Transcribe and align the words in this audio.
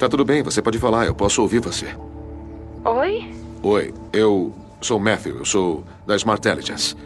Tá 0.00 0.08
tudo 0.08 0.24
bem, 0.24 0.42
você 0.42 0.62
pode 0.62 0.78
falar, 0.78 1.04
eu 1.04 1.14
posso 1.14 1.42
ouvir 1.42 1.60
você. 1.60 1.94
Oi? 2.86 3.30
Oi, 3.62 3.92
eu 4.14 4.50
sou 4.80 4.98
Matthew, 4.98 5.36
eu 5.36 5.44
sou 5.44 5.84
da 6.06 6.16
Smart 6.16 6.40
Intelligence. 6.40 6.96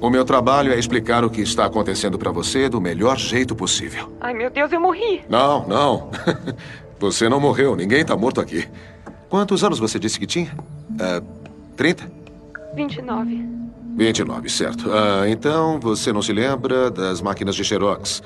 O 0.00 0.08
meu 0.08 0.24
trabalho 0.24 0.72
é 0.72 0.78
explicar 0.78 1.24
o 1.24 1.28
que 1.28 1.40
está 1.40 1.64
acontecendo 1.64 2.16
para 2.16 2.30
você 2.30 2.68
do 2.68 2.80
melhor 2.80 3.18
jeito 3.18 3.56
possível. 3.56 4.08
Ai, 4.20 4.32
meu 4.32 4.48
Deus, 4.50 4.70
eu 4.70 4.80
morri. 4.80 5.22
Não, 5.28 5.66
não. 5.66 6.10
Você 7.00 7.30
não 7.30 7.40
morreu, 7.40 7.74
ninguém 7.74 8.02
está 8.02 8.14
morto 8.14 8.42
aqui. 8.42 8.68
Quantos 9.30 9.64
anos 9.64 9.78
você 9.78 9.98
disse 9.98 10.20
que 10.20 10.26
tinha? 10.26 10.54
Uh, 10.90 11.24
30? 11.74 12.12
29. 12.74 13.42
29, 13.96 14.50
certo. 14.50 14.92
Ah, 14.92 15.26
então 15.26 15.80
você 15.80 16.12
não 16.12 16.20
se 16.20 16.30
lembra 16.30 16.90
das 16.90 17.22
máquinas 17.22 17.56
de 17.56 17.64
Xerox. 17.64 18.22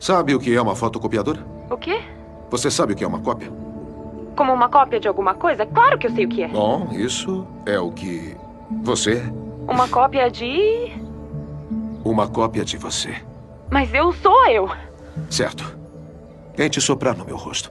Sabe 0.00 0.34
o 0.34 0.40
que 0.40 0.52
é 0.52 0.60
uma 0.60 0.74
fotocopiadora? 0.74 1.46
O 1.70 1.76
quê? 1.76 2.00
Você 2.50 2.70
sabe 2.70 2.92
o 2.92 2.96
que 2.96 3.04
é 3.04 3.06
uma 3.06 3.20
cópia? 3.20 3.50
Como 4.36 4.52
uma 4.52 4.68
cópia 4.68 5.00
de 5.00 5.08
alguma 5.08 5.34
coisa? 5.34 5.66
Claro 5.66 5.98
que 5.98 6.06
eu 6.06 6.10
sei 6.10 6.26
o 6.26 6.28
que 6.28 6.42
é. 6.42 6.48
Bom, 6.48 6.88
isso 6.92 7.46
é 7.64 7.78
o 7.78 7.90
que 7.90 8.36
você 8.82 9.14
é. 9.14 9.32
Uma 9.68 9.88
cópia 9.88 10.30
de. 10.30 10.92
Uma 12.04 12.28
cópia 12.28 12.64
de 12.64 12.76
você. 12.76 13.14
Mas 13.70 13.92
eu 13.92 14.12
sou 14.12 14.46
eu. 14.46 14.68
Certo. 15.28 15.76
Tente 16.54 16.80
soprar 16.80 17.16
no 17.16 17.24
meu 17.24 17.36
rosto. 17.36 17.70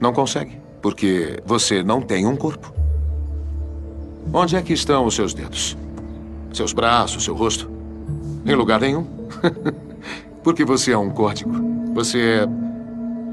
Não 0.00 0.12
consegue, 0.12 0.60
porque 0.80 1.40
você 1.44 1.82
não 1.82 2.00
tem 2.00 2.26
um 2.26 2.36
corpo. 2.36 2.72
Onde 4.32 4.56
é 4.56 4.62
que 4.62 4.72
estão 4.72 5.04
os 5.06 5.14
seus 5.14 5.34
dedos? 5.34 5.76
Seus 6.52 6.72
braços, 6.72 7.24
seu 7.24 7.34
rosto? 7.34 7.70
Em 8.44 8.54
lugar 8.54 8.80
nenhum. 8.80 9.06
porque 10.42 10.64
você 10.64 10.92
é 10.92 10.98
um 10.98 11.10
código. 11.10 11.71
Você 11.94 12.18
é 12.18 12.48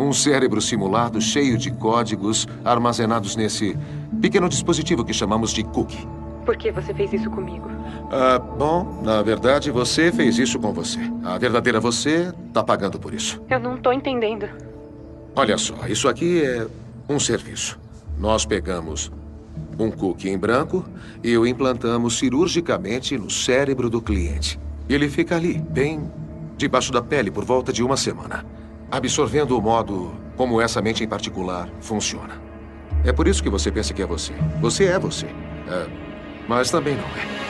um 0.01 0.11
cérebro 0.11 0.61
simulado 0.61 1.21
cheio 1.21 1.57
de 1.57 1.71
códigos 1.71 2.47
armazenados 2.63 3.35
nesse 3.35 3.77
pequeno 4.21 4.49
dispositivo 4.49 5.03
que 5.03 5.13
chamamos 5.13 5.51
de 5.51 5.63
cookie. 5.63 6.07
Por 6.45 6.57
que 6.57 6.71
você 6.71 6.93
fez 6.93 7.13
isso 7.13 7.29
comigo? 7.29 7.69
Ah, 8.11 8.39
bom, 8.39 9.01
na 9.03 9.21
verdade, 9.21 9.71
você 9.71 10.11
fez 10.11 10.37
isso 10.37 10.59
com 10.59 10.73
você. 10.73 10.99
A 11.23 11.37
verdadeira 11.37 11.79
você 11.79 12.33
está 12.47 12.63
pagando 12.63 12.99
por 12.99 13.13
isso. 13.13 13.41
Eu 13.49 13.59
não 13.59 13.75
estou 13.75 13.93
entendendo. 13.93 14.47
Olha 15.35 15.57
só, 15.57 15.75
isso 15.87 16.07
aqui 16.07 16.43
é 16.43 16.67
um 17.07 17.19
serviço. 17.19 17.79
Nós 18.17 18.45
pegamos 18.45 19.11
um 19.77 19.91
cookie 19.91 20.29
em 20.29 20.37
branco 20.37 20.83
e 21.23 21.37
o 21.37 21.45
implantamos 21.45 22.17
cirurgicamente 22.17 23.17
no 23.17 23.29
cérebro 23.29 23.89
do 23.89 24.01
cliente. 24.01 24.59
Ele 24.89 25.07
fica 25.07 25.35
ali, 25.35 25.59
bem 25.69 26.09
debaixo 26.59 26.91
da 26.91 27.01
pele, 27.01 27.31
por 27.31 27.45
volta 27.45 27.71
de 27.71 27.81
uma 27.81 27.95
semana, 27.95 28.45
absorvendo 28.91 29.57
o 29.57 29.61
modo 29.61 30.13
como 30.35 30.59
essa 30.59 30.81
mente 30.81 31.03
em 31.03 31.07
particular 31.07 31.69
funciona. 31.79 32.39
É 33.05 33.13
por 33.13 33.27
isso 33.27 33.41
que 33.41 33.49
você 33.49 33.71
pensa 33.71 33.93
que 33.93 34.01
é 34.01 34.05
você. 34.05 34.33
Você 34.59 34.85
é 34.85 34.99
você. 34.99 35.25
É, 35.25 35.87
mas 36.47 36.69
também 36.69 36.95
não 36.95 37.03
é. 37.03 37.48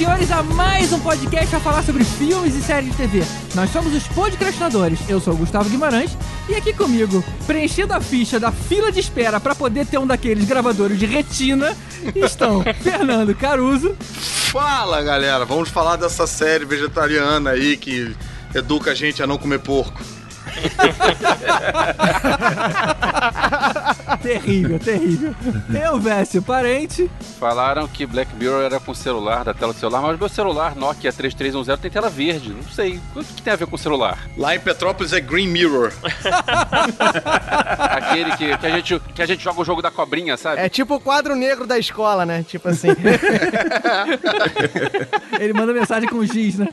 Senhores, 0.00 0.32
a 0.32 0.42
mais 0.42 0.94
um 0.94 1.00
podcast 1.00 1.54
a 1.54 1.60
falar 1.60 1.82
sobre 1.82 2.04
filmes 2.04 2.54
e 2.54 2.62
séries 2.62 2.90
de 2.90 2.96
TV. 2.96 3.22
Nós 3.54 3.70
somos 3.70 3.94
os 3.94 4.08
podcastinadores. 4.08 4.98
Eu 5.10 5.20
sou 5.20 5.34
o 5.34 5.36
Gustavo 5.36 5.68
Guimarães 5.68 6.16
e 6.48 6.54
aqui 6.54 6.72
comigo, 6.72 7.22
preenchendo 7.46 7.92
a 7.92 8.00
ficha 8.00 8.40
da 8.40 8.50
fila 8.50 8.90
de 8.90 8.98
espera 8.98 9.38
para 9.38 9.54
poder 9.54 9.84
ter 9.84 9.98
um 9.98 10.06
daqueles 10.06 10.46
gravadores 10.46 10.98
de 10.98 11.04
retina, 11.04 11.76
estão 12.14 12.64
Fernando 12.82 13.34
Caruso. 13.34 13.94
Fala, 14.00 15.02
galera. 15.02 15.44
Vamos 15.44 15.68
falar 15.68 15.96
dessa 15.96 16.26
série 16.26 16.64
vegetariana 16.64 17.50
aí 17.50 17.76
que 17.76 18.16
educa 18.54 18.92
a 18.92 18.94
gente 18.94 19.22
a 19.22 19.26
não 19.26 19.36
comer 19.36 19.58
porco. 19.58 20.00
terrível, 24.22 24.78
terrível. 24.78 25.34
Eu, 25.82 25.98
Vécio, 25.98 26.42
parente. 26.42 27.10
Falaram 27.38 27.86
que 27.86 28.06
Black 28.06 28.34
Mirror 28.36 28.62
era 28.62 28.80
com 28.80 28.94
celular, 28.94 29.44
da 29.44 29.54
tela 29.54 29.72
do 29.72 29.78
celular, 29.78 30.02
mas 30.02 30.18
meu 30.18 30.28
celular 30.28 30.74
Nokia 30.74 31.12
3310 31.12 31.80
tem 31.80 31.90
tela 31.90 32.08
verde. 32.08 32.50
Não 32.50 32.62
sei. 32.64 33.00
O 33.14 33.22
que 33.22 33.42
tem 33.42 33.52
a 33.52 33.56
ver 33.56 33.66
com 33.66 33.76
celular? 33.76 34.18
Lá 34.36 34.54
em 34.54 34.60
Petrópolis 34.60 35.12
é 35.12 35.20
Green 35.20 35.48
Mirror. 35.48 35.92
Aquele 37.78 38.36
que, 38.36 38.56
que, 38.56 38.66
a 38.66 38.70
gente, 38.70 39.00
que 39.14 39.22
a 39.22 39.26
gente 39.26 39.42
joga 39.42 39.60
o 39.60 39.64
jogo 39.64 39.82
da 39.82 39.90
cobrinha, 39.90 40.36
sabe? 40.36 40.60
É 40.60 40.68
tipo 40.68 40.94
o 40.94 41.00
quadro 41.00 41.34
negro 41.34 41.66
da 41.66 41.78
escola, 41.78 42.26
né? 42.26 42.44
Tipo 42.46 42.68
assim. 42.68 42.88
Ele 45.38 45.52
manda 45.52 45.72
mensagem 45.72 46.08
com 46.08 46.24
giz, 46.24 46.58
né? 46.58 46.68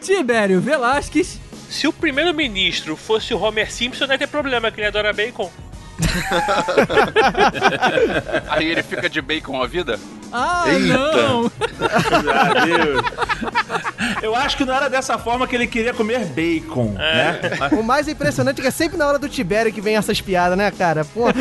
Tibério 0.00 0.60
Velasquez 0.60 1.38
se 1.72 1.88
o 1.88 1.92
primeiro-ministro 1.92 2.96
fosse 2.96 3.32
o 3.32 3.42
Homer 3.42 3.72
Simpson, 3.72 4.06
não 4.06 4.12
ia 4.12 4.18
ter 4.18 4.28
problema, 4.28 4.70
que 4.70 4.78
ele 4.78 4.88
adora 4.88 5.10
bacon. 5.12 5.50
Aí 8.48 8.66
ele 8.66 8.82
fica 8.82 9.08
de 9.08 9.22
bacon 9.22 9.62
a 9.62 9.66
vida? 9.66 9.98
Ah, 10.30 10.64
Eita. 10.68 10.86
não! 10.86 11.50
Eu 14.22 14.34
acho 14.34 14.56
que 14.56 14.64
não 14.64 14.74
era 14.74 14.88
dessa 14.88 15.18
forma 15.18 15.46
que 15.46 15.54
ele 15.54 15.66
queria 15.66 15.94
comer 15.94 16.24
bacon, 16.26 16.96
é. 16.98 17.24
né? 17.24 17.40
O 17.72 17.82
mais 17.82 18.08
impressionante 18.08 18.60
é 18.60 18.62
que 18.62 18.68
é 18.68 18.70
sempre 18.70 18.98
na 18.98 19.06
hora 19.06 19.18
do 19.18 19.28
Tibério 19.28 19.72
que 19.72 19.80
vem 19.80 19.96
essas 19.96 20.20
piadas, 20.20 20.56
né, 20.56 20.70
cara? 20.70 21.04
Pô. 21.04 21.28
É. 21.28 21.32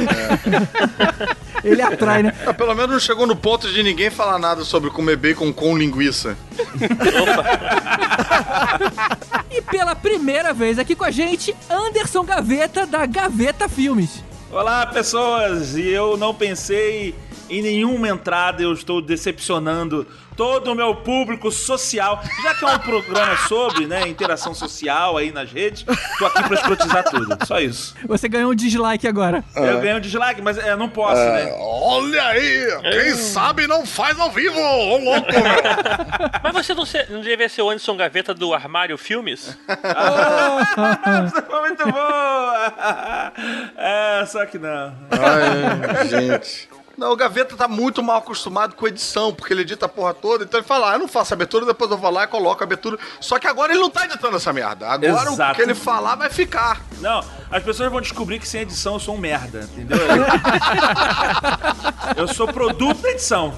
Ele 1.64 1.82
atrai, 1.82 2.24
né? 2.24 2.34
Ah, 2.46 2.54
pelo 2.54 2.74
menos 2.74 2.92
não 2.92 3.00
chegou 3.00 3.28
no 3.28 3.36
ponto 3.36 3.72
de 3.72 3.84
ninguém 3.84 4.10
falar 4.10 4.40
nada 4.40 4.64
sobre 4.64 4.90
comer 4.90 5.16
bacon 5.16 5.54
com 5.54 5.78
linguiça. 5.78 6.36
e 9.52 9.62
pela 9.62 9.96
primeira 9.96 10.54
vez 10.54 10.80
aqui 10.80 10.96
com 10.96 11.04
a 11.04 11.12
gente, 11.12 11.56
Anderson 11.70 12.24
Gaveta, 12.24 12.86
da 12.86 13.06
Gaveta 13.06 13.68
Filmes. 13.68 14.24
Olá, 14.52 14.86
pessoas! 14.86 15.76
E 15.76 15.90
eu 15.90 16.18
não 16.18 16.34
pensei 16.34 17.14
em 17.52 17.62
nenhuma 17.62 18.08
entrada, 18.08 18.64
eu 18.64 18.72
estou 18.72 19.02
decepcionando 19.02 20.08
todo 20.38 20.72
o 20.72 20.76
meu 20.76 20.96
público 20.96 21.52
social. 21.52 22.24
Já 22.42 22.56
que 22.56 22.64
é 22.64 22.68
um 22.68 22.80
programa 22.80 23.36
sobre, 23.48 23.86
né, 23.86 24.08
interação 24.08 24.54
social 24.54 25.18
aí 25.18 25.32
nas 25.32 25.52
redes, 25.52 25.84
tô 26.18 26.26
aqui 26.26 26.44
pra 26.44 26.56
escrotizar 26.56 27.04
tudo. 27.04 27.38
Só 27.46 27.60
isso. 27.60 27.94
Você 28.08 28.30
ganhou 28.30 28.52
um 28.52 28.56
dislike 28.56 29.06
agora. 29.06 29.44
Eu 29.54 29.82
ganhei 29.82 29.96
um 29.96 30.00
dislike, 30.00 30.42
mas 30.42 30.58
eu 30.58 30.78
não 30.78 30.88
posso, 30.88 31.22
é, 31.22 31.46
né? 31.46 31.56
Olha 31.60 32.24
aí! 32.24 32.68
Quem 32.82 33.16
sabe 33.16 33.68
não 33.68 33.86
faz 33.86 34.18
ao 34.18 34.32
vivo! 34.32 34.60
Ô 34.60 34.98
louco, 34.98 35.28
meu! 35.32 35.42
Mas 36.44 36.54
você 36.54 36.74
não, 36.74 36.86
ser, 36.86 37.10
não 37.10 37.22
devia 37.22 37.48
ser 37.48 37.62
o 37.62 37.70
Anderson 37.70 37.96
Gaveta 37.96 38.34
do 38.34 38.54
Armário 38.54 38.98
Filmes? 38.98 39.58
oh, 39.68 41.46
foi 41.46 41.62
muito 41.62 41.92
boa! 41.92 43.34
É, 43.78 44.26
só 44.26 44.46
que 44.46 44.58
não. 44.58 44.94
Ai, 45.12 46.08
gente. 46.08 46.70
Não, 47.02 47.14
o 47.14 47.16
Gaveta 47.16 47.58
tá 47.58 47.68
muito 47.68 48.04
mal 48.04 48.18
acostumado 48.18 48.76
com 48.76 48.88
edição, 48.88 49.34
porque 49.34 49.52
ele 49.52 49.62
edita 49.62 49.88
a 49.88 49.90
porra 49.90 50.14
toda, 50.14 50.44
então 50.44 50.60
ele 50.60 50.68
fala, 50.68 50.92
ah, 50.92 50.94
eu 50.94 51.00
não 51.00 51.08
faço 51.08 51.34
abertura, 51.34 51.66
depois 51.66 51.90
eu 51.90 51.98
vou 51.98 52.12
lá 52.12 52.26
e 52.26 52.28
coloco 52.28 52.62
a 52.62 52.64
abertura. 52.64 52.96
Só 53.20 53.40
que 53.40 53.48
agora 53.48 53.72
ele 53.72 53.82
não 53.82 53.90
tá 53.90 54.06
editando 54.06 54.38
essa 54.38 54.54
merda. 54.54 54.88
Agora 54.88 55.32
Exato. 55.32 55.54
o 55.54 55.56
que 55.56 55.62
ele 55.64 55.74
falar 55.74 56.14
vai 56.14 56.30
ficar. 56.30 56.80
Não, 57.00 57.26
as 57.50 57.64
pessoas 57.64 57.92
vão 57.92 58.02
descobrir 58.02 58.38
que 58.38 58.48
sem 58.48 58.62
edição 58.62 58.94
eu 58.94 59.00
sou 59.00 59.16
um 59.16 59.18
merda, 59.18 59.68
entendeu? 59.74 59.98
eu 62.16 62.28
sou 62.28 62.48
produto 62.48 63.02
da 63.02 63.10
edição 63.10 63.52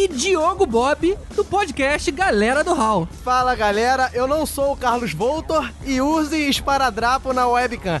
e 0.00 0.08
Diogo 0.08 0.64
Bob, 0.64 1.14
do 1.36 1.44
podcast 1.44 2.10
Galera 2.10 2.64
do 2.64 2.72
Hall. 2.72 3.06
Fala 3.22 3.54
galera, 3.54 4.10
eu 4.14 4.26
não 4.26 4.46
sou 4.46 4.72
o 4.72 4.76
Carlos 4.76 5.12
Voltor 5.12 5.70
e 5.84 6.00
use 6.00 6.48
esparadrapo 6.48 7.34
na 7.34 7.46
webcam. 7.46 8.00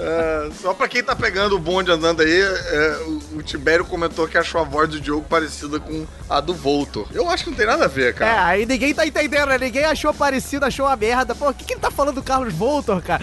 é, 0.00 0.48
só 0.62 0.72
pra 0.72 0.88
quem 0.88 1.04
tá 1.04 1.14
pegando 1.14 1.56
o 1.56 1.58
bonde 1.58 1.90
andando 1.90 2.22
aí, 2.22 2.40
é, 2.40 3.02
o, 3.06 3.36
o, 3.36 3.42
Tibério 3.42 3.84
comentou 3.84 4.26
que 4.26 4.38
achou 4.38 4.62
a 4.62 4.64
voz 4.64 4.88
do 4.88 4.98
Diogo 4.98 5.26
parecida 5.28 5.78
com 5.78 6.06
a 6.26 6.40
do 6.40 6.54
Voltor. 6.54 7.06
Eu 7.12 7.28
acho 7.28 7.44
que 7.44 7.50
não 7.50 7.56
tem 7.58 7.66
nada 7.66 7.84
a 7.84 7.88
ver, 7.88 8.14
cara. 8.14 8.30
É, 8.30 8.38
aí 8.38 8.64
ninguém 8.64 8.94
tá 8.94 9.06
entendendo, 9.06 9.48
né? 9.48 9.58
Ninguém 9.58 9.84
achou 9.84 10.14
parecido, 10.14 10.64
achou 10.64 10.86
uma 10.86 10.96
merda. 10.96 11.34
Pô, 11.34 11.50
o 11.50 11.54
que, 11.54 11.66
que 11.66 11.74
ele 11.74 11.80
tá 11.80 11.90
falando 11.90 12.14
do 12.14 12.22
Carlos 12.22 12.54
Voltor, 12.54 13.02
cara? 13.02 13.22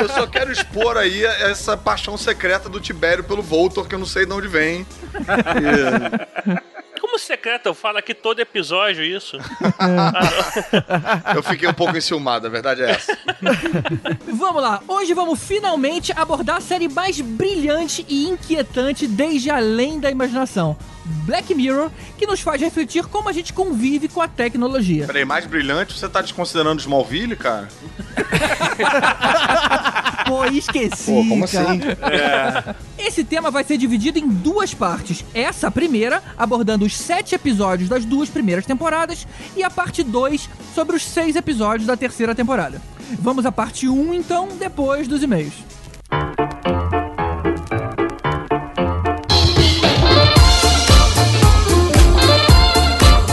eu 0.00 0.08
só 0.08 0.26
quero 0.26 0.50
expor 0.50 0.96
aí 0.96 1.24
essa 1.24 1.76
paixão 1.76 2.18
secreta 2.18 2.68
do 2.68 2.80
Tibério 2.80 3.22
pelo 3.22 3.40
Voltor, 3.42 3.86
que 3.86 3.94
eu 3.94 4.00
não 4.00 4.06
sei 4.06 4.26
de 4.26 4.32
onde 4.32 4.48
vem. 4.48 4.84
Como 7.00 7.18
secreta, 7.18 7.72
fala 7.74 8.00
que 8.02 8.14
todo 8.14 8.40
episódio 8.40 9.02
isso. 9.02 9.36
Eu 11.34 11.42
fiquei 11.42 11.68
um 11.68 11.72
pouco 11.74 11.96
enciumado, 11.96 12.46
a 12.46 12.50
verdade 12.50 12.82
é 12.82 12.90
essa. 12.90 13.18
vamos 14.32 14.62
lá, 14.62 14.80
hoje 14.86 15.14
vamos 15.14 15.42
finalmente 15.42 16.12
abordar 16.14 16.56
a 16.56 16.60
série 16.60 16.88
mais 16.88 17.20
brilhante 17.20 18.04
e 18.08 18.28
inquietante 18.28 19.06
desde 19.06 19.50
além 19.50 19.98
da 19.98 20.10
imaginação. 20.10 20.76
Black 21.10 21.54
Mirror, 21.54 21.90
que 22.16 22.26
nos 22.26 22.40
faz 22.40 22.60
refletir 22.60 23.06
como 23.06 23.28
a 23.28 23.32
gente 23.32 23.52
convive 23.52 24.08
com 24.08 24.20
a 24.20 24.28
tecnologia. 24.28 25.06
Peraí, 25.06 25.24
mais 25.24 25.46
brilhante, 25.46 25.98
você 25.98 26.08
tá 26.08 26.20
desconsiderando 26.20 26.80
Smallville, 26.80 27.36
cara? 27.36 27.68
Pô, 30.26 30.44
esqueci. 30.44 31.10
Pô, 31.10 31.24
como 31.28 31.48
cara. 31.48 31.70
assim? 31.70 31.80
É. 32.02 33.06
Esse 33.06 33.24
tema 33.24 33.50
vai 33.50 33.64
ser 33.64 33.76
dividido 33.76 34.18
em 34.18 34.28
duas 34.28 34.72
partes. 34.72 35.24
Essa 35.34 35.70
primeira, 35.70 36.22
abordando 36.38 36.84
os 36.84 36.96
sete 36.96 37.34
episódios 37.34 37.88
das 37.88 38.04
duas 38.04 38.28
primeiras 38.28 38.64
temporadas, 38.64 39.26
e 39.56 39.62
a 39.62 39.70
parte 39.70 40.02
2 40.02 40.48
sobre 40.74 40.96
os 40.96 41.04
seis 41.04 41.36
episódios 41.36 41.86
da 41.86 41.96
terceira 41.96 42.34
temporada. 42.34 42.80
Vamos 43.18 43.44
à 43.44 43.52
parte 43.52 43.88
1, 43.88 43.92
um, 43.92 44.14
então, 44.14 44.48
depois 44.58 45.08
dos 45.08 45.22
e-mails. 45.22 45.54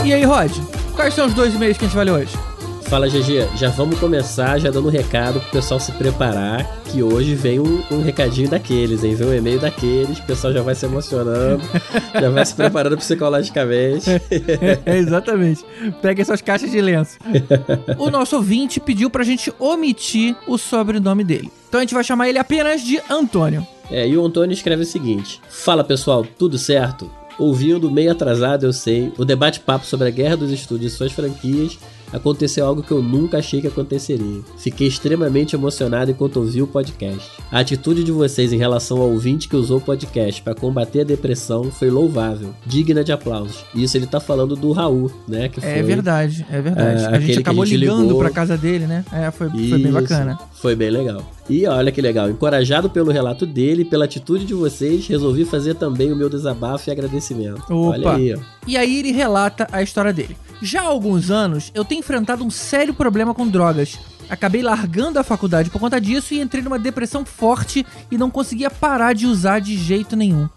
E 0.07 0.13
aí, 0.13 0.23
Rod? 0.23 0.53
Quais 0.95 1.13
são 1.13 1.27
os 1.27 1.33
dois 1.33 1.53
e-mails 1.53 1.77
que 1.77 1.83
a 1.83 1.87
gente 1.89 1.97
vai 1.97 2.05
ler 2.05 2.11
hoje? 2.11 2.33
Fala, 2.83 3.09
GG. 3.09 3.57
Já 3.57 3.69
vamos 3.69 3.99
começar 3.99 4.57
já 4.57 4.71
dando 4.71 4.87
um 4.87 4.89
recado 4.89 5.41
pro 5.41 5.51
pessoal 5.51 5.81
se 5.81 5.91
preparar, 5.91 6.65
que 6.85 7.03
hoje 7.03 7.35
vem 7.35 7.59
um, 7.59 7.83
um 7.91 8.01
recadinho 8.01 8.49
daqueles, 8.49 9.03
hein? 9.03 9.15
Vem 9.15 9.27
um 9.27 9.33
e-mail 9.33 9.59
daqueles, 9.59 10.19
o 10.19 10.23
pessoal 10.23 10.53
já 10.53 10.61
vai 10.61 10.75
se 10.75 10.85
emocionando, 10.85 11.61
já 12.21 12.29
vai 12.29 12.45
se 12.45 12.55
preparando 12.55 12.95
psicologicamente. 12.95 14.09
é, 14.85 14.95
exatamente. 14.95 15.65
Pega 16.01 16.21
essas 16.21 16.41
caixas 16.41 16.71
de 16.71 16.79
lenço. 16.79 17.17
o 17.99 18.09
nosso 18.09 18.37
ouvinte 18.37 18.79
pediu 18.79 19.09
pra 19.09 19.25
gente 19.25 19.53
omitir 19.59 20.37
o 20.47 20.57
sobrenome 20.57 21.25
dele. 21.25 21.51
Então 21.67 21.81
a 21.81 21.83
gente 21.83 21.93
vai 21.93 22.05
chamar 22.05 22.29
ele 22.29 22.39
apenas 22.39 22.81
de 22.81 22.97
Antônio. 23.09 23.67
É, 23.91 24.07
e 24.07 24.15
o 24.15 24.25
Antônio 24.25 24.53
escreve 24.53 24.83
o 24.83 24.85
seguinte: 24.85 25.41
Fala 25.49 25.83
pessoal, 25.83 26.25
tudo 26.37 26.57
certo? 26.57 27.11
Ouvindo 27.37 27.91
meio 27.91 28.11
atrasado, 28.11 28.65
eu 28.65 28.73
sei, 28.73 29.13
o 29.17 29.23
debate-papo 29.23 29.85
sobre 29.85 30.07
a 30.07 30.11
guerra 30.11 30.37
dos 30.37 30.51
estúdios 30.51 30.93
e 30.93 30.95
suas 30.95 31.11
franquias 31.11 31.77
aconteceu 32.11 32.65
algo 32.65 32.83
que 32.83 32.91
eu 32.91 33.01
nunca 33.01 33.37
achei 33.37 33.61
que 33.61 33.67
aconteceria. 33.67 34.41
Fiquei 34.57 34.87
extremamente 34.87 35.55
emocionado 35.55 36.11
enquanto 36.11 36.37
ouvi 36.37 36.61
o 36.61 36.67
podcast. 36.67 37.31
A 37.51 37.59
atitude 37.59 38.03
de 38.03 38.11
vocês 38.11 38.53
em 38.53 38.57
relação 38.57 38.99
ao 38.99 39.09
ouvinte 39.09 39.47
que 39.47 39.55
usou 39.55 39.77
o 39.77 39.81
podcast 39.81 40.41
para 40.41 40.55
combater 40.55 41.01
a 41.01 41.03
depressão 41.03 41.71
foi 41.71 41.89
louvável, 41.89 42.53
digna 42.65 43.03
de 43.03 43.11
aplausos. 43.11 43.63
E 43.73 43.83
isso 43.83 43.97
ele 43.97 44.07
tá 44.07 44.19
falando 44.19 44.55
do 44.55 44.71
Raul, 44.71 45.11
né? 45.27 45.49
Que 45.49 45.59
é 45.59 45.73
foi, 45.73 45.83
verdade, 45.83 46.45
é 46.49 46.61
verdade. 46.61 47.03
Uh, 47.03 47.15
a 47.15 47.19
gente 47.19 47.39
acabou 47.39 47.63
a 47.63 47.65
gente 47.65 47.77
ligando 47.77 48.03
ligou. 48.03 48.19
pra 48.19 48.29
casa 48.29 48.57
dele, 48.57 48.85
né? 48.87 49.03
É, 49.11 49.31
foi, 49.31 49.49
foi 49.49 49.79
bem 49.79 49.91
bacana. 49.91 50.39
Foi 50.53 50.75
bem 50.75 50.89
legal. 50.89 51.23
E 51.49 51.65
olha 51.65 51.91
que 51.91 52.01
legal, 52.01 52.29
encorajado 52.29 52.89
pelo 52.89 53.11
relato 53.11 53.45
dele, 53.45 53.85
pela 53.85 54.05
atitude 54.05 54.45
de 54.45 54.53
vocês, 54.53 55.07
resolvi 55.07 55.45
fazer 55.45 55.75
também 55.75 56.11
o 56.11 56.15
meu 56.15 56.29
desabafo 56.29 56.89
e 56.89 56.91
agradecimento. 56.91 57.61
Opa. 57.69 57.97
Olha 57.97 58.11
aí. 58.11 58.33
Ó. 58.33 58.39
E 58.67 58.75
aí 58.75 58.99
ele 58.99 59.11
relata 59.11 59.67
a 59.71 59.81
história 59.81 60.11
dele. 60.11 60.35
Já 60.61 60.81
há 60.81 60.85
alguns 60.85 61.29
anos, 61.29 61.71
eu 61.75 61.85
tenho 61.85 61.99
enfrentado 61.99 62.43
um 62.43 62.49
sério 62.49 62.93
problema 62.93 63.33
com 63.33 63.47
drogas. 63.47 63.99
Acabei 64.29 64.61
largando 64.61 65.19
a 65.19 65.23
faculdade 65.23 65.69
por 65.69 65.79
conta 65.79 66.01
disso 66.01 66.33
e 66.33 66.41
entrei 66.41 66.61
numa 66.61 66.79
depressão 66.79 67.23
forte 67.23 67.85
e 68.11 68.17
não 68.17 68.29
conseguia 68.29 68.69
parar 68.69 69.13
de 69.13 69.25
usar 69.25 69.59
de 69.59 69.77
jeito 69.77 70.15
nenhum. 70.15 70.49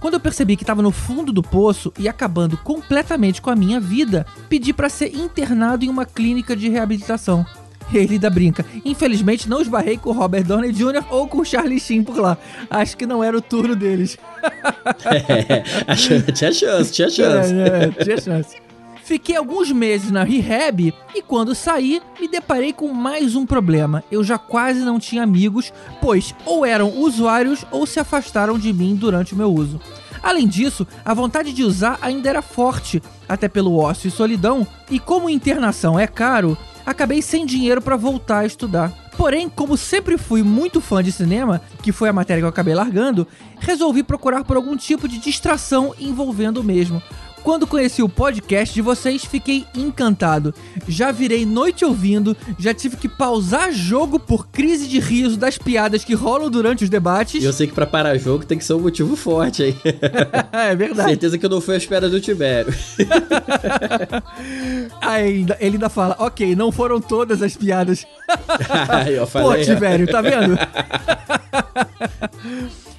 Quando 0.00 0.14
eu 0.14 0.20
percebi 0.20 0.56
que 0.56 0.62
estava 0.62 0.80
no 0.80 0.92
fundo 0.92 1.32
do 1.32 1.42
poço 1.42 1.92
e 1.98 2.08
acabando 2.08 2.56
completamente 2.56 3.42
com 3.42 3.50
a 3.50 3.56
minha 3.56 3.80
vida, 3.80 4.24
pedi 4.48 4.72
para 4.72 4.88
ser 4.88 5.14
internado 5.14 5.84
em 5.84 5.88
uma 5.88 6.06
clínica 6.06 6.54
de 6.54 6.68
reabilitação. 6.68 7.44
Ele 7.92 8.14
ainda 8.14 8.30
brinca. 8.30 8.64
Infelizmente 8.84 9.48
não 9.48 9.60
esbarrei 9.60 9.98
com 9.98 10.10
o 10.10 10.12
Robert 10.12 10.44
Downey 10.44 10.72
Jr. 10.72 11.04
ou 11.10 11.26
com 11.26 11.38
o 11.38 11.44
Charlie 11.44 11.80
Sheen 11.80 12.04
por 12.04 12.16
lá. 12.16 12.38
Acho 12.70 12.96
que 12.96 13.06
não 13.06 13.24
era 13.24 13.36
o 13.36 13.42
turno 13.42 13.74
deles. 13.74 14.16
é, 15.04 16.32
tinha 16.32 16.52
chance, 16.52 16.92
tinha 16.92 17.10
chance. 17.10 17.52
É, 17.52 17.84
é, 17.84 18.04
tinha 18.04 18.20
chance. 18.20 18.67
Fiquei 19.08 19.36
alguns 19.36 19.72
meses 19.72 20.10
na 20.10 20.22
rehab 20.22 20.92
e 21.14 21.22
quando 21.22 21.54
saí, 21.54 22.02
me 22.20 22.28
deparei 22.28 22.74
com 22.74 22.92
mais 22.92 23.34
um 23.34 23.46
problema. 23.46 24.04
Eu 24.10 24.22
já 24.22 24.36
quase 24.36 24.80
não 24.80 25.00
tinha 25.00 25.22
amigos, 25.22 25.72
pois 25.98 26.34
ou 26.44 26.62
eram 26.62 26.90
usuários 26.94 27.64
ou 27.70 27.86
se 27.86 27.98
afastaram 27.98 28.58
de 28.58 28.70
mim 28.70 28.94
durante 28.94 29.32
o 29.32 29.36
meu 29.38 29.50
uso. 29.50 29.80
Além 30.22 30.46
disso, 30.46 30.86
a 31.02 31.14
vontade 31.14 31.54
de 31.54 31.64
usar 31.64 31.98
ainda 32.02 32.28
era 32.28 32.42
forte, 32.42 33.02
até 33.26 33.48
pelo 33.48 33.78
ócio 33.78 34.08
e 34.08 34.10
solidão, 34.10 34.66
e 34.90 34.98
como 34.98 35.30
internação 35.30 35.98
é 35.98 36.06
caro, 36.06 36.54
acabei 36.84 37.22
sem 37.22 37.46
dinheiro 37.46 37.80
para 37.80 37.96
voltar 37.96 38.40
a 38.40 38.46
estudar. 38.46 38.92
Porém, 39.16 39.48
como 39.48 39.76
sempre 39.78 40.18
fui 40.18 40.42
muito 40.42 40.82
fã 40.82 41.02
de 41.02 41.12
cinema, 41.12 41.62
que 41.82 41.92
foi 41.92 42.10
a 42.10 42.12
matéria 42.12 42.42
que 42.42 42.44
eu 42.44 42.50
acabei 42.50 42.74
largando, 42.74 43.26
resolvi 43.58 44.02
procurar 44.02 44.44
por 44.44 44.56
algum 44.56 44.76
tipo 44.76 45.08
de 45.08 45.18
distração 45.18 45.94
envolvendo 45.98 46.58
o 46.58 46.64
mesmo. 46.64 47.02
Quando 47.42 47.66
conheci 47.66 48.02
o 48.02 48.08
podcast 48.08 48.74
de 48.74 48.82
vocês, 48.82 49.24
fiquei 49.24 49.64
encantado. 49.74 50.54
Já 50.86 51.10
virei 51.10 51.46
noite 51.46 51.84
ouvindo, 51.84 52.36
já 52.58 52.74
tive 52.74 52.96
que 52.96 53.08
pausar 53.08 53.72
jogo 53.72 54.18
por 54.18 54.48
crise 54.48 54.86
de 54.86 54.98
riso 54.98 55.36
das 55.36 55.56
piadas 55.56 56.04
que 56.04 56.14
rolam 56.14 56.50
durante 56.50 56.84
os 56.84 56.90
debates. 56.90 57.42
E 57.42 57.46
eu 57.46 57.52
sei 57.52 57.66
que 57.66 57.74
para 57.74 57.86
parar 57.86 58.16
jogo 58.18 58.44
tem 58.44 58.58
que 58.58 58.64
ser 58.64 58.74
um 58.74 58.80
motivo 58.80 59.16
forte 59.16 59.62
aí. 59.62 59.76
é 60.52 60.74
verdade. 60.74 61.10
Certeza 61.10 61.38
que 61.38 61.48
não 61.48 61.60
foi 61.60 61.74
a 61.74 61.78
espera 61.78 62.08
do 62.08 62.20
Tibério. 62.20 62.72
ainda, 65.00 65.56
ele 65.60 65.76
ainda 65.76 65.88
fala, 65.88 66.16
ok, 66.18 66.54
não 66.54 66.70
foram 66.70 67.00
todas 67.00 67.42
as 67.42 67.56
piadas. 67.56 68.06
Aí, 68.88 69.14
eu 69.14 69.26
falei. 69.26 69.64
Pô, 69.64 69.72
Tibério, 69.72 70.06
tá 70.06 70.20
vendo? 70.20 70.58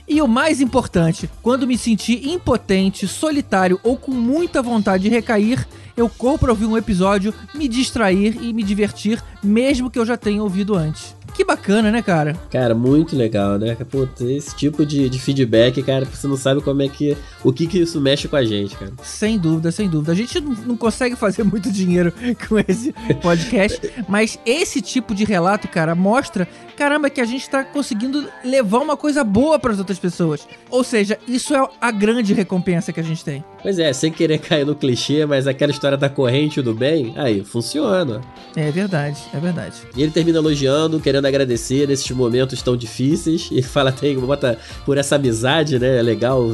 E 0.09 0.23
o 0.23 0.27
mais 0.27 0.59
importante, 0.59 1.29
quando 1.39 1.67
me 1.67 1.77
senti 1.77 2.31
impotente, 2.31 3.07
solitário 3.07 3.79
ou 3.83 3.95
com 3.95 4.11
muita 4.11 4.59
vontade 4.59 5.03
de 5.03 5.09
recair, 5.09 5.67
eu 5.95 6.09
corro 6.09 6.39
para 6.39 6.51
ouvir 6.51 6.65
um 6.65 6.75
episódio, 6.75 7.31
me 7.53 7.67
distrair 7.67 8.35
e 8.41 8.51
me 8.51 8.63
divertir, 8.63 9.23
mesmo 9.43 9.87
que 9.87 9.99
eu 9.99 10.05
já 10.05 10.17
tenha 10.17 10.41
ouvido 10.41 10.73
antes. 10.75 11.15
Que 11.39 11.45
bacana, 11.45 11.89
né, 11.89 12.01
cara? 12.01 12.35
Cara, 12.51 12.75
muito 12.75 13.15
legal, 13.15 13.57
né? 13.57 13.77
Pô, 13.89 14.05
esse 14.27 14.53
tipo 14.57 14.85
de, 14.85 15.07
de 15.07 15.17
feedback, 15.17 15.81
cara, 15.81 16.03
você 16.03 16.27
não 16.27 16.35
sabe 16.35 16.59
como 16.59 16.81
é 16.81 16.89
que. 16.89 17.15
O 17.45 17.53
que 17.53 17.65
que 17.65 17.79
isso 17.79 18.01
mexe 18.01 18.27
com 18.27 18.35
a 18.35 18.43
gente, 18.43 18.75
cara. 18.75 18.91
Sem 19.01 19.39
dúvida, 19.39 19.71
sem 19.71 19.87
dúvida. 19.87 20.11
A 20.11 20.15
gente 20.15 20.37
não, 20.41 20.51
não 20.51 20.75
consegue 20.75 21.15
fazer 21.15 21.43
muito 21.47 21.71
dinheiro 21.71 22.11
com 22.45 22.59
esse 22.59 22.93
podcast, 23.21 23.79
mas 24.09 24.37
esse 24.45 24.81
tipo 24.81 25.15
de 25.15 25.23
relato, 25.23 25.69
cara, 25.69 25.95
mostra, 25.95 26.45
caramba, 26.75 27.09
que 27.09 27.21
a 27.21 27.25
gente 27.25 27.49
tá 27.49 27.63
conseguindo 27.63 28.27
levar 28.43 28.79
uma 28.79 28.97
coisa 28.97 29.23
boa 29.23 29.57
para 29.57 29.71
as 29.71 29.79
outras 29.79 29.97
pessoas. 29.97 30.45
Ou 30.69 30.83
seja, 30.83 31.17
isso 31.25 31.55
é 31.55 31.65
a 31.79 31.89
grande 31.89 32.33
recompensa 32.33 32.91
que 32.91 32.99
a 32.99 33.03
gente 33.03 33.23
tem. 33.23 33.45
Pois 33.61 33.79
é, 33.79 33.93
sem 33.93 34.11
querer 34.11 34.39
cair 34.43 34.65
no 34.65 34.75
clichê, 34.75 35.25
mas 35.25 35.47
aquela 35.47 35.71
história 35.71 35.97
da 35.97 36.09
corrente 36.09 36.61
do 36.61 36.73
bem, 36.73 37.13
aí, 37.15 37.45
funciona. 37.45 38.19
É 38.57 38.69
verdade, 38.71 39.21
é 39.33 39.39
verdade. 39.39 39.77
E 39.95 40.01
ele 40.01 40.11
termina 40.11 40.39
elogiando, 40.39 40.99
querendo 40.99 41.28
agradecer 41.29 41.87
nesses 41.87 42.09
momentos 42.11 42.61
tão 42.61 42.75
difíceis. 42.75 43.49
E 43.51 43.61
fala 43.61 43.89
até, 43.89 44.13
bota 44.15 44.57
por 44.85 44.97
essa 44.97 45.15
amizade, 45.15 45.79
né? 45.79 45.97
É 45.97 46.01
legal 46.01 46.47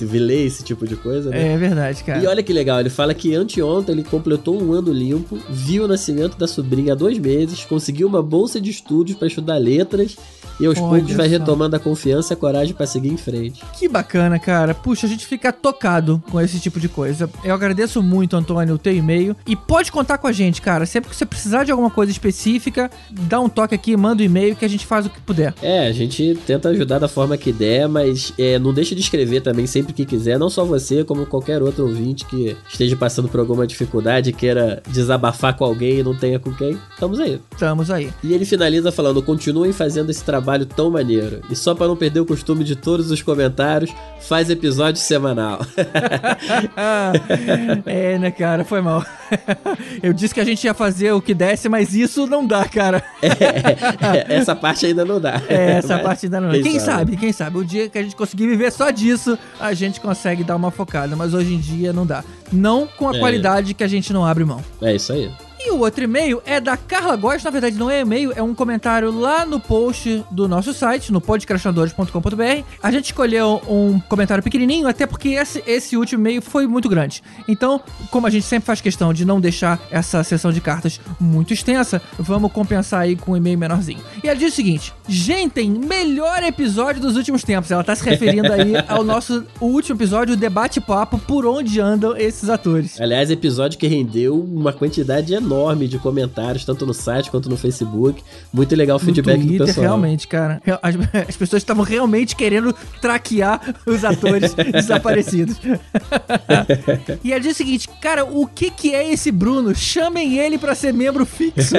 ler 0.00 0.46
esse 0.46 0.62
tipo 0.62 0.86
de 0.86 0.96
coisa, 0.96 1.30
né? 1.30 1.54
É 1.54 1.56
verdade, 1.56 2.02
cara. 2.04 2.22
E 2.22 2.26
olha 2.26 2.42
que 2.42 2.52
legal, 2.52 2.80
ele 2.80 2.90
fala 2.90 3.14
que 3.14 3.34
anteontem 3.34 3.94
ele 3.94 4.04
completou 4.04 4.62
um 4.62 4.72
ano 4.72 4.92
limpo, 4.92 5.38
viu 5.48 5.84
o 5.84 5.88
nascimento 5.88 6.36
da 6.36 6.46
sobrinha 6.46 6.92
há 6.92 6.96
dois 6.96 7.18
meses, 7.18 7.64
conseguiu 7.64 8.06
uma 8.06 8.22
bolsa 8.22 8.60
de 8.60 8.70
estudos 8.70 9.14
para 9.14 9.28
estudar 9.28 9.58
letras 9.58 10.16
e 10.60 10.66
aos 10.66 10.78
Olha 10.78 10.88
poucos 10.88 11.14
vai 11.14 11.28
retomando 11.28 11.76
a 11.76 11.78
confiança 11.78 12.32
e 12.32 12.34
a 12.34 12.36
coragem 12.36 12.74
para 12.74 12.86
seguir 12.86 13.10
em 13.10 13.16
frente. 13.16 13.62
Que 13.74 13.88
bacana, 13.88 14.38
cara. 14.38 14.74
Puxa, 14.74 15.06
a 15.06 15.08
gente 15.08 15.26
fica 15.26 15.52
tocado 15.52 16.22
com 16.30 16.40
esse 16.40 16.58
tipo 16.58 16.80
de 16.80 16.88
coisa. 16.88 17.30
Eu 17.44 17.54
agradeço 17.54 18.02
muito, 18.02 18.36
Antônio, 18.36 18.74
o 18.74 18.78
teu 18.78 18.92
e-mail. 18.92 19.36
E 19.46 19.54
pode 19.54 19.92
contar 19.92 20.18
com 20.18 20.26
a 20.26 20.32
gente, 20.32 20.60
cara. 20.60 20.84
Sempre 20.84 21.10
que 21.10 21.16
você 21.16 21.24
precisar 21.24 21.64
de 21.64 21.70
alguma 21.70 21.90
coisa 21.90 22.10
específica, 22.10 22.90
dá 23.10 23.38
um 23.40 23.48
toque 23.48 23.74
aqui, 23.74 23.96
manda 23.96 24.17
um 24.22 24.26
e-mail 24.26 24.56
que 24.56 24.64
a 24.64 24.68
gente 24.68 24.86
faz 24.86 25.06
o 25.06 25.10
que 25.10 25.20
puder. 25.20 25.54
É, 25.62 25.86
a 25.86 25.92
gente 25.92 26.38
tenta 26.46 26.68
ajudar 26.70 26.98
da 26.98 27.08
forma 27.08 27.36
que 27.36 27.52
der, 27.52 27.88
mas 27.88 28.32
é, 28.38 28.58
não 28.58 28.72
deixe 28.72 28.94
de 28.94 29.00
escrever 29.00 29.40
também 29.40 29.66
sempre 29.66 29.92
que 29.92 30.04
quiser. 30.04 30.38
Não 30.38 30.50
só 30.50 30.64
você, 30.64 31.04
como 31.04 31.26
qualquer 31.26 31.62
outro 31.62 31.86
ouvinte 31.86 32.24
que 32.24 32.56
esteja 32.68 32.96
passando 32.96 33.28
por 33.28 33.40
alguma 33.40 33.66
dificuldade, 33.66 34.32
queira 34.32 34.82
desabafar 34.88 35.56
com 35.56 35.64
alguém 35.64 36.00
e 36.00 36.02
não 36.02 36.14
tenha 36.14 36.38
com 36.38 36.52
quem. 36.52 36.78
Estamos 36.92 37.20
aí. 37.20 37.40
Estamos 37.52 37.90
aí. 37.90 38.10
E 38.22 38.32
ele 38.32 38.44
finaliza 38.44 38.90
falando: 38.90 39.22
continuem 39.22 39.72
fazendo 39.72 40.10
esse 40.10 40.24
trabalho 40.24 40.48
trabalho 40.48 40.66
tão 40.66 40.90
maneiro. 40.90 41.42
E 41.50 41.56
só 41.56 41.74
para 41.74 41.86
não 41.86 41.96
perder 41.96 42.20
o 42.20 42.26
costume 42.26 42.64
de 42.64 42.74
todos 42.74 43.10
os 43.10 43.20
comentários, 43.20 43.94
faz 44.20 44.48
episódio 44.48 45.00
semanal. 45.00 45.60
é, 47.84 48.18
né, 48.18 48.30
cara? 48.30 48.64
Foi 48.64 48.80
mal. 48.80 49.04
Eu 50.02 50.12
disse 50.12 50.32
que 50.32 50.40
a 50.40 50.44
gente 50.44 50.64
ia 50.64 50.74
fazer 50.74 51.12
o 51.12 51.20
que 51.20 51.34
desse, 51.34 51.68
mas 51.68 51.94
isso 51.94 52.26
não 52.26 52.46
dá, 52.46 52.64
cara. 52.64 53.02
É, 53.20 54.07
é, 54.16 54.26
essa 54.28 54.54
parte 54.54 54.86
ainda 54.86 55.04
não 55.04 55.20
dá. 55.20 55.40
É, 55.48 55.72
essa 55.72 55.94
mas 55.94 56.02
parte 56.02 56.26
ainda 56.26 56.40
não 56.40 56.48
dá. 56.48 56.54
Quem, 56.54 56.62
quem 56.62 56.78
sabe? 56.78 56.98
sabe? 56.98 57.16
Quem 57.16 57.32
sabe? 57.32 57.58
O 57.58 57.64
dia 57.64 57.88
que 57.88 57.98
a 57.98 58.02
gente 58.02 58.16
conseguir 58.16 58.46
viver 58.46 58.70
só 58.72 58.90
disso, 58.90 59.38
a 59.58 59.72
gente 59.72 60.00
consegue 60.00 60.44
dar 60.44 60.56
uma 60.56 60.70
focada. 60.70 61.16
Mas 61.16 61.34
hoje 61.34 61.54
em 61.54 61.58
dia 61.58 61.92
não 61.92 62.06
dá. 62.06 62.24
Não 62.52 62.86
com 62.86 63.08
a 63.08 63.16
é. 63.16 63.18
qualidade 63.18 63.74
que 63.74 63.84
a 63.84 63.88
gente 63.88 64.12
não 64.12 64.24
abre 64.24 64.44
mão. 64.44 64.62
É 64.80 64.94
isso 64.94 65.12
aí. 65.12 65.30
E 65.68 65.70
o 65.70 65.80
outro 65.80 66.02
e-mail 66.02 66.40
é 66.46 66.58
da 66.58 66.78
Carla 66.78 67.14
Góes, 67.14 67.44
na 67.44 67.50
verdade 67.50 67.76
não 67.76 67.90
é 67.90 68.00
e-mail, 68.00 68.32
é 68.34 68.42
um 68.42 68.54
comentário 68.54 69.10
lá 69.12 69.44
no 69.44 69.60
post 69.60 70.24
do 70.30 70.48
nosso 70.48 70.72
site, 70.72 71.12
no 71.12 71.20
podcrastinadores.com.br. 71.20 72.64
A 72.82 72.90
gente 72.90 73.04
escolheu 73.04 73.60
um 73.68 74.00
comentário 74.00 74.42
pequenininho, 74.42 74.88
até 74.88 75.06
porque 75.06 75.28
esse, 75.28 75.62
esse 75.66 75.94
último 75.94 76.22
e-mail 76.22 76.40
foi 76.40 76.66
muito 76.66 76.88
grande. 76.88 77.22
Então, 77.46 77.82
como 78.10 78.26
a 78.26 78.30
gente 78.30 78.46
sempre 78.46 78.64
faz 78.64 78.80
questão 78.80 79.12
de 79.12 79.26
não 79.26 79.38
deixar 79.38 79.78
essa 79.90 80.24
sessão 80.24 80.50
de 80.50 80.60
cartas 80.62 80.98
muito 81.20 81.52
extensa, 81.52 82.00
vamos 82.18 82.50
compensar 82.50 83.02
aí 83.02 83.14
com 83.14 83.32
um 83.32 83.36
e-mail 83.36 83.58
menorzinho. 83.58 84.00
E 84.24 84.26
ela 84.26 84.38
diz 84.38 84.54
o 84.54 84.56
seguinte: 84.56 84.94
Gentem, 85.06 85.70
melhor 85.70 86.42
episódio 86.44 87.02
dos 87.02 87.14
últimos 87.14 87.44
tempos. 87.44 87.70
Ela 87.70 87.84
tá 87.84 87.94
se 87.94 88.02
referindo 88.08 88.50
aí 88.50 88.72
ao 88.88 89.04
nosso 89.04 89.44
último 89.60 89.98
episódio, 89.98 90.32
o 90.32 90.36
debate-papo, 90.36 91.18
por 91.18 91.44
onde 91.44 91.78
andam 91.78 92.16
esses 92.16 92.48
atores. 92.48 92.98
Aliás, 92.98 93.30
episódio 93.30 93.78
que 93.78 93.86
rendeu 93.86 94.40
uma 94.40 94.72
quantidade 94.72 95.34
enorme 95.34 95.57
de 95.88 95.98
comentários, 95.98 96.64
tanto 96.64 96.86
no 96.86 96.94
site 96.94 97.30
quanto 97.30 97.48
no 97.48 97.56
Facebook. 97.56 98.22
Muito 98.52 98.74
legal 98.74 98.96
o 98.96 99.00
feedback 99.00 99.38
Twitter, 99.38 99.58
do 99.58 99.66
pessoal. 99.66 99.86
realmente, 99.86 100.28
cara. 100.28 100.60
As, 100.82 100.94
as 101.28 101.36
pessoas 101.36 101.62
estavam 101.62 101.84
realmente 101.84 102.36
querendo 102.36 102.74
traquear 103.00 103.74
os 103.86 104.04
atores 104.04 104.54
desaparecidos. 104.72 105.56
e 107.24 107.32
ela 107.32 107.40
diz 107.40 107.52
o 107.52 107.56
seguinte, 107.56 107.88
cara, 108.00 108.24
o 108.24 108.46
que 108.46 108.70
que 108.70 108.94
é 108.94 109.12
esse 109.12 109.30
Bruno? 109.30 109.74
Chamem 109.74 110.38
ele 110.38 110.58
pra 110.58 110.74
ser 110.74 110.92
membro 110.92 111.24
fixo. 111.24 111.74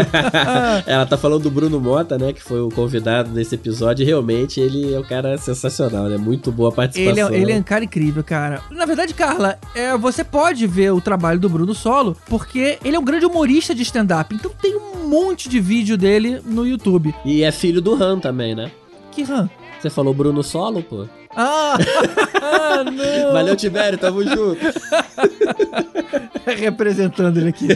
Ela 0.85 1.05
tá 1.05 1.17
falando 1.17 1.43
do 1.43 1.51
Bruno 1.51 1.79
Mota, 1.79 2.17
né, 2.17 2.33
que 2.33 2.41
foi 2.41 2.61
o 2.61 2.69
convidado 2.69 3.29
desse 3.31 3.55
episódio. 3.55 4.03
E 4.03 4.05
realmente 4.05 4.59
ele 4.59 4.93
é 4.93 4.99
um 4.99 5.03
cara 5.03 5.37
sensacional, 5.37 6.05
né? 6.05 6.17
Muito 6.17 6.51
boa 6.51 6.71
participação. 6.71 7.27
Ele 7.27 7.37
é, 7.37 7.41
ele 7.41 7.51
é 7.51 7.55
um 7.55 7.63
cara 7.63 7.83
incrível, 7.83 8.23
cara. 8.23 8.61
Na 8.71 8.85
verdade, 8.85 9.13
Carla, 9.13 9.57
é, 9.75 9.95
você 9.97 10.23
pode 10.23 10.65
ver 10.67 10.91
o 10.91 11.01
trabalho 11.01 11.39
do 11.39 11.49
Bruno 11.49 11.73
solo, 11.73 12.15
porque 12.27 12.77
ele 12.83 12.95
é 12.95 12.99
um 12.99 13.03
grande 13.03 13.25
humorista 13.25 13.58
de 13.67 13.83
stand-up. 13.83 14.33
Então 14.33 14.51
tem 14.61 14.75
um 14.75 15.07
monte 15.07 15.49
de 15.49 15.59
vídeo 15.59 15.97
dele 15.97 16.41
no 16.45 16.65
YouTube. 16.65 17.13
E 17.25 17.43
é 17.43 17.51
filho 17.51 17.81
do 17.81 18.01
Han 18.01 18.19
também, 18.19 18.55
né? 18.55 18.71
Que 19.11 19.23
Han? 19.23 19.49
Você 19.79 19.89
falou 19.89 20.13
Bruno 20.13 20.43
Solo, 20.43 20.83
pô? 20.83 21.05
Ah, 21.35 21.77
ah 22.41 22.83
não! 22.83 23.33
Valeu, 23.33 23.55
Tibério, 23.55 23.97
tamo 23.97 24.23
junto. 24.23 24.59
Representando 26.45 27.37
ele 27.37 27.49
aqui. 27.49 27.67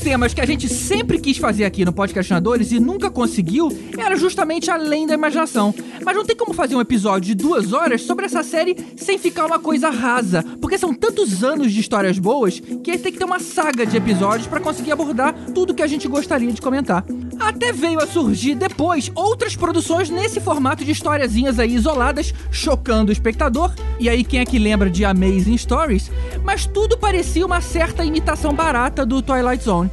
Temas 0.03 0.33
que 0.33 0.41
a 0.41 0.45
gente 0.45 0.67
sempre 0.67 1.17
quis 1.17 1.37
fazer 1.37 1.63
aqui 1.63 1.85
no 1.85 1.93
Podcastinadores 1.93 2.73
e 2.73 2.79
nunca 2.79 3.09
conseguiu 3.09 3.69
era 3.97 4.17
justamente 4.17 4.69
além 4.69 5.07
da 5.07 5.13
imaginação. 5.13 5.73
Mas 6.03 6.13
não 6.13 6.25
tem 6.25 6.35
como 6.35 6.53
fazer 6.53 6.75
um 6.75 6.81
episódio 6.81 7.27
de 7.27 7.35
duas 7.35 7.71
horas 7.71 8.01
sobre 8.01 8.25
essa 8.25 8.43
série 8.43 8.75
sem 8.97 9.17
ficar 9.17 9.45
uma 9.45 9.59
coisa 9.59 9.89
rasa, 9.89 10.43
porque 10.59 10.77
são 10.77 10.93
tantos 10.93 11.41
anos 11.41 11.71
de 11.71 11.79
histórias 11.79 12.19
boas 12.19 12.59
que 12.59 12.97
tem 12.97 13.13
que 13.13 13.17
ter 13.17 13.23
uma 13.23 13.39
saga 13.39 13.85
de 13.85 13.95
episódios 13.95 14.45
pra 14.45 14.59
conseguir 14.59 14.91
abordar 14.91 15.33
tudo 15.55 15.73
que 15.73 15.81
a 15.81 15.87
gente 15.87 16.05
gostaria 16.05 16.51
de 16.51 16.61
comentar. 16.61 17.05
Até 17.39 17.71
veio 17.71 17.99
a 17.99 18.07
surgir 18.07 18.55
depois 18.55 19.09
outras 19.15 19.55
produções 19.55 20.09
nesse 20.09 20.41
formato 20.41 20.83
de 20.83 20.91
historiazinhas 20.91 21.59
aí 21.59 21.75
isoladas, 21.75 22.33
chocando 22.51 23.07
o 23.07 23.13
espectador. 23.13 23.71
E 23.99 24.09
aí 24.09 24.25
quem 24.25 24.41
é 24.41 24.45
que 24.45 24.59
lembra 24.59 24.89
de 24.89 25.05
Amazing 25.05 25.57
Stories? 25.57 26.11
Mas 26.43 26.65
tudo 26.65 26.97
parecia 26.97 27.45
uma 27.45 27.61
certa 27.61 28.03
imitação 28.03 28.53
barata 28.53 29.05
do 29.05 29.21
Twilight 29.21 29.63
Zone. 29.63 29.92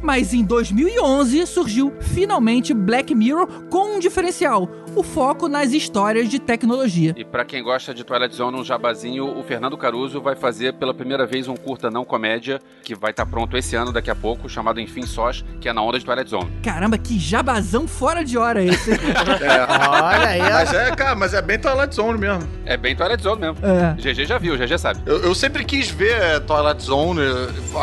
Mas 0.00 0.32
em 0.32 0.44
2011 0.44 1.46
surgiu 1.46 1.92
finalmente 2.00 2.72
Black 2.72 3.14
Mirror 3.14 3.46
com 3.70 3.96
um 3.96 3.98
diferencial: 3.98 4.68
o 4.94 5.02
foco 5.02 5.48
nas 5.48 5.72
histórias 5.72 6.28
de 6.28 6.38
tecnologia. 6.38 7.14
E 7.16 7.24
para 7.24 7.44
quem 7.44 7.62
gosta 7.62 7.92
de 7.92 8.04
Twilight 8.04 8.34
Zone, 8.34 8.58
um 8.58 8.64
jabazinho, 8.64 9.38
o 9.38 9.42
Fernando 9.42 9.76
Caruso 9.76 10.20
vai 10.20 10.34
fazer 10.34 10.74
pela 10.74 10.94
primeira 10.94 11.26
vez 11.26 11.48
um 11.48 11.56
curta 11.56 11.90
não 11.90 12.04
comédia 12.04 12.60
que 12.82 12.94
vai 12.94 13.10
estar 13.10 13.24
tá 13.24 13.30
pronto 13.30 13.56
esse 13.56 13.76
ano 13.76 13.92
daqui 13.92 14.10
a 14.10 14.14
pouco, 14.14 14.48
chamado 14.48 14.80
Enfim 14.80 15.02
Sós, 15.02 15.44
que 15.60 15.68
é 15.68 15.72
na 15.72 15.82
onda 15.82 15.98
de 15.98 16.04
Twilight 16.04 16.30
Zone. 16.30 16.50
Caramba, 16.62 16.98
que 16.98 17.18
jabazão 17.18 17.86
fora 17.86 18.24
de 18.24 18.38
hora 18.38 18.62
esse. 18.62 18.92
é, 18.94 18.96
olha 19.88 20.28
aí. 20.28 20.40
Mas 20.40 20.72
é, 20.72 20.90
cara, 20.94 21.14
mas 21.14 21.34
é 21.34 21.42
bem 21.42 21.58
Twilight 21.58 21.94
Zone 21.94 22.18
mesmo. 22.18 22.48
É 22.64 22.76
bem 22.76 22.96
Twilight 22.96 23.22
Zone 23.22 23.40
mesmo. 23.40 23.58
É. 23.62 23.94
GG 23.94 24.24
já 24.26 24.38
viu, 24.38 24.56
GG 24.56 24.78
sabe. 24.78 25.00
Eu, 25.06 25.22
eu 25.22 25.34
sempre 25.34 25.64
quis 25.64 25.90
ver 25.90 26.20
é, 26.20 26.40
Twilight 26.40 26.82
Zone, 26.82 27.20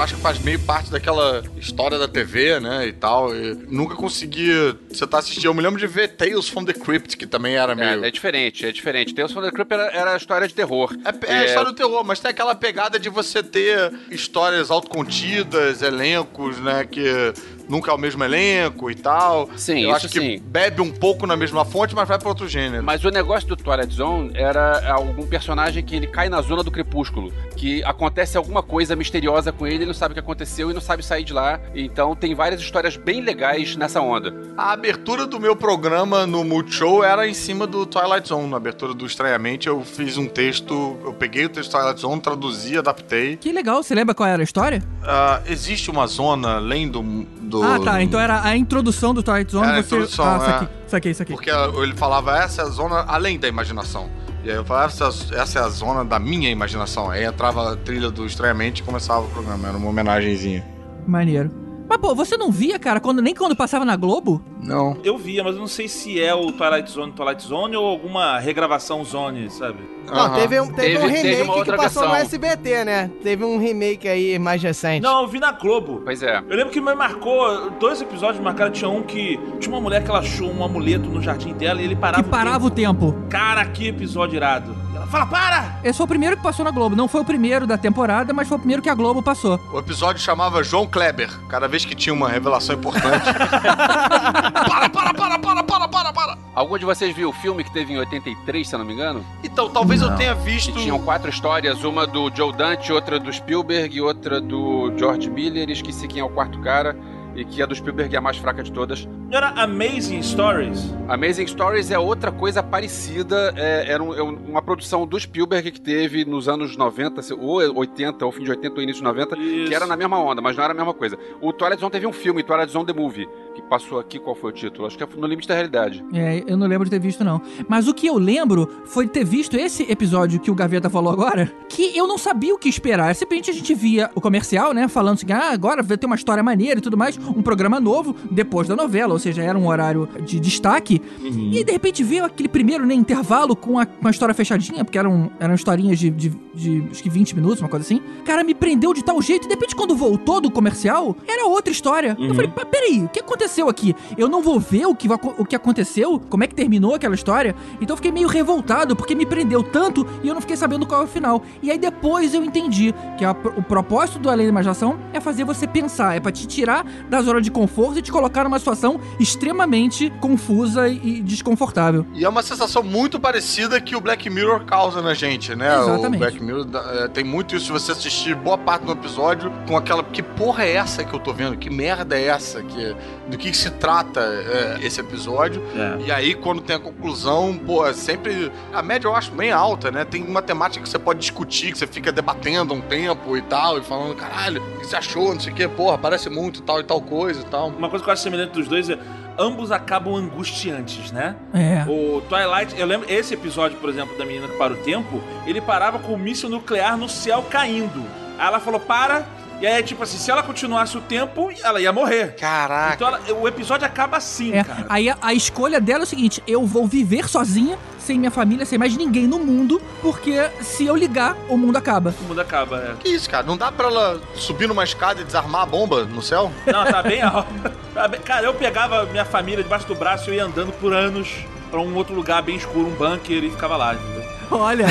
acho 0.01 0.15
que 0.15 0.21
faz 0.21 0.39
meio 0.39 0.59
parte 0.59 0.91
daquela 0.91 1.43
história 1.57 1.98
da 1.99 2.07
TV, 2.07 2.59
né, 2.59 2.87
e 2.87 2.93
tal. 2.93 3.35
E 3.35 3.53
nunca 3.67 3.95
consegui. 3.95 4.49
Você 4.89 5.05
tá 5.05 5.19
assistindo, 5.19 5.45
eu 5.45 5.53
me 5.53 5.61
lembro 5.61 5.79
de 5.79 5.87
ver 5.87 6.09
Tales 6.09 6.49
from 6.49 6.65
the 6.65 6.73
Crypt, 6.73 7.17
que 7.17 7.27
também 7.27 7.55
era 7.55 7.75
meio. 7.75 8.03
É, 8.03 8.07
é 8.07 8.11
diferente, 8.11 8.65
é 8.65 8.71
diferente. 8.71 9.13
Tales 9.13 9.31
from 9.31 9.41
the 9.41 9.51
Crypt 9.51 9.73
era, 9.73 9.87
era 9.91 10.17
história 10.17 10.47
de 10.47 10.53
terror. 10.53 10.95
É, 11.05 11.31
é, 11.31 11.43
é 11.43 11.45
história 11.45 11.71
do 11.71 11.75
terror, 11.75 12.03
mas 12.03 12.19
tem 12.19 12.31
aquela 12.31 12.55
pegada 12.55 12.97
de 12.97 13.09
você 13.09 13.43
ter 13.43 13.91
histórias 14.09 14.71
autocontidas, 14.71 15.81
elencos, 15.81 16.57
né, 16.59 16.85
que 16.85 17.33
nunca 17.69 17.91
é 17.91 17.93
o 17.93 17.97
mesmo 17.97 18.23
elenco 18.23 18.89
e 18.89 18.95
tal. 18.95 19.49
Sim, 19.55 19.81
Eu 19.81 19.87
isso 19.89 19.95
acho 19.97 20.09
que 20.09 20.19
sim. 20.19 20.43
bebe 20.43 20.81
um 20.81 20.91
pouco 20.91 21.25
na 21.27 21.35
mesma 21.35 21.63
fonte, 21.63 21.95
mas 21.95 22.07
vai 22.07 22.17
para 22.17 22.27
outro 22.27 22.47
gênero. 22.47 22.83
Mas 22.83 23.03
o 23.05 23.09
negócio 23.09 23.47
do 23.47 23.55
Twilight 23.55 23.93
Zone 23.93 24.31
era 24.33 24.91
algum 24.91 25.25
personagem 25.27 25.83
que 25.83 25.95
ele 25.95 26.07
cai 26.07 26.27
na 26.29 26.41
zona 26.41 26.63
do 26.63 26.71
crepúsculo, 26.71 27.31
que 27.55 27.83
acontece 27.83 28.37
alguma 28.37 28.63
coisa 28.63 28.95
misteriosa 28.95 29.51
com 29.51 29.65
ele, 29.67 29.75
ele 29.75 29.85
não 29.85 29.93
sabe 29.93 30.11
o 30.11 30.15
que 30.15 30.19
aconteceu 30.19 30.71
e 30.71 30.73
não 30.73 30.81
sabe 30.81 31.03
sair 31.05 31.23
de 31.23 31.33
lá. 31.33 31.59
Então 31.75 32.15
tem 32.15 32.33
várias 32.33 32.59
histórias 32.61 32.97
bem 32.97 33.21
legais 33.21 33.75
nessa 33.75 34.01
onda. 34.01 34.33
A 34.57 34.71
abertura 34.71 35.25
do 35.25 35.39
meu 35.39 35.55
programa 35.55 36.25
no 36.25 36.43
Multishow 36.43 37.03
era 37.03 37.27
em 37.27 37.33
cima 37.33 37.67
do 37.67 37.85
Twilight 37.85 38.27
Zone. 38.27 38.47
Na 38.49 38.57
abertura 38.57 38.93
do 38.93 39.05
Estranhamente, 39.05 39.67
eu 39.67 39.81
fiz 39.83 40.17
um 40.17 40.25
texto, 40.27 40.97
eu 41.03 41.13
peguei 41.13 41.45
o 41.45 41.49
texto 41.49 41.71
do 41.71 41.77
Twilight 41.77 42.01
Zone, 42.01 42.21
traduzi, 42.21 42.77
adaptei. 42.77 43.37
Que 43.37 43.51
legal, 43.51 43.83
você 43.83 43.93
lembra 43.93 44.15
qual 44.15 44.27
era 44.27 44.41
a 44.41 44.43
história? 44.43 44.81
Uh, 45.03 45.51
existe 45.51 45.91
uma 45.91 46.07
zona 46.07 46.55
além 46.55 46.87
do, 46.87 47.01
do... 47.01 47.58
Ah, 47.63 47.79
tá. 47.79 48.01
Então 48.01 48.19
era 48.19 48.43
a 48.43 48.55
introdução 48.55 49.13
do 49.13 49.23
Twilight 49.23 49.51
Zone. 49.51 49.67
Era 49.67 49.83
você... 49.83 49.95
a 49.95 49.97
introdução, 49.97 50.25
ah, 50.25 50.31
é. 50.31 50.37
isso 50.37 50.49
aqui, 50.49 50.69
isso 50.85 50.95
aqui, 50.95 51.09
isso 51.09 51.23
aqui. 51.23 51.33
Porque 51.33 51.49
ele 51.49 51.95
falava, 51.95 52.37
essa 52.37 52.61
é 52.61 52.65
a 52.65 52.69
zona 52.69 53.05
além 53.07 53.39
da 53.39 53.47
imaginação. 53.47 54.09
E 54.43 54.49
aí 54.49 54.55
eu 54.55 54.65
falava, 54.65 54.87
essa, 54.87 55.35
essa 55.35 55.59
é 55.59 55.61
a 55.61 55.69
zona 55.69 56.05
da 56.05 56.17
minha 56.19 56.49
imaginação. 56.49 57.09
Aí 57.09 57.25
entrava 57.25 57.73
a 57.73 57.75
trilha 57.75 58.09
do 58.09 58.25
Estranhamente 58.25 58.81
e 58.81 58.85
começava 58.85 59.21
o 59.21 59.29
programa. 59.29 59.67
Era 59.67 59.77
uma 59.77 59.89
homenagenzinha. 59.89 60.65
Maneiro. 61.05 61.68
Mas, 61.89 61.97
pô, 61.99 62.13
você 62.13 62.37
não 62.37 62.51
via, 62.51 62.77
cara, 62.77 62.99
quando, 62.99 63.19
nem 63.21 63.33
quando 63.33 63.55
passava 63.55 63.83
na 63.83 63.95
Globo? 63.95 64.41
Não. 64.61 64.97
Eu 65.03 65.17
via, 65.17 65.43
mas 65.43 65.55
eu 65.55 65.59
não 65.59 65.67
sei 65.67 65.87
se 65.87 66.21
é 66.21 66.33
o 66.35 66.51
Twilight 66.51 66.91
Zone 66.91 67.11
Twilight 67.13 67.41
Zone 67.43 67.75
ou 67.75 67.85
alguma 67.85 68.37
regravação 68.39 69.03
Zone, 69.03 69.49
sabe? 69.49 69.79
Não, 70.05 70.15
Aham. 70.15 70.35
teve 70.39 70.59
um, 70.59 70.67
teve 70.67 70.81
Teve- 70.81 70.97
um 70.97 71.11
teve 71.11 71.27
remake 71.35 71.43
uma 71.51 71.63
que 71.65 71.73
passou 71.75 72.07
no. 72.07 72.15
SBT, 72.15 72.85
né? 72.85 73.11
Teve 73.23 73.43
um 73.43 73.57
remake 73.57 74.07
aí 74.07 74.37
mais 74.37 74.61
recente. 74.61 75.01
Não, 75.01 75.21
eu 75.21 75.27
vi 75.27 75.39
na 75.39 75.51
Globo. 75.51 76.01
Pois 76.03 76.21
é. 76.21 76.37
Eu 76.49 76.55
lembro 76.57 76.71
que 76.71 76.79
me 76.81 76.93
marcou, 76.95 77.71
dois 77.79 78.01
episódios 78.01 78.37
me 78.39 78.43
marcaram, 78.45 78.71
tinha 78.71 78.89
um 78.89 79.01
que 79.03 79.39
tinha 79.59 79.73
uma 79.73 79.81
mulher 79.81 80.03
que 80.03 80.09
ela 80.09 80.19
achou 80.19 80.51
um 80.51 80.63
amuleto 80.63 81.09
no 81.09 81.21
jardim 81.21 81.53
dela 81.53 81.81
e 81.81 81.85
ele 81.85 81.95
parava 81.95 82.23
Que 82.23 82.29
parava 82.29 82.65
o 82.65 82.69
tempo. 82.69 83.11
tempo. 83.13 83.27
Cara, 83.29 83.65
que 83.65 83.87
episódio 83.87 84.35
irado. 84.35 84.75
Fala, 85.09 85.25
para! 85.25 85.79
Esse 85.83 85.97
foi 85.97 86.03
o 86.05 86.07
primeiro 86.07 86.37
que 86.37 86.43
passou 86.43 86.63
na 86.63 86.69
Globo. 86.71 86.95
Não 86.95 87.07
foi 87.07 87.21
o 87.21 87.25
primeiro 87.25 87.65
da 87.65 87.77
temporada, 87.77 88.31
mas 88.31 88.47
foi 88.47 88.57
o 88.57 88.59
primeiro 88.59 88.81
que 88.81 88.89
a 88.89 88.93
Globo 88.93 89.23
passou. 89.23 89.59
O 89.73 89.79
episódio 89.79 90.21
chamava 90.21 90.63
João 90.63 90.85
Kleber. 90.85 91.29
Cada 91.47 91.67
vez 91.67 91.83
que 91.83 91.95
tinha 91.95 92.13
uma 92.13 92.29
revelação 92.29 92.75
importante. 92.75 93.25
para, 93.33 94.89
para, 94.89 95.13
para, 95.13 95.39
para, 95.39 95.63
para, 95.63 95.87
para, 95.87 96.13
para. 96.13 96.37
Algum 96.53 96.77
de 96.77 96.85
vocês 96.85 97.15
viu 97.15 97.29
o 97.29 97.33
filme 97.33 97.63
que 97.63 97.71
teve 97.71 97.93
em 97.93 97.97
83, 97.97 98.67
se 98.67 98.75
eu 98.75 98.79
não 98.79 98.85
me 98.85 98.93
engano? 98.93 99.25
Então, 99.43 99.69
talvez 99.69 100.01
eu 100.01 100.15
tenha 100.15 100.35
Que 100.35 100.41
visto. 100.43 100.73
tinham 100.73 100.99
quatro 100.99 101.29
histórias, 101.29 101.83
uma 101.83 102.05
do 102.05 102.29
Joe 102.35 102.53
Dante, 102.53 102.91
outra 102.91 103.19
do 103.19 103.31
Spielberg 103.33 103.95
e 103.97 104.01
outra 104.01 104.39
do 104.39 104.93
George 104.97 105.29
Miller, 105.29 105.69
esqueci 105.69 106.07
quem 106.07 106.19
é 106.21 106.23
o 106.23 106.29
quarto 106.29 106.59
cara, 106.59 106.95
e 107.39 107.45
que 107.45 107.61
a 107.61 107.65
do 107.65 107.73
Spielberg 107.73 108.13
é 108.13 108.17
a 108.17 108.21
mais 108.21 108.37
fraca 108.37 108.61
de 108.61 108.71
todas. 108.71 109.05
Não 109.05 109.37
era 109.37 109.49
Amazing 109.49 110.21
Stories? 110.21 110.93
Amazing 111.07 111.47
Stories 111.47 111.89
é 111.91 111.97
outra 111.99 112.31
coisa 112.31 112.61
parecida, 112.61 113.53
é, 113.55 113.91
era 113.91 114.03
um- 114.03 114.13
é 114.13 114.21
um- 114.21 114.35
uma 114.49 114.61
produção 114.61 115.05
do 115.07 115.19
Spielberg 115.19 115.71
que 115.71 115.79
teve 115.79 116.25
nos 116.25 116.47
anos 116.49 116.75
90, 116.75 117.21
se- 117.21 117.33
ou 117.33 117.59
80, 117.77 118.25
ou 118.25 118.31
fim 118.31 118.43
de 118.43 118.49
80 118.51 118.75
ou 118.77 118.81
início 118.83 119.01
de 119.01 119.07
90, 119.07 119.37
Isso. 119.37 119.67
que 119.69 119.75
era 119.75 119.85
na 119.85 119.95
mesma 119.95 120.19
onda, 120.19 120.41
mas 120.41 120.55
não 120.57 120.63
era 120.63 120.73
a 120.73 120.75
mesma 120.75 120.93
coisa. 120.93 121.17
O 121.41 121.53
Twilight 121.53 121.79
Zone 121.79 121.91
teve 121.91 122.05
um 122.07 122.13
filme, 122.13 122.43
Twilight 122.43 122.71
Zone 122.71 122.85
The 122.85 122.93
Movie, 122.93 123.27
que 123.61 123.67
passou 123.69 123.99
aqui, 123.99 124.19
qual 124.19 124.35
foi 124.35 124.51
o 124.51 124.53
título? 124.53 124.87
Acho 124.87 124.97
que 124.97 125.03
é 125.03 125.07
No 125.17 125.27
Limite 125.27 125.47
da 125.47 125.53
Realidade. 125.55 126.03
É, 126.13 126.43
eu 126.47 126.57
não 126.57 126.67
lembro 126.67 126.85
de 126.85 126.91
ter 126.91 126.99
visto, 126.99 127.23
não. 127.23 127.41
Mas 127.67 127.87
o 127.87 127.93
que 127.93 128.07
eu 128.07 128.17
lembro 128.17 128.69
foi 128.85 129.07
ter 129.07 129.23
visto 129.23 129.55
esse 129.55 129.83
episódio 129.91 130.39
que 130.39 130.51
o 130.51 130.55
Gaveta 130.55 130.89
falou 130.89 131.11
agora, 131.11 131.51
que 131.67 131.95
eu 131.97 132.07
não 132.07 132.17
sabia 132.17 132.53
o 132.53 132.57
que 132.57 132.69
esperar. 132.69 133.13
Simplesmente 133.15 133.51
a 133.51 133.53
gente 133.53 133.73
via 133.73 134.09
o 134.15 134.21
comercial, 134.21 134.73
né, 134.73 134.87
falando 134.87 135.15
assim, 135.15 135.31
ah, 135.31 135.51
agora 135.51 135.81
vai 135.83 135.97
ter 135.97 136.05
uma 136.05 136.15
história 136.15 136.43
maneira 136.43 136.79
e 136.79 136.81
tudo 136.81 136.97
mais, 136.97 137.17
um 137.17 137.41
programa 137.41 137.79
novo, 137.79 138.15
depois 138.31 138.67
da 138.67 138.75
novela, 138.75 139.13
ou 139.13 139.19
seja, 139.19 139.41
era 139.43 139.57
um 139.57 139.67
horário 139.67 140.07
de 140.25 140.39
destaque. 140.39 141.01
E 141.21 141.63
de 141.63 141.71
repente 141.71 142.03
veio 142.03 142.25
aquele 142.25 142.49
primeiro, 142.49 142.85
né, 142.85 142.93
intervalo 142.93 143.55
com 143.55 143.77
a, 143.79 143.85
com 143.85 144.07
a 144.07 144.11
história 144.11 144.33
fechadinha, 144.33 144.83
porque 144.85 144.97
eram, 144.97 145.31
eram 145.39 145.53
historinhas 145.53 145.99
de, 145.99 146.09
de, 146.09 146.29
de, 146.53 146.87
acho 146.91 147.03
que 147.03 147.09
20 147.09 147.35
minutos, 147.35 147.59
uma 147.61 147.69
coisa 147.69 147.85
assim. 147.85 148.01
Cara, 148.25 148.43
me 148.43 148.53
prendeu 148.53 148.93
de 148.93 149.03
tal 149.03 149.21
jeito, 149.21 149.45
e 149.45 149.47
de 149.47 149.53
repente 149.53 149.75
quando 149.75 149.95
voltou 149.95 150.39
do 150.41 150.49
comercial, 150.51 151.15
era 151.27 151.45
outra 151.45 151.71
história. 151.71 152.15
Eu 152.19 152.33
falei, 152.33 152.49
"Pá, 152.49 152.65
peraí, 152.65 153.03
o 153.03 153.09
que 153.09 153.19
aconteceu 153.19 153.48
aqui? 153.69 153.95
Eu 154.17 154.27
não 154.29 154.41
vou 154.43 154.59
ver 154.59 154.85
o 154.85 154.93
que, 154.93 155.07
o 155.37 155.45
que 155.45 155.55
aconteceu, 155.55 156.19
como 156.29 156.43
é 156.43 156.47
que 156.47 156.53
terminou 156.55 156.93
aquela 156.95 157.15
história. 157.15 157.55
Então 157.81 157.93
eu 157.93 157.97
fiquei 157.97 158.11
meio 158.11 158.27
revoltado, 158.27 158.95
porque 158.95 159.15
me 159.15 159.25
prendeu 159.25 159.63
tanto 159.63 160.05
e 160.23 160.27
eu 160.27 160.33
não 160.33 160.41
fiquei 160.41 160.55
sabendo 160.57 160.85
qual 160.85 161.01
é 161.01 161.03
o 161.05 161.07
final. 161.07 161.41
E 161.61 161.71
aí 161.71 161.77
depois 161.77 162.33
eu 162.33 162.43
entendi 162.43 162.93
que 163.17 163.25
a- 163.25 163.31
o 163.57 163.63
propósito 163.63 164.19
do 164.19 164.29
Além 164.29 164.45
da 164.45 164.51
Imaginação 164.51 164.97
é 165.13 165.19
fazer 165.19 165.43
você 165.43 165.65
pensar, 165.65 166.15
é 166.15 166.19
pra 166.19 166.31
te 166.31 166.45
tirar 166.47 166.85
da 167.09 167.21
zona 167.21 167.41
de 167.41 167.49
conforto 167.49 167.99
e 167.99 168.01
te 168.01 168.11
colocar 168.11 168.43
numa 168.43 168.59
situação 168.59 168.99
extremamente 169.19 170.11
confusa 170.19 170.87
e 170.87 171.21
desconfortável. 171.21 172.05
E 172.13 172.25
é 172.25 172.29
uma 172.29 172.43
sensação 172.43 172.83
muito 172.83 173.19
parecida 173.19 173.79
que 173.79 173.95
o 173.95 174.01
Black 174.01 174.29
Mirror 174.29 174.65
causa 174.65 175.01
na 175.01 175.13
gente, 175.13 175.55
né? 175.55 175.73
Exatamente. 175.75 176.15
O 176.15 176.19
Black 176.19 176.43
Mirror 176.43 176.67
é, 177.03 177.07
tem 177.07 177.23
muito 177.23 177.55
isso 177.55 177.65
de 177.67 177.71
você 177.71 177.91
assistir 177.93 178.35
boa 178.35 178.57
parte 178.57 178.85
do 178.85 178.91
episódio 178.91 179.51
com 179.67 179.77
aquela. 179.77 180.03
Que 180.03 180.21
porra 180.21 180.63
é 180.65 180.73
essa 180.75 181.03
que 181.03 181.13
eu 181.13 181.19
tô 181.19 181.31
vendo? 181.33 181.57
Que 181.57 181.69
merda 181.69 182.17
é 182.19 182.25
essa? 182.27 182.61
Que, 182.61 182.95
que, 183.39 183.51
que 183.51 183.57
se 183.57 183.71
trata 183.71 184.19
é, 184.19 184.85
esse 184.85 184.99
episódio? 184.99 185.63
É. 185.75 186.05
E 186.05 186.11
aí, 186.11 186.35
quando 186.35 186.61
tem 186.61 186.75
a 186.75 186.79
conclusão, 186.79 187.57
pô, 187.57 187.87
é 187.87 187.93
sempre. 187.93 188.51
A 188.73 188.83
média 188.83 189.07
eu 189.07 189.15
acho 189.15 189.31
bem 189.31 189.51
alta, 189.51 189.89
né? 189.89 190.05
Tem 190.05 190.23
uma 190.23 190.41
temática 190.41 190.83
que 190.83 190.89
você 190.89 190.99
pode 190.99 191.19
discutir, 191.19 191.71
que 191.71 191.77
você 191.77 191.87
fica 191.87 192.11
debatendo 192.11 192.73
um 192.73 192.81
tempo 192.81 193.35
e 193.35 193.41
tal, 193.41 193.79
e 193.79 193.81
falando, 193.81 194.15
caralho, 194.15 194.61
o 194.61 194.79
que 194.79 194.87
você 194.87 194.95
achou? 194.95 195.33
Não 195.33 195.39
sei 195.39 195.51
o 195.51 195.55
quê, 195.55 195.67
porra, 195.67 195.97
parece 195.97 196.29
muito 196.29 196.61
tal 196.61 196.79
e 196.79 196.83
tal 196.83 197.01
coisa 197.01 197.41
e 197.41 197.45
tal. 197.45 197.69
Uma 197.69 197.89
coisa 197.89 198.03
que 198.03 198.09
eu 198.09 198.13
acho 198.13 198.21
semelhante 198.21 198.51
dos 198.51 198.67
dois 198.67 198.89
é 198.89 198.99
ambos 199.37 199.71
acabam 199.71 200.15
angustiantes, 200.15 201.11
né? 201.11 201.35
É. 201.53 201.85
O 201.89 202.21
Twilight, 202.21 202.77
eu 202.77 202.85
lembro 202.85 203.09
esse 203.09 203.33
episódio, 203.33 203.77
por 203.77 203.89
exemplo, 203.89 204.17
da 204.17 204.25
menina 204.25 204.49
que 204.49 204.57
para 204.57 204.73
o 204.73 204.77
tempo, 204.77 205.21
ele 205.47 205.61
parava 205.61 205.97
com 205.97 206.13
o 206.13 206.17
míssil 206.17 206.49
nuclear 206.49 206.97
no 206.97 207.07
céu 207.07 207.41
caindo. 207.49 208.03
Aí 208.39 208.47
ela 208.47 208.59
falou: 208.59 208.79
"Para". 208.79 209.25
E 209.61 209.67
aí, 209.67 209.83
tipo 209.83 210.01
assim, 210.01 210.17
se 210.17 210.31
ela 210.31 210.41
continuasse 210.41 210.97
o 210.97 211.01
tempo, 211.01 211.51
ela 211.61 211.81
ia 211.81 211.91
morrer. 211.91 212.33
Caraca. 212.39 212.93
Então 212.95 213.07
ela- 213.09 213.19
o 213.41 213.45
episódio 213.45 213.85
acaba 213.85 214.15
assim, 214.15 214.53
É, 214.53 214.63
cara. 214.63 214.85
aí 214.87 215.09
a, 215.09 215.17
a 215.21 215.33
escolha 215.33 215.81
dela 215.81 216.03
é 216.03 216.05
o 216.05 216.07
seguinte: 216.07 216.41
eu 216.47 216.65
vou 216.65 216.87
viver 216.87 217.27
sozinha, 217.27 217.77
sem 217.99 218.17
minha 218.17 218.31
família, 218.31 218.65
sem 218.65 218.79
mais 218.79 218.95
ninguém 218.95 219.27
no 219.27 219.37
mundo, 219.37 219.81
porque 220.01 220.49
se 220.61 220.85
eu 220.85 220.95
ligar, 220.95 221.35
o 221.49 221.57
mundo 221.57 221.75
acaba. 221.75 222.15
O 222.21 222.23
mundo 222.23 222.39
acaba, 222.39 222.77
é. 222.77 222.93
Que 223.01 223.09
isso, 223.09 223.29
cara? 223.29 223.45
Não 223.45 223.57
dá 223.57 223.69
pra 223.69 223.87
ela 223.89 224.21
subir 224.33 224.65
numa 224.65 224.85
escada 224.85 225.19
e 225.19 225.25
desarmar 225.25 225.63
a 225.63 225.65
bomba 225.65 226.05
no 226.05 226.21
céu? 226.21 226.49
Não, 226.65 226.85
tá 226.85 227.03
bem 227.03 227.21
alto. 227.21 227.49
Tá 227.93 228.07
Cara, 228.07 228.45
eu 228.45 228.53
pegava 228.53 229.03
minha 229.07 229.25
família 229.25 229.61
debaixo 229.63 229.85
do 229.87 229.95
braço 229.95 230.29
e 230.29 230.33
eu 230.33 230.35
ia 230.35 230.45
andando 230.45 230.71
por 230.73 230.93
anos 230.93 231.27
pra 231.69 231.81
um 231.81 231.93
outro 231.95 232.13
lugar 232.15 232.41
bem 232.41 232.55
escuro, 232.55 232.87
um 232.87 232.91
bunker, 232.91 233.43
e 233.43 233.49
ficava 233.49 233.75
lá, 233.75 233.95
entendeu? 233.95 234.18
Olha, 234.59 234.85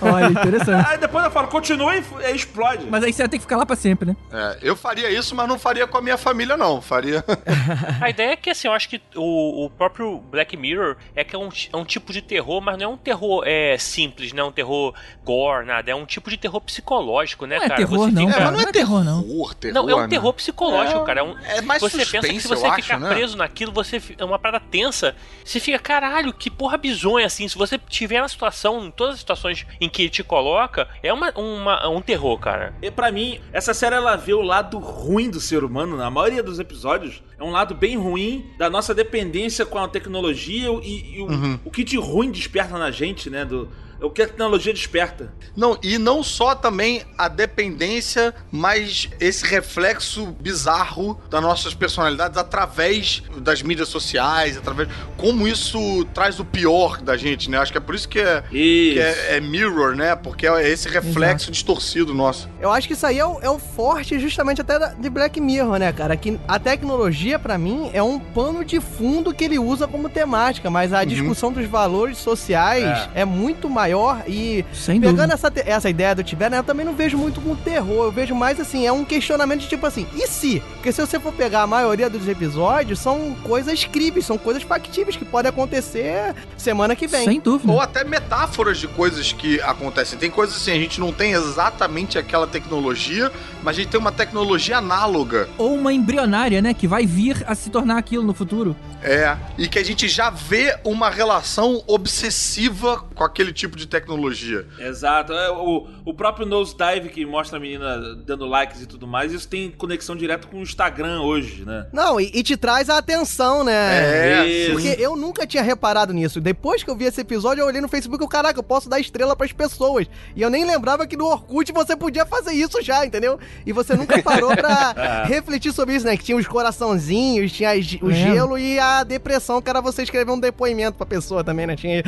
olha, 0.00 0.26
interessante. 0.26 0.88
Aí 0.88 0.98
depois 0.98 1.24
eu 1.24 1.30
falo, 1.30 1.48
continua 1.48 1.94
e 1.94 2.02
explode. 2.34 2.86
Mas 2.88 3.04
aí 3.04 3.12
você 3.12 3.22
vai 3.22 3.28
ter 3.28 3.36
que 3.36 3.42
ficar 3.42 3.56
lá 3.56 3.66
pra 3.66 3.76
sempre, 3.76 4.08
né? 4.08 4.16
É, 4.32 4.58
eu 4.62 4.74
faria 4.74 5.10
isso, 5.10 5.34
mas 5.34 5.46
não 5.46 5.58
faria 5.58 5.86
com 5.86 5.98
a 5.98 6.02
minha 6.02 6.16
família, 6.16 6.56
não. 6.56 6.80
Faria. 6.80 7.24
A 8.00 8.08
ideia 8.08 8.32
é 8.32 8.36
que, 8.36 8.50
assim, 8.50 8.68
eu 8.68 8.72
acho 8.72 8.88
que 8.88 9.00
o, 9.14 9.66
o 9.66 9.70
próprio 9.70 10.18
Black 10.18 10.56
Mirror 10.56 10.96
é 11.14 11.22
que 11.22 11.36
é 11.36 11.38
um, 11.38 11.48
é 11.72 11.76
um 11.76 11.84
tipo 11.84 12.12
de 12.12 12.22
terror, 12.22 12.60
mas 12.60 12.78
não 12.78 12.84
é 12.84 12.88
um 12.88 12.96
terror 12.96 13.42
é, 13.46 13.76
simples, 13.78 14.32
não 14.32 14.44
é 14.44 14.48
um 14.48 14.52
terror 14.52 14.94
gore, 15.24 15.66
nada. 15.66 15.90
É 15.90 15.94
um 15.94 16.04
tipo 16.04 16.30
de 16.30 16.36
terror 16.36 16.60
psicológico, 16.60 17.46
né, 17.46 17.56
Não 17.56 17.64
é 17.64 17.68
cara? 17.68 17.80
terror, 17.80 17.98
Você 17.98 18.10
não, 18.12 18.26
fica- 18.26 18.38
cara. 18.38 18.50
Não 18.50 18.60
é 18.60 18.72
terror, 18.72 19.04
não. 19.04 19.22
Terror, 19.22 19.54
terror. 19.54 19.74
Não, 19.74 19.90
é 19.90 19.94
um 19.94 20.00
né? 20.00 20.08
terror 20.08 20.32
psicológico, 20.32 21.00
É, 21.00 21.04
cara. 21.04 21.20
É, 21.20 21.22
um, 21.22 21.38
é 21.38 21.60
mais 21.60 21.80
você 21.80 21.98
pensa 21.98 22.28
que 22.28 22.40
se 22.40 22.48
suspense, 22.48 22.62
você 22.62 22.82
ficar 22.82 22.96
acho, 22.96 23.04
né? 23.04 23.14
preso 23.14 23.36
naquilo, 23.36 23.72
você 23.72 24.00
é 24.18 24.24
uma 24.24 24.38
parada 24.38 24.64
tensa. 24.70 25.14
Você 25.44 25.60
fica, 25.60 25.78
caralho, 25.78 26.32
que 26.32 26.50
porra 26.50 26.76
bizonha, 26.76 27.26
assim. 27.26 27.46
Se 27.48 27.56
você 27.56 27.78
tiver 27.78 28.20
na 28.20 28.28
situação, 28.28 28.90
todas 28.90 29.14
as 29.14 29.20
situações 29.20 29.66
em 29.80 29.88
que 29.88 30.02
ele 30.02 30.10
te 30.10 30.22
coloca, 30.22 30.88
é 31.02 31.12
uma, 31.12 31.30
uma 31.36 31.88
um 31.88 32.00
terror, 32.00 32.38
cara. 32.38 32.74
E 32.82 32.90
para 32.90 33.10
mim, 33.12 33.40
essa 33.52 33.74
série 33.74 33.94
ela 33.96 34.16
vê 34.16 34.34
o 34.34 34.42
lado 34.42 34.78
ruim 34.78 35.30
do 35.30 35.40
ser 35.40 35.64
humano, 35.64 35.96
na 35.96 36.10
maioria 36.10 36.42
dos 36.42 36.58
episódios, 36.58 37.22
é 37.38 37.44
um 37.44 37.50
lado 37.50 37.74
bem 37.74 37.96
ruim 37.96 38.50
da 38.56 38.70
nossa 38.70 38.94
dependência 38.94 39.66
com 39.66 39.78
a 39.78 39.88
tecnologia 39.88 40.68
e, 40.82 41.16
e 41.16 41.20
o, 41.20 41.26
uhum. 41.30 41.58
o 41.64 41.70
que 41.70 41.84
de 41.84 41.96
ruim 41.96 42.30
desperta 42.30 42.78
na 42.78 42.90
gente, 42.90 43.28
né? 43.28 43.44
Do, 43.44 43.68
é 43.91 43.91
o 44.02 44.10
que 44.10 44.22
a 44.22 44.26
tecnologia 44.26 44.72
desperta. 44.72 45.32
Não, 45.56 45.78
e 45.82 45.98
não 45.98 46.22
só 46.22 46.54
também 46.54 47.02
a 47.16 47.28
dependência, 47.28 48.34
mas 48.50 49.08
esse 49.20 49.46
reflexo 49.46 50.26
bizarro 50.40 51.20
das 51.30 51.40
nossas 51.40 51.74
personalidades 51.74 52.36
através 52.36 53.22
das 53.38 53.62
mídias 53.62 53.88
sociais, 53.88 54.56
através. 54.56 54.88
Como 55.16 55.46
isso 55.46 56.04
traz 56.12 56.40
o 56.40 56.44
pior 56.44 57.00
da 57.00 57.16
gente, 57.16 57.50
né? 57.50 57.58
Acho 57.58 57.70
que 57.70 57.78
é 57.78 57.80
por 57.80 57.94
isso 57.94 58.08
que 58.08 58.18
é, 58.18 58.42
que 58.50 58.98
é, 58.98 59.36
é 59.36 59.40
mirror, 59.40 59.94
né? 59.94 60.16
Porque 60.16 60.46
é 60.46 60.68
esse 60.68 60.88
reflexo 60.88 61.44
Exato. 61.44 61.52
distorcido 61.52 62.14
nosso. 62.14 62.48
Eu 62.60 62.70
acho 62.70 62.86
que 62.88 62.94
isso 62.94 63.06
aí 63.06 63.18
é 63.18 63.26
o, 63.26 63.38
é 63.40 63.50
o 63.50 63.58
forte 63.58 64.18
justamente 64.18 64.60
até 64.60 64.94
de 64.94 65.10
Black 65.10 65.40
Mirror, 65.40 65.78
né, 65.78 65.92
cara? 65.92 66.16
Que 66.16 66.38
a 66.48 66.58
tecnologia, 66.58 67.38
para 67.38 67.56
mim, 67.56 67.90
é 67.92 68.02
um 68.02 68.18
pano 68.18 68.64
de 68.64 68.80
fundo 68.80 69.32
que 69.32 69.44
ele 69.44 69.58
usa 69.58 69.86
como 69.86 70.08
temática, 70.08 70.70
mas 70.70 70.92
a 70.92 71.00
uhum. 71.00 71.06
discussão 71.06 71.52
dos 71.52 71.66
valores 71.66 72.18
sociais 72.18 73.08
é, 73.14 73.22
é 73.22 73.24
muito 73.24 73.68
maior 73.68 73.91
maior 73.92 74.22
e 74.26 74.64
Sem 74.72 75.00
pegando 75.00 75.32
essa, 75.32 75.52
essa 75.54 75.90
ideia 75.90 76.14
do 76.14 76.24
Tibete, 76.24 76.50
né, 76.50 76.58
eu 76.58 76.64
também 76.64 76.84
não 76.84 76.94
vejo 76.94 77.18
muito 77.18 77.40
com 77.40 77.54
terror, 77.54 78.04
eu 78.04 78.12
vejo 78.12 78.34
mais 78.34 78.58
assim, 78.58 78.86
é 78.86 78.92
um 78.92 79.04
questionamento 79.04 79.60
de 79.60 79.68
tipo 79.68 79.86
assim, 79.86 80.06
e 80.14 80.26
se? 80.26 80.60
Porque 80.74 80.90
se 80.90 81.00
você 81.00 81.20
for 81.20 81.32
pegar 81.32 81.62
a 81.62 81.66
maioria 81.66 82.08
dos 82.08 82.26
episódios, 82.26 82.98
são 82.98 83.34
coisas 83.42 83.84
críveis, 83.84 84.24
são 84.24 84.38
coisas 84.38 84.62
factíveis 84.62 85.16
que 85.16 85.24
podem 85.24 85.50
acontecer 85.50 86.34
semana 86.56 86.96
que 86.96 87.06
vem. 87.06 87.24
Sem 87.24 87.40
dúvida. 87.40 87.72
Ou 87.72 87.80
até 87.80 88.04
metáforas 88.04 88.78
de 88.78 88.88
coisas 88.88 89.32
que 89.32 89.60
acontecem. 89.60 90.18
Tem 90.18 90.30
coisas 90.30 90.56
assim, 90.56 90.72
a 90.72 90.76
gente 90.76 90.98
não 90.98 91.12
tem 91.12 91.32
exatamente 91.32 92.18
aquela 92.18 92.46
tecnologia, 92.46 93.30
mas 93.62 93.76
a 93.76 93.80
gente 93.80 93.90
tem 93.90 94.00
uma 94.00 94.12
tecnologia 94.12 94.78
análoga. 94.78 95.48
Ou 95.58 95.74
uma 95.74 95.92
embrionária, 95.92 96.62
né, 96.62 96.74
que 96.74 96.88
vai 96.88 97.06
vir 97.06 97.44
a 97.46 97.54
se 97.54 97.70
tornar 97.70 97.98
aquilo 97.98 98.22
no 98.22 98.34
futuro. 98.34 98.76
É, 99.02 99.36
e 99.58 99.66
que 99.66 99.78
a 99.78 99.84
gente 99.84 100.08
já 100.08 100.30
vê 100.30 100.78
uma 100.84 101.10
relação 101.10 101.82
obsessiva 101.86 103.04
com 103.14 103.24
aquele 103.24 103.52
tipo 103.52 103.76
de 103.76 103.81
tecnologia. 103.86 104.66
Exato. 104.78 105.32
É, 105.32 105.50
o, 105.50 105.86
o 106.04 106.14
próprio 106.14 106.46
Nosedive 106.46 107.08
que 107.08 107.24
mostra 107.24 107.58
a 107.58 107.60
menina 107.60 108.14
dando 108.16 108.46
likes 108.46 108.82
e 108.82 108.86
tudo 108.86 109.06
mais, 109.06 109.32
isso 109.32 109.48
tem 109.48 109.70
conexão 109.70 110.16
direta 110.16 110.46
com 110.46 110.58
o 110.58 110.62
Instagram 110.62 111.20
hoje, 111.22 111.64
né? 111.64 111.86
Não, 111.92 112.20
e, 112.20 112.30
e 112.34 112.42
te 112.42 112.56
traz 112.56 112.88
a 112.88 112.98
atenção, 112.98 113.64
né? 113.64 114.66
É. 114.66 114.70
Porque 114.70 114.96
eu 114.98 115.16
nunca 115.16 115.46
tinha 115.46 115.62
reparado 115.62 116.12
nisso. 116.12 116.40
Depois 116.40 116.82
que 116.82 116.90
eu 116.90 116.96
vi 116.96 117.04
esse 117.04 117.20
episódio, 117.20 117.62
eu 117.62 117.66
olhei 117.66 117.80
no 117.80 117.88
Facebook 117.88 118.24
e 118.24 118.28
caraca, 118.28 118.58
eu 118.58 118.62
posso 118.62 118.88
dar 118.88 119.00
estrela 119.00 119.36
para 119.36 119.46
as 119.46 119.52
pessoas. 119.52 120.06
E 120.34 120.42
eu 120.42 120.50
nem 120.50 120.64
lembrava 120.64 121.06
que 121.06 121.16
no 121.16 121.26
Orkut 121.26 121.72
você 121.72 121.96
podia 121.96 122.24
fazer 122.24 122.52
isso 122.52 122.80
já, 122.82 123.04
entendeu? 123.04 123.38
E 123.66 123.72
você 123.72 123.94
nunca 123.94 124.22
parou 124.22 124.56
pra 124.56 124.94
é. 124.96 125.26
refletir 125.28 125.72
sobre 125.72 125.94
isso, 125.94 126.06
né? 126.06 126.16
Que 126.16 126.24
tinha 126.24 126.36
os 126.36 126.46
coraçãozinhos, 126.46 127.52
tinha 127.52 127.70
o 128.00 128.10
é. 128.10 128.14
gelo 128.14 128.58
e 128.58 128.78
a 128.78 129.04
depressão, 129.04 129.60
que 129.60 129.68
era 129.68 129.80
você 129.80 130.02
escrever 130.02 130.30
um 130.30 130.40
depoimento 130.40 130.96
pra 130.96 131.06
pessoa 131.06 131.44
também, 131.44 131.66
né? 131.66 131.76
Tinha... 131.76 132.02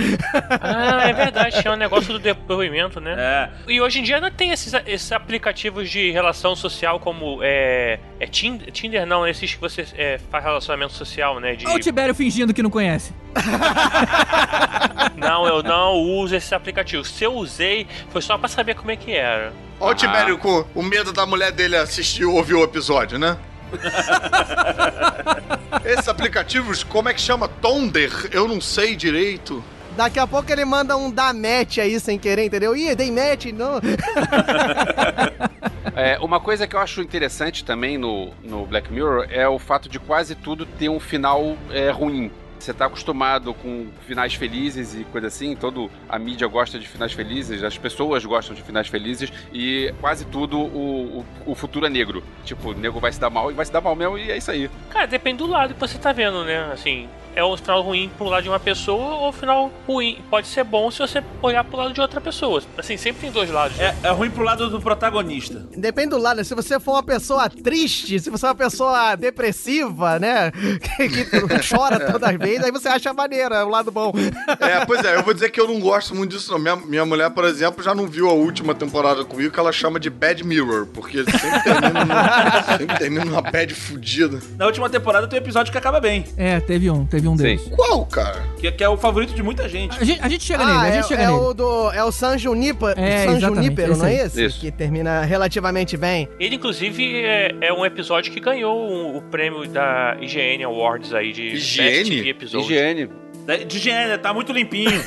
ah, 0.60 1.08
é 1.08 1.12
verdade, 1.12 1.62
tinha 1.64 1.72
um 1.72 1.76
negócio 1.76 2.12
do 2.12 2.18
depoimento, 2.18 3.00
né? 3.00 3.14
É. 3.18 3.72
E 3.72 3.80
hoje 3.80 4.00
em 4.00 4.02
dia 4.02 4.16
ainda 4.16 4.30
tem 4.30 4.50
esses, 4.50 4.74
esses 4.86 5.10
aplicativos 5.12 5.88
de 5.88 6.10
relação 6.10 6.54
social 6.54 7.00
como 7.00 7.38
é, 7.42 7.98
é 8.20 8.26
Tinder, 8.26 8.70
Tinder 8.70 9.06
não, 9.06 9.26
esses 9.26 9.54
que 9.54 9.60
você 9.60 9.86
é, 9.94 10.20
faz 10.30 10.44
relacionamento 10.44 10.92
social, 10.92 11.40
né? 11.40 11.56
De... 11.56 11.66
Olha 11.66 11.76
o 11.76 11.80
Tibério 11.80 12.14
fingindo 12.14 12.52
que 12.52 12.62
não 12.62 12.68
conhece. 12.68 13.14
não, 15.16 15.46
eu 15.46 15.62
não 15.62 15.94
uso 15.94 16.36
esse 16.36 16.54
aplicativo. 16.54 17.02
Se 17.02 17.24
eu 17.24 17.32
usei, 17.32 17.86
foi 18.10 18.20
só 18.20 18.36
pra 18.36 18.46
saber 18.46 18.74
como 18.74 18.90
é 18.90 18.96
que 18.96 19.12
era. 19.12 19.50
Olha 19.80 19.92
o 19.92 19.94
Tibério 19.94 20.36
com 20.36 20.66
o 20.74 20.82
medo 20.82 21.14
da 21.14 21.24
mulher 21.24 21.50
dele 21.50 21.76
assistir, 21.76 22.26
ouvir 22.26 22.54
o 22.54 22.62
episódio, 22.62 23.18
né? 23.18 23.38
Esses 25.82 26.08
aplicativos, 26.08 26.84
como 26.84 27.08
é 27.08 27.14
que 27.14 27.20
chama? 27.20 27.48
Tonder? 27.48 28.12
Eu 28.30 28.46
não 28.46 28.60
sei 28.60 28.94
direito. 28.94 29.64
Daqui 29.96 30.18
a 30.18 30.26
pouco 30.26 30.50
ele 30.50 30.64
manda 30.64 30.96
um 30.96 31.10
da 31.10 31.32
match 31.32 31.78
aí 31.78 31.98
sem 32.00 32.18
querer, 32.18 32.46
entendeu? 32.46 32.76
Ih, 32.76 32.94
dei 32.94 33.10
match, 33.10 33.46
não. 33.46 33.80
É, 35.96 36.18
uma 36.18 36.40
coisa 36.40 36.66
que 36.66 36.74
eu 36.74 36.80
acho 36.80 37.00
interessante 37.00 37.64
também 37.64 37.96
no, 37.96 38.32
no 38.42 38.66
Black 38.66 38.92
Mirror 38.92 39.28
é 39.30 39.46
o 39.46 39.60
fato 39.60 39.88
de 39.88 40.00
quase 40.00 40.34
tudo 40.34 40.66
ter 40.66 40.88
um 40.88 40.98
final 40.98 41.56
é, 41.70 41.88
ruim. 41.90 42.32
Você 42.58 42.72
tá 42.72 42.86
acostumado 42.86 43.52
com 43.54 43.88
finais 44.06 44.34
felizes 44.34 44.94
e 44.94 45.04
coisa 45.04 45.26
assim, 45.26 45.54
todo 45.54 45.90
a 46.08 46.18
mídia 46.18 46.48
gosta 46.48 46.78
de 46.78 46.88
finais 46.88 47.12
felizes, 47.12 47.62
as 47.62 47.76
pessoas 47.76 48.24
gostam 48.24 48.56
de 48.56 48.62
finais 48.62 48.88
felizes 48.88 49.30
e 49.52 49.92
quase 50.00 50.24
tudo 50.24 50.58
o, 50.58 51.20
o, 51.20 51.52
o 51.52 51.54
futuro 51.54 51.86
é 51.86 51.90
negro. 51.90 52.24
Tipo, 52.44 52.70
o 52.70 52.74
nego 52.74 52.98
vai 52.98 53.12
se 53.12 53.20
dar 53.20 53.30
mal 53.30 53.50
e 53.50 53.54
vai 53.54 53.64
se 53.64 53.72
dar 53.72 53.80
mal 53.80 53.94
mesmo 53.94 54.18
e 54.18 54.30
é 54.30 54.36
isso 54.36 54.50
aí. 54.50 54.68
Cara, 54.90 55.06
depende 55.06 55.38
do 55.38 55.46
lado 55.46 55.74
que 55.74 55.80
você 55.80 55.98
tá 55.98 56.10
vendo, 56.10 56.42
né? 56.44 56.72
Assim, 56.72 57.08
é 57.34 57.44
um 57.44 57.56
final 57.56 57.82
ruim 57.82 58.10
pro 58.16 58.26
lado 58.26 58.42
de 58.42 58.48
uma 58.48 58.60
pessoa 58.60 59.16
ou 59.16 59.28
um 59.28 59.32
final 59.32 59.72
ruim. 59.86 60.18
Pode 60.30 60.46
ser 60.46 60.64
bom 60.64 60.90
se 60.90 60.98
você 60.98 61.22
olhar 61.42 61.64
pro 61.64 61.76
lado 61.76 61.92
de 61.92 62.00
outra 62.00 62.20
pessoa. 62.20 62.62
Assim, 62.78 62.96
sempre 62.96 63.22
tem 63.22 63.30
dois 63.30 63.50
lados. 63.50 63.76
Né? 63.76 63.96
É, 64.02 64.08
é 64.08 64.10
ruim 64.10 64.30
pro 64.30 64.44
lado 64.44 64.70
do 64.70 64.80
protagonista. 64.80 65.66
Depende 65.76 66.10
do 66.10 66.18
lado. 66.18 66.38
Né? 66.38 66.44
Se 66.44 66.54
você 66.54 66.78
for 66.78 66.92
uma 66.92 67.02
pessoa 67.02 67.48
triste, 67.48 68.18
se 68.20 68.30
você 68.30 68.46
é 68.46 68.48
uma 68.48 68.54
pessoa 68.54 69.16
depressiva, 69.16 70.18
né? 70.18 70.50
que, 70.96 71.68
chora 71.68 72.00
todas 72.00 72.30
as 72.30 72.36
vezes, 72.36 72.64
aí 72.64 72.70
você 72.70 72.88
acha 72.88 73.12
maneiro, 73.12 73.54
é 73.54 73.64
o 73.64 73.68
lado 73.68 73.90
bom. 73.90 74.12
É, 74.60 74.84
pois 74.84 75.04
é, 75.04 75.16
eu 75.16 75.22
vou 75.22 75.34
dizer 75.34 75.50
que 75.50 75.60
eu 75.60 75.66
não 75.66 75.80
gosto 75.80 76.14
muito 76.14 76.36
disso, 76.36 76.52
não. 76.52 76.58
Minha, 76.58 76.76
minha 76.76 77.04
mulher, 77.04 77.30
por 77.30 77.44
exemplo, 77.44 77.82
já 77.82 77.94
não 77.94 78.06
viu 78.06 78.28
a 78.28 78.32
última 78.32 78.74
temporada 78.74 79.24
comigo, 79.24 79.52
que 79.52 79.60
ela 79.60 79.72
chama 79.72 79.98
de 79.98 80.10
Bad 80.10 80.44
Mirror, 80.44 80.86
porque 80.86 81.24
sempre 81.24 81.62
termina, 81.62 82.04
numa, 82.04 82.78
sempre 82.78 82.98
termina 82.98 83.24
numa 83.24 83.42
bad 83.42 83.74
fudida. 83.74 84.40
Na 84.56 84.66
última 84.66 84.88
temporada 84.88 85.26
tem 85.26 85.38
um 85.38 85.42
episódio 85.42 85.72
que 85.72 85.78
acaba 85.78 86.00
bem. 86.00 86.24
É, 86.36 86.60
teve 86.60 86.90
um, 86.90 87.06
teve 87.06 87.23
teve 87.24 87.28
um 87.28 87.36
deles. 87.36 87.68
Qual, 87.74 88.06
cara? 88.06 88.42
Que, 88.58 88.70
que, 88.70 88.84
é 88.84 88.88
o 88.88 88.96
favorito 88.96 89.34
de 89.34 89.42
muita 89.42 89.68
gente. 89.68 89.98
A 89.98 90.04
gente, 90.04 90.20
a 90.20 90.28
gente 90.28 90.44
chega 90.44 90.62
ah, 90.62 90.66
nele, 90.66 90.78
a 90.78 90.92
gente 90.92 91.04
é, 91.04 91.08
chega 91.08 91.22
é 91.22 91.26
nele. 91.26 91.38
O 91.38 91.54
do, 91.54 91.90
é 91.92 92.04
o 92.04 92.12
San 92.12 92.36
Junipero, 92.36 92.98
é, 92.98 93.24
San 93.26 93.40
Junipero, 93.40 93.96
não 93.96 94.06
é 94.06 94.14
esse? 94.14 94.44
Isso. 94.44 94.60
Que 94.60 94.70
termina 94.70 95.22
relativamente 95.22 95.96
bem. 95.96 96.28
Ele, 96.38 96.56
inclusive, 96.56 97.24
é, 97.24 97.54
é 97.60 97.72
um 97.72 97.84
episódio 97.84 98.32
que 98.32 98.40
ganhou 98.40 98.76
o, 98.76 99.16
o 99.18 99.22
prêmio 99.22 99.66
da 99.68 100.16
IGN 100.20 100.64
Awards 100.64 101.12
aí 101.14 101.32
de 101.32 101.54
IGN? 101.54 101.84
Best 101.84 102.28
Episode. 102.28 102.72
IGN. 102.72 103.23
De 103.46 103.76
higiene, 103.76 104.16
tá 104.18 104.32
muito 104.32 104.52
limpinho. 104.52 105.02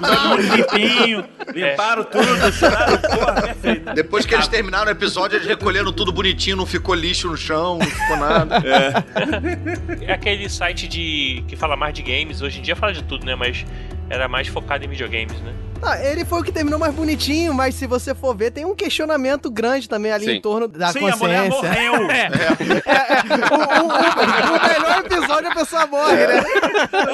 episódio 0.00 0.28
muito 0.28 0.56
limpinho. 0.56 1.24
Limparam 1.54 2.02
é. 2.02 2.04
tudo, 2.04 2.52
tiraram, 2.58 2.98
porra, 2.98 3.42
perfeito. 3.42 3.94
Depois 3.94 4.26
que 4.26 4.34
eles 4.34 4.48
terminaram 4.48 4.88
o 4.88 4.90
episódio, 4.90 5.36
eles 5.36 5.46
recolheram 5.46 5.92
tudo 5.92 6.10
bonitinho, 6.10 6.56
não 6.56 6.66
ficou 6.66 6.94
lixo 6.94 7.28
no 7.28 7.36
chão, 7.36 7.78
não 7.78 7.86
ficou 7.86 8.16
nada. 8.16 8.56
É. 8.66 10.06
é 10.06 10.12
aquele 10.12 10.48
site 10.48 10.88
de 10.88 11.44
que 11.46 11.54
fala 11.54 11.76
mais 11.76 11.94
de 11.94 12.02
games, 12.02 12.42
hoje 12.42 12.58
em 12.58 12.62
dia 12.62 12.74
fala 12.74 12.92
de 12.92 13.04
tudo, 13.04 13.24
né? 13.24 13.36
Mas 13.36 13.64
era 14.10 14.28
mais 14.28 14.48
focado 14.48 14.84
em 14.84 14.88
videogames, 14.88 15.40
né? 15.40 15.52
Ah, 15.82 16.02
ele 16.02 16.24
foi 16.24 16.40
o 16.40 16.42
que 16.42 16.52
terminou 16.52 16.78
mais 16.78 16.94
bonitinho, 16.94 17.52
mas 17.54 17.74
se 17.74 17.86
você 17.86 18.14
for 18.14 18.34
ver, 18.34 18.50
tem 18.50 18.64
um 18.64 18.74
questionamento 18.74 19.50
grande 19.50 19.88
também 19.88 20.12
ali 20.12 20.24
Sim. 20.24 20.32
em 20.32 20.40
torno 20.40 20.66
da 20.68 20.92
Sim, 20.92 21.00
consciência. 21.00 21.26
A 21.26 21.28
mulher 21.28 21.50
morreu. 21.50 22.06
É. 22.16 22.26
É. 22.26 22.46
É, 22.86 23.22
o, 23.50 23.56
o, 23.56 23.88
o, 23.88 24.56
o, 24.56 24.68
melhor 24.68 24.98
episódio 24.98 25.50
a 25.50 25.54
pessoa 25.54 25.86
morre, 25.86 26.26
né? 26.26 26.44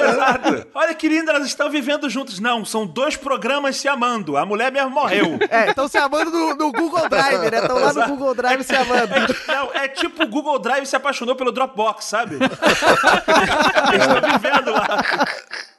Exato. 0.09 0.67
Olha 0.73 0.93
que 0.93 1.07
lindo, 1.09 1.29
elas 1.29 1.45
estão 1.45 1.69
vivendo 1.69 2.09
juntos. 2.09 2.39
Não, 2.39 2.63
são 2.63 2.85
dois 2.85 3.15
programas 3.15 3.77
se 3.77 3.87
amando. 3.87 4.37
A 4.37 4.45
mulher 4.45 4.71
mesmo 4.71 4.91
morreu. 4.91 5.39
É, 5.49 5.69
estão 5.69 5.87
se 5.87 5.97
amando 5.97 6.31
no, 6.31 6.55
no, 6.55 6.71
Google 6.71 7.09
Drive, 7.09 7.51
né? 7.51 7.59
Estão 7.59 7.79
lá 7.79 7.93
no 7.93 8.07
Google 8.07 8.35
Drive 8.35 8.63
se 8.63 8.75
amando. 8.75 9.13
É, 9.13 9.53
não, 9.53 9.73
é 9.73 9.87
tipo 9.87 10.23
o 10.23 10.27
Google 10.27 10.59
Drive 10.59 10.85
se 10.85 10.95
apaixonou 10.95 11.35
pelo 11.35 11.51
Dropbox, 11.51 12.05
sabe? 12.05 12.35
Eles 12.35 14.05
estão 14.05 14.31
vivendo 14.31 14.71
lá. 14.71 15.25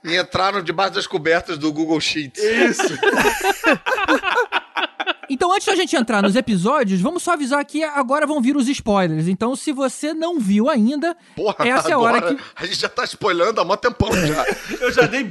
E 0.05 0.19
entraram 0.19 0.63
debaixo 0.63 0.93
das 0.95 1.07
cobertas 1.07 1.57
do 1.57 1.73
Google 1.73 1.99
Sheets. 1.99 2.43
Isso. 2.43 2.74
Então, 5.29 5.53
antes 5.53 5.67
da 5.67 5.75
gente 5.75 5.97
entrar 5.97 6.23
nos 6.23 6.37
episódios, 6.37 7.01
vamos 7.01 7.23
só 7.23 7.33
avisar 7.33 7.65
que 7.65 7.83
agora 7.83 8.27
vão 8.27 8.41
vir 8.41 8.57
os 8.57 8.69
spoilers. 8.69 9.27
Então, 9.27 9.57
se 9.57 9.73
você 9.73 10.13
não 10.13 10.39
viu 10.39 10.69
ainda, 10.69 11.17
Porra, 11.35 11.67
essa 11.67 11.91
é 11.91 11.93
a 11.93 11.99
hora 11.99 12.21
que. 12.21 12.43
A 12.57 12.67
gente 12.67 12.81
já 12.81 12.89
tá 12.89 13.05
spoilando 13.05 13.61
há 13.61 13.65
mó 13.65 13.77
tempão 13.77 14.11
já. 14.13 14.45
Eu 14.81 14.93
já 14.93 15.03
dei 15.07 15.25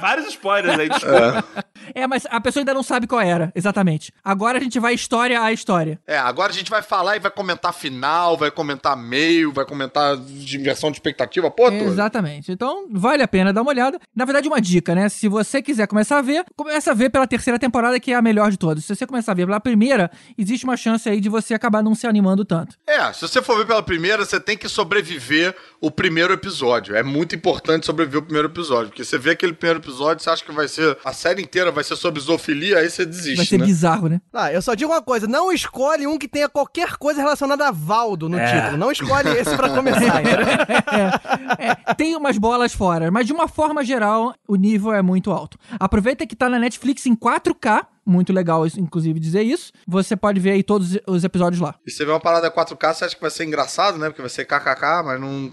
vários 0.00 0.28
spoilers 0.28 0.78
aí, 0.78 0.88
desculpa. 0.88 1.44
É. 1.56 1.64
é, 1.94 2.06
mas 2.06 2.26
a 2.30 2.40
pessoa 2.40 2.60
ainda 2.60 2.74
não 2.74 2.82
sabe 2.82 3.06
qual 3.06 3.20
era, 3.20 3.52
exatamente. 3.54 4.12
Agora 4.22 4.58
a 4.58 4.60
gente 4.60 4.78
vai 4.78 4.94
história 4.94 5.40
a 5.40 5.52
história. 5.52 5.98
É, 6.06 6.18
agora 6.18 6.52
a 6.52 6.54
gente 6.54 6.70
vai 6.70 6.82
falar 6.82 7.16
e 7.16 7.20
vai 7.20 7.30
comentar 7.30 7.72
final, 7.72 8.36
vai 8.36 8.50
comentar 8.50 8.96
meio, 8.96 9.52
vai 9.52 9.64
comentar 9.64 10.16
inversão 10.16 10.90
de 10.90 10.96
expectativa, 10.96 11.50
pô, 11.50 11.68
Exatamente. 11.68 12.52
Então, 12.52 12.86
vale 12.90 13.22
a 13.22 13.28
pena 13.28 13.52
dar 13.52 13.62
uma 13.62 13.70
olhada. 13.70 13.98
Na 14.14 14.24
verdade, 14.24 14.48
uma 14.48 14.60
dica, 14.60 14.94
né? 14.94 15.08
Se 15.08 15.28
você 15.28 15.62
quiser 15.62 15.86
começar 15.86 16.18
a 16.18 16.22
ver, 16.22 16.44
começa 16.56 16.90
a 16.90 16.94
ver 16.94 17.10
pela 17.10 17.26
terceira 17.26 17.58
temporada, 17.58 17.98
que 18.00 18.12
é 18.12 18.14
a 18.14 18.22
melhor 18.22 18.50
de 18.50 18.56
todas. 18.56 18.84
Se 18.84 18.94
você 18.94 19.06
começar 19.06 19.32
a 19.32 19.34
ver 19.34 19.46
pela 19.46 19.60
primeira, 19.60 20.10
existe 20.36 20.64
uma 20.64 20.76
chance 20.76 21.08
aí 21.08 21.20
de 21.20 21.28
você 21.28 21.54
acabar 21.54 21.82
não 21.82 21.94
se 21.94 22.06
animando 22.06 22.44
tanto. 22.44 22.76
É, 22.86 23.12
se 23.12 23.22
você 23.22 23.42
for 23.42 23.58
ver 23.58 23.66
pela 23.66 23.82
primeira, 23.82 24.24
você 24.24 24.40
tem 24.40 24.56
que 24.56 24.68
sobreviver 24.68 25.54
o 25.80 25.90
primeiro 25.90 26.32
episódio. 26.32 26.96
É 26.96 27.02
muito 27.02 27.34
importante 27.34 27.86
sobreviver 27.86 28.20
o 28.20 28.24
primeiro 28.24 28.48
episódio. 28.48 28.88
Porque 28.88 29.04
você 29.04 29.18
vê 29.18 29.30
aquele 29.30 29.52
primeiro 29.52 29.80
episódio, 29.80 30.22
você 30.22 30.30
acha 30.30 30.44
que 30.44 30.52
vai 30.52 30.68
ser. 30.68 30.96
A 31.04 31.12
série 31.12 31.42
inteira 31.42 31.70
vai 31.70 31.79
ser 31.84 31.96
sobre 31.96 32.20
zoofilia, 32.20 32.78
aí 32.78 32.88
você 32.90 33.04
desiste. 33.04 33.36
Vai 33.36 33.46
ser 33.46 33.58
né? 33.58 33.64
bizarro, 33.66 34.08
né? 34.08 34.20
Ah, 34.32 34.52
eu 34.52 34.60
só 34.62 34.74
digo 34.74 34.90
uma 34.92 35.02
coisa: 35.02 35.26
não 35.26 35.52
escolhe 35.52 36.06
um 36.06 36.18
que 36.18 36.28
tenha 36.28 36.48
qualquer 36.48 36.96
coisa 36.96 37.20
relacionada 37.20 37.68
a 37.68 37.70
Valdo 37.70 38.28
no 38.28 38.38
É. 38.38 38.52
título. 38.60 38.76
Não 38.76 38.90
escolhe 38.90 39.28
esse 39.30 39.56
pra 39.56 39.70
começar. 39.70 40.20
entendeu? 40.20 40.46
É, 41.58 41.94
tem 41.94 42.16
umas 42.16 42.38
bolas 42.38 42.72
fora, 42.72 43.10
mas 43.10 43.26
de 43.26 43.32
uma 43.32 43.46
forma 43.48 43.84
geral, 43.84 44.34
o 44.48 44.56
nível 44.56 44.92
é 44.92 45.02
muito 45.02 45.30
alto. 45.30 45.58
Aproveita 45.78 46.26
que 46.26 46.34
tá 46.34 46.48
na 46.48 46.58
Netflix 46.58 47.06
em 47.06 47.14
4K, 47.14 47.86
muito 48.04 48.32
legal, 48.32 48.66
isso, 48.66 48.80
inclusive, 48.80 49.20
dizer 49.20 49.42
isso. 49.42 49.72
Você 49.86 50.16
pode 50.16 50.40
ver 50.40 50.52
aí 50.52 50.62
todos 50.62 50.98
os 51.06 51.22
episódios 51.24 51.60
lá. 51.60 51.74
E 51.86 51.90
você 51.90 52.04
vê 52.04 52.10
uma 52.10 52.20
parada 52.20 52.50
4K, 52.50 52.94
você 52.94 53.04
acha 53.04 53.14
que 53.14 53.20
vai 53.20 53.30
ser 53.30 53.44
engraçado, 53.44 53.98
né? 53.98 54.08
Porque 54.08 54.22
vai 54.22 54.30
ser 54.30 54.44
KKK, 54.44 55.02
mas 55.04 55.20
não. 55.20 55.50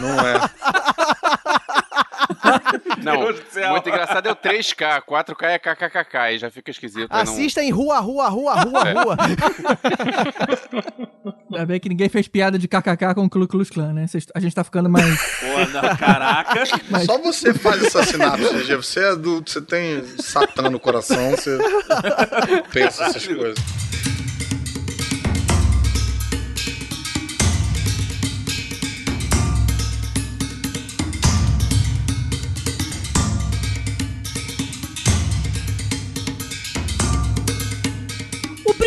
não 0.00 0.20
é. 0.26 0.40
Não, 3.02 3.20
muito 3.70 3.88
engraçado 3.88 4.26
é 4.28 4.32
o 4.32 4.36
3K, 4.36 5.02
4K 5.02 5.44
é 5.46 5.58
kkkk, 5.58 6.16
aí 6.16 6.38
já 6.38 6.50
fica 6.50 6.70
esquisito. 6.70 7.10
não- 7.10 7.18
Assista 7.20 7.62
em 7.62 7.70
rua, 7.70 7.98
rua, 8.00 8.28
rua, 8.28 8.54
rua, 8.62 8.84
rua. 8.84 9.16
Ainda 11.52 11.66
bem 11.66 11.80
que 11.80 11.88
ninguém 11.88 12.08
fez 12.08 12.28
piada 12.28 12.58
de 12.58 12.68
KKK 12.68 13.14
com 13.14 13.24
o 13.24 13.30
Klu 13.30 13.46
Klux 13.48 13.70
Klan, 13.70 13.92
né? 13.92 14.06
A 14.34 14.40
gente 14.40 14.54
tá 14.54 14.62
ficando 14.64 14.88
mais... 14.88 15.06
Pô, 15.40 15.46
não, 15.72 15.96
caraca. 15.96 16.66
Só 17.04 17.18
você 17.18 17.54
faz 17.54 17.82
essa 17.84 18.02
sinapse, 18.04 18.44
GG. 18.54 18.76
Você 18.76 19.00
é 19.00 19.16
do. 19.16 19.42
Você 19.46 19.60
tem 19.60 20.04
Satã 20.18 20.68
no 20.68 20.78
coração, 20.80 21.30
você 21.30 21.56
pensa 22.72 23.04
essas 23.04 23.26
coisas. 23.26 23.56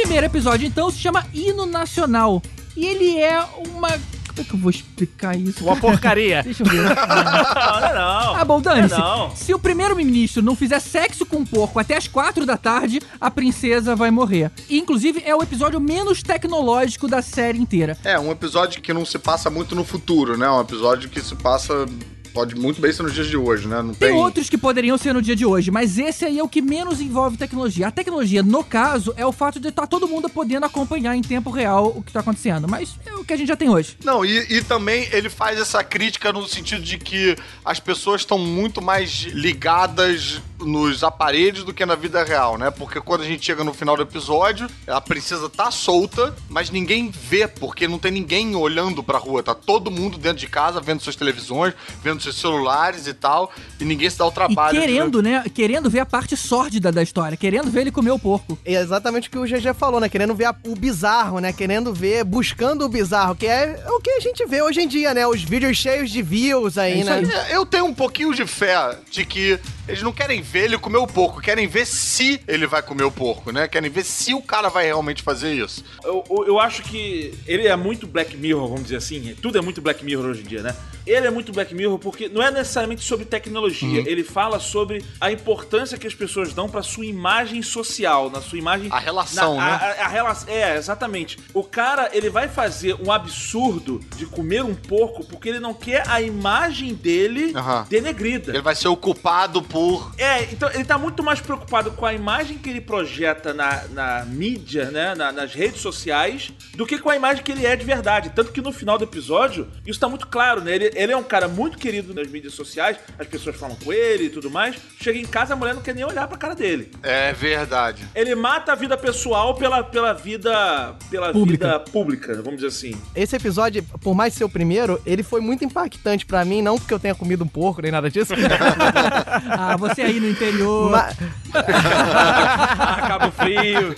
Primeiro 0.09 0.25
episódio, 0.25 0.65
então, 0.65 0.89
se 0.89 0.97
chama 0.97 1.23
Hino 1.31 1.67
Nacional. 1.67 2.41
E 2.75 2.83
ele 2.83 3.19
é 3.19 3.39
uma... 3.67 3.89
Como 3.89 4.39
é 4.39 4.43
que 4.43 4.53
eu 4.53 4.57
vou 4.57 4.71
explicar 4.71 5.37
isso? 5.37 5.63
Uma 5.63 5.75
porcaria. 5.75 6.41
Deixa 6.41 6.63
eu 6.63 6.67
ver. 6.67 6.81
Não, 6.81 6.95
não, 6.95 7.87
é 7.87 7.93
não. 7.93 8.35
Ah, 8.35 8.43
bom, 8.43 8.59
dane-se. 8.59 8.97
Não. 8.97 9.35
Se 9.35 9.53
o 9.53 9.59
primeiro-ministro 9.59 10.41
não 10.41 10.55
fizer 10.55 10.79
sexo 10.79 11.27
com 11.27 11.37
um 11.37 11.45
porco 11.45 11.77
até 11.77 11.95
as 11.95 12.07
quatro 12.07 12.43
da 12.43 12.57
tarde, 12.57 12.99
a 13.21 13.29
princesa 13.29 13.95
vai 13.95 14.09
morrer. 14.09 14.51
E, 14.67 14.79
inclusive, 14.79 15.21
é 15.23 15.35
o 15.35 15.43
episódio 15.43 15.79
menos 15.79 16.23
tecnológico 16.23 17.07
da 17.07 17.21
série 17.21 17.59
inteira. 17.59 17.95
É, 18.03 18.19
um 18.19 18.31
episódio 18.31 18.81
que 18.81 18.91
não 18.91 19.05
se 19.05 19.19
passa 19.19 19.47
muito 19.51 19.75
no 19.75 19.83
futuro, 19.83 20.35
né? 20.35 20.49
Um 20.49 20.61
episódio 20.61 21.07
que 21.07 21.21
se 21.21 21.35
passa. 21.35 21.85
Pode 22.33 22.55
muito 22.55 22.79
bem 22.79 22.91
ser 22.91 23.03
nos 23.03 23.13
dias 23.13 23.27
de 23.27 23.37
hoje, 23.37 23.67
né? 23.67 23.81
Não 23.81 23.93
Tem 23.93 24.09
tem. 24.09 24.17
outros 24.17 24.49
que 24.49 24.57
poderiam 24.57 24.97
ser 24.97 25.13
no 25.13 25.21
dia 25.21 25.35
de 25.35 25.45
hoje, 25.45 25.71
mas 25.71 25.97
esse 25.97 26.25
aí 26.25 26.39
é 26.39 26.43
o 26.43 26.47
que 26.47 26.61
menos 26.61 27.01
envolve 27.01 27.37
tecnologia. 27.37 27.87
A 27.87 27.91
tecnologia, 27.91 28.43
no 28.43 28.63
caso, 28.63 29.13
é 29.17 29.25
o 29.25 29.31
fato 29.31 29.59
de 29.59 29.69
estar 29.69 29.87
todo 29.87 30.07
mundo 30.07 30.29
podendo 30.29 30.65
acompanhar 30.65 31.15
em 31.15 31.21
tempo 31.21 31.49
real 31.49 31.93
o 31.95 32.01
que 32.03 32.11
tá 32.11 32.19
acontecendo. 32.19 32.67
Mas 32.67 32.95
é 33.05 33.13
o 33.15 33.23
que 33.25 33.33
a 33.33 33.37
gente 33.37 33.47
já 33.47 33.55
tem 33.55 33.69
hoje. 33.69 33.97
Não, 34.03 34.23
e, 34.23 34.57
e 34.57 34.63
também 34.63 35.07
ele 35.11 35.29
faz 35.29 35.59
essa 35.59 35.83
crítica 35.83 36.31
no 36.31 36.47
sentido 36.47 36.81
de 36.83 36.97
que 36.97 37.35
as 37.65 37.79
pessoas 37.79 38.21
estão 38.21 38.37
muito 38.37 38.81
mais 38.81 39.09
ligadas 39.33 40.41
nos 40.59 41.03
aparelhos 41.03 41.63
do 41.63 41.73
que 41.73 41.85
na 41.85 41.95
vida 41.95 42.23
real, 42.23 42.57
né? 42.57 42.69
Porque 42.71 42.99
quando 42.99 43.21
a 43.21 43.25
gente 43.25 43.45
chega 43.45 43.63
no 43.63 43.73
final 43.73 43.95
do 43.95 44.01
episódio, 44.03 44.67
a 44.87 44.99
princesa 44.99 45.49
tá 45.49 45.71
solta, 45.71 46.35
mas 46.49 46.69
ninguém 46.69 47.09
vê, 47.09 47.47
porque 47.47 47.87
não 47.87 47.97
tem 47.97 48.11
ninguém 48.11 48.55
olhando 48.55 49.01
pra 49.03 49.17
rua. 49.17 49.41
Tá 49.41 49.55
todo 49.55 49.89
mundo 49.89 50.17
dentro 50.17 50.39
de 50.39 50.47
casa, 50.47 50.81
vendo 50.81 51.01
suas 51.01 51.15
televisões, 51.15 51.73
vendo 52.03 52.21
seus 52.21 52.35
celulares 52.39 53.07
e 53.07 53.13
tal, 53.13 53.51
e 53.79 53.85
ninguém 53.85 54.09
se 54.09 54.17
dá 54.17 54.25
o 54.25 54.29
E 54.29 54.33
trabalho. 54.33 54.79
de- 54.79 54.85
querendo, 54.85 55.21
né? 55.21 55.43
Querendo 55.53 55.89
ver 55.89 55.99
a 56.01 56.05
parte 56.05 56.35
sórdida 56.35 56.91
da 56.91 57.01
história, 57.01 57.37
querendo 57.37 57.71
ver 57.71 57.81
ele 57.81 57.91
comer 57.91 58.11
o 58.11 58.19
porco. 58.19 58.57
É 58.65 58.73
exatamente 58.73 59.27
o 59.27 59.31
que 59.31 59.37
o 59.37 59.45
GG 59.45 59.73
falou, 59.73 59.99
né? 59.99 60.09
Querendo 60.09 60.35
ver 60.35 60.45
a- 60.45 60.55
o 60.65 60.75
bizarro, 60.75 61.39
né? 61.39 61.53
Querendo 61.53 61.93
ver, 61.93 62.23
buscando 62.23 62.83
o 62.85 62.89
bizarro, 62.89 63.35
que 63.35 63.47
é 63.47 63.81
o 63.89 63.99
que 64.01 64.09
a 64.11 64.19
gente 64.19 64.45
vê 64.45 64.61
hoje 64.61 64.81
em 64.81 64.87
dia, 64.87 65.13
né? 65.13 65.25
Os 65.25 65.41
vídeos 65.43 65.77
cheios 65.77 66.09
de 66.11 66.21
views 66.21 66.77
aí, 66.77 67.01
É 67.01 67.03
né? 67.03 67.11
aí. 67.13 67.51
É, 67.53 67.55
Eu 67.55 67.65
tenho 67.65 67.85
um 67.85 67.93
pouquinho 67.93 68.33
de 68.33 68.45
fé 68.45 68.97
de 69.11 69.25
que 69.25 69.59
eles 69.89 70.01
não 70.01 70.11
querem 70.13 70.41
ver 70.41 70.65
ele 70.65 70.77
comer 70.77 70.97
o 70.97 71.07
porco, 71.07 71.41
querem 71.41 71.67
ver 71.67 71.85
se 71.85 72.41
ele 72.47 72.65
vai 72.67 72.81
comer 72.81 73.03
o 73.03 73.11
porco, 73.11 73.51
né? 73.51 73.67
Querem 73.67 73.89
ver 73.89 74.03
se 74.05 74.33
o 74.33 74.41
cara 74.41 74.69
vai 74.69 74.85
realmente 74.85 75.21
fazer 75.21 75.53
isso. 75.53 75.83
Eu, 76.03 76.23
eu- 76.29 76.45
eu 76.47 76.59
acho 76.59 76.83
que 76.83 77.33
ele 77.45 77.67
é 77.67 77.75
muito 77.75 78.07
Black 78.07 78.35
Mirror, 78.37 78.67
vamos 78.67 78.83
dizer 78.83 78.97
assim. 78.97 79.35
Tudo 79.41 79.57
é 79.57 79.61
muito 79.61 79.81
Black 79.81 80.03
Mirror 80.03 80.25
hoje 80.27 80.41
em 80.41 80.45
dia, 80.45 80.61
né? 80.61 80.75
Ele 81.05 81.25
é 81.25 81.31
muito 81.31 81.51
Black 81.51 81.73
Mirror 81.73 81.97
porque 81.97 82.29
não 82.29 82.41
é 82.43 82.51
necessariamente 82.51 83.03
sobre 83.03 83.25
tecnologia. 83.25 84.03
Ele 84.07 84.23
fala 84.23 84.59
sobre 84.59 85.03
a 85.19 85.31
importância 85.31 85.97
que 85.97 86.05
as 86.05 86.13
pessoas 86.13 86.53
dão 86.53 86.69
pra 86.69 86.83
sua 86.83 87.05
imagem 87.05 87.61
social, 87.63 88.29
na 88.29 88.41
sua 88.41 88.57
imagem. 88.59 88.89
A 88.91 88.99
relação, 88.99 89.55
na- 89.57 89.65
né? 89.65 89.71
A, 89.71 90.03
a, 90.03 90.05
a 90.05 90.07
relação. 90.07 90.49
É, 90.53 90.75
exatamente. 90.77 91.39
O 91.53 91.63
cara, 91.63 92.09
ele 92.13 92.29
vai 92.29 92.47
fazer 92.47 92.95
um 93.03 93.11
absurdo 93.11 93.99
de 94.15 94.25
comer 94.27 94.63
um 94.63 94.75
porco 94.75 95.23
porque 95.25 95.49
ele 95.49 95.59
não 95.59 95.73
quer 95.73 96.07
a 96.07 96.21
imagem 96.21 96.93
dele 96.93 97.53
Aham. 97.55 97.85
denegrida. 97.89 98.51
Ele 98.51 98.61
vai 98.61 98.75
ser 98.75 98.87
o 98.89 98.95
culpado 98.97 99.61
por. 99.63 99.78
É, 100.17 100.43
então 100.43 100.69
ele 100.73 100.83
tá 100.85 100.97
muito 100.97 101.23
mais 101.23 101.39
preocupado 101.39 101.91
com 101.91 102.05
a 102.05 102.13
imagem 102.13 102.57
que 102.57 102.69
ele 102.69 102.81
projeta 102.81 103.53
na, 103.53 103.83
na 103.91 104.25
mídia, 104.25 104.85
né? 104.91 105.15
na- 105.15 105.31
nas 105.31 105.53
redes 105.53 105.81
sociais, 105.81 106.51
do 106.75 106.85
que 106.85 106.97
com 106.97 107.09
a 107.09 107.15
imagem 107.15 107.43
que 107.43 107.51
ele 107.51 107.65
é 107.65 107.75
de 107.75 107.85
verdade. 107.85 108.31
Tanto 108.35 108.51
que 108.51 108.61
no 108.61 108.71
final 108.71 108.97
do 108.97 109.03
episódio, 109.03 109.67
isso 109.85 109.99
tá 109.99 110.07
muito 110.09 110.27
claro, 110.27 110.61
né? 110.61 110.75
Ele, 110.75 110.91
ele 110.95 111.11
é 111.11 111.17
um 111.17 111.23
cara 111.23 111.47
muito 111.47 111.77
querido 111.77 112.13
nas 112.13 112.27
mídias 112.27 112.53
sociais, 112.53 112.97
as 113.17 113.27
pessoas 113.27 113.55
falam 113.55 113.75
com 113.83 113.91
ele 113.93 114.25
e 114.25 114.29
tudo 114.29 114.49
mais. 114.49 114.75
Chega 115.01 115.17
em 115.19 115.25
casa, 115.25 115.53
a 115.53 115.55
mulher 115.57 115.73
não 115.75 115.81
quer 115.81 115.93
nem 115.95 116.03
olhar 116.03 116.27
pra 116.27 116.37
cara 116.37 116.55
dele. 116.55 116.91
É 117.03 117.31
verdade. 117.33 118.07
Ele 118.15 118.35
mata 118.35 118.71
a 118.71 118.75
vida 118.75 118.97
pessoal 118.97 119.55
pela, 119.55 119.83
pela 119.83 120.13
vida. 120.13 120.95
pela 121.09 121.31
Pública. 121.31 121.65
vida 121.67 121.79
pública, 121.79 122.33
vamos 122.35 122.55
dizer 122.61 122.67
assim. 122.67 123.01
Esse 123.15 123.35
episódio, 123.35 123.83
por 124.01 124.13
mais 124.15 124.33
ser 124.33 124.43
o 124.43 124.49
primeiro, 124.49 125.01
ele 125.05 125.23
foi 125.23 125.41
muito 125.41 125.63
impactante 125.63 126.25
pra 126.25 126.43
mim, 126.45 126.61
não 126.61 126.77
porque 126.77 126.93
eu 126.93 126.99
tenha 126.99 127.15
comido 127.15 127.43
um 127.43 127.47
porco 127.47 127.81
nem 127.81 127.91
nada 127.91 128.09
disso. 128.09 128.33
Ah, 129.69 129.77
você 129.77 130.01
aí 130.01 130.19
no 130.19 130.27
interior. 130.27 130.91
Ah, 130.95 131.13
Cabo 133.07 133.31
Frio. 133.31 133.95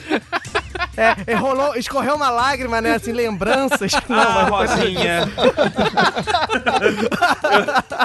É, 0.97 1.31
é, 1.31 1.35
rolou, 1.35 1.75
escorreu 1.75 2.15
uma 2.15 2.29
lágrima, 2.29 2.81
né? 2.81 2.95
Assim, 2.95 3.11
lembranças. 3.11 3.91
Não, 4.07 4.19
Ah, 4.19 4.47
mas- 4.51 4.71
Rosinha. 4.71 5.29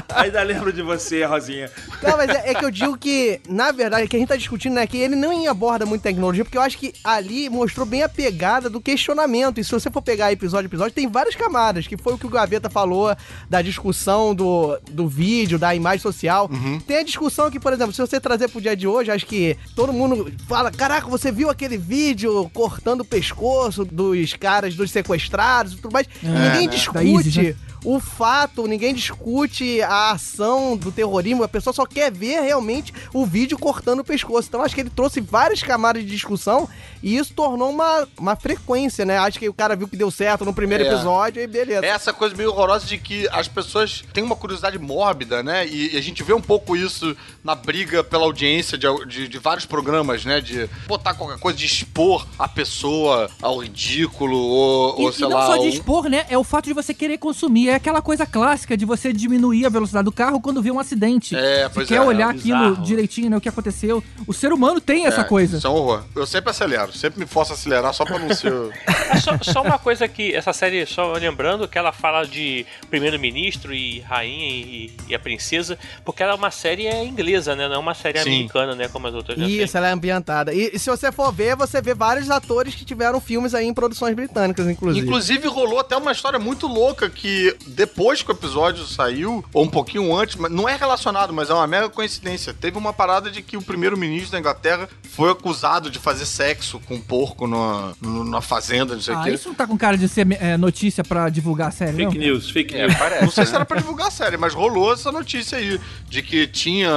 Eu 0.09 0.17
ainda 0.17 0.43
lembro 0.43 0.73
de 0.73 0.83
você, 0.83 1.25
Rosinha. 1.25 1.71
Não, 2.03 2.17
mas 2.17 2.31
é, 2.31 2.51
é 2.51 2.55
que 2.55 2.65
eu 2.65 2.71
digo 2.71 2.97
que, 2.97 3.41
na 3.49 3.73
verdade, 3.73 4.05
o 4.05 4.09
que 4.09 4.17
a 4.17 4.19
gente 4.19 4.29
tá 4.29 4.37
discutindo, 4.37 4.75
né, 4.75 4.87
que 4.87 4.97
ele 4.97 5.15
não 5.17 5.49
aborda 5.49 5.87
muito 5.87 6.03
tecnologia, 6.03 6.45
porque 6.45 6.59
eu 6.59 6.63
acho 6.63 6.79
que 6.79 6.93
ali 7.05 7.49
mostrou 7.49 7.87
bem 7.87 8.03
a 8.03 8.09
pegada 8.09 8.69
do 8.69 8.81
questionamento. 8.81 9.59
E 9.61 9.65
se 9.65 9.71
você 9.71 9.91
for 9.91 10.03
pegar 10.03 10.33
episódio 10.33 10.67
a 10.67 10.71
episódio, 10.71 10.95
tem 10.95 11.09
várias 11.09 11.35
camadas, 11.37 11.87
que 11.87 11.97
foi 11.97 12.15
o 12.15 12.19
que 12.19 12.27
o 12.27 12.31
Gaveta 12.31 12.69
falou 12.71 13.15
da 13.49 13.63
discussão 13.63 14.35
do, 14.35 14.79
do 14.91 15.07
vídeo, 15.09 15.59
da 15.59 15.75
imagem 15.75 16.01
social. 16.01 16.51
Tem 16.87 16.99
a 16.99 17.03
discussão 17.05 17.51
que, 17.51 17.61
por 17.61 17.73
exemplo, 17.73 17.93
se 17.93 18.01
você 18.01 18.19
trazer 18.21 18.49
pro 18.49 18.61
dia 18.61 18.77
de 18.77 18.87
hoje, 18.87 19.11
acho 19.11 19.27
que 19.27 19.57
todo 19.75 19.93
mundo 19.93 20.33
fala: 20.49 20.71
caraca, 20.71 21.07
você 21.09 21.31
viu 21.31 21.49
aquele 21.51 21.77
vídeo 21.77 22.51
cortando 22.77 23.01
o 23.01 23.05
pescoço 23.05 23.85
dos 23.85 24.35
caras, 24.35 24.75
dos 24.75 24.91
sequestrados 24.91 25.73
e 25.73 25.77
tudo 25.77 25.93
mais. 25.93 26.07
E 26.23 26.27
ninguém 26.27 26.69
discute 26.69 27.05
ISIS, 27.05 27.37
né? 27.37 27.55
O 27.87 28.01
fato, 28.01 28.67
ninguém 28.67 28.93
discute 28.93 29.81
a 29.81 30.11
ação 30.11 30.77
do 30.77 30.91
terrorismo, 30.91 31.45
a 31.45 31.49
pessoa 31.49 31.73
só 31.73 31.87
quer 31.87 32.11
ver 32.11 32.41
realmente 32.41 32.93
o 33.15 33.25
vídeo 33.25 33.57
cortando 33.57 34.01
o 34.01 34.05
pescoço. 34.05 34.49
Então 34.49 34.61
acho 34.63 34.75
que 34.75 34.81
ele 34.81 34.91
trouxe 34.91 35.21
várias 35.21 35.63
camadas 35.63 36.03
de 36.03 36.11
discussão 36.11 36.69
e 37.03 37.17
isso 37.17 37.33
tornou 37.33 37.71
uma, 37.71 38.09
uma 38.19 38.35
frequência, 38.35 39.05
né? 39.05 39.17
Acho 39.19 39.39
que 39.39 39.49
o 39.49 39.55
cara 39.55 39.77
viu 39.77 39.87
que 39.87 39.97
deu 39.97 40.11
certo 40.11 40.45
no 40.45 40.53
primeiro 40.53 40.83
É. 40.83 40.89
episódio 40.89 41.41
e 41.41 41.47
beleza. 41.47 41.87
É 41.87 41.91
essa 41.91 42.13
coisa 42.13 42.35
meio 42.35 42.51
horrorosa 42.51 42.85
de 42.87 42.99
que 42.99 43.29
as 43.31 43.47
pessoas 43.47 44.03
têm 44.13 44.25
uma 44.25 44.35
curiosidade 44.35 44.79
mórbida, 44.79 45.43
né? 45.43 45.65
E 45.67 45.97
a 45.97 46.01
gente 46.01 46.25
vê 46.25 46.33
um 46.35 46.41
pouco 46.41 46.77
isso 46.77 47.17
na 47.45 47.55
briga 47.55 48.03
pela 48.03 48.25
audiência 48.25 48.77
de, 48.77 48.87
de, 49.07 49.29
de 49.29 49.39
vários 49.39 49.65
programas, 49.65 50.25
né? 50.25 50.41
De 50.41 50.69
botar 50.89 51.15
qualquer 51.15 51.39
coisa, 51.39 51.57
de 51.57 51.67
expor 51.67 52.27
a 52.39 52.49
pessoa 52.49 53.31
ao 53.41 53.59
ridículo 53.59 54.37
ou, 54.37 54.99
E, 54.99 55.03
ou 55.05 55.11
e 55.11 55.13
sei 55.13 55.29
não 55.29 55.37
lá. 55.37 55.47
só 55.47 55.57
de 55.57 55.67
um- 55.67 55.69
expor, 55.69 56.09
né? 56.09 56.27
É 56.29 56.37
o 56.37 56.43
fato 56.43 56.65
de 56.67 56.73
você 56.73 56.93
querer 56.93 57.19
consumir. 57.19 57.69
É 57.69 57.76
aquela 57.77 58.03
coisa 58.03 58.27
clássica 58.27 58.77
de 58.77 58.85
você 58.85 59.13
diminuir 59.13 59.67
a 59.67 59.69
velocidade 59.69 60.05
do 60.05 60.13
carro 60.13 60.41
quando 60.41 60.63
vê 60.63 60.71
um 60.71 60.79
acidente. 60.79 61.35
É, 61.35 61.69
pois 61.69 61.87
você 61.87 61.95
é. 61.95 61.99
quer 61.99 62.05
olhar 62.05 62.35
é 62.35 62.39
aquilo 62.39 62.77
direitinho, 62.77 63.31
né? 63.31 63.37
O 63.37 63.41
que 63.41 63.49
aconteceu. 63.49 64.03
O 64.27 64.33
ser 64.33 64.53
humano 64.53 64.81
tem 64.81 65.07
essa 65.07 65.23
é, 65.23 65.25
coisa. 65.25 65.59
Isso 65.59 65.67
é 65.67 65.71
um 65.71 65.75
horror. 65.75 66.05
Eu 66.15 66.27
sempre 66.27 66.51
acelero, 66.51 66.93
sempre 66.93 67.21
me 67.21 67.27
forço 67.27 67.53
a 67.53 67.55
acelerar 67.55 67.93
só 67.93 68.05
pra 68.05 68.19
não 68.19 68.35
ser. 68.35 68.53
É 69.07 69.21
só, 69.21 69.39
só, 69.41 69.63
uma 69.63 69.79
coisa 69.79 70.09
que 70.09 70.35
essa 70.35 70.53
série, 70.53 70.85
só 70.85 71.13
lembrando, 71.13 71.69
que 71.69 71.79
ela 71.79 71.93
fala 71.93 72.25
de 72.25 72.67
primeiro-ministro 72.91 73.73
e 73.73 74.01
rainha 74.01 74.49
e, 74.49 74.97
e, 75.09 75.15
a 75.15 75.19
princesa, 75.19 75.79
porque 76.05 76.25
ela 76.25 76.33
é 76.33 76.35
uma 76.35 76.51
série 76.51 76.89
inglesa, 77.05 77.55
né? 77.55 77.69
Não 77.69 77.77
é 77.77 77.79
uma 77.79 77.95
série 77.95 78.19
Sim. 78.19 78.29
americana, 78.29 78.75
né? 78.75 78.89
Como 78.89 79.07
as 79.07 79.15
outras. 79.15 79.39
Isso, 79.39 79.77
ela 79.77 79.89
é 79.89 79.93
ambientada. 79.93 80.53
E, 80.53 80.73
e, 80.75 80.79
se 80.79 80.91
você 80.91 81.13
for 81.13 81.33
ver, 81.33 81.55
você 81.55 81.81
vê 81.81 81.95
vários 81.95 82.31
atores 82.31 82.75
que 82.75 82.85
tiveram 82.85 83.21
filmes 83.21 83.55
aí 83.55 83.67
em 83.67 83.75
produções 83.75 84.15
britânicas, 84.15 84.67
inclusive. 84.67 85.07
Inclusive, 85.07 85.47
rolou 85.47 85.79
até 85.79 85.97
uma 85.97 86.11
história 86.11 86.39
muito 86.39 86.67
louca 86.67 87.09
que 87.09 87.56
depois 87.67 88.23
que 88.23 88.31
o 88.31 88.33
episódio 88.33 88.85
saiu, 88.87 89.45
ou 89.53 89.65
um 89.65 89.69
pouquinho 89.69 90.15
antes, 90.15 90.37
não 90.37 90.69
é 90.69 90.77
relacionado, 90.77 91.33
mas 91.33 91.51
é 91.51 91.55
uma 91.55 91.67
mega 91.67 91.89
coincidência. 91.89 92.55
Teve 92.55 92.79
uma 92.79 92.93
parada 92.93 93.31
de 93.31 93.43
que 93.43 93.57
o 93.57 93.63
primeiro-ministro 93.63 94.33
da 94.33 94.39
Inglaterra 94.39 94.89
foi 95.03 95.31
acusado 95.31 95.91
de 95.91 95.99
fazer 95.99 96.27
sexo 96.27 96.81
com 96.81 96.95
um 96.95 97.01
porco 97.01 97.47
numa, 97.47 97.97
numa 98.01 98.43
fazenda, 98.43 98.95
não 98.95 99.01
sei 99.01 99.15
o 99.15 99.19
ah, 99.19 99.25
quê. 99.25 99.31
Isso 99.31 99.49
não 99.49 99.55
tá 99.55 99.67
com 99.67 99.77
cara 99.77 99.97
de 99.97 100.09
ser 100.09 100.27
é, 100.41 100.57
notícia 100.57 101.03
pra 101.03 101.29
divulgar 101.29 101.69
a 101.69 101.71
série, 101.71 101.97
Fake 101.97 102.19
não? 102.19 102.27
news, 102.27 102.51
fake 102.51 102.75
é, 102.75 102.87
news. 102.87 102.95
É, 102.95 102.99
parece, 102.99 103.25
não 103.25 103.31
sei 103.31 103.47
se 103.47 103.55
era 103.55 103.65
pra 103.65 103.79
divulgar 103.79 104.09
a 104.09 104.11
série, 104.11 104.37
mas 104.37 104.53
rolou 104.55 104.93
essa 104.93 105.11
notícia 105.11 105.59
aí, 105.59 105.81
de 106.09 106.23
que 106.23 106.47
tinha 106.47 106.91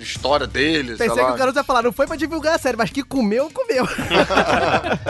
história 0.00 0.46
deles. 0.46 0.98
Pensei 0.98 1.24
que 1.24 1.30
o 1.30 1.36
garoto 1.36 1.58
ia 1.58 1.64
falar, 1.64 1.82
não 1.82 1.92
foi 1.92 2.06
pra 2.06 2.16
divulgar 2.16 2.54
a 2.54 2.58
série, 2.58 2.76
mas 2.76 2.90
que 2.90 3.02
comeu, 3.02 3.50
comeu. 3.50 3.86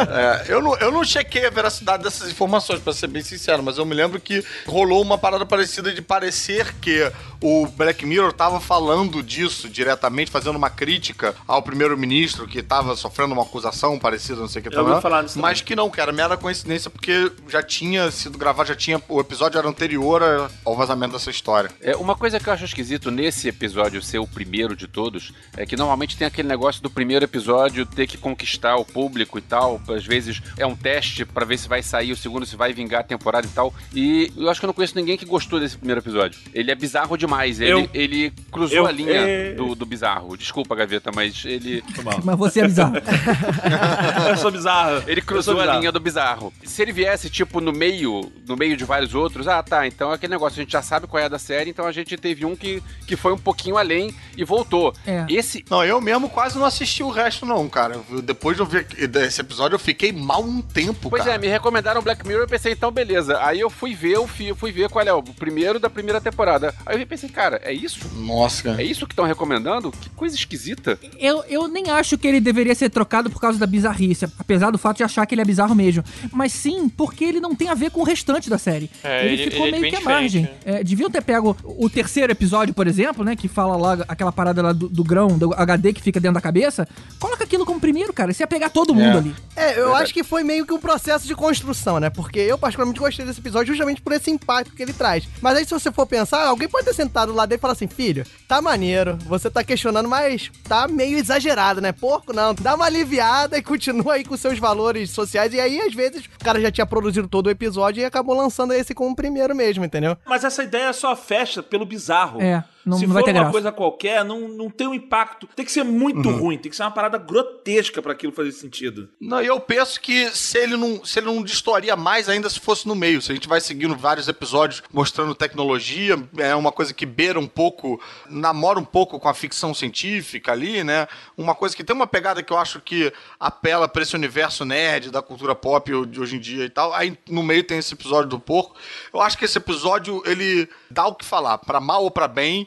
é, 0.08 0.44
eu, 0.48 0.62
não, 0.62 0.76
eu 0.78 0.90
não 0.90 1.04
chequei 1.04 1.46
a 1.46 1.50
veracidade 1.50 2.02
dessas 2.02 2.30
informações, 2.30 2.80
pra 2.80 2.92
ser 2.92 3.06
bem 3.06 3.22
sincero, 3.22 3.62
mas 3.62 3.78
eu 3.78 3.84
me 3.84 3.94
lembro 3.94 4.20
que 4.20 4.44
rolou 4.66 4.87
uma 4.92 5.18
parada 5.18 5.44
parecida 5.46 5.92
de 5.92 6.02
parecer 6.02 6.74
que 6.80 7.10
o 7.40 7.66
Black 7.66 8.04
Mirror 8.04 8.32
tava 8.32 8.60
falando 8.60 9.22
disso 9.22 9.68
diretamente, 9.68 10.30
fazendo 10.30 10.56
uma 10.56 10.70
crítica 10.70 11.34
ao 11.46 11.62
primeiro-ministro 11.62 12.46
que 12.46 12.62
tava 12.62 12.96
sofrendo 12.96 13.32
uma 13.32 13.42
acusação 13.42 13.98
parecida, 13.98 14.40
não 14.40 14.48
sei 14.48 14.60
o 14.60 14.62
que. 14.62 14.68
Eu 14.68 14.84
também, 14.84 15.00
falar 15.00 15.22
disso 15.22 15.38
mas 15.38 15.60
que 15.60 15.76
não, 15.76 15.90
que 15.90 16.00
era 16.00 16.12
mera 16.12 16.36
coincidência, 16.36 16.90
porque 16.90 17.30
já 17.48 17.62
tinha 17.62 18.10
sido 18.10 18.38
gravado, 18.38 18.68
já 18.68 18.74
tinha. 18.74 19.00
O 19.08 19.20
episódio 19.20 19.58
era 19.58 19.68
anterior 19.68 20.50
ao 20.64 20.76
vazamento 20.76 21.12
dessa 21.12 21.30
história. 21.30 21.70
É, 21.80 21.96
uma 21.96 22.16
coisa 22.16 22.40
que 22.40 22.48
eu 22.48 22.52
acho 22.52 22.64
esquisito 22.64 23.10
nesse 23.10 23.48
episódio 23.48 24.02
ser 24.02 24.18
o 24.18 24.26
primeiro 24.26 24.74
de 24.74 24.86
todos 24.86 25.32
é 25.56 25.64
que 25.64 25.76
normalmente 25.76 26.16
tem 26.16 26.26
aquele 26.26 26.48
negócio 26.48 26.82
do 26.82 26.90
primeiro 26.90 27.24
episódio 27.24 27.86
ter 27.86 28.06
que 28.06 28.18
conquistar 28.18 28.76
o 28.76 28.84
público 28.84 29.38
e 29.38 29.42
tal. 29.42 29.80
Às 29.88 30.04
vezes 30.04 30.42
é 30.56 30.66
um 30.66 30.74
teste 30.74 31.24
para 31.24 31.44
ver 31.44 31.58
se 31.58 31.68
vai 31.68 31.82
sair, 31.82 32.12
o 32.12 32.16
segundo 32.16 32.44
se 32.46 32.56
vai 32.56 32.72
vingar 32.72 33.00
a 33.00 33.04
temporada 33.04 33.46
e 33.46 33.50
tal. 33.50 33.72
E 33.94 34.32
eu 34.36 34.48
acho 34.48 34.60
que 34.60 34.66
eu 34.66 34.68
não 34.68 34.74
conheço 34.78 34.94
ninguém 34.96 35.16
que 35.16 35.24
gostou 35.24 35.58
desse 35.58 35.76
primeiro 35.76 36.00
episódio. 36.00 36.38
Ele 36.54 36.70
é 36.70 36.74
bizarro 36.74 37.16
demais. 37.16 37.60
Ele, 37.60 37.72
eu, 37.72 37.90
ele 37.92 38.32
cruzou 38.50 38.78
eu, 38.78 38.86
a 38.86 38.92
linha 38.92 39.12
é... 39.12 39.52
do, 39.52 39.74
do 39.74 39.84
bizarro. 39.84 40.36
Desculpa, 40.36 40.74
Gaveta, 40.76 41.10
mas 41.12 41.44
ele. 41.44 41.82
Mas 42.24 42.38
você 42.38 42.60
é 42.60 42.68
bizarro. 42.68 42.94
eu 44.30 44.36
sou 44.36 44.50
bizarro. 44.52 45.02
Ele 45.06 45.20
cruzou 45.20 45.54
bizarro. 45.54 45.70
a 45.70 45.80
linha 45.80 45.92
do 45.92 45.98
bizarro. 45.98 46.52
Se 46.62 46.80
ele 46.80 46.92
viesse, 46.92 47.28
tipo, 47.28 47.60
no 47.60 47.72
meio, 47.72 48.30
no 48.46 48.56
meio 48.56 48.76
de 48.76 48.84
vários 48.84 49.14
outros, 49.14 49.48
ah, 49.48 49.62
tá, 49.62 49.86
então 49.86 50.12
é 50.12 50.14
aquele 50.14 50.32
negócio, 50.32 50.60
a 50.60 50.62
gente 50.62 50.72
já 50.72 50.82
sabe 50.82 51.06
qual 51.06 51.22
é 51.22 51.28
da 51.28 51.38
série, 51.38 51.70
então 51.70 51.84
a 51.84 51.92
gente 51.92 52.16
teve 52.16 52.44
um 52.44 52.54
que, 52.54 52.82
que 53.06 53.16
foi 53.16 53.32
um 53.32 53.38
pouquinho 53.38 53.76
além 53.76 54.14
e 54.36 54.44
voltou. 54.44 54.94
É. 55.04 55.26
Esse. 55.28 55.64
Não, 55.68 55.84
eu 55.84 56.00
mesmo 56.00 56.30
quase 56.30 56.56
não 56.56 56.64
assisti 56.64 57.02
o 57.02 57.10
resto, 57.10 57.44
não, 57.44 57.68
cara. 57.68 58.00
Depois 58.22 58.56
de 58.56 58.62
eu 58.62 58.66
ver 58.66 58.86
esse 59.26 59.40
episódio, 59.40 59.74
eu 59.74 59.80
fiquei 59.80 60.12
mal 60.12 60.42
um 60.42 60.62
tempo, 60.62 61.10
pois 61.10 61.24
cara. 61.24 61.34
é, 61.34 61.38
me 61.38 61.48
recomendaram 61.48 62.00
Black 62.00 62.26
Mirror 62.26 62.44
e 62.44 62.48
pensei, 62.48 62.72
então 62.72 62.92
beleza. 62.92 63.38
Aí 63.42 63.58
eu 63.58 63.70
fui 63.70 63.94
ver, 63.94 64.12
eu 64.12 64.26
fui, 64.26 64.54
fui 64.68 64.72
ver 64.72 64.88
qual 64.88 65.04
é 65.04 65.12
o 65.12 65.22
primeiro 65.22 65.78
da 65.78 65.88
primeira 65.88 66.20
temporada. 66.20 66.74
Aí 66.84 67.00
eu 67.00 67.06
pensei, 67.06 67.28
cara, 67.28 67.60
é 67.64 67.72
isso? 67.72 68.00
Nossa, 68.14 68.62
cara. 68.64 68.82
É 68.82 68.84
isso 68.84 69.06
que 69.06 69.12
estão 69.12 69.24
recomendando? 69.24 69.90
Que 69.90 70.10
coisa 70.10 70.36
esquisita. 70.36 70.98
Eu, 71.18 71.42
eu 71.48 71.68
nem 71.68 71.90
acho 71.90 72.18
que 72.18 72.26
ele 72.26 72.40
deveria 72.40 72.74
ser 72.74 72.90
trocado 72.90 73.30
por 73.30 73.40
causa 73.40 73.58
da 73.58 73.66
bizarrice, 73.66 74.26
apesar 74.38 74.70
do 74.70 74.78
fato 74.78 74.98
de 74.98 75.04
achar 75.04 75.24
que 75.26 75.34
ele 75.34 75.42
é 75.42 75.44
bizarro 75.44 75.74
mesmo. 75.74 76.04
Mas 76.32 76.52
sim, 76.52 76.88
porque 76.88 77.24
ele 77.24 77.40
não 77.40 77.54
tem 77.54 77.68
a 77.68 77.74
ver 77.74 77.90
com 77.90 78.00
o 78.00 78.04
restante 78.04 78.50
da 78.50 78.58
série. 78.58 78.90
É, 79.02 79.24
ele, 79.24 79.42
ele, 79.42 79.50
ficou 79.50 79.66
ele 79.66 79.76
é 79.76 79.80
meio 79.80 79.94
que 79.94 80.00
à 80.00 80.04
margem. 80.04 80.48
É, 80.64 80.84
deviam 80.84 81.10
ter 81.10 81.22
pego 81.22 81.56
o 81.64 81.88
terceiro 81.88 82.32
episódio, 82.32 82.74
por 82.74 82.86
exemplo, 82.86 83.24
né? 83.24 83.34
Que 83.34 83.48
fala 83.48 83.76
lá 83.76 84.04
aquela 84.06 84.32
parada 84.32 84.62
lá 84.62 84.72
do, 84.72 84.88
do, 84.88 85.04
grão, 85.04 85.38
do 85.38 85.54
HD 85.54 85.92
que 85.92 86.02
fica 86.02 86.20
dentro 86.20 86.34
da 86.34 86.40
cabeça. 86.40 86.86
Coloca 87.18 87.44
aquilo 87.44 87.64
como 87.64 87.80
primeiro, 87.80 88.12
cara. 88.12 88.32
Você 88.32 88.42
ia 88.42 88.46
pegar 88.46 88.68
todo 88.68 88.94
mundo 88.94 89.16
é. 89.16 89.18
ali. 89.18 89.34
É, 89.56 89.80
eu 89.80 89.94
acho 89.94 90.12
que 90.12 90.22
foi 90.22 90.42
meio 90.42 90.66
que 90.66 90.72
um 90.72 90.78
processo 90.78 91.26
de 91.26 91.34
construção, 91.34 91.98
né? 91.98 92.10
Porque 92.10 92.38
eu, 92.38 92.58
particularmente, 92.58 93.00
gostei 93.00 93.24
desse 93.24 93.40
episódio 93.40 93.72
justamente 93.72 94.00
por 94.00 94.12
esse 94.12 94.30
impacto 94.30 94.57
que 94.64 94.82
ele 94.82 94.92
traz. 94.92 95.28
Mas 95.40 95.56
aí, 95.56 95.64
se 95.64 95.70
você 95.70 95.90
for 95.90 96.06
pensar, 96.06 96.46
alguém 96.46 96.68
pode 96.68 96.84
ter 96.84 96.94
sentado 96.94 97.32
lá 97.32 97.46
dentro 97.46 97.60
e 97.60 97.62
falar 97.62 97.72
assim: 97.72 97.88
filho, 97.88 98.24
tá 98.46 98.60
maneiro, 98.60 99.16
você 99.26 99.50
tá 99.50 99.62
questionando, 99.64 100.08
mas 100.08 100.50
tá 100.68 100.86
meio 100.88 101.18
exagerado, 101.18 101.80
né? 101.80 101.92
Porco 101.92 102.32
não. 102.32 102.54
Dá 102.54 102.74
uma 102.74 102.86
aliviada 102.86 103.58
e 103.58 103.62
continua 103.62 104.14
aí 104.14 104.24
com 104.24 104.36
seus 104.36 104.58
valores 104.58 105.10
sociais. 105.10 105.52
E 105.52 105.60
aí, 105.60 105.80
às 105.80 105.94
vezes, 105.94 106.24
o 106.26 106.44
cara 106.44 106.60
já 106.60 106.70
tinha 106.70 106.86
produzido 106.86 107.28
todo 107.28 107.46
o 107.46 107.50
episódio 107.50 108.00
e 108.00 108.04
acabou 108.04 108.36
lançando 108.36 108.72
esse 108.72 108.94
como 108.94 109.14
primeiro 109.14 109.54
mesmo, 109.54 109.84
entendeu? 109.84 110.16
Mas 110.26 110.44
essa 110.44 110.62
ideia 110.62 110.92
só 110.92 111.14
fecha 111.16 111.62
pelo 111.62 111.84
bizarro. 111.84 112.40
É. 112.40 112.64
Não, 112.88 112.98
Se 112.98 113.06
não 113.06 113.14
for 113.14 113.22
uma 113.22 113.32
graça. 113.32 113.50
coisa 113.50 113.72
qualquer, 113.72 114.24
não, 114.24 114.48
não 114.48 114.70
tem 114.70 114.86
um 114.86 114.94
impacto. 114.94 115.46
Tem 115.54 115.64
que 115.64 115.70
ser 115.70 115.84
muito 115.84 116.28
uhum. 116.28 116.38
ruim, 116.38 116.58
tem 116.58 116.70
que 116.70 116.76
ser 116.76 116.82
uma 116.82 116.90
parada 116.90 117.18
grotesca 117.18 118.00
para 118.00 118.12
aquilo 118.12 118.32
fazer 118.32 118.52
sentido. 118.52 119.10
Não, 119.20 119.42
eu 119.42 119.60
penso 119.60 120.00
que 120.00 120.30
se 120.30 120.58
ele 120.58 120.76
não, 120.76 121.04
se 121.04 121.18
ele 121.18 121.26
não 121.26 121.42
destoria 121.42 121.94
mais 121.94 122.28
ainda 122.28 122.48
se 122.48 122.58
fosse 122.58 122.88
no 122.88 122.94
meio. 122.94 123.20
Se 123.20 123.30
a 123.30 123.34
gente 123.34 123.46
vai 123.46 123.60
seguindo 123.60 123.94
vários 123.94 124.26
episódios 124.26 124.82
mostrando 124.90 125.34
tecnologia, 125.34 126.16
é 126.38 126.54
uma 126.54 126.72
coisa 126.72 126.94
que 126.94 127.04
beira 127.04 127.38
um 127.38 127.46
pouco, 127.46 128.00
namora 128.26 128.78
um 128.78 128.84
pouco 128.84 129.20
com 129.20 129.28
a 129.28 129.34
ficção 129.34 129.74
científica 129.74 130.52
ali, 130.52 130.82
né? 130.82 131.06
Uma 131.36 131.54
coisa 131.54 131.76
que 131.76 131.84
tem 131.84 131.94
uma 131.94 132.06
pegada 132.06 132.42
que 132.42 132.52
eu 132.52 132.58
acho 132.58 132.80
que 132.80 133.12
apela 133.38 133.86
para 133.86 134.02
esse 134.02 134.16
universo 134.16 134.64
nerd 134.64 135.10
da 135.10 135.20
cultura 135.20 135.54
pop 135.54 135.90
de 136.06 136.20
hoje 136.20 136.36
em 136.36 136.40
dia 136.40 136.64
e 136.64 136.70
tal. 136.70 136.94
Aí 136.94 137.18
no 137.28 137.42
meio 137.42 137.62
tem 137.62 137.78
esse 137.78 137.92
episódio 137.92 138.30
do 138.30 138.40
porco. 138.40 138.74
Eu 139.12 139.20
acho 139.20 139.36
que 139.36 139.44
esse 139.44 139.58
episódio 139.58 140.22
ele 140.24 140.68
dá 140.90 141.06
o 141.06 141.14
que 141.14 141.24
falar, 141.24 141.58
para 141.58 141.80
mal 141.80 142.04
ou 142.04 142.10
para 142.10 142.26
bem 142.26 142.66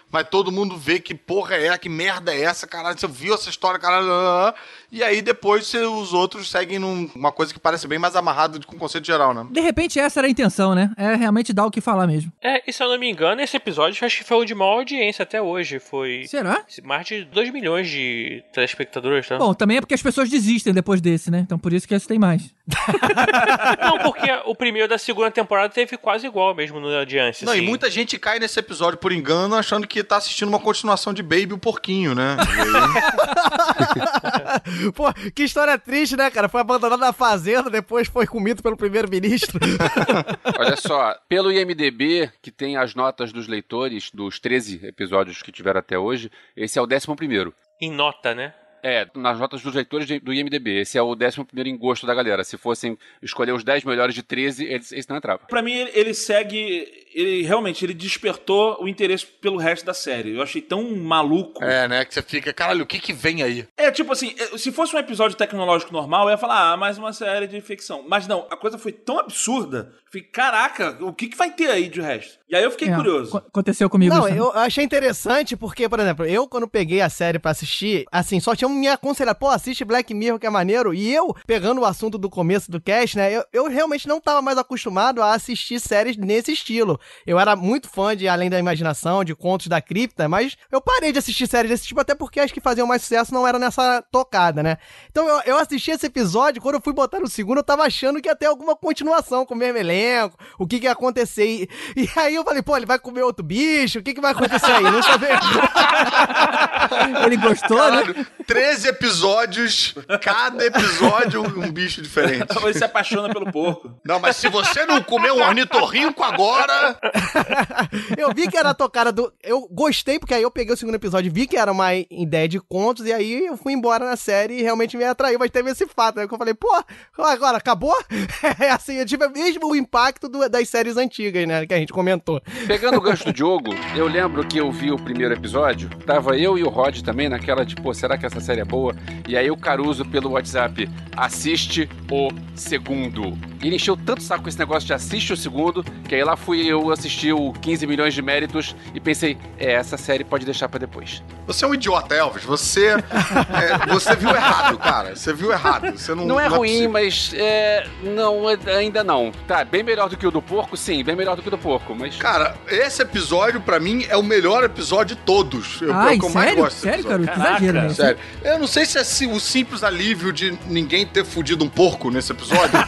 mas 0.11 0.27
todo 0.29 0.51
mundo 0.51 0.77
vê 0.77 0.99
que 0.99 1.15
porra 1.15 1.55
é, 1.55 1.77
que 1.77 1.89
merda 1.89 2.33
é 2.33 2.41
essa, 2.41 2.67
caralho, 2.67 2.99
você 2.99 3.07
viu 3.07 3.33
essa 3.33 3.49
história, 3.49 3.79
caralho, 3.79 4.53
e 4.91 5.03
aí 5.03 5.21
depois 5.21 5.73
os 5.73 6.13
outros 6.13 6.49
seguem 6.49 6.79
numa 6.79 7.31
coisa 7.31 7.53
que 7.53 7.59
parece 7.59 7.87
bem 7.87 7.97
mais 7.97 8.15
amarrada 8.15 8.59
com 8.65 8.75
o 8.75 8.79
conceito 8.79 9.07
geral, 9.07 9.33
né? 9.33 9.47
De 9.49 9.61
repente 9.61 9.99
essa 9.99 10.19
era 10.19 10.27
a 10.27 10.31
intenção, 10.31 10.75
né? 10.75 10.91
É 10.97 11.15
realmente 11.15 11.53
dar 11.53 11.65
o 11.65 11.71
que 11.71 11.81
falar 11.81 12.07
mesmo. 12.07 12.31
É, 12.41 12.61
e 12.67 12.73
se 12.73 12.83
eu 12.83 12.89
não 12.89 12.99
me 12.99 13.09
engano, 13.09 13.41
esse 13.41 13.55
episódio 13.55 14.05
acho 14.05 14.17
que 14.17 14.23
foi 14.23 14.37
o 14.37 14.45
de 14.45 14.53
maior 14.53 14.79
audiência 14.79 15.23
até 15.23 15.41
hoje, 15.41 15.79
foi... 15.79 16.25
Será? 16.27 16.63
Mais 16.83 17.07
de 17.07 17.23
2 17.25 17.51
milhões 17.51 17.89
de 17.89 18.43
telespectadores, 18.53 19.27
tá? 19.27 19.37
Bom, 19.37 19.53
também 19.53 19.77
é 19.77 19.81
porque 19.81 19.93
as 19.93 20.01
pessoas 20.01 20.29
desistem 20.29 20.73
depois 20.73 20.99
desse, 20.99 21.31
né? 21.31 21.39
Então 21.39 21.57
por 21.57 21.73
isso 21.73 21.87
que 21.87 21.93
esse 21.93 22.07
tem 22.07 22.19
mais. 22.19 22.53
não, 23.81 23.97
porque 23.99 24.29
o 24.45 24.55
primeiro 24.55 24.87
da 24.87 24.97
segunda 24.97 25.31
temporada 25.31 25.69
teve 25.73 25.97
quase 25.97 26.27
igual 26.27 26.53
mesmo 26.53 26.79
no 26.79 26.91
audiência. 26.95 27.45
Não, 27.45 27.53
assim. 27.53 27.61
e 27.61 27.65
muita 27.65 27.89
gente 27.89 28.17
cai 28.17 28.39
nesse 28.39 28.59
episódio 28.59 28.97
por 28.97 29.11
engano 29.11 29.55
achando 29.55 29.87
que 29.87 30.00
tá 30.03 30.17
assistindo 30.17 30.49
uma 30.49 30.59
continuação 30.59 31.13
de 31.13 31.23
Baby 31.23 31.53
o 31.53 31.57
Porquinho, 31.57 32.15
né? 32.15 32.37
Pô, 34.95 35.11
que 35.33 35.43
história 35.43 35.77
triste, 35.77 36.15
né, 36.15 36.29
cara? 36.29 36.49
Foi 36.49 36.61
abandonado 36.61 36.99
na 36.99 37.13
fazenda, 37.13 37.69
depois 37.69 38.07
foi 38.07 38.25
comido 38.25 38.61
pelo 38.61 38.77
primeiro-ministro. 38.77 39.59
Olha 40.57 40.75
só, 40.75 41.15
pelo 41.27 41.51
IMDB, 41.51 42.31
que 42.41 42.51
tem 42.51 42.77
as 42.77 42.95
notas 42.95 43.31
dos 43.31 43.47
leitores 43.47 44.11
dos 44.11 44.39
13 44.39 44.85
episódios 44.85 45.41
que 45.41 45.51
tiveram 45.51 45.79
até 45.79 45.97
hoje, 45.97 46.31
esse 46.55 46.77
é 46.77 46.81
o 46.81 46.85
11 46.85 47.15
primeiro. 47.15 47.53
Em 47.81 47.91
nota, 47.91 48.35
né? 48.35 48.53
É, 48.83 49.07
nas 49.15 49.37
notas 49.37 49.61
dos 49.61 49.75
leitores 49.75 50.07
do 50.21 50.33
IMDB. 50.33 50.79
Esse 50.79 50.97
é 50.97 51.01
o 51.01 51.13
11 51.13 51.45
em 51.67 51.77
gosto 51.77 52.07
da 52.07 52.15
galera. 52.15 52.43
Se 52.43 52.57
fossem 52.57 52.97
escolher 53.21 53.51
os 53.51 53.63
10 53.63 53.83
melhores 53.83 54.15
de 54.15 54.23
13, 54.23 54.65
esse 54.65 55.07
não 55.07 55.17
entrava. 55.17 55.45
Pra 55.47 55.61
mim, 55.61 55.87
ele 55.93 56.13
segue. 56.13 56.87
Ele 57.13 57.43
realmente 57.43 57.83
ele 57.85 57.93
despertou 57.93 58.77
o 58.81 58.87
interesse 58.87 59.25
pelo 59.25 59.57
resto 59.57 59.85
da 59.85 59.93
série. 59.93 60.35
Eu 60.35 60.41
achei 60.41 60.61
tão 60.61 60.95
maluco. 60.95 61.63
É, 61.63 61.87
né? 61.87 62.05
Que 62.05 62.13
você 62.13 62.21
fica, 62.21 62.53
caralho, 62.53 62.83
o 62.83 62.87
que 62.87 62.99
que 62.99 63.13
vem 63.13 63.43
aí? 63.43 63.67
É, 63.77 63.91
tipo 63.91 64.11
assim, 64.11 64.33
é, 64.37 64.57
se 64.57 64.71
fosse 64.71 64.95
um 64.95 64.99
episódio 64.99 65.37
tecnológico 65.37 65.93
normal, 65.93 66.25
eu 66.25 66.31
ia 66.31 66.37
falar, 66.37 66.71
ah, 66.71 66.77
mais 66.77 66.97
uma 66.97 67.13
série 67.13 67.47
de 67.47 67.59
ficção. 67.61 68.03
Mas 68.07 68.27
não, 68.27 68.47
a 68.49 68.57
coisa 68.57 68.77
foi 68.77 68.91
tão 68.91 69.19
absurda. 69.19 69.93
Fiquei, 70.11 70.29
caraca, 70.29 70.97
o 71.01 71.13
que 71.13 71.29
que 71.29 71.37
vai 71.37 71.51
ter 71.51 71.69
aí 71.69 71.87
de 71.87 72.01
resto? 72.01 72.37
E 72.49 72.55
aí 72.55 72.63
eu 72.63 72.71
fiquei 72.71 72.89
é, 72.89 72.95
curioso. 72.95 73.37
Aconteceu 73.37 73.89
comigo 73.89 74.13
Não, 74.13 74.27
isso. 74.27 74.37
eu 74.37 74.51
achei 74.51 74.83
interessante 74.83 75.55
porque, 75.55 75.87
por 75.87 76.01
exemplo, 76.01 76.25
eu 76.25 76.45
quando 76.49 76.67
peguei 76.67 76.99
a 76.99 77.09
série 77.09 77.39
para 77.39 77.51
assistir, 77.51 78.05
assim, 78.11 78.39
só 78.41 78.53
tinham 78.53 78.69
me 78.69 78.89
aconselhado, 78.89 79.39
pô, 79.39 79.47
assiste 79.47 79.85
Black 79.85 80.13
Mirror 80.13 80.37
que 80.37 80.45
é 80.45 80.49
maneiro. 80.49 80.93
E 80.93 81.13
eu, 81.13 81.33
pegando 81.47 81.79
o 81.79 81.85
assunto 81.85 82.17
do 82.17 82.29
começo 82.29 82.69
do 82.69 82.81
cast, 82.81 83.15
né, 83.15 83.33
eu, 83.33 83.45
eu 83.53 83.69
realmente 83.69 84.05
não 84.05 84.19
tava 84.19 84.41
mais 84.41 84.57
acostumado 84.57 85.21
a 85.21 85.33
assistir 85.33 85.79
séries 85.79 86.17
nesse 86.17 86.51
estilo. 86.51 86.99
Eu 87.25 87.39
era 87.39 87.55
muito 87.55 87.89
fã 87.89 88.15
de 88.15 88.27
Além 88.27 88.49
da 88.49 88.59
Imaginação, 88.59 89.23
de 89.23 89.35
Contos 89.35 89.67
da 89.67 89.81
Cripta, 89.81 90.27
mas 90.27 90.57
eu 90.71 90.81
parei 90.81 91.11
de 91.11 91.19
assistir 91.19 91.47
séries 91.47 91.69
desse 91.69 91.87
tipo 91.87 91.99
até 91.99 92.15
porque 92.15 92.39
as 92.39 92.51
que 92.51 92.61
faziam 92.61 92.87
mais 92.87 93.01
sucesso 93.01 93.33
não 93.33 93.47
era 93.47 93.57
nessa 93.57 94.03
tocada, 94.11 94.61
né? 94.61 94.77
Então 95.09 95.27
eu, 95.27 95.41
eu 95.45 95.57
assisti 95.57 95.91
esse 95.91 96.05
episódio, 96.05 96.61
quando 96.61 96.75
eu 96.75 96.81
fui 96.81 96.93
botar 96.93 97.19
no 97.19 97.27
segundo, 97.27 97.59
eu 97.59 97.63
tava 97.63 97.83
achando 97.83 98.21
que 98.21 98.29
ia 98.29 98.35
ter 98.35 98.47
alguma 98.47 98.75
continuação 98.75 99.45
com 99.45 99.53
o 99.53 99.57
mesmo 99.57 99.77
elenco, 99.77 100.37
o 100.57 100.67
que 100.67 100.79
que 100.79 100.85
ia 100.85 100.91
acontecer. 100.91 101.45
E, 101.45 101.69
e 101.95 102.09
aí 102.15 102.35
eu 102.35 102.43
falei, 102.43 102.61
pô, 102.61 102.75
ele 102.75 102.85
vai 102.85 102.99
comer 102.99 103.23
outro 103.23 103.43
bicho, 103.43 103.99
o 103.99 104.03
que 104.03 104.13
que 104.13 104.21
vai 104.21 104.31
acontecer 104.31 104.71
aí? 104.71 104.83
Não 104.83 105.01
sabia. 105.01 105.39
ele 107.25 107.37
gostou, 107.37 107.91
né? 107.91 108.01
Caralho, 108.01 108.17
né? 108.17 108.25
13 108.45 108.87
episódios, 108.89 109.95
cada 110.21 110.65
episódio 110.65 111.41
um 111.41 111.71
bicho 111.71 112.01
diferente. 112.01 112.53
Você 112.53 112.79
se 112.79 112.83
apaixona 112.83 113.31
pelo 113.31 113.51
porco. 113.51 113.91
Não, 114.03 114.19
mas 114.19 114.35
se 114.35 114.49
você 114.49 114.85
não 114.85 115.01
comer 115.01 115.31
um 115.31 115.41
ornitorrinco 115.41 116.23
agora... 116.23 116.90
eu 118.17 118.33
vi 118.33 118.47
que 118.49 118.57
era 118.57 118.69
a 118.69 118.73
tocada 118.73 119.11
do... 119.11 119.31
Eu 119.43 119.67
gostei, 119.71 120.19
porque 120.19 120.33
aí 120.33 120.43
eu 120.43 120.51
peguei 120.51 120.73
o 120.73 120.77
segundo 120.77 120.95
episódio, 120.95 121.31
vi 121.31 121.47
que 121.47 121.57
era 121.57 121.71
uma 121.71 121.93
ideia 121.93 122.47
de 122.47 122.59
contos, 122.59 123.05
e 123.05 123.13
aí 123.13 123.45
eu 123.45 123.57
fui 123.57 123.73
embora 123.73 124.05
na 124.05 124.15
série 124.15 124.59
e 124.59 124.61
realmente 124.61 124.97
me 124.97 125.03
atraiu, 125.03 125.39
mas 125.39 125.51
teve 125.51 125.69
esse 125.71 125.85
fato, 125.87 126.17
né? 126.17 126.27
Que 126.27 126.33
eu 126.33 126.37
falei, 126.37 126.53
pô, 126.53 126.69
agora 127.17 127.57
acabou? 127.57 127.95
É 128.59 128.69
assim, 128.69 128.95
eu 128.95 129.05
tive 129.05 129.27
mesmo 129.29 129.71
o 129.71 129.75
impacto 129.75 130.27
do, 130.27 130.47
das 130.49 130.67
séries 130.69 130.97
antigas, 130.97 131.47
né? 131.47 131.65
Que 131.65 131.73
a 131.73 131.77
gente 131.77 131.93
comentou. 131.93 132.41
Pegando 132.67 132.97
o 132.97 133.01
gancho 133.01 133.25
do 133.25 133.33
Diogo, 133.33 133.71
eu 133.95 134.07
lembro 134.07 134.45
que 134.45 134.57
eu 134.57 134.71
vi 134.71 134.91
o 134.91 134.97
primeiro 134.97 135.33
episódio, 135.33 135.89
tava 136.05 136.37
eu 136.37 136.57
e 136.57 136.63
o 136.63 136.69
Rod 136.69 137.01
também 137.01 137.29
naquela, 137.29 137.65
tipo, 137.65 137.93
será 137.93 138.17
que 138.17 138.25
essa 138.25 138.39
série 138.39 138.61
é 138.61 138.65
boa? 138.65 138.95
E 139.27 139.37
aí 139.37 139.49
o 139.49 139.57
Caruso 139.57 140.05
pelo 140.05 140.31
WhatsApp, 140.31 140.89
assiste 141.15 141.89
o 142.11 142.29
segundo. 142.55 143.37
E 143.61 143.67
ele 143.67 143.75
encheu 143.75 143.95
tanto 143.95 144.23
saco 144.23 144.43
com 144.43 144.49
esse 144.49 144.59
negócio 144.59 144.87
de 144.87 144.93
assiste 144.93 145.33
o 145.33 145.37
segundo, 145.37 145.83
que 146.07 146.15
aí 146.15 146.23
lá 146.23 146.35
fui 146.35 146.65
eu 146.65 146.80
assistir 146.89 147.33
o 147.33 147.51
15 147.51 147.85
milhões 147.85 148.13
de 148.13 148.21
méritos 148.21 148.75
e 148.93 148.99
pensei, 148.99 149.37
é, 149.59 149.73
essa 149.73 149.97
série 149.97 150.23
pode 150.23 150.45
deixar 150.45 150.69
para 150.69 150.79
depois. 150.79 151.21
Você 151.45 151.65
é 151.65 151.67
um 151.67 151.73
idiota, 151.73 152.15
Elvis. 152.15 152.43
Você, 152.43 152.87
é, 152.87 153.87
você 153.87 154.15
viu 154.15 154.29
errado, 154.29 154.77
cara. 154.77 155.15
Você 155.15 155.33
viu 155.33 155.51
errado. 155.51 155.91
Você 155.91 156.15
não, 156.15 156.25
não 156.25 156.39
é 156.39 156.47
não 156.47 156.55
é 156.55 156.57
ruim, 156.57 156.87
mas 156.87 157.33
é, 157.35 157.85
não, 158.03 158.49
é, 158.49 158.57
ainda 158.77 159.03
não. 159.03 159.31
Tá, 159.47 159.65
bem 159.65 159.83
melhor 159.83 160.09
do 160.09 160.17
que 160.17 160.25
o 160.25 160.31
do 160.31 160.41
porco, 160.41 160.77
sim, 160.77 161.03
bem 161.03 161.15
melhor 161.15 161.35
do 161.35 161.41
que 161.41 161.47
o 161.47 161.51
do 161.51 161.57
porco, 161.57 161.93
mas... 161.93 162.15
Cara, 162.15 162.55
esse 162.67 163.01
episódio, 163.01 163.59
para 163.59 163.79
mim, 163.79 164.05
é 164.09 164.15
o 164.15 164.23
melhor 164.23 164.63
episódio 164.63 165.15
de 165.15 165.21
todos. 165.23 165.81
Eu, 165.81 165.93
Ai, 165.93 166.15
é 166.15 166.19
que 166.19 166.25
eu 166.25 166.29
mais 166.29 166.55
gosto 166.55 166.77
Sério, 166.77 167.03
cara? 167.03 167.25
Que 167.25 167.31
exagero, 167.31 167.81
né? 167.81 167.89
Sério. 167.89 168.19
Eu 168.43 168.59
não 168.59 168.67
sei 168.67 168.85
se 168.85 168.97
é 168.97 169.01
o 169.27 169.39
simples 169.39 169.83
alívio 169.83 170.31
de 170.31 170.57
ninguém 170.67 171.05
ter 171.05 171.25
fudido 171.25 171.63
um 171.63 171.69
porco 171.69 172.09
nesse 172.09 172.31
episódio. 172.31 172.71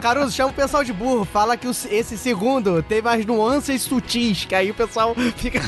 Caruso, 0.00 0.32
chama 0.32 0.50
o 0.50 0.54
pessoal 0.54 0.84
de 0.84 0.92
burro. 0.92 1.24
Fala 1.24 1.56
que 1.56 1.66
esse 1.66 2.07
segundo 2.16 2.82
teve 2.82 3.08
as 3.08 3.24
nuances 3.26 3.82
sutis, 3.82 4.44
que 4.44 4.54
aí 4.54 4.70
o 4.70 4.74
pessoal 4.74 5.14
fica. 5.36 5.60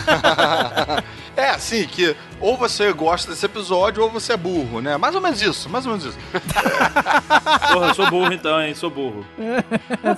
é, 1.36 1.50
assim, 1.50 1.86
que 1.86 2.16
ou 2.40 2.56
você 2.56 2.92
gosta 2.92 3.30
desse 3.30 3.44
episódio 3.44 4.02
ou 4.02 4.10
você 4.10 4.32
é 4.32 4.36
burro, 4.36 4.80
né? 4.80 4.96
Mais 4.96 5.14
ou 5.14 5.20
menos 5.20 5.42
isso, 5.42 5.68
mais 5.68 5.84
ou 5.86 5.92
menos 5.92 6.06
isso. 6.06 6.18
Porra, 7.72 7.88
eu 7.88 7.94
sou 7.94 8.10
burro 8.10 8.32
então, 8.32 8.60
hein? 8.60 8.74
Sou 8.74 8.90
burro. 8.90 9.24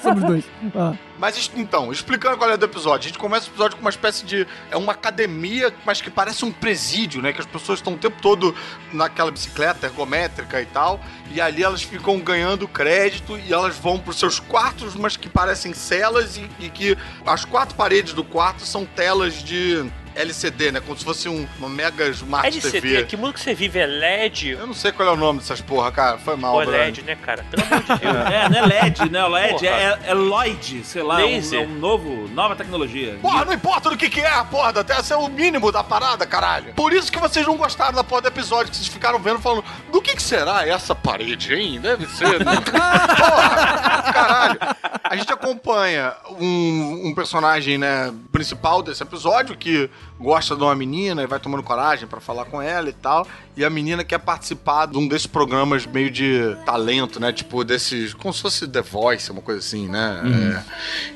Somos 0.00 0.22
dois. 0.22 0.44
Ah. 0.74 0.94
Mas 1.22 1.48
então, 1.54 1.92
explicando 1.92 2.36
qual 2.36 2.50
é 2.50 2.56
do 2.56 2.64
episódio. 2.64 3.06
A 3.06 3.08
gente 3.08 3.18
começa 3.18 3.46
o 3.46 3.50
episódio 3.50 3.76
com 3.76 3.80
uma 3.82 3.90
espécie 3.90 4.26
de. 4.26 4.44
É 4.72 4.76
uma 4.76 4.90
academia, 4.90 5.72
mas 5.86 6.00
que 6.00 6.10
parece 6.10 6.44
um 6.44 6.50
presídio, 6.50 7.22
né? 7.22 7.32
Que 7.32 7.38
as 7.38 7.46
pessoas 7.46 7.78
estão 7.78 7.94
o 7.94 7.96
tempo 7.96 8.20
todo 8.20 8.52
naquela 8.92 9.30
bicicleta 9.30 9.86
ergométrica 9.86 10.60
e 10.60 10.66
tal. 10.66 10.98
E 11.30 11.40
ali 11.40 11.62
elas 11.62 11.80
ficam 11.80 12.18
ganhando 12.18 12.66
crédito 12.66 13.38
e 13.38 13.52
elas 13.52 13.78
vão 13.78 14.00
para 14.00 14.10
os 14.10 14.18
seus 14.18 14.40
quartos, 14.40 14.96
mas 14.96 15.16
que 15.16 15.28
parecem 15.28 15.72
celas 15.72 16.36
e, 16.36 16.50
e 16.58 16.68
que 16.68 16.98
as 17.24 17.44
quatro 17.44 17.76
paredes 17.76 18.12
do 18.14 18.24
quarto 18.24 18.66
são 18.66 18.84
telas 18.84 19.44
de 19.44 19.88
LCD, 20.14 20.72
né? 20.72 20.80
Como 20.80 20.96
se 20.96 21.04
fosse 21.04 21.28
um, 21.28 21.46
uma 21.58 21.68
mega 21.68 22.08
Smart 22.08 22.46
LCD, 22.46 22.80
TV. 22.80 23.04
que 23.04 23.16
mundo 23.16 23.34
que 23.34 23.40
você 23.40 23.54
vive? 23.54 23.78
É 23.78 23.86
LED? 23.86 24.50
Eu 24.50 24.66
não 24.66 24.74
sei 24.74 24.92
qual 24.92 25.08
é 25.08 25.12
o 25.12 25.16
nome 25.16 25.40
dessas 25.40 25.60
porra, 25.60 25.90
cara. 25.90 26.18
Foi 26.18 26.36
mal, 26.36 26.54
Pô, 26.54 26.62
é 26.62 26.66
LED, 26.66 27.02
né, 27.02 27.16
cara? 27.16 27.44
Pelo 27.50 27.64
amor 27.64 27.80
de 27.80 27.86
Deus. 28.00 28.16
é, 28.30 28.48
não 28.48 28.58
é 28.58 28.66
LED, 28.66 29.10
né? 29.10 29.24
O 29.24 29.28
LED 29.28 29.66
é, 29.66 29.98
é 30.06 30.14
Lloyd, 30.14 30.84
sei 30.84 31.02
lá, 31.02 31.18
um, 31.18 31.62
um, 31.62 31.78
novo, 31.78 32.28
nova 32.28 32.56
tecnologia. 32.56 33.18
Porra, 33.20 33.44
não 33.44 33.52
importa 33.52 33.90
do 33.90 33.96
que 33.96 34.08
que 34.08 34.20
é, 34.20 34.44
porra, 34.44 34.70
até 34.70 35.02
ser 35.02 35.14
o 35.14 35.28
mínimo 35.28 35.70
da 35.72 35.82
parada, 35.82 36.26
caralho. 36.26 36.74
Por 36.74 36.92
isso 36.92 37.10
que 37.10 37.18
vocês 37.18 37.46
não 37.46 37.56
gostaram 37.56 37.94
da 37.94 38.04
porra 38.04 38.22
do 38.22 38.28
episódio, 38.28 38.70
que 38.70 38.76
vocês 38.76 38.88
ficaram 38.88 39.18
vendo 39.18 39.38
falando, 39.38 39.64
do 39.90 40.00
que 40.00 40.14
que 40.14 40.22
será 40.22 40.66
essa 40.66 40.94
parede, 40.94 41.54
hein? 41.54 41.80
Deve 41.80 42.06
ser... 42.06 42.44
Né? 42.44 42.52
porra, 42.70 44.12
caralho. 44.12 44.58
A 45.04 45.16
gente 45.16 45.32
acompanha 45.32 46.14
um, 46.38 47.08
um 47.08 47.14
personagem, 47.14 47.78
né, 47.78 48.12
principal 48.30 48.82
desse 48.82 49.02
episódio, 49.02 49.56
que 49.56 49.90
gosta 50.22 50.54
de 50.56 50.62
uma 50.62 50.74
menina 50.74 51.22
e 51.22 51.26
vai 51.26 51.40
tomando 51.40 51.62
coragem 51.62 52.06
para 52.06 52.20
falar 52.20 52.44
com 52.44 52.62
ela 52.62 52.88
e 52.88 52.92
tal. 52.92 53.26
E 53.54 53.64
a 53.64 53.68
menina 53.68 54.02
quer 54.02 54.18
participar 54.18 54.86
de 54.86 54.96
um 54.96 55.06
desses 55.06 55.26
programas 55.26 55.84
meio 55.84 56.10
de 56.10 56.56
talento, 56.64 57.20
né? 57.20 57.32
Tipo, 57.32 57.62
desses. 57.64 58.14
Como 58.14 58.32
se 58.32 58.40
fosse 58.40 58.66
The 58.66 58.80
Voice, 58.80 59.30
uma 59.30 59.42
coisa 59.42 59.60
assim, 59.60 59.88
né? 59.88 60.20
Uhum. 60.24 60.52
É. 60.52 60.64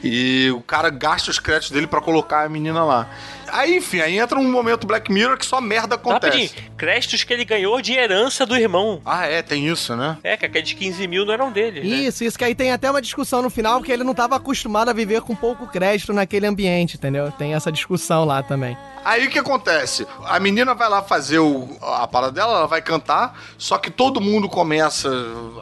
E 0.03 0.51
o 0.51 0.61
cara 0.61 0.91
gasta 0.91 1.31
os 1.31 1.39
créditos 1.39 1.71
dele 1.71 1.87
para 1.87 2.01
colocar 2.01 2.45
a 2.45 2.49
menina 2.49 2.85
lá. 2.85 3.09
Aí, 3.49 3.77
enfim, 3.77 4.01
aí 4.01 4.19
entra 4.19 4.39
um 4.39 4.51
momento 4.51 4.87
Black 4.87 5.11
Mirror 5.11 5.39
que 5.39 5.47
só 5.47 5.61
merda 5.61 5.95
acontece. 5.95 6.27
Rapidinho, 6.27 6.73
créditos 6.77 7.25
que 7.25 7.33
ele 7.33 7.45
ganhou 7.45 7.81
de 7.81 7.93
herança 7.93 8.45
do 8.45 8.57
irmão. 8.57 9.01
Ah, 9.05 9.27
é, 9.27 9.41
tem 9.41 9.69
isso, 9.69 9.97
né? 9.97 10.19
É, 10.23 10.37
que 10.37 10.45
aqueles 10.45 10.73
15 10.73 11.07
mil 11.07 11.25
não 11.25 11.33
eram 11.33 11.53
dele. 11.53 11.81
Né? 11.81 11.87
Isso, 11.87 12.23
né? 12.23 12.29
isso, 12.29 12.39
que 12.39 12.45
aí 12.45 12.55
tem 12.55 12.73
até 12.73 12.91
uma 12.91 13.01
discussão 13.01 13.41
no 13.41 13.49
final, 13.49 13.79
porque 13.79 13.93
ele 13.93 14.05
não 14.05 14.11
estava 14.11 14.37
acostumado 14.37 14.89
a 14.89 14.93
viver 14.93 15.23
com 15.23 15.35
pouco 15.35 15.67
crédito 15.67 16.13
naquele 16.13 16.47
ambiente, 16.47 16.97
entendeu? 16.97 17.31
Tem 17.33 17.55
essa 17.55 17.71
discussão 17.71 18.25
lá 18.25 18.43
também. 18.43 18.77
Aí 19.07 19.25
o 19.25 19.31
que 19.31 19.39
acontece? 19.39 20.05
A 20.25 20.41
menina 20.41 20.75
vai 20.75 20.89
lá 20.89 21.01
fazer 21.01 21.39
o, 21.39 21.79
a 21.81 22.09
parada 22.09 22.33
dela, 22.33 22.59
ela 22.59 22.67
vai 22.67 22.83
cantar, 22.83 23.39
só 23.57 23.79
que 23.79 23.89
todo 23.89 24.21
mundo 24.21 24.49
começa 24.49 25.09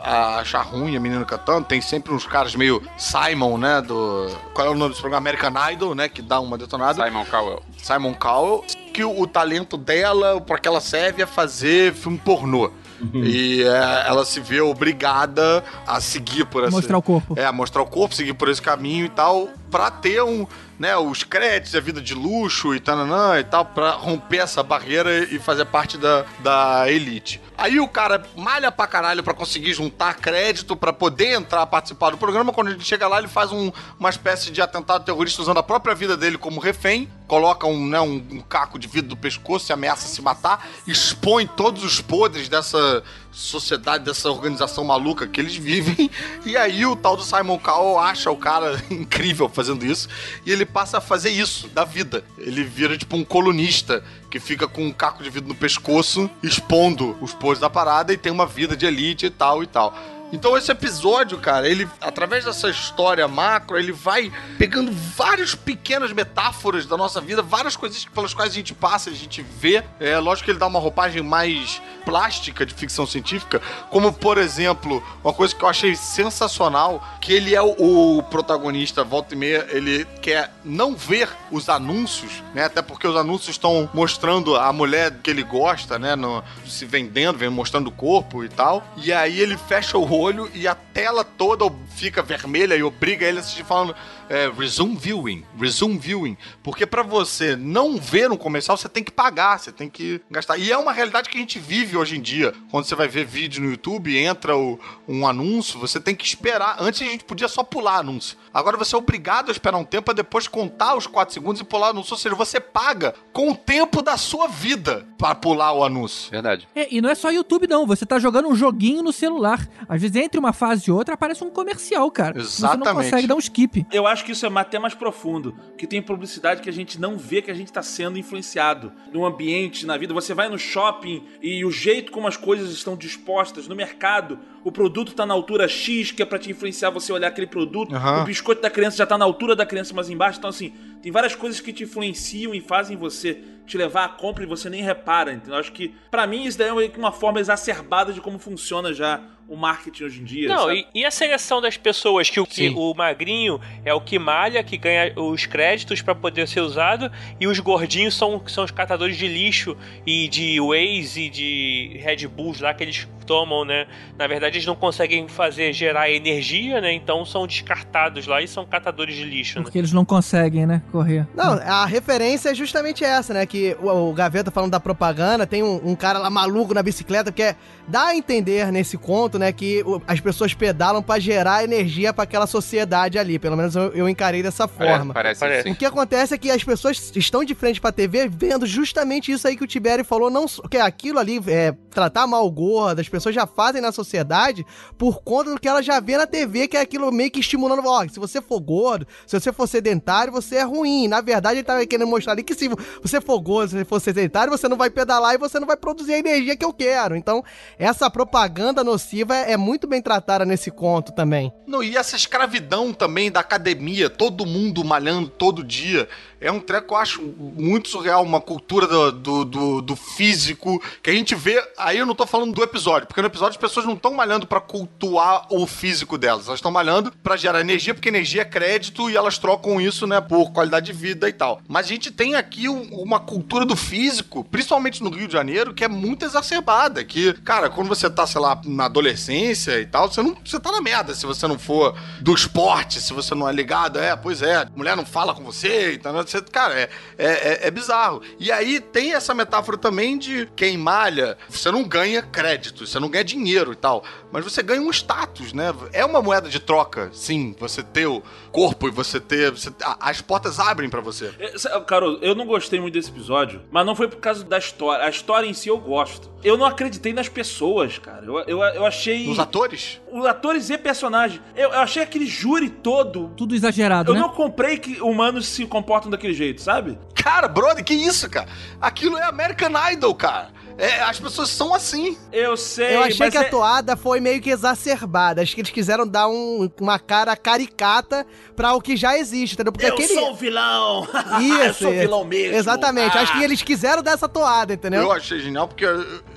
a 0.03 0.39
achar 0.39 0.63
ruim 0.63 0.97
a 0.97 1.01
menina 1.01 1.27
cantando. 1.27 1.67
Tem 1.67 1.79
sempre 1.83 2.15
uns 2.15 2.27
caras 2.27 2.55
meio 2.55 2.83
Simon, 2.97 3.59
né? 3.59 3.83
Do. 3.83 4.35
Qual 4.55 4.67
é 4.67 4.71
o 4.71 4.75
nome 4.75 4.93
desse 4.93 5.03
programa? 5.03 5.29
American 5.29 5.53
Idol, 5.73 5.95
né? 5.95 6.09
Que 6.09 6.23
dá 6.23 6.41
uma 6.41 6.57
detonada. 6.57 7.05
Simon 7.05 7.27
Cowell. 7.27 7.63
Simon 7.77 8.15
Cowell. 8.15 8.65
Que 8.95 9.05
o, 9.05 9.21
o 9.21 9.27
talento 9.27 9.77
dela, 9.77 10.41
para 10.41 10.59
que 10.59 10.67
ela 10.67 10.81
serve, 10.81 11.23
é 11.23 11.27
fazer 11.27 11.93
filme 11.93 12.17
pornô. 12.17 12.71
Uhum. 13.01 13.25
E 13.25 13.63
é, 13.63 14.05
ela 14.07 14.25
se 14.25 14.41
vê 14.41 14.61
obrigada 14.61 15.63
a 15.87 16.01
seguir 16.01 16.47
por 16.47 16.63
esse... 16.63 16.73
Mostrar 16.73 16.97
o 16.97 17.03
corpo. 17.03 17.39
É, 17.39 17.51
mostrar 17.53 17.83
o 17.83 17.87
corpo, 17.87 18.15
seguir 18.15 18.33
por 18.35 18.49
esse 18.49 18.63
caminho 18.63 19.05
e 19.05 19.09
tal, 19.09 19.49
pra 19.71 19.91
ter 19.91 20.23
um, 20.23 20.47
né, 20.79 20.97
os 20.97 21.23
créditos, 21.23 21.75
a 21.75 21.81
vida 21.81 22.01
de 22.01 22.15
luxo 22.15 22.75
e 22.75 22.81
tananã 22.81 23.39
e 23.39 23.45
tal, 23.45 23.65
pra 23.65 23.91
romper 23.93 24.39
essa 24.39 24.63
barreira 24.63 25.25
e 25.25 25.39
fazer 25.39 25.65
parte 25.67 25.97
da, 25.97 26.25
da 26.41 26.91
elite. 26.91 27.41
Aí 27.57 27.79
o 27.79 27.87
cara 27.87 28.25
malha 28.37 28.73
pra 28.73 28.87
caralho 28.87 29.23
pra 29.23 29.33
conseguir 29.33 29.73
juntar 29.73 30.15
crédito 30.15 30.75
pra 30.75 30.93
poder 30.93 31.35
entrar, 31.35 31.65
participar 31.67 32.11
do 32.11 32.19
programa. 32.19 32.53
Quando 32.53 32.71
ele 32.71 32.81
chega 32.81 33.07
lá, 33.07 33.19
ele 33.19 33.29
faz 33.29 33.53
um, 33.53 33.71
uma 33.99 34.11
espécie 34.11 34.51
de 34.51 34.61
atentado 34.61 35.05
terrorista 35.05 35.41
usando 35.41 35.59
a 35.59 35.63
própria 35.63 35.95
vida 35.95 36.17
dele 36.17 36.37
como 36.37 36.61
refém, 36.61 37.09
coloca 37.29 37.67
um, 37.67 37.87
né, 37.87 38.01
um, 38.01 38.17
um 38.33 38.41
caco 38.41 38.79
de 38.79 38.89
vidro 38.89 39.11
do 39.11 39.17
pescoço 39.17 39.71
e 39.71 39.73
ameaça 39.73 40.09
se 40.09 40.21
matar, 40.21 40.67
expõe 40.87 41.47
todos 41.47 41.85
os 41.85 42.01
podres 42.01 42.49
dessa 42.49 43.03
sociedade, 43.35 44.05
dessa 44.05 44.31
organização 44.31 44.85
maluca 44.85 45.27
que 45.27 45.41
eles 45.41 45.57
vivem. 45.57 46.11
E 46.47 46.57
aí 46.57 46.87
o 46.87 46.95
tal 46.95 47.17
do 47.17 47.23
Simon 47.23 47.59
Cowell 47.59 47.99
acha 47.99 48.31
o 48.31 48.37
cara 48.37 48.83
incrível 48.91 49.49
fazendo 49.49 49.85
isso 49.85 50.09
e 50.47 50.53
ele 50.53 50.65
passa 50.65 50.99
a 50.99 51.01
fazer 51.01 51.31
isso 51.31 51.69
da 51.69 51.85
vida. 51.85 52.25
Ele 52.39 52.63
vira 52.63 52.97
tipo 52.97 53.17
um 53.17 53.25
colunista 53.25 54.05
que 54.31 54.39
fica 54.39 54.67
com 54.69 54.85
um 54.85 54.93
caco 54.93 55.23
de 55.23 55.31
vidro 55.31 55.49
no 55.49 55.55
pescoço, 55.55 56.29
expondo 56.43 57.17
os 57.21 57.33
podres 57.33 57.61
da 57.61 57.71
parada 57.71 58.13
e 58.13 58.17
tem 58.17 58.33
uma 58.33 58.47
vida 58.47 58.77
de 58.77 58.87
elite 58.87 59.27
e 59.27 59.31
tal 59.31 59.63
e 59.63 59.67
tal. 59.67 59.95
Então 60.35 60.59
esse 60.59 60.71
episódio, 60.71 61.39
cara, 61.39 61.69
ele 61.69 61.89
através 62.01 62.45
dessa 62.45 62.69
história 62.69 63.29
macro, 63.29 63.79
ele 63.79 63.93
vai 63.93 64.33
pegando 64.59 64.91
várias 64.91 65.55
pequenas 65.55 66.13
metáforas 66.13 66.87
da 66.87 66.97
nossa 66.97 67.21
vida, 67.21 67.41
várias 67.41 67.77
coisas 67.77 68.05
pelas 68.07 68.35
quais 68.35 68.51
a 68.51 68.55
gente 68.55 68.75
passa, 68.75 69.11
a 69.11 69.13
gente 69.13 69.43
vê. 69.43 69.85
É 70.01 70.19
lógico 70.19 70.47
que 70.47 70.51
ele 70.51 70.59
dá 70.59 70.67
uma 70.67 70.81
roupagem 70.81 71.23
mais 71.23 71.81
plástica 72.05 72.67
de 72.67 72.75
ficção 72.75 73.07
científica, 73.07 73.63
como 73.91 74.13
por 74.13 74.37
exemplo, 74.37 75.03
uma 75.23 75.33
coisa 75.33 75.55
que 75.55 75.65
eu 75.65 75.69
achei 75.69 75.95
sensacional, 75.95 77.03
que 77.21 77.33
ele 77.33 77.55
é 77.55 77.63
o, 77.63 78.19
o 78.19 78.23
protagonista, 78.25 79.05
volta 79.05 79.35
e 79.35 79.39
meia, 79.39 79.67
ele 79.71 80.05
quer 80.21 80.53
não 80.65 80.97
ver 80.97 81.29
os 81.51 81.69
anúncios, 81.69 82.43
né? 82.53 82.65
Até 82.65 82.83
porque 82.83 83.07
os 83.07 83.17
anúncios 83.17 83.51
estão 83.51 83.89
mostrando 83.95 84.57
a 84.57 84.73
mulher 84.73 85.13
que 85.23 85.31
ele 85.31 85.45
gosta, 85.45 85.97
né, 85.97 86.17
no, 86.17 86.43
se 86.67 86.85
vendendo, 86.85 87.51
mostrando 87.53 87.87
o 87.87 87.93
corpo 87.93 88.45
e 88.45 88.49
tal. 88.49 88.83
E 88.97 89.13
aí 89.13 89.41
ele 89.41 89.57
fecha 89.57 89.97
o 89.97 90.13
olho 90.13 90.24
e 90.55 90.67
a 90.69 90.75
tela 90.75 91.25
toda 91.25 91.71
fica 91.95 92.23
vermelha 92.23 92.75
e 92.77 92.83
obriga 92.83 93.27
ele 93.27 93.39
a 93.39 93.41
assistir 93.41 93.65
falando 93.65 93.95
é, 94.29 94.51
resume 94.51 94.97
viewing, 94.97 95.45
resume 95.59 95.99
viewing. 95.99 96.37
Porque 96.63 96.87
para 96.87 97.03
você 97.03 97.57
não 97.57 97.97
ver 97.97 98.31
um 98.31 98.37
comercial, 98.37 98.77
você 98.77 98.89
tem 98.89 99.03
que 99.03 99.13
pagar, 99.13 99.59
você 99.59 99.73
tem 99.73 99.89
que 99.89 100.21
gastar. 100.31 100.59
E 100.59 100.71
é 100.71 100.77
uma 100.77 100.93
realidade 100.93 101.29
que 101.29 101.37
a 101.37 101.41
gente 101.41 101.59
vive 101.59 101.97
hoje 101.97 102.17
em 102.17 102.21
dia. 102.21 102.53
Quando 102.71 102.85
você 102.85 102.95
vai 102.95 103.09
ver 103.09 103.25
vídeo 103.25 103.63
no 103.63 103.71
YouTube, 103.71 104.17
entra 104.17 104.57
o, 104.57 104.79
um 105.09 105.27
anúncio, 105.27 105.79
você 105.79 106.01
tem 106.01 106.15
que 106.15 106.25
esperar. 106.25 106.77
Antes 106.81 107.03
a 107.03 107.11
gente 107.11 107.25
podia 107.25 107.49
só 107.49 107.63
pular 107.63 107.99
anúncio. 107.99 108.37
Agora 108.53 108.77
você 108.77 108.95
é 108.95 108.99
obrigado 108.99 109.49
a 109.49 109.53
esperar 109.53 109.79
um 109.79 109.85
tempo 109.85 110.05
para 110.05 110.15
depois 110.15 110.47
contar 110.47 110.95
os 110.95 111.07
4 111.07 111.35
segundos 111.35 111.61
e 111.61 111.65
pular 111.65 111.89
o 111.89 111.91
anúncio. 111.91 112.15
Ou 112.15 112.19
seja, 112.19 112.35
você 112.35 112.61
paga 112.61 113.15
com 113.33 113.51
o 113.51 113.57
tempo 113.57 114.01
da 114.03 114.17
sua 114.17 114.47
vida 114.47 115.07
para 115.19 115.35
pular 115.35 115.73
o 115.73 115.85
anúncio. 115.85 116.31
Verdade. 116.31 116.69
É, 116.75 116.95
e 116.95 117.01
não 117.01 117.09
é 117.09 117.15
só 117.15 117.31
YouTube, 117.31 117.67
não. 117.67 117.87
Você 117.87 118.07
tá 118.07 118.19
jogando 118.19 118.49
um 118.49 118.55
joguinho 118.55 119.03
no 119.03 119.13
celular. 119.13 119.67
Às 119.89 120.01
vezes, 120.01 120.17
entre 120.17 120.39
uma 120.39 120.53
fase 120.53 120.85
e 120.89 120.93
outra, 120.93 121.15
aparece 121.15 121.43
um 121.43 121.51
comercial, 121.51 122.11
cara. 122.11 122.39
Exatamente. 122.39 122.85
Você 122.85 122.89
não 122.89 123.03
consegue 123.03 123.27
dar 123.27 123.35
um 123.35 123.39
skip. 123.39 123.87
Eu 123.91 124.07
acho 124.07 124.14
que 124.23 124.33
isso 124.33 124.45
é 124.45 124.51
até 124.55 124.79
mais 124.79 124.93
profundo, 124.93 125.57
que 125.79 125.87
tem 125.87 126.03
publicidade 126.03 126.61
que 126.61 126.69
a 126.69 126.73
gente 126.73 127.01
não 127.01 127.17
vê 127.17 127.41
que 127.41 127.51
a 127.51 127.55
gente 127.55 127.69
está 127.69 127.83
sendo 127.83 128.19
influenciado 128.19 128.93
no 129.13 129.25
ambiente, 129.25 129.87
na 129.87 129.97
vida. 129.97 130.13
Você 130.13 130.35
vai 130.35 130.49
no 130.49 130.59
shopping 130.59 131.25
e 131.41 131.65
o 131.65 131.71
jeito 131.71 132.13
como 132.13 132.29
as 132.29 132.37
coisas 132.37 132.71
estão 132.71 132.97
dispostas 132.97 133.67
no 133.67 133.75
mercado, 133.75 134.39
o 134.63 134.71
produto 134.71 135.13
está 135.13 135.25
na 135.25 135.35
altura 135.35 135.67
X, 135.67 136.13
que 136.13 136.23
é 136.23 136.27
para 136.27 136.39
te 136.39 136.51
influenciar 136.51 136.91
você 136.91 137.13
olhar 137.13 137.29
aquele 137.29 137.47
produto. 137.47 137.95
Uhum. 137.95 138.23
O 138.23 138.25
biscoito 138.25 138.61
da 138.63 138.71
criança 138.71 138.99
já 138.99 139.05
está 139.05 139.17
na 139.17 139.25
altura 139.25 139.57
da 139.57 139.65
criança 139.65 139.95
mais 139.95 140.11
embaixo. 140.11 140.39
Então 140.39 140.51
assim, 140.51 140.73
tem 141.03 141.11
várias 141.11 141.35
coisas 141.35 141.61
que 141.61 141.73
te 141.73 141.85
influenciam 141.85 142.55
e 142.55 142.61
fazem 142.61 142.97
você 142.97 143.39
te 143.67 143.77
levar 143.77 144.05
à 144.05 144.09
compra 144.09 144.45
e 144.45 144.47
você 144.47 144.69
nem 144.69 144.83
repara. 144.83 145.33
Então, 145.33 145.55
acho 145.55 145.73
que, 145.73 145.95
para 146.11 146.27
mim, 146.27 146.45
isso 146.45 146.59
daí 146.59 146.69
é 146.69 146.99
uma 146.99 147.13
forma 147.13 147.41
exacerbada 147.41 148.13
de 148.13 148.21
como 148.21 148.39
funciona 148.39 148.93
já 148.93 149.21
o 149.49 149.57
marketing 149.57 150.05
hoje 150.05 150.21
em 150.21 150.25
dia. 150.25 150.49
Não, 150.49 150.73
e, 150.73 150.87
e, 150.95 151.05
a 151.05 151.11
seleção 151.11 151.61
das 151.61 151.77
pessoas 151.77 152.31
que 152.31 152.41
o, 152.41 152.47
que 152.47 152.71
o 152.71 152.95
magrinho 152.95 153.61
é 153.85 153.93
o 153.93 154.01
que 154.01 154.19
malha, 154.19 154.63
que 154.63 154.77
ganha 154.77 155.13
os 155.17 155.47
créditos 155.47 156.01
para 156.01 156.15
poder 156.15 156.49
ser 156.49 156.61
usado, 156.61 157.11
e 157.39 157.47
os 157.47 157.59
gordinhos 157.59 158.15
são, 158.15 158.43
são 158.47 158.65
os 158.65 158.71
catadores 158.71 159.17
de 159.17 159.29
lixo 159.29 159.77
e 160.07 160.29
de 160.29 160.59
Waze 160.61 161.23
e 161.23 161.31
de 161.31 162.01
Red 162.03 162.27
Bulls 162.27 162.61
lá 162.61 162.73
que 162.73 162.83
eles 162.83 163.07
tomam, 163.25 163.65
né? 163.65 163.87
Na 164.19 164.27
verdade, 164.27 164.57
eles 164.57 164.67
não 164.67 164.77
conseguem 164.77 165.27
fazer 165.29 165.73
gerar 165.73 166.11
energia, 166.11 166.81
né? 166.81 166.93
Então 166.93 167.25
são 167.25 167.47
descartados 167.47 168.27
lá 168.27 168.43
e 168.43 168.49
são 168.49 168.65
catadores 168.65 169.17
de 169.17 169.25
lixo. 169.25 169.63
Porque 169.63 169.79
né? 169.79 169.81
eles 169.81 169.93
não 169.93 170.05
conseguem, 170.05 170.67
né? 170.67 170.83
Correr. 170.93 171.27
Não, 171.35 171.55
a 171.55 171.87
referência 171.87 172.51
é 172.51 172.55
justamente 172.55 173.03
essa, 173.03 173.35
né? 173.35 173.47
Que 173.55 173.77
o, 173.81 174.11
o 174.11 174.13
Gaveta 174.13 174.51
falando 174.51 174.73
da 174.73 174.81
propaganda, 174.81 175.47
tem 175.47 175.63
um, 175.63 175.81
um, 175.91 175.95
cara 175.95 176.19
lá 176.19 176.29
maluco 176.29 176.75
na 176.75 176.83
bicicleta 176.83 177.31
que 177.31 177.41
é, 177.41 177.55
dá 177.87 178.07
a 178.07 178.17
entender 178.17 178.73
nesse 178.73 178.99
conto, 178.99 179.39
né? 179.39 179.53
Que 179.53 179.81
o, 179.87 180.03
as 180.09 180.19
pessoas 180.19 180.53
pedalam 180.53 181.01
para 181.01 181.21
gerar 181.21 181.63
energia 181.63 182.13
para 182.13 182.25
aquela 182.25 182.49
sociedade 182.49 183.17
ali. 183.17 183.39
Pelo 183.39 183.57
menos 183.57 183.77
eu, 183.77 183.93
eu 183.93 184.09
encarei 184.09 184.43
dessa 184.43 184.67
forma. 184.67 185.15
Parece, 185.15 185.39
parece. 185.39 185.71
O 185.71 185.77
que 185.77 185.87
acontece 185.87 186.35
é 186.35 186.39
que 186.39 186.51
as 186.51 186.65
pessoas 186.65 187.13
estão 187.15 187.45
de 187.45 187.55
frente 187.55 187.81
pra 187.81 187.93
TV 187.93 188.27
vendo 188.29 188.67
justamente 188.67 189.31
isso 189.31 189.47
aí 189.47 189.57
que 189.57 189.63
o 189.63 189.69
Tibério 189.69 190.05
falou, 190.05 190.29
não 190.29 190.47
que 190.69 190.77
aquilo 190.77 191.21
ali 191.21 191.41
é 191.47 191.73
tratar 191.91 192.27
mal 192.27 192.45
o 192.45 192.51
gordo, 192.51 193.01
as 193.01 193.09
pessoas 193.09 193.37
já 193.37 193.47
fazem 193.47 193.81
na 193.81 193.93
sociedade 193.93 194.67
por 194.99 195.23
conta 195.23 195.53
do 195.53 195.61
que 195.61 195.69
ela 195.69 195.81
já 195.81 196.01
vê 196.01 196.19
na 196.19 196.27
TV, 196.27 196.67
que 196.67 196.77
é 196.77 196.81
aquilo 196.81 197.13
meio 197.13 197.31
que 197.31 197.39
estimulando, 197.39 197.87
ó, 197.87 198.05
se 198.09 198.19
você 198.19 198.43
for 198.43 198.59
gordo, 198.59 199.07
se 199.25 199.39
você 199.39 199.53
for 199.53 199.69
sedentário, 199.69 200.33
você 200.33 200.57
é 200.57 200.63
ruim. 200.65 201.07
Na 201.07 201.21
verdade, 201.21 201.59
ele 201.59 201.65
tava 201.65 201.87
querendo 201.87 202.09
mostrar 202.09 202.33
ali 202.33 202.43
que 202.43 202.55
se 202.55 202.69
você 203.01 203.21
for 203.21 203.44
gordo, 203.45 203.71
se 203.71 203.85
for 203.85 204.01
sedentário, 204.01 204.51
você 204.51 204.67
não 204.67 204.77
vai 204.77 204.91
pedalar 204.91 205.35
e 205.35 205.39
você 205.39 205.61
não 205.61 205.67
vai 205.67 205.77
produzir 205.77 206.15
a 206.15 206.19
energia 206.19 206.57
que 206.57 206.65
eu 206.65 206.73
quero. 206.73 207.15
Então, 207.15 207.45
essa 207.79 208.11
propaganda 208.11 208.83
nociva 208.83 209.37
é 209.37 209.57
muito 209.57 209.87
bem 209.87 210.01
tratada 210.01 210.47
nesse 210.47 210.71
conto 210.71 211.13
também. 211.13 211.53
Não, 211.67 211.83
e 211.83 211.97
essa 211.97 212.17
escravidão 212.17 212.93
também 212.93 213.31
da 213.31 213.41
academia, 213.41 214.09
todo 214.09 214.47
mundo 214.47 214.83
malhando 214.83 215.29
todo 215.29 215.63
dia 215.63 216.09
é 216.45 216.53
um 216.53 216.61
treco 216.61 216.89
que 216.89 216.93
eu 216.93 216.99
acho 216.99 217.23
muito 217.23 217.89
surreal, 217.89 218.23
uma 218.23 218.41
cultura 218.41 218.87
do, 218.87 219.13
do, 219.13 219.45
do, 219.45 219.83
do, 219.83 219.97
físico 219.97 220.83
que 221.03 221.09
a 221.09 221.13
gente 221.13 221.35
vê. 221.35 221.63
Aí 221.79 221.99
eu 221.99 222.05
não 222.05 222.15
tô 222.15 222.27
falando 222.27 222.53
do 222.53 222.63
episódio, 222.63 223.09
porque 223.09 223.23
no 223.23 223.29
episódio 223.29 223.53
as 223.53 223.57
pessoas 223.57 223.87
não 223.87 223.95
estão 223.95 224.13
malhando 224.13 224.47
para 224.47 224.61
cultuar 224.61 225.47
o 225.51 225.67
físico 225.67 226.19
delas, 226.19 226.47
elas 226.47 226.59
estão 226.59 226.71
malhando 226.71 227.11
para 227.23 227.37
gerar 227.37 227.61
energia, 227.61 227.95
porque 227.95 228.11
energia 228.11 228.43
é 228.43 228.45
crédito 228.45 229.09
e 229.09 229.17
elas 229.17 229.39
trocam 229.39 229.81
isso, 229.81 230.07
né, 230.07 230.21
por 230.21 230.53
qualidade 230.53 230.87
de 230.87 230.93
vida 230.93 231.29
e 231.29 231.33
tal. 231.33 231.63
Mas 231.67 231.87
a 231.87 231.89
gente 231.89 232.11
tem 232.11 232.35
aqui 232.35 232.69
um, 232.69 232.83
uma 232.95 233.19
cultura 233.19 233.65
do 233.65 233.75
físico, 233.75 234.45
principalmente 234.45 235.03
no 235.03 235.09
Rio 235.09 235.27
de 235.27 235.33
Janeiro, 235.33 235.73
que 235.73 235.83
é 235.83 235.89
muito 235.89 236.27
exacerbada. 236.27 237.03
Que, 237.05 237.33
cara, 237.33 237.71
quando 237.71 237.89
você 237.89 238.11
tá, 238.11 238.27
sei 238.27 238.41
lá, 238.41 238.61
na 238.67 238.85
adolescência 238.85 239.81
e 239.81 239.87
tal, 239.87 240.11
você 240.11 240.23
não 240.23 240.37
você 240.45 240.61
tá 240.61 240.71
na 240.71 240.83
merda 240.83 241.15
se 241.15 241.25
você 241.25 241.49
não 241.49 241.59
for 241.59 241.97
do 242.21 242.35
esporte, 242.35 243.01
se 243.01 243.15
você 243.15 243.35
não 243.35 243.49
é 243.49 243.53
ligado. 243.53 243.99
É, 243.99 244.15
pois 244.15 244.43
é, 244.43 244.67
mulher 244.77 244.95
não 244.95 245.07
fala 245.07 245.35
com 245.35 245.43
você 245.43 245.93
e 245.93 245.99
tal. 245.99 246.13
Você, 246.35 246.43
cara, 246.43 246.75
é, 246.75 246.89
é, 247.17 247.27
é, 247.27 247.67
é, 247.69 247.71
bizarro. 247.71 248.21
E 248.41 248.51
aí 248.51 248.81
tem 248.81 249.15
essa 249.15 249.33
metáfora 249.33 249.79
também 249.79 250.19
de 250.19 250.49
quem 250.57 250.77
malha, 250.77 251.39
você 251.49 251.71
não 251.71 251.85
ganha 251.85 252.23
crédito, 252.23 252.87
você 252.87 252.99
não 252.99 253.09
ganha 253.09 253.23
dinheiro 253.23 253.73
e 253.73 253.77
tal, 253.77 254.03
mas 254.33 254.43
você 254.43 254.63
ganha 254.63 254.81
um 254.81 254.91
status, 254.91 255.53
né? 255.53 255.73
É 255.93 256.05
uma 256.05 256.21
moeda 256.21 256.49
de 256.49 256.59
troca, 256.59 257.11
sim, 257.13 257.55
você 257.59 257.83
ter 257.83 258.07
o 258.07 258.21
corpo 258.51 258.89
e 258.89 258.91
você 258.91 259.21
ter. 259.21 259.53
Você, 259.53 259.71
as 260.01 260.21
portas 260.21 260.59
abrem 260.59 260.91
para 260.91 261.01
você. 261.01 261.33
É, 261.39 261.81
Carol, 261.81 262.19
eu 262.21 262.35
não 262.35 262.47
gostei 262.47 262.81
muito 262.81 262.95
desse 262.95 263.11
episódio, 263.11 263.63
mas 263.71 263.87
não 263.87 263.95
foi 263.95 264.09
por 264.09 264.19
causa 264.19 264.45
da 264.45 264.59
história. 264.59 265.05
A 265.05 265.11
história 265.11 265.47
em 265.47 265.55
si 265.55 265.69
eu 265.69 265.79
gosto. 265.79 266.34
Eu 266.45 266.59
não 266.59 266.67
acreditei 266.67 267.15
nas 267.15 267.29
pessoas, 267.29 267.99
cara. 267.99 268.25
Eu, 268.27 268.39
eu, 268.41 268.63
eu 268.63 268.87
achei. 268.87 269.29
Os 269.29 269.39
atores? 269.39 269.99
Os 270.13 270.27
atores 270.27 270.69
e 270.69 270.77
personagens. 270.77 271.41
Eu, 271.57 271.71
eu 271.71 271.81
achei 271.81 272.03
aquele 272.03 272.27
júri 272.27 272.69
todo. 272.69 273.33
Tudo 273.35 273.55
exagerado. 273.55 274.11
Eu 274.11 274.15
né? 274.15 274.21
não 274.21 274.29
comprei 274.29 274.77
que 274.77 275.01
humanos 275.01 275.47
se 275.47 275.65
comportam 275.65 276.11
daquele 276.11 276.35
jeito, 276.35 276.61
sabe? 276.61 276.99
Cara, 277.15 277.49
brother, 277.49 277.83
que 277.83 277.95
isso, 277.95 278.29
cara? 278.29 278.49
Aquilo 278.79 279.17
é 279.17 279.25
American 279.25 279.73
Idol, 279.93 280.15
cara. 280.15 280.51
É, 280.77 281.01
as 281.03 281.21
pessoas 281.21 281.51
são 281.51 281.75
assim. 281.75 282.19
Eu 282.33 282.57
sei. 282.57 282.97
Eu 282.97 283.03
achei 283.03 283.31
que 283.31 283.37
é... 283.37 283.41
a 283.41 283.49
toada 283.49 283.97
foi 283.97 284.21
meio 284.21 284.41
que 284.41 284.51
exacerbada. 284.51 285.43
Acho 285.43 285.55
que 285.55 285.61
eles 285.61 285.71
quiseram 285.71 286.07
dar 286.07 286.29
um, 286.29 286.71
uma 286.81 286.99
cara 286.99 287.37
caricata 287.37 288.27
pra 288.57 288.73
o 288.75 288.81
que 288.81 288.97
já 288.97 289.17
existe, 289.17 289.55
entendeu? 289.55 289.73
Porque 289.73 289.87
eu 289.87 289.95
aquele... 289.95 290.15
sou 290.15 290.33
o 290.33 290.35
vilão. 290.35 291.09
Isso. 291.41 291.63
eu 291.63 291.75
sou 291.75 291.93
vilão 291.93 292.25
mesmo. 292.25 292.57
Exatamente. 292.57 293.17
Ah. 293.17 293.23
Acho 293.23 293.33
que 293.33 293.45
eles 293.45 293.63
quiseram 293.63 294.03
dar 294.03 294.13
essa 294.13 294.29
toada, 294.29 294.75
entendeu? 294.75 295.03
Eu 295.03 295.13
achei 295.13 295.41
genial 295.41 295.69
porque 295.69 295.87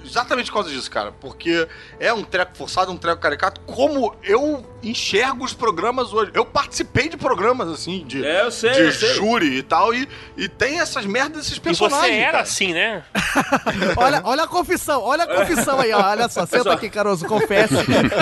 exatamente 0.06 0.48
por 0.48 0.56
causa 0.56 0.70
disso, 0.70 0.90
cara. 0.90 1.12
Porque 1.12 1.68
é 2.00 2.14
um 2.14 2.24
treco 2.24 2.56
forçado, 2.56 2.92
um 2.92 2.98
treco 2.98 3.22
caricato. 3.22 3.62
Como 3.62 4.16
eu 4.24 4.64
enxergo 4.84 5.44
os 5.44 5.54
programas 5.54 6.14
hoje. 6.14 6.32
Eu 6.34 6.46
participei 6.46 7.10
de 7.10 7.18
programas 7.18 7.68
assim, 7.70 8.06
de, 8.06 8.26
é, 8.26 8.44
eu 8.44 8.52
sei, 8.52 8.72
de 8.72 8.82
eu 8.82 8.92
sei. 8.92 9.14
júri 9.16 9.58
e 9.58 9.64
tal, 9.64 9.94
e, 9.94 10.08
e 10.36 10.48
tem 10.48 10.80
essas 10.80 11.06
merdas 11.06 11.44
desses 11.44 11.60
personagens. 11.60 12.06
E 12.06 12.10
você 12.10 12.22
era 12.22 12.32
cara. 12.32 12.44
assim, 12.44 12.74
né? 12.74 13.04
olha, 13.98 14.22
olha 14.28 14.44
a 14.44 14.48
confissão, 14.48 15.02
olha 15.02 15.24
a 15.24 15.28
confissão 15.28 15.80
aí, 15.80 15.92
ó. 15.92 16.02
Olha 16.02 16.30
só, 16.30 16.46
senta 16.46 16.74
aqui, 16.74 16.90
Caroso, 16.90 17.26
confesse. 17.26 17.74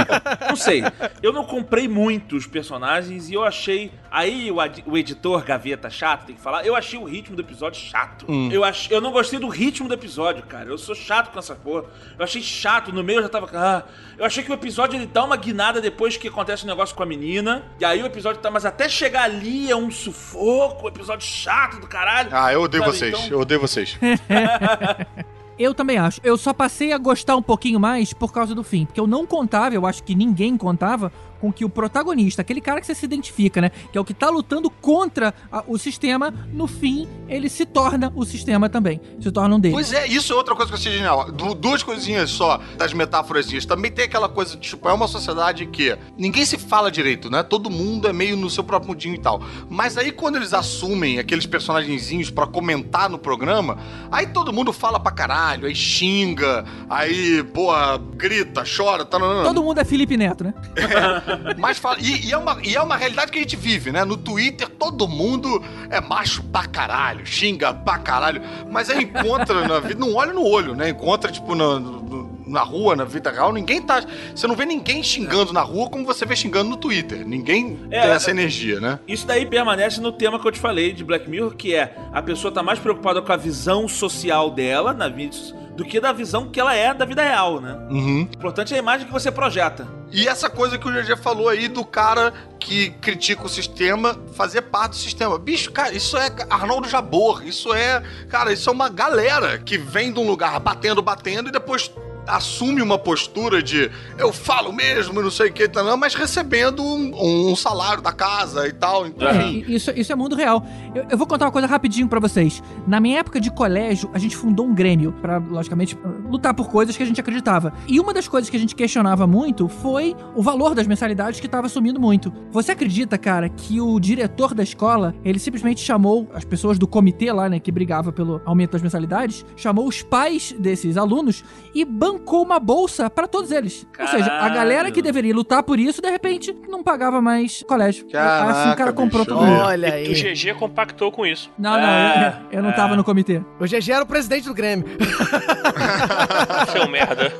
Não 0.47 0.55
sei. 0.55 0.83
Eu 1.21 1.33
não 1.33 1.43
comprei 1.43 1.87
muitos 1.87 2.45
personagens 2.45 3.29
e 3.29 3.33
eu 3.33 3.43
achei. 3.43 3.91
Aí 4.11 4.49
o, 4.51 4.57
o 4.85 4.97
editor 4.97 5.43
Gaveta 5.43 5.89
chato 5.89 6.25
tem 6.27 6.35
que 6.35 6.41
falar. 6.41 6.65
Eu 6.65 6.75
achei 6.75 6.97
o 6.97 7.03
ritmo 7.03 7.35
do 7.35 7.41
episódio 7.41 7.81
chato. 7.81 8.25
Hum. 8.29 8.49
Eu, 8.51 8.63
ach, 8.63 8.89
eu 8.89 9.01
não 9.01 9.11
gostei 9.11 9.39
do 9.39 9.47
ritmo 9.47 9.87
do 9.87 9.93
episódio, 9.93 10.43
cara. 10.43 10.69
Eu 10.69 10.77
sou 10.77 10.95
chato 10.95 11.31
com 11.31 11.39
essa 11.39 11.55
porra. 11.55 11.85
Eu 12.17 12.23
achei 12.23 12.41
chato. 12.41 12.93
No 12.93 13.03
meio 13.03 13.19
eu 13.19 13.23
já 13.23 13.29
tava. 13.29 13.49
Ah, 13.53 13.83
eu 14.17 14.25
achei 14.25 14.43
que 14.43 14.51
o 14.51 14.53
episódio 14.53 14.97
ele 14.97 15.05
dá 15.05 15.23
uma 15.23 15.35
guinada 15.35 15.81
depois 15.81 16.15
que 16.17 16.27
acontece 16.27 16.63
um 16.63 16.67
negócio 16.67 16.95
com 16.95 17.03
a 17.03 17.05
menina. 17.05 17.63
E 17.79 17.85
aí 17.85 18.01
o 18.01 18.05
episódio 18.05 18.41
tá. 18.41 18.49
Mas 18.49 18.65
até 18.65 18.87
chegar 18.87 19.23
ali 19.23 19.69
é 19.71 19.75
um 19.75 19.91
sufoco, 19.91 20.87
episódio 20.87 21.27
chato 21.27 21.79
do 21.79 21.87
caralho. 21.87 22.29
Ah, 22.31 22.53
eu 22.53 22.61
odeio 22.61 22.83
sabe? 22.83 22.95
vocês. 22.95 23.13
Então... 23.13 23.27
Eu 23.29 23.39
odeio 23.39 23.59
vocês. 23.59 23.97
Eu 25.57 25.73
também 25.73 25.97
acho. 25.97 26.19
Eu 26.23 26.37
só 26.37 26.53
passei 26.53 26.91
a 26.91 26.97
gostar 26.97 27.35
um 27.35 27.41
pouquinho 27.41 27.79
mais 27.79 28.11
por 28.11 28.31
causa 28.31 28.53
do 28.53 28.63
fim. 28.63 28.85
Porque 28.85 28.99
eu 28.99 29.07
não 29.07 29.25
contava, 29.25 29.73
eu 29.73 29.85
acho 29.85 30.03
que 30.03 30.13
ninguém 30.13 30.57
contava 30.57 31.11
com 31.45 31.53
que 31.53 31.63
o 31.63 31.69
protagonista, 31.69 32.41
aquele 32.41 32.59
cara 32.59 32.81
que 32.81 32.87
você 32.87 32.95
se 32.95 33.05
identifica, 33.05 33.61
né? 33.61 33.69
Que 33.91 33.97
é 33.97 34.01
o 34.01 34.05
que 34.05 34.13
tá 34.13 34.29
lutando 34.29 34.67
contra 34.69 35.33
a, 35.51 35.63
o 35.67 35.77
sistema, 35.77 36.33
no 36.51 36.65
fim, 36.65 37.07
ele 37.27 37.49
se 37.49 37.65
torna 37.65 38.11
o 38.15 38.25
sistema 38.25 38.67
também. 38.67 38.99
Se 39.21 39.31
torna 39.31 39.55
um 39.55 39.59
deles. 39.59 39.75
Pois 39.75 39.93
é, 39.93 40.07
isso 40.07 40.33
é 40.33 40.35
outra 40.35 40.55
coisa 40.55 40.71
que 40.71 40.75
eu 40.75 40.79
achei 40.79 40.91
genial. 40.93 41.31
Du 41.31 41.53
duas 41.53 41.83
coisinhas 41.83 42.31
só 42.31 42.59
das 42.77 42.93
metáforas. 42.93 43.45
Também 43.65 43.91
tem 43.91 44.05
aquela 44.05 44.27
coisa, 44.27 44.57
tipo, 44.57 44.89
é 44.89 44.93
uma 44.93 45.07
sociedade 45.07 45.67
que 45.67 45.95
ninguém 46.17 46.45
se 46.45 46.57
fala 46.57 46.89
direito, 46.89 47.29
né? 47.29 47.43
Todo 47.43 47.69
mundo 47.69 48.07
é 48.07 48.13
meio 48.13 48.35
no 48.35 48.49
seu 48.49 48.63
próprio 48.63 48.91
mundinho 48.91 49.15
e 49.15 49.19
tal. 49.19 49.41
Mas 49.69 49.97
aí 49.97 50.11
quando 50.11 50.37
eles 50.37 50.53
assumem 50.53 51.19
aqueles 51.19 51.45
personagenzinhos 51.45 52.31
para 52.31 52.47
comentar 52.47 53.07
no 53.07 53.19
programa, 53.19 53.77
aí 54.11 54.25
todo 54.27 54.51
mundo 54.51 54.73
fala 54.73 54.99
pra 54.99 55.11
caralho, 55.11 55.67
aí 55.67 55.75
xinga, 55.75 56.65
aí, 56.89 57.43
pô, 57.43 57.71
grita, 58.15 58.63
chora, 58.63 59.05
tá, 59.05 59.19
Todo 59.19 59.61
mundo 59.61 59.79
é 59.79 59.85
Felipe 59.85 60.17
Neto, 60.17 60.45
né? 60.45 60.53
Mas 61.57 61.77
fala, 61.77 61.97
e, 61.99 62.27
e, 62.27 62.31
é 62.31 62.37
uma, 62.37 62.57
e 62.63 62.75
é 62.75 62.81
uma 62.81 62.95
realidade 62.95 63.31
que 63.31 63.37
a 63.37 63.41
gente 63.41 63.55
vive, 63.55 63.91
né? 63.91 64.03
No 64.03 64.17
Twitter 64.17 64.69
todo 64.69 65.07
mundo 65.07 65.63
é 65.89 66.01
macho 66.01 66.43
pra 66.43 66.65
caralho, 66.65 67.25
xinga 67.25 67.73
pra 67.73 67.97
caralho. 67.97 68.41
Mas 68.71 68.89
aí 68.89 69.03
encontra 69.03 69.67
na 69.67 69.79
vida, 69.79 69.99
não 69.99 70.13
olha 70.13 70.33
no 70.33 70.43
olho, 70.43 70.75
né? 70.75 70.89
Encontra, 70.89 71.31
tipo, 71.31 71.55
no, 71.55 71.79
no 71.79 72.34
na 72.45 72.61
rua, 72.61 72.95
na 72.95 73.03
vida 73.03 73.31
real, 73.31 73.51
ninguém 73.51 73.81
tá. 73.81 74.03
Você 74.33 74.47
não 74.47 74.55
vê 74.55 74.65
ninguém 74.65 75.01
xingando 75.03 75.53
na 75.53 75.61
rua 75.61 75.89
como 75.89 76.05
você 76.05 76.25
vê 76.25 76.35
xingando 76.35 76.69
no 76.69 76.77
Twitter. 76.77 77.25
Ninguém 77.25 77.79
é, 77.91 78.01
tem 78.01 78.11
essa 78.11 78.31
energia, 78.31 78.79
né? 78.79 78.99
Isso 79.07 79.25
daí 79.25 79.45
permanece 79.45 79.99
no 79.99 80.11
tema 80.11 80.39
que 80.39 80.47
eu 80.47 80.51
te 80.51 80.59
falei 80.59 80.93
de 80.93 81.03
Black 81.03 81.29
Mirror, 81.29 81.55
que 81.55 81.73
é 81.73 81.95
a 82.11 82.21
pessoa 82.21 82.53
tá 82.53 82.61
mais 82.61 82.79
preocupada 82.79 83.21
com 83.21 83.31
a 83.31 83.37
visão 83.37 83.87
social 83.87 84.51
dela 84.51 84.93
na 84.93 85.07
vida 85.07 85.35
do 85.75 85.83
que 85.83 85.99
da 85.99 86.13
visão 86.13 86.49
que 86.49 86.59
ela 86.59 86.73
é 86.73 86.93
da 86.93 87.03
vida 87.03 87.21
real, 87.21 87.59
né? 87.59 87.77
Uhum. 87.89 88.21
O 88.21 88.35
importante 88.35 88.73
é 88.73 88.77
a 88.77 88.79
imagem 88.79 89.05
que 89.05 89.11
você 89.11 89.29
projeta. 89.29 89.87
E 90.11 90.27
essa 90.27 90.49
coisa 90.49 90.77
que 90.77 90.87
o 90.87 90.91
GG 90.91 91.17
falou 91.17 91.49
aí 91.49 91.67
do 91.67 91.83
cara 91.83 92.33
que 92.59 92.91
critica 93.01 93.45
o 93.45 93.49
sistema 93.49 94.17
fazer 94.33 94.61
parte 94.61 94.91
do 94.91 94.97
sistema. 94.97 95.37
Bicho, 95.37 95.71
cara, 95.71 95.93
isso 95.93 96.17
é 96.17 96.31
Arnaldo 96.49 96.87
Jabor. 96.87 97.45
Isso 97.45 97.73
é. 97.73 98.01
Cara, 98.29 98.53
isso 98.53 98.69
é 98.69 98.73
uma 98.73 98.87
galera 98.87 99.57
que 99.57 99.77
vem 99.77 100.13
de 100.13 100.19
um 100.19 100.25
lugar 100.25 100.57
batendo, 100.59 101.01
batendo 101.01 101.49
e 101.49 101.51
depois 101.51 101.91
assume 102.27 102.81
uma 102.81 102.97
postura 102.97 103.61
de 103.61 103.89
eu 104.17 104.31
falo 104.33 104.71
mesmo, 104.71 105.21
não 105.21 105.31
sei 105.31 105.49
o 105.49 105.53
que, 105.53 105.69
mas 105.97 106.15
recebendo 106.15 106.83
um, 106.83 107.51
um, 107.51 107.55
salário 107.55 108.01
da 108.01 108.11
casa 108.11 108.67
e 108.67 108.73
tal. 108.73 109.07
Então, 109.07 109.29
enfim. 109.29 109.65
Isso, 109.67 109.91
isso 109.91 110.11
é 110.11 110.15
mundo 110.15 110.35
real. 110.35 110.65
Eu, 110.93 111.05
eu 111.11 111.17
vou 111.17 111.27
contar 111.27 111.45
uma 111.45 111.51
coisa 111.51 111.67
rapidinho 111.67 112.07
para 112.07 112.19
vocês. 112.19 112.61
Na 112.87 112.99
minha 112.99 113.19
época 113.19 113.39
de 113.39 113.51
colégio, 113.51 114.09
a 114.13 114.19
gente 114.19 114.35
fundou 114.35 114.65
um 114.65 114.73
grêmio 114.73 115.13
para, 115.21 115.37
logicamente, 115.37 115.97
lutar 116.29 116.53
por 116.53 116.69
coisas 116.69 116.95
que 116.95 117.03
a 117.03 117.05
gente 117.05 117.19
acreditava. 117.19 117.73
E 117.87 117.99
uma 117.99 118.13
das 118.13 118.27
coisas 118.27 118.49
que 118.49 118.57
a 118.57 118.59
gente 118.59 118.75
questionava 118.75 119.27
muito 119.27 119.67
foi 119.67 120.15
o 120.35 120.41
valor 120.41 120.75
das 120.75 120.87
mensalidades 120.87 121.39
que 121.39 121.45
estava 121.45 121.69
sumindo 121.69 121.99
muito. 121.99 122.33
Você 122.51 122.71
acredita, 122.71 123.17
cara, 123.17 123.49
que 123.49 123.79
o 123.79 123.99
diretor 123.99 124.53
da 124.53 124.63
escola, 124.63 125.15
ele 125.23 125.39
simplesmente 125.39 125.81
chamou 125.81 126.29
as 126.33 126.43
pessoas 126.43 126.79
do 126.79 126.87
comitê 126.87 127.31
lá, 127.31 127.49
né, 127.49 127.59
que 127.59 127.71
brigava 127.71 128.11
pelo 128.11 128.41
aumento 128.45 128.71
das 128.71 128.81
mensalidades, 128.81 129.45
chamou 129.55 129.87
os 129.87 130.01
pais 130.01 130.55
desses 130.57 130.97
alunos 130.97 131.43
e 131.73 131.83
bancou 131.85 132.14
bancou 132.15 132.41
uma 132.41 132.59
bolsa 132.59 133.09
para 133.09 133.27
todos 133.27 133.51
eles. 133.51 133.85
Caralho. 133.91 134.17
Ou 134.17 134.23
seja, 134.23 134.37
a 134.37 134.49
galera 134.49 134.91
que 134.91 135.01
deveria 135.01 135.35
lutar 135.35 135.61
por 135.63 135.79
isso, 135.79 136.01
de 136.01 136.09
repente, 136.09 136.55
não 136.67 136.81
pagava 136.81 137.21
mais 137.21 137.63
colégio. 137.63 138.07
Caraca, 138.07 138.51
assim 138.51 138.71
o 138.71 138.75
cara 138.75 138.93
comprou 138.93 139.25
bicho. 139.25 139.37
mundo. 139.37 139.61
Olha 139.61 139.93
aí. 139.93 140.07
E 140.07 140.11
o 140.11 140.33
GG 140.33 140.57
compactou 140.57 141.11
com 141.11 141.25
isso. 141.25 141.51
Não, 141.57 141.73
não, 141.73 141.87
é, 141.87 142.41
eu, 142.51 142.57
eu, 142.57 142.63
não 142.63 142.69
é. 142.69 142.73
tava 142.73 142.95
no 142.95 143.03
comitê. 143.03 143.41
O 143.59 143.65
GG 143.65 143.91
era 143.91 144.03
o 144.03 144.07
presidente 144.07 144.45
do 144.45 144.53
Grêmio. 144.53 144.85
Seu 146.71 146.87
merda. 146.89 147.33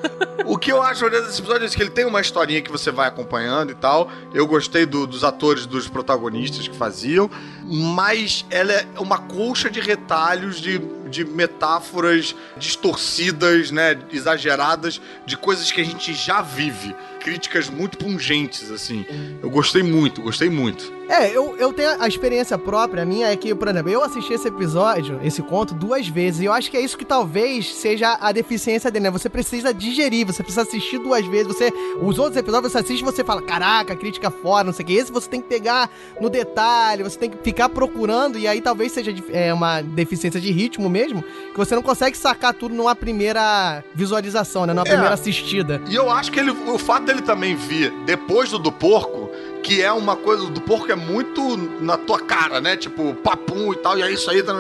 O 0.45 0.57
que 0.57 0.71
eu 0.71 0.82
acho 0.82 1.05
olhando 1.05 1.28
esse 1.30 1.39
episódio 1.39 1.65
é 1.65 1.69
que 1.69 1.82
ele 1.82 1.89
tem 1.89 2.05
uma 2.05 2.21
historinha 2.21 2.61
que 2.61 2.71
você 2.71 2.91
vai 2.91 3.07
acompanhando 3.07 3.71
e 3.71 3.76
tal. 3.76 4.09
Eu 4.34 4.45
gostei 4.45 4.86
do, 4.86 5.07
dos 5.07 5.23
atores, 5.23 5.65
dos 5.65 5.88
protagonistas 5.88 6.67
que 6.67 6.76
faziam, 6.76 7.30
mas 7.68 8.45
ela 8.49 8.72
é 8.74 8.86
uma 8.99 9.18
colcha 9.18 9.70
de 9.70 9.80
retalhos 9.80 10.61
de 10.61 10.80
de 11.09 11.24
metáforas 11.24 12.36
distorcidas, 12.57 13.72
né, 13.72 13.97
exageradas 14.11 14.99
de 15.26 15.38
coisas 15.38 15.72
que 15.72 15.80
a 15.80 15.86
gente 15.86 16.13
já 16.13 16.41
vive 16.41 16.95
críticas 17.26 17.71
muito 17.71 17.97
pungentes, 17.97 18.69
assim. 18.69 19.03
Eu 19.41 19.49
gostei 19.49 19.82
muito, 19.82 20.21
gostei 20.21 20.47
muito. 20.47 20.93
É, 21.09 21.30
eu, 21.30 21.55
eu 21.57 21.71
tenho 21.73 22.01
a 22.01 22.07
experiência 22.07 22.57
própria 22.57 23.05
minha, 23.05 23.28
é 23.28 23.36
que, 23.36 23.53
por 23.53 23.67
exemplo, 23.67 23.91
eu 23.91 24.03
assisti 24.03 24.34
esse 24.34 24.47
episódio, 24.47 25.19
esse 25.23 25.41
conto, 25.41 25.73
duas 25.73 26.07
vezes, 26.07 26.41
e 26.41 26.45
eu 26.45 26.53
acho 26.53 26.69
que 26.69 26.78
é 26.78 26.82
isso 26.82 26.97
que 26.97 27.05
talvez 27.05 27.76
seja 27.76 28.17
a 28.19 28.32
deficiência 28.32 28.91
dele, 28.91 29.05
né? 29.05 29.11
Você 29.11 29.30
precisa 29.30 29.73
digerir, 29.73 30.26
você 30.26 30.43
precisa 30.43 30.61
assistir 30.61 30.99
duas 30.99 31.26
vezes, 31.26 31.47
você... 31.47 31.71
Os 31.99 32.19
outros 32.19 32.38
episódios 32.38 32.71
você 32.71 32.80
assiste 32.80 33.01
e 33.01 33.05
você 33.05 33.23
fala, 33.23 33.41
caraca, 33.41 33.95
crítica 33.95 34.30
fora, 34.30 34.63
não 34.63 34.73
sei 34.73 34.84
o 34.84 34.88
que. 34.88 34.93
Esse 34.93 35.11
você 35.11 35.30
tem 35.30 35.41
que 35.41 35.47
pegar 35.47 35.89
no 36.19 36.30
detalhe, 36.30 37.03
você 37.03 37.17
tem 37.17 37.30
que 37.30 37.38
ficar 37.43 37.69
procurando, 37.69 38.38
e 38.38 38.47
aí 38.47 38.61
talvez 38.61 38.91
seja 38.91 39.13
é, 39.32 39.53
uma 39.53 39.82
deficiência 39.82 40.39
de 40.39 40.51
ritmo 40.51 40.89
mesmo, 40.89 41.23
que 41.23 41.57
você 41.57 41.76
não 41.76 41.84
consegue 41.84 42.17
sacar 42.17 42.53
tudo 42.53 42.76
numa 42.76 42.95
primeira 42.95 43.84
visualização, 43.95 44.65
né? 44.65 44.73
Numa 44.73 44.88
é. 44.88 44.89
primeira 44.89 45.13
assistida. 45.13 45.82
E 45.88 45.95
eu 45.95 46.11
acho 46.11 46.32
que 46.32 46.39
ele, 46.39 46.51
o 46.51 46.78
fato 46.78 47.14
ele 47.16 47.22
também 47.24 47.55
vir 47.55 47.91
depois 48.05 48.51
do 48.51 48.59
do 48.59 48.72
porco, 48.72 49.30
que 49.61 49.82
é 49.82 49.91
uma 49.91 50.16
coisa 50.16 50.45
do 50.49 50.61
porco 50.61 50.91
é 50.91 50.95
muito 50.95 51.57
na 51.82 51.97
tua 51.97 52.20
cara, 52.20 52.59
né? 52.59 52.76
Tipo, 52.76 53.13
papum 53.16 53.74
e 53.74 53.76
tal, 53.78 53.97
e 53.97 54.03
é 54.03 54.11
isso 54.11 54.30
aí, 54.30 54.41
tá. 54.43 54.53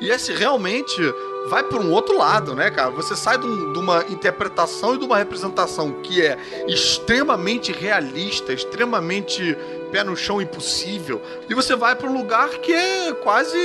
e 0.00 0.10
esse 0.10 0.32
realmente 0.32 1.00
vai 1.48 1.62
para 1.62 1.78
um 1.78 1.90
outro 1.92 2.16
lado, 2.16 2.54
né, 2.54 2.70
cara? 2.70 2.90
Você 2.90 3.16
sai 3.16 3.38
de, 3.38 3.46
um, 3.46 3.72
de, 3.72 3.78
uma 3.78 4.04
interpretação 4.10 4.94
e 4.94 4.98
de 4.98 5.04
uma 5.04 5.16
representação 5.16 5.92
que 6.02 6.22
é 6.22 6.38
extremamente 6.66 7.72
realista, 7.72 8.52
extremamente 8.52 9.56
pé 9.90 10.04
no 10.04 10.16
chão 10.16 10.40
impossível, 10.40 11.20
e 11.48 11.54
você 11.54 11.74
vai 11.74 11.96
para 11.96 12.08
um 12.08 12.16
lugar 12.16 12.48
que 12.58 12.72
é 12.72 13.12
quase, 13.14 13.58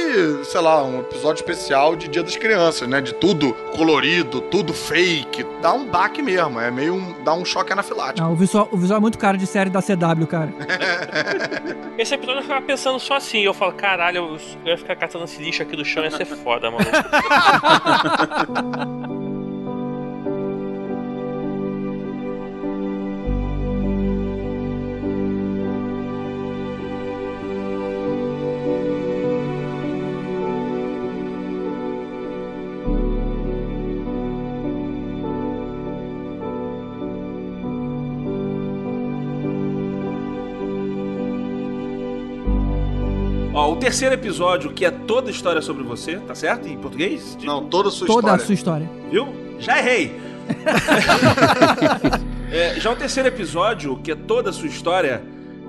sei 0.46 0.62
lá, 0.62 0.84
um 0.84 1.00
episódio 1.02 1.42
especial 1.42 1.96
de 1.96 2.08
Dia 2.08 2.24
das 2.24 2.36
Crianças, 2.36 2.88
né? 2.88 3.02
De 3.02 3.14
tudo 3.14 3.54
colorido, 3.76 4.42
tudo 4.42 4.74
fake. 4.74 5.46
Dá 5.62 5.74
um 5.74 5.86
baque 5.86 6.22
mesmo, 6.22 6.60
é 6.60 6.72
meio 6.72 6.96
um, 6.96 7.24
dá 7.24 7.34
um 7.34 7.46
choque 7.46 7.74
anafilático. 7.74 8.26
Não, 8.26 8.34
o, 8.34 8.36
visual, 8.36 8.68
o 8.72 8.78
visual 8.78 8.98
é 8.98 9.02
muito 9.02 9.18
caro 9.18 9.38
de 9.38 9.46
série 9.48 9.70
da 9.70 9.82
CW, 9.82 10.28
cara. 10.28 10.54
Esse 11.98 12.16
episódio 12.16 12.40
eu 12.40 12.44
ficava 12.44 12.62
pensando 12.66 13.00
só 13.00 13.16
assim, 13.16 13.42
eu 13.42 13.54
falo, 13.54 13.74
caralho, 13.74 14.18
eu, 14.18 14.38
eu 14.66 14.72
ia 14.72 14.78
ficar 14.78 14.96
catando 14.96 15.26
esse 15.26 15.42
lixo 15.42 15.62
aqui 15.62 15.76
do 15.76 15.86
chão, 15.86 16.04
ia 16.04 16.12
ser 16.12 16.26
foda, 16.26 16.72
mano. 16.72 16.84
terceiro 43.84 44.16
episódio, 44.16 44.72
que 44.72 44.86
é 44.86 44.92
toda 44.92 45.30
a 45.30 45.32
história 45.32 45.62
sobre 45.62 45.84
você, 45.84 46.16
tá 46.16 46.34
certo? 46.34 46.70
Em 46.70 46.78
português? 46.78 47.38
Não, 47.44 47.66
toda 47.66 47.90
a 47.90 47.92
sua 47.92 48.08
toda 48.08 48.20
história. 48.20 48.32
Toda 48.32 48.44
a 48.44 48.46
sua 48.46 48.54
história. 48.54 48.90
Viu? 49.12 49.28
Já 49.60 49.78
errei! 49.78 50.16
é, 52.50 52.80
já 52.80 52.90
o 52.90 52.96
terceiro 52.96 53.28
episódio, 53.28 53.98
que 53.98 54.14
é 54.14 54.16
toda 54.16 54.52
a 54.52 54.54
sua 54.54 54.68
história, 54.68 55.22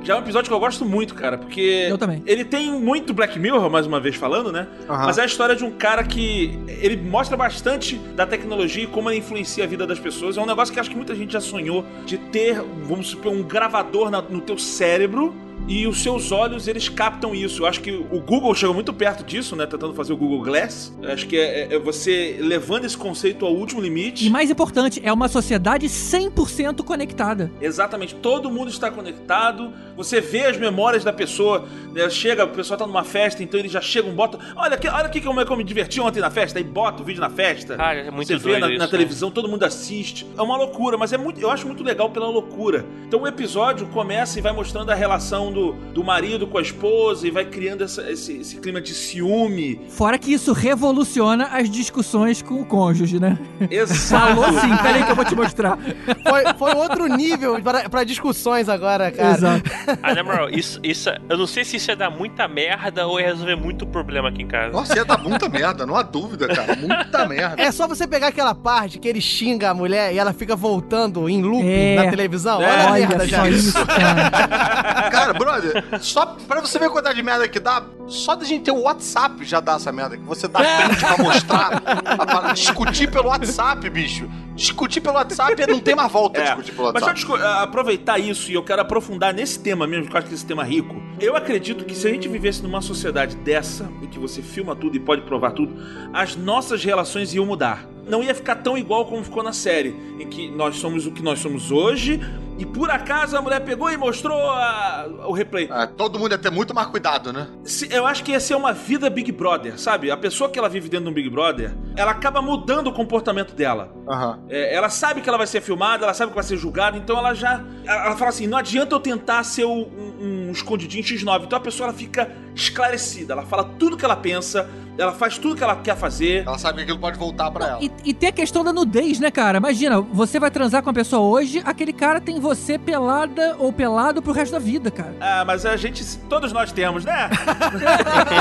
já 0.05 0.15
é 0.15 0.17
um 0.17 0.21
episódio 0.21 0.49
que 0.49 0.55
eu 0.55 0.61
gosto 0.61 0.85
muito, 0.85 1.13
cara, 1.15 1.37
porque. 1.37 1.87
Eu 1.89 1.99
também. 1.99 2.23
Ele 2.25 2.45
tem 2.45 2.71
muito 2.71 3.13
Black 3.13 3.37
Mirror, 3.37 3.69
mais 3.69 3.85
uma 3.85 3.99
vez 3.99 4.15
falando, 4.15 4.53
né? 4.53 4.69
Uhum. 4.89 4.97
Mas 4.97 5.19
é 5.19 5.23
a 5.23 5.27
história 5.27 5.57
de 5.57 5.65
um 5.65 5.73
cara 5.73 6.05
que. 6.05 6.57
Ele 6.69 6.97
mostra 6.97 7.37
bastante 7.37 7.97
da 8.15 8.25
tecnologia 8.25 8.85
e 8.85 8.87
como 8.87 9.09
ela 9.09 9.19
influencia 9.19 9.65
a 9.65 9.67
vida 9.67 9.89
das 9.89 9.99
pessoas. 9.99 10.37
É 10.37 10.41
um 10.41 10.47
negócio 10.47 10.73
que 10.73 10.79
acho 10.79 10.91
que 10.91 10.97
muita 10.97 11.17
gente 11.17 11.33
já 11.33 11.41
sonhou 11.41 11.85
de 12.07 12.19
ter, 12.19 12.63
vamos 12.85 13.09
supor, 13.09 13.33
um 13.33 13.43
gravador 13.43 14.09
na, 14.09 14.23
no 14.23 14.41
teu 14.41 14.57
cérebro 14.57 15.35
e 15.67 15.87
os 15.87 16.03
seus 16.03 16.31
olhos 16.31 16.69
eles 16.69 16.89
captam 16.89 17.35
isso. 17.35 17.63
Eu 17.63 17.67
acho 17.67 17.81
que 17.81 17.91
o 17.91 18.21
Google 18.21 18.55
chegou 18.55 18.75
muito 18.75 18.93
perto 18.93 19.25
disso, 19.25 19.57
né? 19.57 19.67
Tentando 19.67 19.95
fazer 19.95 20.13
o 20.13 20.17
Google 20.17 20.43
Glass. 20.43 20.93
Eu 21.01 21.11
acho 21.11 21.27
que 21.27 21.37
é, 21.37 21.75
é, 21.75 21.79
você 21.79 22.37
levando 22.41 22.85
esse 22.85 22.97
conceito 22.97 23.45
ao 23.47 23.55
último 23.55 23.81
limite. 23.81 24.27
E 24.27 24.31
mais 24.31 24.51
importante, 24.51 25.01
é 25.03 25.13
uma 25.13 25.29
sociedade 25.29 25.87
100% 25.87 26.83
conectada. 26.85 27.51
Exatamente, 27.61 28.15
todo 28.17 28.51
mundo 28.51 28.71
está 28.71 28.91
conectado. 28.91 29.73
Você 29.97 30.21
vê 30.21 30.47
as 30.47 30.57
memórias 30.57 31.05
da 31.05 31.13
pessoa. 31.13 31.67
Né? 31.93 32.09
Chega, 32.11 32.45
a 32.45 32.47
pessoa 32.47 32.77
tá 32.77 32.87
numa 32.87 33.05
festa, 33.05 33.43
então 33.43 33.59
ele 33.59 33.69
já 33.69 33.81
chega 33.81 34.09
um 34.09 34.15
bota. 34.15 34.39
Olha 34.57 34.75
aqui, 34.75 34.89
olha 34.89 35.07
aqui 35.07 35.21
como 35.21 35.41
é 35.41 35.45
que 35.45 35.53
eu 35.53 35.57
me 35.57 35.65
diverti 35.65 36.01
ontem 36.01 36.21
na 36.21 36.31
festa. 36.31 36.59
Aí 36.59 36.65
bota 36.65 37.03
o 37.03 37.05
vídeo 37.05 37.21
na 37.21 37.31
festa. 37.31 37.77
Cara, 37.77 38.01
é 38.01 38.11
muito 38.11 38.27
Você 38.27 38.37
vê 38.37 38.59
na, 38.59 38.69
isso, 38.69 38.79
na 38.79 38.89
televisão, 38.89 39.29
né? 39.29 39.35
todo 39.35 39.49
mundo 39.49 39.65
assiste. 39.65 40.27
É 40.37 40.43
uma 40.43 40.57
loucura, 40.57 40.97
mas 40.97 41.13
é 41.13 41.19
muito, 41.19 41.41
eu 41.41 41.51
acho 41.51 41.67
muito 41.67 41.83
legal 41.83 42.11
pela 42.11 42.29
loucura. 42.29 42.85
Então 43.07 43.23
o 43.23 43.27
episódio 43.27 43.87
começa 43.89 44.39
e 44.39 44.43
vai 44.43 44.53
mostrando 44.53 44.91
a 44.91 44.95
relação 44.95 45.53
do, 45.53 45.73
do 45.93 46.03
marido 46.03 46.47
com 46.47 46.59
a 46.59 46.63
esposa 46.63 47.27
e 47.27 47.31
vai 47.31 47.45
criando 47.45 47.85
essa, 47.85 48.11
esse, 48.11 48.39
esse, 48.39 48.57
clima 48.57 48.81
de 48.81 48.95
ciúme. 48.95 49.81
Fora 49.89 50.19
que 50.19 50.33
isso 50.33 50.53
revoluciona 50.53 51.47
as 51.47 51.71
discussões 51.71 52.43
com 52.43 52.61
o 52.61 52.65
cônjuge, 52.65 53.21
né? 53.21 53.39
Exato. 53.71 54.35
Falou 54.35 54.61
sim, 54.61 54.77
peraí 54.83 55.05
que 55.05 55.11
eu 55.11 55.17
vou 55.17 55.25
te 55.25 55.35
mostrar. 55.35 55.79
Foi, 55.79 56.55
foi 56.59 56.75
outro 56.75 57.07
nível 57.07 57.57
para 57.63 58.05
discussões 58.05 58.69
agora, 58.69 59.11
cara. 59.11 59.35
Exato. 59.37 59.71
Ah, 60.03 60.15
na 60.15 60.23
moral, 60.23 60.51
isso, 60.51 60.81
isso, 60.83 61.11
eu 61.29 61.37
não 61.37 61.47
sei 61.47 61.65
se 61.65 61.77
isso 61.77 61.91
ia 61.91 61.97
dar 61.97 62.11
muita 62.11 62.47
merda 62.49 63.07
ou 63.07 63.21
ia 63.21 63.27
resolver 63.27 63.57
muito 63.57 63.87
problema 63.87 64.29
aqui 64.29 64.43
em 64.43 64.47
casa. 64.47 64.73
Nossa, 64.73 64.97
ia 64.97 65.05
dar 65.05 65.19
muita 65.19 65.49
merda, 65.49 65.87
não 65.87 65.97
há 65.97 66.03
dúvida, 66.03 66.49
cara. 66.49 66.77
Muita 66.77 67.27
merda. 67.29 67.63
É 67.63 67.71
só 67.71 67.87
você 67.87 68.07
pegar 68.07 68.29
aquela 68.29 68.55
parte 68.55 68.99
que 68.99 69.09
ele 69.09 69.21
xinga 69.21 69.71
a 69.71 69.75
mulher 69.75 70.13
e 70.15 70.19
ela 70.19 70.33
fica 70.33 70.57
voltando 70.57 71.29
em 71.29 71.43
loop 71.43 71.67
é. 71.67 71.97
na 71.97 72.11
televisão. 72.11 72.59
Olha 72.59 72.67
é, 72.67 72.87
a 72.87 72.93
merda 72.93 73.27
já. 73.27 73.49
Isso, 73.49 73.85
cara. 73.87 74.31
cara, 75.11 75.33
brother, 75.35 75.85
só 76.01 76.27
pra 76.49 76.61
você 76.61 76.79
ver 76.79 76.87
a 76.87 76.91
quantidade 76.91 77.17
de 77.17 77.23
merda 77.23 77.49
que 77.49 77.61
dá, 77.61 77.83
só 78.07 78.35
da 78.35 78.45
gente 78.45 78.65
ter 78.65 78.73
o 78.73 78.83
WhatsApp 78.83 79.45
já 79.45 79.61
dá 79.61 79.75
essa 79.75 79.93
merda. 79.93 80.17
Que 80.17 80.25
você 80.25 80.49
dá 80.49 80.61
frente 80.61 81.01
pra 81.01 81.19
mostrar, 81.19 81.81
pra 81.81 82.53
discutir 82.53 83.11
pelo 83.11 83.29
WhatsApp, 83.29 83.89
bicho. 83.91 84.29
Discutir 84.55 85.01
pelo 85.01 85.15
WhatsApp 85.17 85.67
não 85.67 85.81
tem 85.81 85.95
mais 85.95 86.11
volta 86.11 86.41
É. 86.43 86.45
discutir 86.45 86.73
pelo 86.73 86.93
Mas 86.93 87.03
WhatsApp. 87.03 87.15
deixa 87.15 87.33
eu 87.33 87.37
discu- 87.39 87.49
aproveitar 87.63 88.19
isso 88.19 88.51
e 88.51 88.55
eu 88.55 88.63
quero 88.63 88.83
aprofundar 88.83 89.33
nesse 89.35 89.59
tema 89.61 89.87
mesmo, 89.87 90.05
porque 90.05 90.17
eu 90.17 90.19
acho 90.21 90.29
que 90.29 90.35
esse 90.35 90.47
tema 90.47 90.63
é 90.63 90.67
rico. 90.69 90.95
Eu 91.21 91.37
acredito 91.37 91.85
que 91.85 91.95
se 91.95 92.07
a 92.07 92.11
gente 92.11 92.29
vivesse 92.29 92.63
numa 92.63 92.81
sociedade 92.81 93.37
dessa, 93.37 93.89
em 94.03 94.07
que 94.07 94.19
você 94.19 94.43
filma 94.43 94.75
tudo 94.75 94.97
e 94.97 95.01
pode 95.01 95.23
provar 95.23 95.53
tudo, 95.53 95.75
as 96.13 96.37
nossas 96.37 96.85
relações 96.85 97.35
iam 97.35 97.47
mudar. 97.47 97.87
Não 98.09 98.23
ia 98.23 98.35
ficar 98.35 98.57
tão 98.57 98.77
igual 98.77 99.07
como 99.07 99.23
ficou 99.25 99.43
na 99.43 99.53
série, 99.53 99.95
em 100.19 100.27
que 100.29 100.49
nós 100.51 100.77
somos 100.77 101.07
o 101.07 101.11
que 101.13 101.23
nós 101.23 101.39
somos 101.39 101.71
hoje, 101.71 102.21
e 102.59 102.65
por 102.65 102.89
acaso 102.91 103.37
a 103.37 103.43
mulher 103.43 103.61
pegou 103.65 103.91
e 103.91 103.97
mostrou 103.97 104.39
a- 104.39 105.07
o 105.27 105.33
replay. 105.33 105.69
É, 105.71 105.87
todo 105.87 106.19
mundo 106.19 106.33
ia 106.33 106.39
ter 106.39 106.51
muito 106.51 106.73
mais 106.75 106.87
cuidado, 106.89 107.33
né? 107.33 107.49
Se- 107.65 107.89
Eu 107.93 108.07
acho 108.07 108.23
que 108.23 108.31
ia 108.33 108.39
ser 108.41 108.55
uma 108.55 108.73
vida 108.73 109.11
Big 109.11 109.33
Brother, 109.33 109.79
sabe? 109.79 110.11
A 110.11 110.17
pessoa 110.17 110.49
que 110.49 110.59
ela 110.59 110.69
vive 110.69 110.89
dentro 110.89 111.07
de 111.07 111.11
um 111.11 111.15
Big 111.15 111.29
Brother, 111.29 111.75
ela 111.97 112.13
acaba 112.13 112.41
mudando 112.41 112.87
o 112.89 112.93
comportamento 112.93 113.55
dela. 113.55 113.93
Aham. 114.09 114.41
É, 114.49 114.75
ela 114.75 114.89
sabe 114.89 115.21
que 115.21 115.29
ela 115.29 115.39
vai 115.39 115.47
ser 115.49 115.61
filmada, 115.63 116.05
ela 116.05 116.15
sabe 116.15 116.31
que 116.31 116.35
vai 116.37 116.45
ser 116.45 116.57
julgada, 116.57 116.97
então 116.97 117.17
ela 117.19 117.35
já. 117.35 117.65
Ela, 117.85 118.07
ela 118.07 118.17
fala 118.17 118.29
assim: 118.29 118.47
não 118.47 118.59
adianta 118.59 118.95
eu 118.95 119.01
tentar 119.01 119.43
ser 119.43 119.65
o- 119.65 119.71
um, 119.73 120.47
um 120.49 120.53
escondidinho 120.53 121.03
X9. 121.03 121.45
Então 121.47 121.57
a 121.57 121.61
pessoa 121.61 121.89
ela 121.89 121.97
fica 121.97 122.31
esclarecida, 122.55 123.33
ela 123.33 123.45
fala 123.45 123.65
tudo 123.79 123.97
que 123.97 124.05
ela 124.05 124.17
pensa, 124.17 124.69
ela 124.97 125.13
faz 125.13 125.39
tudo 125.39 125.57
que 125.57 125.65
ela 125.65 125.77
quer 125.77 125.97
fazer. 125.97 126.45
Ela 126.47 126.59
sabe 126.59 126.77
que 126.77 126.83
aquilo 126.83 126.99
pode 126.99 127.19
voltar 127.19 127.51
pra 127.51 127.67
ela. 127.67 127.79
E, 127.83 127.91
e 128.05 128.15
tem 128.15 128.29
a 128.29 128.33
questão 128.33 128.63
da 128.63 128.73
nudez, 128.73 129.19
né, 129.19 129.31
cara? 129.31 129.59
Imagina, 129.59 130.01
você 130.01 130.39
vai 130.39 130.51
transar 130.51 130.83
com 130.83 130.91
a 130.91 130.93
pessoa 130.93 131.23
hoje, 131.23 131.63
aquele 131.65 131.93
cara 131.93 132.21
tem 132.21 132.41
você 132.41 132.79
pelada 132.79 133.57
ou 133.59 133.73
pelado 133.73 134.23
pro 134.23 134.33
resto 134.33 134.53
da 134.53 134.59
vida, 134.59 134.91
cara. 134.91 135.15
Ah, 135.21 135.45
mas 135.45 135.67
a 135.67 135.77
gente. 135.77 136.05
Todos 136.29 136.53
nós 136.53 136.73
temos, 136.73 137.05
né? 137.05 137.29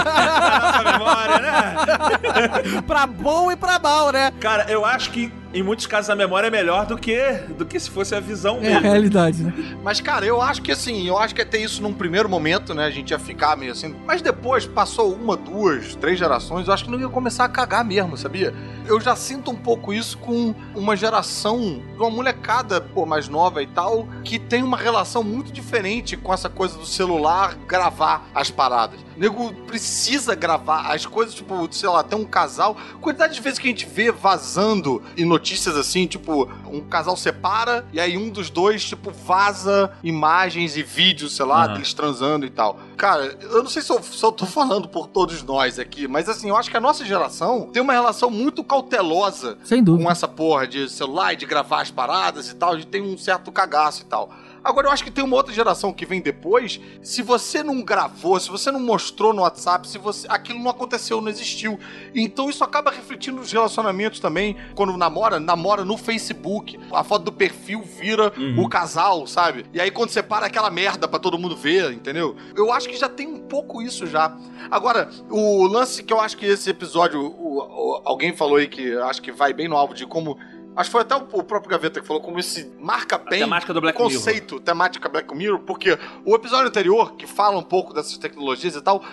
Na 0.04 0.60
nossa 0.60 0.92
memória, 0.92 1.40
né? 1.40 2.82
pra 2.86 3.08
bom 3.08 3.52
e 3.52 3.56
pra 3.56 3.80
mal, 3.80 4.12
né? 4.12 4.32
Cara, 4.40 4.66
eu 4.70 4.86
acho 4.86 5.12
que 5.12 5.32
em 5.54 5.62
muitos 5.62 5.86
casos 5.86 6.10
a 6.10 6.16
memória 6.16 6.48
é 6.48 6.50
melhor 6.52 6.86
do 6.86 6.98
que, 6.98 7.20
do 7.58 7.66
que 7.66 7.80
se 7.80 7.90
fosse 7.90 8.16
a 8.16 8.20
visão 8.20 8.56
É 8.56 8.60
a 8.60 8.62
mesmo. 8.62 8.82
realidade, 8.82 9.44
né? 9.44 9.54
Mas, 9.84 10.02
cara, 10.02 10.26
eu 10.26 10.42
acho 10.42 10.62
que 10.62 10.72
assim, 10.72 11.08
eu 11.08 11.18
acho 11.18 11.36
que 11.36 11.42
é 11.42 11.46
ter 11.46 11.60
isso 11.60 11.82
num 11.82 11.94
primeiro 11.94 12.28
momento, 12.28 12.74
né? 12.74 12.86
A 12.86 12.90
gente 12.92 13.12
ia 13.12 13.20
ficar 13.20 13.56
meio 13.56 13.72
assim. 13.72 13.96
Mas 14.06 14.22
depois, 14.22 14.66
passou 14.66 15.14
uma, 15.14 15.38
duas, 15.38 15.96
três 15.96 16.18
gerações, 16.18 16.68
eu 16.68 16.74
acho 16.74 16.86
que 16.86 16.92
não 16.92 17.00
ia 17.00 17.10
começar 17.10 17.46
a 17.46 17.50
cagar 17.50 17.86
mesmo, 17.86 18.18
sabia? 18.18 18.54
Eu 18.86 19.00
já 19.00 19.16
sinto 19.16 19.52
um 19.52 19.56
pouco 19.56 19.94
isso 19.94 20.18
com 20.18 20.54
uma 20.76 20.96
geração, 20.96 21.82
uma 21.98 22.10
molecada, 22.10 22.82
pô, 22.82 23.06
mais 23.06 23.30
nova 23.30 23.62
e 23.62 23.68
tal, 23.68 24.08
que 24.24 24.38
tem 24.40 24.64
uma 24.64 24.78
relação 24.78 25.24
muito 25.24 25.52
diferente 25.54 26.18
com 26.18 26.34
essa 26.34 26.50
coisa 26.50 26.78
do 26.78 26.86
celular 26.86 27.56
gravar 27.68 28.28
as 28.34 28.50
paradas. 28.50 29.00
O 29.16 29.20
nego 29.20 29.54
precisa 29.68 30.36
gravar 30.36 30.92
as 30.94 31.06
coisas, 31.06 31.34
tipo, 31.34 31.68
sei 31.72 31.90
lá, 31.90 32.04
tem 32.04 32.18
um 32.18 32.26
casal. 32.26 32.76
Quantidade 33.02 33.34
de 33.36 33.42
vezes 33.42 33.60
que 33.60 33.68
a 33.68 33.70
gente 33.70 33.86
vê 33.86 34.12
vazando 34.12 35.02
em 35.18 35.26
notícias 35.26 35.76
assim, 35.78 36.08
tipo, 36.08 36.50
um 36.68 36.82
casal 36.82 37.16
separa 37.16 37.86
e 37.94 38.00
aí 38.00 38.18
um 38.18 38.30
dos 38.30 38.50
dois, 38.50 38.84
tipo, 38.84 39.12
vaza 39.12 39.92
imagens 40.04 40.76
e 40.78 40.84
vídeos, 40.84 41.36
sei 41.36 41.46
lá, 41.46 41.66
Aham. 41.66 41.74
deles 41.74 41.94
transando 41.94 42.46
e 42.46 42.50
tal. 42.50 42.80
Cara, 42.98 43.38
eu 43.42 43.64
não 43.64 43.70
sei 43.70 43.82
se 43.82 43.92
eu, 43.92 44.02
se 44.02 44.24
eu 44.24 44.32
tô 44.32 44.46
falando 44.46 44.88
por 44.88 45.08
todos 45.08 45.44
nós 45.44 45.78
aqui, 45.80 46.08
mas 46.08 46.30
assim, 46.30 46.50
eu 46.50 46.56
acho 46.58 46.70
que 46.70 46.78
a 46.78 46.82
nossa 46.82 47.06
geração 47.06 47.70
tem 47.72 47.82
uma 47.82 47.94
relação 47.94 48.30
muito 48.30 48.64
cautelosa 48.64 49.58
Sem 49.64 49.84
dúvida. 49.84 50.06
com 50.06 50.12
essa 50.12 50.28
porra 50.28 50.68
de 50.68 50.90
celular 50.90 51.34
e 51.34 51.36
de 51.36 51.46
gravar 51.46 51.82
as 51.82 51.92
paradas 51.92 52.50
e 52.50 52.56
tal, 52.56 52.72
a 52.74 52.76
gente 52.76 52.88
tem 52.88 53.02
um 53.02 53.18
certo 53.18 53.52
cagaço 53.52 54.02
e 54.04 54.06
tal. 54.06 54.30
Agora, 54.64 54.88
eu 54.88 54.92
acho 54.92 55.04
que 55.04 55.12
tem 55.12 55.24
uma 55.24 55.36
outra 55.36 55.54
geração 55.54 55.92
que 55.92 56.06
vem 56.06 56.22
depois. 56.22 56.80
Se 57.02 57.22
você 57.22 57.62
não 57.62 57.82
gravou, 57.84 58.40
se 58.40 58.50
você 58.50 58.72
não 58.72 58.80
mostrou 58.80 59.34
no 59.34 59.42
WhatsApp, 59.42 59.88
se 59.88 59.98
você 59.98 60.26
aquilo 60.30 60.60
não 60.60 60.72
aconteceu, 60.72 61.20
não 61.20 61.30
existiu. 61.30 61.78
Então 62.16 62.50
isso 62.50 62.64
acaba 62.64 62.90
refletindo 62.92 63.38
nos 63.38 63.52
relacionamentos 63.52 64.20
também. 64.20 64.56
Quando 64.76 64.96
namora, 64.98 65.40
namora 65.40 65.84
no 65.84 65.98
Facebook. 65.98 66.80
A 66.92 67.04
foto 67.04 67.24
do 67.26 67.32
perfil 67.32 67.82
vira 67.82 68.32
Uhum. 68.38 68.64
o 68.64 68.70
casal, 68.70 69.28
sabe? 69.28 69.66
E 69.74 69.82
aí 69.82 69.92
quando 69.92 70.10
você 70.12 70.24
para 70.24 70.46
aquela 70.46 70.70
merda 70.70 71.08
pra 71.08 71.20
todo 71.20 71.38
mundo 71.38 71.56
ver, 71.56 71.92
entendeu? 71.92 72.36
Eu 72.56 72.72
acho 72.72 72.88
que 72.88 72.96
já 72.96 73.10
tem 73.10 73.28
um 73.28 73.40
pouco 73.40 73.82
isso 73.82 74.08
já. 74.08 74.36
Agora, 74.72 75.10
o 75.30 75.68
lance 75.68 76.02
que 76.04 76.14
eu 76.14 76.20
acho 76.22 76.38
que 76.38 76.46
esse 76.46 76.70
episódio, 76.70 77.20
o- 77.22 77.58
o- 77.60 78.02
alguém 78.06 78.34
falou 78.36 78.58
aí 78.58 78.68
que 78.68 78.94
acho 78.98 79.22
que 79.22 79.32
vai 79.32 79.52
bem 79.54 79.68
no 79.68 79.76
alvo 79.76 79.94
de 79.94 80.06
como 80.06 80.38
Acho 80.76 80.90
que 80.90 80.92
foi 80.92 81.02
até 81.02 81.16
o 81.16 81.28
o 81.34 81.44
próprio 81.44 81.70
Gaveta 81.70 82.02
que 82.02 82.08
falou 82.08 82.22
como 82.22 82.40
esse 82.40 82.72
marca 82.80 83.18
bem 83.18 83.40
temática 83.40 83.74
do 83.74 83.82
Black 83.82 84.00
o 84.00 84.04
conceito, 84.04 84.60
temática 84.60 85.08
Black 85.10 85.34
Mirror, 85.36 85.60
porque 85.60 85.98
o 86.26 86.36
episódio 86.36 86.68
anterior, 86.68 87.16
que 87.16 87.28
fala 87.28 87.58
um 87.58 87.64
pouco 87.64 87.94
dessas 87.94 88.18
tecnologias 88.18 88.76
e 88.76 88.82
tal, 88.82 89.04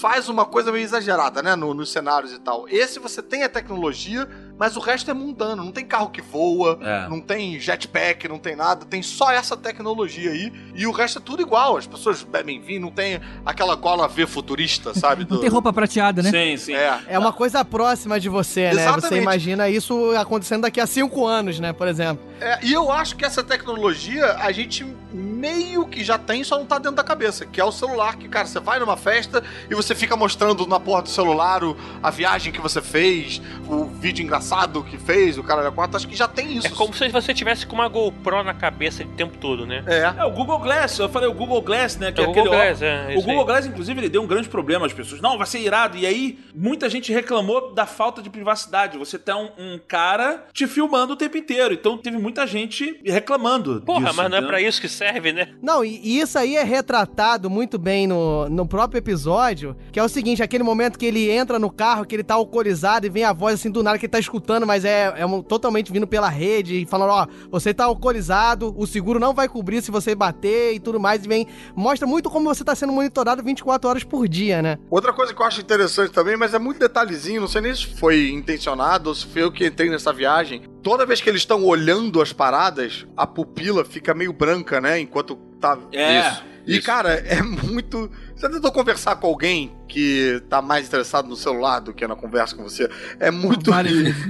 faz 0.00 0.28
uma 0.28 0.44
coisa 0.44 0.70
meio 0.70 0.84
exagerada, 0.84 1.42
né, 1.42 1.56
no- 1.56 1.74
nos 1.74 1.90
cenários 1.90 2.32
e 2.32 2.38
tal. 2.38 2.66
Esse 2.68 2.98
você 2.98 3.22
tem 3.22 3.42
a 3.42 3.48
tecnologia, 3.48 4.28
mas 4.60 4.76
o 4.76 4.80
resto 4.80 5.10
é 5.10 5.14
mundano. 5.14 5.64
Não 5.64 5.72
tem 5.72 5.86
carro 5.86 6.10
que 6.10 6.20
voa, 6.20 6.78
É. 6.82 7.08
não 7.08 7.18
tem 7.20 7.58
jetpack, 7.58 8.28
não 8.28 8.38
tem 8.38 8.54
nada. 8.54 8.84
Tem 8.84 9.02
só 9.02 9.30
essa 9.32 9.56
tecnologia 9.56 10.30
aí. 10.30 10.52
E 10.74 10.86
o 10.86 10.92
resto 10.92 11.18
é 11.18 11.22
tudo 11.22 11.40
igual. 11.40 11.78
As 11.78 11.86
pessoas 11.86 12.22
bebem 12.22 12.60
vinho, 12.60 12.82
não 12.82 12.90
tem 12.90 13.18
aquela 13.46 13.74
gola 13.74 14.06
V 14.06 14.26
futurista, 14.26 14.92
sabe? 14.92 15.22
Não 15.22 15.36
do- 15.36 15.40
tem 15.40 15.48
roupa 15.48 15.72
prateada, 15.72 16.22
né? 16.22 16.30
Sim, 16.30 16.56
sim. 16.58 16.74
É. 16.74 17.00
É 17.08 17.18
uma 17.18 17.32
coisa 17.32 17.64
próxima 17.64 18.20
de 18.20 18.28
você, 18.28 18.64
né? 18.64 18.74
Você 18.74 18.80
Exatamente. 18.82 19.22
imagina 19.22 19.68
isso 19.70 20.12
acontecendo 20.16 20.60
daqui 20.62 20.78
a 20.80 20.86
cinco 20.86 21.26
anos, 21.26 21.58
né? 21.58 21.72
Por 21.72 21.88
exemplo. 21.88 22.22
É, 22.38 22.58
e 22.62 22.72
eu 22.72 22.92
acho 22.92 23.16
que 23.16 23.24
essa 23.24 23.42
tecnologia 23.42 24.34
a 24.34 24.52
gente 24.52 24.84
meio 25.12 25.86
que 25.86 26.04
já 26.04 26.18
tem, 26.18 26.44
só 26.44 26.58
não 26.58 26.66
tá 26.66 26.76
dentro 26.76 26.96
da 26.96 27.04
cabeça. 27.04 27.46
Que 27.46 27.60
é 27.60 27.64
o 27.64 27.72
celular, 27.72 28.16
que, 28.16 28.28
cara, 28.28 28.46
você 28.46 28.60
vai 28.60 28.78
numa 28.78 28.96
festa 28.96 29.42
e 29.70 29.74
você 29.74 29.94
fica 29.94 30.16
mostrando 30.16 30.66
na 30.66 30.78
porra 30.78 31.02
do 31.02 31.08
celular 31.08 31.64
o- 31.64 31.76
a 32.02 32.10
viagem 32.10 32.52
que 32.52 32.60
você 32.60 32.82
fez, 32.82 33.40
o 33.66 33.86
vídeo 33.86 34.22
engraçado 34.22 34.49
que 34.84 34.98
fez, 34.98 35.38
o 35.38 35.42
cara 35.42 35.62
da 35.62 35.70
quatro. 35.70 35.96
Acho 35.96 36.08
que 36.08 36.16
já 36.16 36.28
tem 36.28 36.56
isso. 36.56 36.66
É 36.66 36.70
como 36.70 36.92
se 36.94 37.08
você 37.08 37.32
tivesse 37.34 37.66
com 37.66 37.74
uma 37.74 37.88
GoPro 37.88 38.42
na 38.42 38.54
cabeça 38.54 39.02
o 39.02 39.06
tempo 39.08 39.36
todo, 39.38 39.66
né? 39.66 39.82
É. 39.86 40.00
É 40.20 40.24
o 40.24 40.30
Google 40.30 40.58
Glass, 40.58 40.98
eu 40.98 41.08
falei 41.08 41.28
o 41.28 41.34
Google 41.34 41.60
Glass, 41.62 41.96
né? 41.96 42.12
Que 42.12 42.20
É 42.20 42.24
é, 42.24 42.26
o 42.26 42.30
aquele 42.30 42.46
Google 42.46 42.58
ó- 42.60 42.64
Glass, 42.64 42.82
é, 42.82 43.08
O 43.16 43.20
Google 43.22 43.40
aí. 43.40 43.46
Glass, 43.46 43.66
inclusive, 43.66 44.00
ele 44.00 44.08
deu 44.08 44.22
um 44.22 44.26
grande 44.26 44.48
problema 44.48 44.86
às 44.86 44.92
pessoas. 44.92 45.20
Não, 45.20 45.36
vai 45.38 45.46
ser 45.46 45.60
irado. 45.60 45.96
E 45.96 46.06
aí, 46.06 46.38
muita 46.54 46.88
gente 46.88 47.12
reclamou 47.12 47.72
da 47.74 47.86
falta 47.86 48.20
de 48.22 48.30
privacidade. 48.30 48.98
Você 48.98 49.18
tem 49.18 49.34
um, 49.34 49.48
um 49.58 49.80
cara 49.86 50.46
te 50.52 50.66
filmando 50.66 51.12
o 51.12 51.16
tempo 51.16 51.36
inteiro. 51.36 51.74
Então 51.74 51.96
teve 51.98 52.16
muita 52.18 52.46
gente 52.46 53.00
reclamando. 53.04 53.82
Porra, 53.82 54.06
disso, 54.06 54.16
mas 54.16 54.30
não 54.30 54.38
é 54.38 54.42
pra 54.42 54.60
isso 54.60 54.80
que 54.80 54.88
serve, 54.88 55.32
né? 55.32 55.48
Não, 55.62 55.84
e, 55.84 56.00
e 56.02 56.20
isso 56.20 56.38
aí 56.38 56.56
é 56.56 56.62
retratado 56.64 57.48
muito 57.50 57.78
bem 57.78 58.06
no, 58.06 58.48
no 58.48 58.66
próprio 58.66 58.98
episódio, 58.98 59.76
que 59.92 59.98
é 59.98 60.02
o 60.02 60.08
seguinte, 60.08 60.42
aquele 60.42 60.64
momento 60.64 60.98
que 60.98 61.06
ele 61.06 61.30
entra 61.30 61.58
no 61.58 61.70
carro, 61.70 62.04
que 62.04 62.14
ele 62.14 62.22
tá 62.24 62.34
alcoolizado 62.34 63.06
e 63.06 63.10
vem 63.10 63.24
a 63.24 63.32
voz 63.32 63.54
assim 63.54 63.70
do 63.70 63.82
nada 63.82 63.98
que 63.98 64.06
ele 64.06 64.10
tá 64.10 64.18
escutando, 64.18 64.39
mas 64.66 64.84
é, 64.84 65.12
é 65.16 65.26
um- 65.26 65.42
totalmente 65.42 65.92
vindo 65.92 66.06
pela 66.06 66.28
rede 66.28 66.82
e 66.82 66.86
falando, 66.86 67.10
ó, 67.10 67.26
você 67.50 67.72
tá 67.74 67.84
alcoolizado, 67.84 68.74
o 68.76 68.86
seguro 68.86 69.18
não 69.20 69.32
vai 69.34 69.48
cobrir 69.48 69.82
se 69.82 69.90
você 69.90 70.14
bater 70.14 70.74
e 70.74 70.80
tudo 70.80 70.98
mais, 71.00 71.24
e 71.24 71.28
vem, 71.28 71.46
mostra 71.74 72.06
muito 72.06 72.28
como 72.30 72.52
você 72.52 72.64
tá 72.64 72.74
sendo 72.74 72.92
monitorado 72.92 73.42
24 73.42 73.88
horas 73.88 74.04
por 74.04 74.28
dia, 74.28 74.60
né? 74.62 74.78
Outra 74.90 75.12
coisa 75.12 75.32
que 75.34 75.40
eu 75.40 75.46
acho 75.46 75.60
interessante 75.60 76.10
também, 76.12 76.36
mas 76.36 76.54
é 76.54 76.58
muito 76.58 76.78
detalhezinho, 76.78 77.40
não 77.40 77.48
sei 77.48 77.60
nem 77.60 77.74
se 77.74 77.86
foi 77.86 78.30
intencionado 78.30 79.08
ou 79.08 79.14
se 79.14 79.26
foi 79.26 79.42
eu 79.42 79.52
que 79.52 79.66
entrei 79.66 79.88
nessa 79.90 80.12
viagem. 80.12 80.62
Toda 80.82 81.04
vez 81.06 81.20
que 81.20 81.28
eles 81.28 81.42
estão 81.42 81.64
olhando 81.64 82.20
as 82.22 82.32
paradas, 82.32 83.06
a 83.16 83.26
pupila 83.26 83.84
fica 83.84 84.14
meio 84.14 84.32
branca, 84.32 84.80
né? 84.80 84.98
Enquanto 85.00 85.36
tá. 85.60 85.78
É, 85.92 86.20
Isso. 86.20 86.42
E, 86.66 86.76
isso. 86.76 86.86
cara, 86.86 87.14
é 87.14 87.42
muito. 87.42 88.10
Você 88.40 88.48
tentou 88.48 88.72
conversar 88.72 89.16
com 89.16 89.26
alguém 89.26 89.70
que 89.86 90.42
tá 90.48 90.62
mais 90.62 90.86
interessado 90.86 91.28
no 91.28 91.36
celular 91.36 91.78
do 91.80 91.92
que 91.92 92.06
na 92.06 92.16
conversa 92.16 92.56
com 92.56 92.62
você? 92.62 92.88
É 93.18 93.30
muito. 93.30 93.70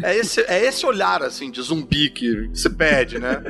É 0.02 0.16
esse, 0.16 0.40
é 0.48 0.64
esse 0.64 0.84
olhar, 0.84 1.22
assim, 1.22 1.50
de 1.50 1.62
zumbi 1.62 2.10
que 2.10 2.50
se 2.52 2.68
pede, 2.70 3.18
né? 3.18 3.42